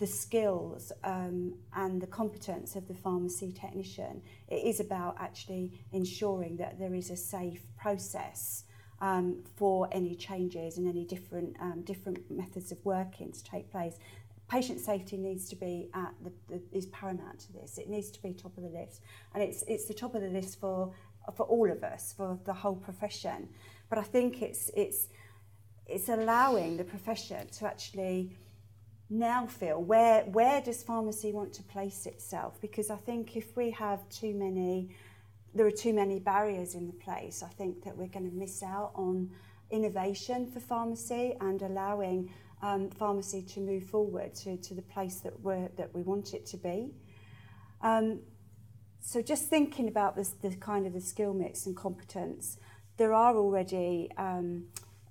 the 0.00 0.06
skills 0.06 0.92
um, 1.04 1.54
and 1.76 2.00
the 2.00 2.06
competence 2.06 2.74
of 2.74 2.88
the 2.88 2.94
pharmacy 2.94 3.52
technician, 3.52 4.22
it 4.48 4.64
is 4.64 4.80
about 4.80 5.14
actually 5.20 5.70
ensuring 5.92 6.56
that 6.56 6.78
there 6.78 6.94
is 6.94 7.10
a 7.10 7.16
safe 7.16 7.60
process 7.76 8.64
um, 9.02 9.44
for 9.56 9.88
any 9.92 10.14
changes 10.14 10.78
and 10.78 10.88
any 10.88 11.04
different 11.04 11.54
um, 11.60 11.82
different 11.82 12.18
methods 12.30 12.72
of 12.72 12.78
working 12.82 13.30
to 13.30 13.44
take 13.44 13.70
place. 13.70 13.96
Patient 14.48 14.80
safety 14.80 15.18
needs 15.18 15.48
to 15.50 15.56
be 15.56 15.90
at 15.94 16.12
the, 16.24 16.32
the 16.48 16.62
is 16.72 16.86
paramount 16.86 17.38
to 17.40 17.52
this. 17.52 17.76
It 17.76 17.88
needs 17.88 18.10
to 18.10 18.22
be 18.22 18.32
top 18.32 18.56
of 18.56 18.62
the 18.62 18.70
list, 18.70 19.02
and 19.34 19.42
it's 19.42 19.62
it's 19.68 19.84
the 19.84 19.94
top 19.94 20.14
of 20.14 20.22
the 20.22 20.28
list 20.28 20.58
for 20.58 20.92
for 21.36 21.44
all 21.44 21.70
of 21.70 21.84
us, 21.84 22.14
for 22.16 22.38
the 22.46 22.54
whole 22.54 22.76
profession. 22.76 23.48
But 23.90 23.98
I 23.98 24.02
think 24.02 24.40
it's 24.40 24.70
it's 24.74 25.08
it's 25.86 26.08
allowing 26.08 26.78
the 26.78 26.84
profession 26.84 27.48
to 27.48 27.66
actually 27.66 28.36
now 29.10 29.44
feel 29.44 29.82
where 29.82 30.22
where 30.22 30.60
does 30.60 30.82
pharmacy 30.82 31.32
want 31.32 31.52
to 31.54 31.62
place 31.64 32.06
itself? 32.06 32.60
Because 32.60 32.90
I 32.90 32.96
think 32.96 33.36
if 33.36 33.56
we 33.56 33.70
have 33.72 34.08
too 34.08 34.34
many 34.34 34.94
there 35.52 35.66
are 35.66 35.72
too 35.72 35.92
many 35.92 36.20
barriers 36.20 36.74
in 36.76 36.86
the 36.86 36.92
place 36.92 37.42
I 37.42 37.48
think 37.48 37.82
that 37.84 37.96
we're 37.96 38.08
going 38.08 38.30
to 38.30 38.36
miss 38.36 38.62
out 38.62 38.92
on 38.94 39.30
innovation 39.70 40.50
for 40.50 40.60
pharmacy 40.60 41.34
and 41.40 41.60
allowing 41.62 42.32
um, 42.62 42.90
pharmacy 42.90 43.42
to 43.42 43.60
move 43.60 43.84
forward 43.84 44.34
to, 44.34 44.56
to 44.58 44.74
the 44.74 44.82
place 44.82 45.20
that 45.20 45.40
we're 45.40 45.68
that 45.76 45.92
we 45.94 46.02
want 46.02 46.34
it 46.34 46.46
to 46.46 46.56
be. 46.56 46.92
Um, 47.82 48.20
so 49.00 49.22
just 49.22 49.48
thinking 49.48 49.88
about 49.88 50.14
this 50.14 50.30
the 50.40 50.54
kind 50.56 50.86
of 50.86 50.92
the 50.92 51.00
skill 51.00 51.34
mix 51.34 51.66
and 51.66 51.76
competence 51.76 52.58
there 53.00 53.14
are 53.14 53.34
already 53.34 54.10
um, 54.18 54.64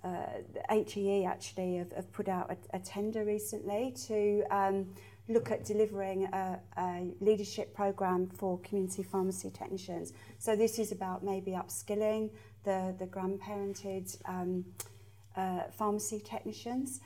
uh, 0.04 0.74
HEE 0.74 1.26
actually 1.26 1.78
have, 1.78 1.92
have 1.94 2.12
put 2.14 2.28
out 2.28 2.52
a, 2.52 2.78
a 2.78 2.80
tender 2.80 3.26
recently 3.26 3.94
to 4.08 4.44
um, 4.50 4.88
look 5.28 5.52
at 5.52 5.64
delivering 5.64 6.26
a, 6.26 6.60
a 6.78 7.08
leadership 7.20 7.74
program 7.74 8.28
for 8.28 8.60
community 8.60 9.04
pharmacy 9.04 9.50
technicians. 9.50 10.14
So 10.40 10.56
this 10.56 10.80
is 10.80 10.92
about 10.92 11.24
maybe 11.24 11.52
upskilling 11.52 12.32
the, 12.64 12.96
the 12.98 13.06
grandparented 13.06 14.18
um, 14.26 14.66
uh, 15.36 15.64
pharmacy 15.72 16.20
technicians 16.20 17.02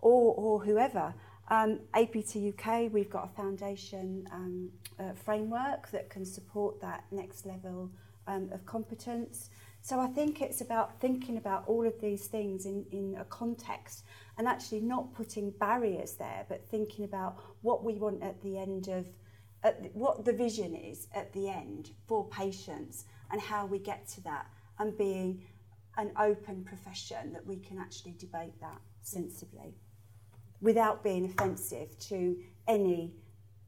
or, 0.00 0.34
or 0.34 0.60
whoever. 0.60 1.14
Um, 1.48 1.80
APT 1.94 2.36
UK, 2.36 2.92
we've 2.92 3.10
got 3.10 3.24
a 3.24 3.34
foundation 3.34 4.26
um, 4.32 4.70
uh, 4.98 5.12
framework 5.14 5.90
that 5.90 6.08
can 6.08 6.24
support 6.24 6.80
that 6.80 7.04
next 7.10 7.44
level 7.44 7.90
um, 8.26 8.50
of 8.52 8.64
competence. 8.66 9.50
So 9.82 9.98
I 9.98 10.08
think 10.08 10.42
it's 10.42 10.60
about 10.60 11.00
thinking 11.00 11.36
about 11.36 11.64
all 11.66 11.86
of 11.86 12.00
these 12.00 12.26
things 12.26 12.66
in, 12.66 12.84
in 12.92 13.16
a 13.18 13.24
context 13.24 14.04
and 14.36 14.46
actually 14.46 14.80
not 14.80 15.14
putting 15.14 15.50
barriers 15.52 16.14
there, 16.14 16.44
but 16.48 16.68
thinking 16.70 17.04
about 17.04 17.36
what 17.62 17.82
we 17.82 17.94
want 17.94 18.22
at 18.22 18.42
the 18.42 18.58
end 18.58 18.88
of 18.88 19.06
at 19.62 19.94
what 19.94 20.24
the 20.24 20.32
vision 20.32 20.74
is 20.74 21.06
at 21.14 21.30
the 21.34 21.48
end 21.48 21.90
for 22.06 22.26
patients 22.28 23.04
and 23.30 23.40
how 23.40 23.66
we 23.66 23.78
get 23.78 24.08
to 24.08 24.22
that 24.22 24.46
and 24.78 24.96
being 24.96 25.42
an 25.98 26.10
open 26.18 26.64
profession 26.64 27.32
that 27.32 27.44
we 27.46 27.56
can 27.56 27.78
actually 27.78 28.14
debate 28.18 28.58
that 28.60 28.80
sensibly 29.02 29.74
without 30.62 31.02
being 31.02 31.26
offensive 31.26 31.98
to 31.98 32.36
any 32.68 33.12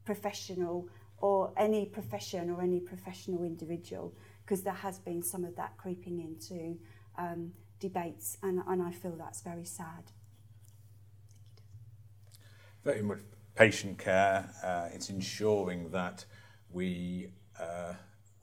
professional 0.03 0.87
or 1.17 1.53
any 1.57 1.85
profession 1.85 2.49
or 2.49 2.61
any 2.61 2.79
professional 2.79 3.43
individual 3.43 4.13
because 4.53 4.63
there 4.63 4.73
has 4.73 4.99
been 4.99 5.23
some 5.23 5.43
of 5.43 5.55
that 5.55 5.75
creeping 5.77 6.19
into 6.19 6.77
um, 7.17 7.51
debates, 7.79 8.37
and, 8.43 8.61
and 8.67 8.83
I 8.83 8.91
feel 8.91 9.15
that's 9.17 9.41
very 9.41 9.65
sad. 9.65 10.11
Very 12.83 13.01
much 13.01 13.17
patient 13.55 13.97
care. 13.97 14.47
Uh, 14.63 14.93
it's 14.93 15.09
ensuring 15.09 15.89
that 15.89 16.25
we 16.71 17.29
uh, 17.59 17.93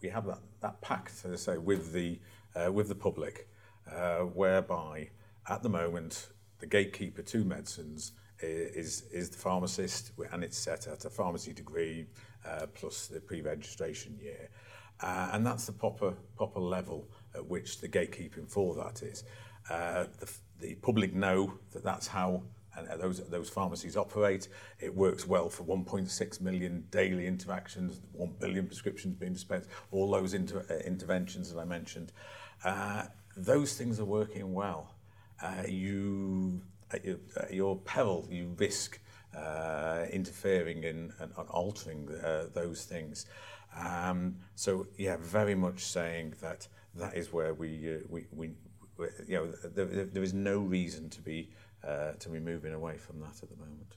we 0.03 0.09
have 0.09 0.27
that, 0.27 0.41
that 0.63 0.81
pact, 0.81 1.13
as 1.25 1.31
I 1.49 1.53
say, 1.53 1.59
with 1.59 1.93
the 1.93 2.19
uh, 2.57 2.73
with 2.73 2.89
the 2.89 2.97
public, 2.97 3.49
uh, 3.89 4.23
whereby 4.23 5.11
at 5.49 5.63
the 5.63 5.69
moment 5.69 6.31
the 6.59 6.67
gatekeeper 6.67 7.23
to 7.23 7.45
medicines 7.45 8.15
is 8.41 9.05
is 9.13 9.31
the 9.31 9.39
pharmacist, 9.39 10.11
and 10.33 10.43
it's 10.43 10.59
set 10.59 10.89
at 10.89 11.05
a 11.05 11.11
pharmacy 11.11 11.53
degree 11.53 12.07
uh, 12.45 12.67
plus 12.75 13.07
the 13.07 13.21
pre-registration 13.21 14.19
year. 14.21 14.51
Uh, 15.03 15.31
and 15.33 15.47
that's 15.47 15.67
the 15.67 15.73
proper, 15.73 16.15
proper 16.37 16.61
level 16.61 17.09
at 17.35 17.47
which 17.47 17.81
the 17.81 17.89
gatekeeping 17.89 18.49
for 18.49 18.75
that 18.75 19.03
is. 19.03 19.25
Uh, 19.69 20.05
the, 20.19 20.31
the 20.61 20.75
public 20.77 21.15
know 21.15 21.55
that 21.73 21.83
that's 21.83 22.07
how 22.07 22.43
and 22.77 22.89
uh, 22.89 22.97
those, 22.97 23.29
those 23.29 23.49
pharmacies 23.49 23.97
operate. 23.97 24.49
It 24.79 24.95
works 24.95 25.27
well 25.27 25.49
for 25.49 25.65
1.6 25.65 26.41
million 26.41 26.85
daily 26.91 27.27
interactions, 27.27 28.01
1 28.13 28.35
billion 28.39 28.67
prescriptions 28.67 29.17
being 29.17 29.33
dispensed, 29.33 29.69
all 29.91 30.11
those 30.11 30.35
inter, 30.35 30.65
uh, 30.71 30.75
interventions 30.87 31.53
that 31.53 31.59
I 31.59 31.65
mentioned. 31.65 32.13
Uh, 32.65 33.05
those 33.37 33.77
things 33.77 33.99
are 34.01 34.05
working 34.05 34.53
well. 34.53 34.95
Uh, 35.43 35.63
you, 35.69 36.61
at 36.93 37.05
your, 37.05 37.17
at 37.37 37.53
your 37.53 37.77
peril, 37.77 38.27
you 38.31 38.55
risk 38.59 39.01
uh, 39.37 40.07
interfering 40.13 40.85
in, 40.85 41.13
and 41.21 41.33
altering 41.51 42.09
uh, 42.23 42.47
those 42.53 42.85
things. 42.85 43.27
Um, 43.77 44.37
so 44.55 44.87
yeah, 44.99 45.17
very 45.21 45.55
much 45.55 45.85
saying 45.85 46.35
that 46.41 46.67
that 46.95 47.17
is 47.17 47.33
where 47.33 47.55
we, 47.55 47.95
uh, 47.95 47.99
we, 48.09 48.27
we, 48.33 48.51
we 48.99 49.07
you 49.27 49.37
know, 49.37 49.47
there, 49.47 49.87
there 49.87 50.23
is 50.23 50.35
no 50.35 50.59
reason 50.59 51.09
to 51.11 51.21
be, 51.21 51.51
uh, 51.87 52.13
to 52.19 52.29
be 52.29 52.41
moving 52.41 52.75
away 52.75 52.97
from 52.97 53.21
that 53.21 53.43
at 53.43 53.49
the 53.49 53.57
moment. 53.57 53.97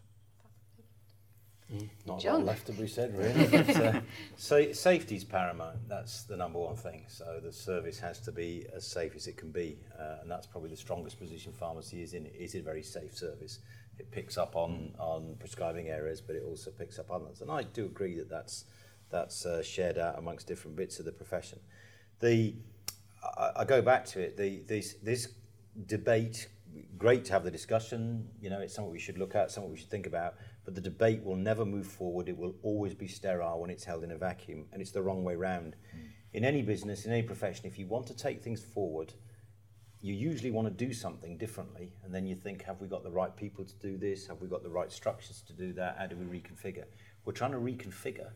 Mm. 1.73 1.89
Not 2.05 2.19
John. 2.19 2.35
a 2.35 2.37
lot 2.37 2.45
left 2.45 2.67
to 2.67 2.73
be 2.73 2.87
said, 2.87 3.17
really. 3.17 3.47
but, 3.47 3.75
uh, 3.75 4.01
sa- 4.37 4.73
safety's 4.73 5.23
paramount. 5.23 5.77
That's 5.87 6.23
the 6.23 6.37
number 6.37 6.59
one 6.59 6.75
thing. 6.75 7.05
So 7.07 7.39
the 7.43 7.51
service 7.51 7.99
has 7.99 8.19
to 8.21 8.31
be 8.31 8.65
as 8.75 8.85
safe 8.85 9.15
as 9.15 9.27
it 9.27 9.37
can 9.37 9.51
be, 9.51 9.79
uh, 9.99 10.17
and 10.21 10.29
that's 10.29 10.45
probably 10.45 10.69
the 10.69 10.77
strongest 10.77 11.19
position 11.19 11.51
pharmacy 11.53 12.03
is 12.03 12.13
in. 12.13 12.25
It 12.25 12.35
is 12.37 12.55
a 12.55 12.61
very 12.61 12.83
safe 12.83 13.17
service. 13.17 13.59
It 13.97 14.11
picks 14.11 14.37
up 14.37 14.55
on 14.55 14.93
on 14.99 15.35
prescribing 15.39 15.89
areas, 15.89 16.21
but 16.21 16.35
it 16.35 16.43
also 16.43 16.71
picks 16.71 16.99
up 16.99 17.11
others. 17.11 17.41
And 17.41 17.49
I 17.49 17.63
do 17.63 17.85
agree 17.85 18.15
that 18.17 18.29
that's 18.29 18.65
that's 19.13 19.45
uh, 19.45 19.63
shared 19.63 19.97
out 19.97 20.19
amongst 20.19 20.47
different 20.47 20.75
bits 20.75 20.99
of 20.99 21.05
the 21.05 21.11
profession. 21.13 21.59
The 22.19 22.55
I, 23.37 23.51
I 23.57 23.65
go 23.65 23.81
back 23.81 24.03
to 24.07 24.19
it. 24.19 24.35
The 24.35 24.63
this 24.67 24.95
this 25.01 25.29
debate. 25.85 26.49
Great 26.97 27.23
to 27.25 27.33
have 27.33 27.43
the 27.43 27.51
discussion. 27.51 28.27
You 28.41 28.49
know, 28.49 28.59
it's 28.59 28.73
something 28.73 28.91
we 28.91 28.99
should 28.99 29.19
look 29.19 29.35
at, 29.35 29.51
something 29.51 29.71
we 29.71 29.77
should 29.77 29.91
think 29.91 30.07
about. 30.07 30.33
But 30.65 30.73
the 30.73 30.81
debate 30.81 31.23
will 31.23 31.35
never 31.35 31.65
move 31.65 31.85
forward. 31.85 32.27
It 32.27 32.37
will 32.37 32.55
always 32.63 32.95
be 32.95 33.07
sterile 33.07 33.59
when 33.61 33.69
it's 33.69 33.83
held 33.83 34.03
in 34.03 34.11
a 34.11 34.17
vacuum, 34.17 34.65
and 34.71 34.81
it's 34.81 34.91
the 34.91 35.03
wrong 35.03 35.23
way 35.23 35.35
round. 35.35 35.75
Mm. 35.95 35.99
In 36.33 36.43
any 36.43 36.63
business, 36.63 37.05
in 37.05 37.11
any 37.11 37.21
profession, 37.21 37.67
if 37.67 37.77
you 37.77 37.85
want 37.85 38.07
to 38.07 38.15
take 38.15 38.41
things 38.41 38.63
forward, 38.63 39.13
you 40.01 40.13
usually 40.13 40.51
want 40.51 40.67
to 40.67 40.85
do 40.85 40.91
something 40.93 41.37
differently, 41.37 41.93
and 42.03 42.13
then 42.13 42.25
you 42.25 42.35
think, 42.35 42.63
have 42.63 42.81
we 42.81 42.87
got 42.87 43.03
the 43.03 43.11
right 43.11 43.35
people 43.37 43.63
to 43.63 43.75
do 43.75 43.97
this? 43.97 44.27
Have 44.27 44.41
we 44.41 44.47
got 44.47 44.63
the 44.63 44.69
right 44.69 44.91
structures 44.91 45.41
to 45.47 45.53
do 45.53 45.73
that? 45.73 45.97
How 45.99 46.07
do 46.07 46.15
we 46.15 46.25
reconfigure? 46.25 46.85
We're 47.23 47.33
trying 47.33 47.51
to 47.51 47.59
reconfigure 47.59 48.31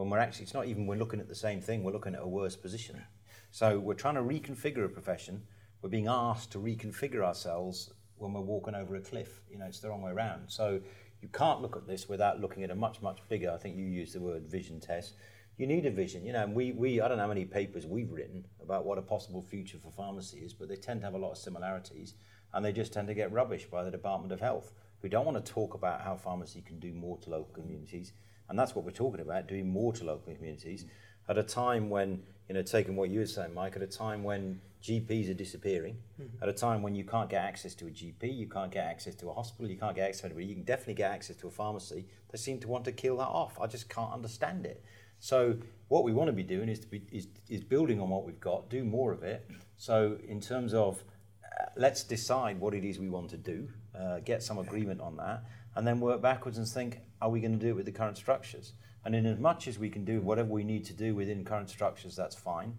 when 0.00 0.08
we're 0.08 0.18
actually, 0.18 0.44
it's 0.44 0.54
not 0.54 0.66
even 0.66 0.86
we're 0.86 0.96
looking 0.96 1.20
at 1.20 1.28
the 1.28 1.34
same 1.34 1.60
thing, 1.60 1.84
we're 1.84 1.92
looking 1.92 2.14
at 2.14 2.22
a 2.22 2.26
worse 2.26 2.56
position. 2.56 3.04
So 3.50 3.78
we're 3.78 3.92
trying 3.92 4.14
to 4.14 4.22
reconfigure 4.22 4.86
a 4.86 4.88
profession. 4.88 5.42
We're 5.82 5.90
being 5.90 6.08
asked 6.08 6.52
to 6.52 6.58
reconfigure 6.58 7.22
ourselves 7.22 7.92
when 8.16 8.32
we're 8.32 8.40
walking 8.40 8.74
over 8.74 8.96
a 8.96 9.00
cliff. 9.02 9.42
You 9.50 9.58
know, 9.58 9.66
it's 9.66 9.80
the 9.80 9.90
wrong 9.90 10.00
way 10.00 10.12
around. 10.12 10.48
So 10.48 10.80
you 11.20 11.28
can't 11.28 11.60
look 11.60 11.76
at 11.76 11.86
this 11.86 12.08
without 12.08 12.40
looking 12.40 12.64
at 12.64 12.70
a 12.70 12.74
much, 12.74 13.02
much 13.02 13.18
bigger, 13.28 13.50
I 13.50 13.58
think 13.58 13.76
you 13.76 13.84
used 13.84 14.14
the 14.14 14.20
word 14.20 14.46
vision 14.46 14.80
test. 14.80 15.16
You 15.58 15.66
need 15.66 15.84
a 15.84 15.90
vision. 15.90 16.24
You 16.24 16.32
know, 16.32 16.44
and 16.44 16.54
we, 16.54 16.72
we, 16.72 17.02
I 17.02 17.06
don't 17.06 17.18
know 17.18 17.24
how 17.24 17.28
many 17.28 17.44
papers 17.44 17.86
we've 17.86 18.10
written 18.10 18.46
about 18.62 18.86
what 18.86 18.96
a 18.96 19.02
possible 19.02 19.42
future 19.42 19.76
for 19.76 19.92
pharmacy 19.92 20.38
is, 20.38 20.54
but 20.54 20.70
they 20.70 20.76
tend 20.76 21.02
to 21.02 21.06
have 21.06 21.14
a 21.14 21.18
lot 21.18 21.32
of 21.32 21.36
similarities 21.36 22.14
and 22.54 22.64
they 22.64 22.72
just 22.72 22.94
tend 22.94 23.06
to 23.08 23.14
get 23.14 23.30
rubbish 23.32 23.66
by 23.66 23.84
the 23.84 23.90
Department 23.90 24.32
of 24.32 24.40
Health, 24.40 24.72
who 25.02 25.10
don't 25.10 25.26
want 25.26 25.44
to 25.44 25.52
talk 25.52 25.74
about 25.74 26.00
how 26.00 26.16
pharmacy 26.16 26.62
can 26.62 26.78
do 26.80 26.94
more 26.94 27.18
to 27.18 27.28
local 27.28 27.52
communities 27.52 28.14
and 28.50 28.58
that's 28.58 28.74
what 28.74 28.84
we're 28.84 28.90
talking 28.90 29.20
about, 29.20 29.46
doing 29.46 29.68
more 29.68 29.92
to 29.94 30.04
local 30.04 30.34
communities. 30.34 30.84
at 31.28 31.38
a 31.38 31.42
time 31.44 31.88
when, 31.88 32.22
you 32.48 32.54
know, 32.56 32.62
taking 32.62 32.96
what 32.96 33.08
you 33.08 33.20
were 33.20 33.26
saying, 33.26 33.54
Mike, 33.54 33.76
at 33.76 33.82
a 33.82 33.86
time 33.86 34.24
when 34.24 34.60
GPs 34.82 35.30
are 35.30 35.34
disappearing, 35.34 35.96
at 36.42 36.48
a 36.48 36.52
time 36.52 36.82
when 36.82 36.96
you 36.96 37.04
can't 37.04 37.30
get 37.30 37.44
access 37.44 37.72
to 37.76 37.86
a 37.86 37.90
GP, 37.90 38.36
you 38.36 38.48
can't 38.48 38.72
get 38.72 38.84
access 38.84 39.14
to 39.14 39.30
a 39.30 39.32
hospital, 39.32 39.70
you 39.70 39.76
can't 39.76 39.94
get 39.94 40.08
access 40.08 40.22
to 40.22 40.26
anybody, 40.26 40.46
you 40.46 40.54
can 40.56 40.64
definitely 40.64 40.94
get 40.94 41.12
access 41.12 41.36
to 41.36 41.46
a 41.46 41.50
pharmacy, 41.50 42.06
they 42.30 42.38
seem 42.38 42.58
to 42.58 42.66
want 42.66 42.84
to 42.86 42.92
kill 42.92 43.18
that 43.18 43.28
off. 43.28 43.60
I 43.60 43.68
just 43.68 43.88
can't 43.88 44.12
understand 44.12 44.66
it. 44.66 44.82
So 45.20 45.56
what 45.88 46.02
we 46.02 46.12
want 46.12 46.28
to 46.28 46.32
be 46.32 46.42
doing 46.42 46.68
is 46.68 46.80
to 46.80 46.88
be 46.88 47.02
is, 47.12 47.28
is 47.48 47.62
building 47.62 48.00
on 48.00 48.08
what 48.08 48.24
we've 48.24 48.40
got, 48.40 48.68
do 48.68 48.82
more 48.84 49.12
of 49.12 49.22
it. 49.22 49.48
So 49.76 50.18
in 50.26 50.40
terms 50.40 50.74
of 50.74 51.04
uh, 51.44 51.66
let's 51.76 52.02
decide 52.02 52.58
what 52.58 52.74
it 52.74 52.84
is 52.84 52.98
we 52.98 53.10
want 53.10 53.30
to 53.30 53.36
do, 53.36 53.68
uh, 53.96 54.18
get 54.20 54.42
some 54.42 54.58
agreement 54.58 55.00
on 55.00 55.16
that, 55.18 55.44
and 55.76 55.86
then 55.86 56.00
work 56.00 56.20
backwards 56.22 56.58
and 56.58 56.66
think, 56.66 57.00
are 57.20 57.30
we 57.30 57.40
going 57.40 57.52
to 57.52 57.58
do 57.58 57.68
it 57.68 57.76
with 57.76 57.86
the 57.86 57.92
current 57.92 58.16
structures? 58.16 58.72
And 59.04 59.14
in 59.14 59.26
as 59.26 59.38
much 59.38 59.68
as 59.68 59.78
we 59.78 59.88
can 59.88 60.04
do 60.04 60.20
whatever 60.20 60.50
we 60.50 60.64
need 60.64 60.84
to 60.86 60.92
do 60.92 61.14
within 61.14 61.44
current 61.44 61.70
structures, 61.70 62.16
that's 62.16 62.36
fine. 62.36 62.76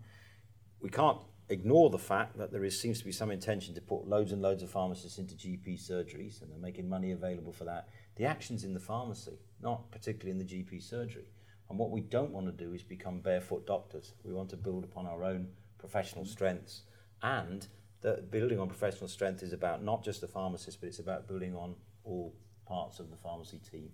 We 0.80 0.90
can't 0.90 1.18
ignore 1.50 1.90
the 1.90 1.98
fact 1.98 2.38
that 2.38 2.52
there 2.52 2.64
is, 2.64 2.80
seems 2.80 3.00
to 3.00 3.06
be 3.06 3.12
some 3.12 3.32
intention 3.32 3.76
to 3.76 3.82
put 3.82 4.08
loads 4.08 4.32
and 4.32 4.42
loads 4.42 4.64
of 4.64 4.70
pharmacists 4.70 5.18
into 5.18 5.36
GP 5.36 5.80
surgeries 5.80 6.42
and 6.42 6.52
they're 6.52 6.60
making 6.60 6.88
money 6.88 7.12
available 7.12 7.52
for 7.52 7.66
that. 7.66 7.90
The 8.16 8.26
action's 8.26 8.64
in 8.64 8.74
the 8.74 8.80
pharmacy, 8.80 9.40
not 9.62 9.92
particularly 9.92 10.32
in 10.32 10.38
the 10.38 10.54
GP 10.54 10.82
surgery. 10.82 11.26
And 11.70 11.78
what 11.78 11.92
we 11.92 12.02
don't 12.02 12.32
want 12.32 12.46
to 12.48 12.52
do 12.52 12.74
is 12.74 12.84
become 12.84 13.20
barefoot 13.20 13.66
doctors. 13.66 14.14
We 14.24 14.34
want 14.34 14.50
to 14.50 14.58
build 14.58 14.84
upon 14.84 15.08
our 15.08 15.24
own 15.24 15.50
professional 15.78 16.24
mm-hmm. 16.24 16.32
strengths. 16.32 16.82
And 17.22 17.68
the 18.02 18.24
building 18.30 18.60
on 18.60 18.68
professional 18.68 19.08
strength 19.08 19.44
is 19.44 19.54
about 19.54 19.84
not 19.84 20.04
just 20.04 20.22
the 20.22 20.28
pharmacist, 20.28 20.80
but 20.80 20.88
it's 20.88 21.00
about 21.00 21.28
building 21.28 21.56
on 21.56 21.76
all 22.04 22.36
parts 22.66 23.00
of 23.00 23.10
the 23.10 23.16
pharmacy 23.18 23.60
team. 23.60 23.90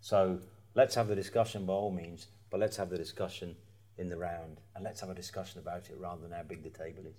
So 0.00 0.38
let's 0.74 0.94
have 0.94 1.08
the 1.08 1.16
discussion 1.16 1.66
by 1.66 1.72
all 1.72 1.90
means, 1.90 2.28
but 2.50 2.60
let's 2.60 2.76
have 2.76 2.90
the 2.90 2.98
discussion 2.98 3.56
in 3.98 4.08
the 4.08 4.16
round 4.16 4.60
and 4.74 4.84
let's 4.84 5.00
have 5.00 5.10
a 5.10 5.14
discussion 5.14 5.60
about 5.60 5.90
it 5.90 5.96
rather 5.98 6.22
than 6.22 6.32
how 6.32 6.42
big 6.42 6.62
the 6.62 6.70
table 6.70 7.04
is. 7.06 7.16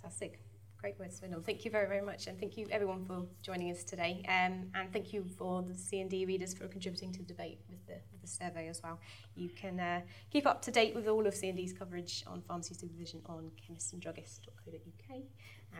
Fantastic. 0.00 0.40
Great 0.78 0.96
words, 1.00 1.18
Swindle. 1.18 1.40
Thank 1.40 1.64
you 1.64 1.72
very, 1.72 1.88
very 1.88 2.02
much. 2.02 2.28
And 2.28 2.38
thank 2.38 2.56
you, 2.56 2.68
everyone, 2.70 3.04
for 3.04 3.26
joining 3.42 3.72
us 3.72 3.82
today. 3.82 4.22
Um, 4.28 4.70
and 4.74 4.92
thank 4.92 5.12
you 5.12 5.24
for 5.36 5.60
the 5.60 5.74
C+D 5.74 6.24
readers 6.24 6.54
for 6.54 6.68
contributing 6.68 7.10
to 7.12 7.18
the 7.18 7.24
debate 7.24 7.58
with 7.68 7.84
the, 7.86 7.94
with 8.12 8.22
the 8.22 8.28
survey 8.28 8.68
as 8.68 8.80
well. 8.80 9.00
You 9.34 9.48
can 9.48 9.80
uh, 9.80 10.02
keep 10.30 10.46
up 10.46 10.62
to 10.62 10.70
date 10.70 10.94
with 10.94 11.08
all 11.08 11.26
of 11.26 11.34
C+D's 11.34 11.72
coverage 11.72 12.22
on 12.28 12.42
pharmacy 12.42 12.74
supervision 12.74 13.22
on 13.26 13.50
chemistanddruggist.co.uk. 13.60 15.16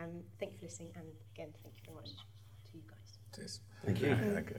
Um, 0.03 0.23
thank 0.41 0.53
you 0.53 0.59
for 0.59 0.65
listening. 0.65 0.91
And 0.97 1.05
again, 1.33 1.55
thank 1.63 1.77
you 1.77 1.83
very 1.85 1.95
much 1.95 2.09
to 2.09 2.77
you 2.77 2.83
guys. 2.89 3.19
Cheers. 3.37 3.61
Thank 3.85 4.01
you. 4.01 4.17
Thank 4.17 4.51
you. 4.51 4.57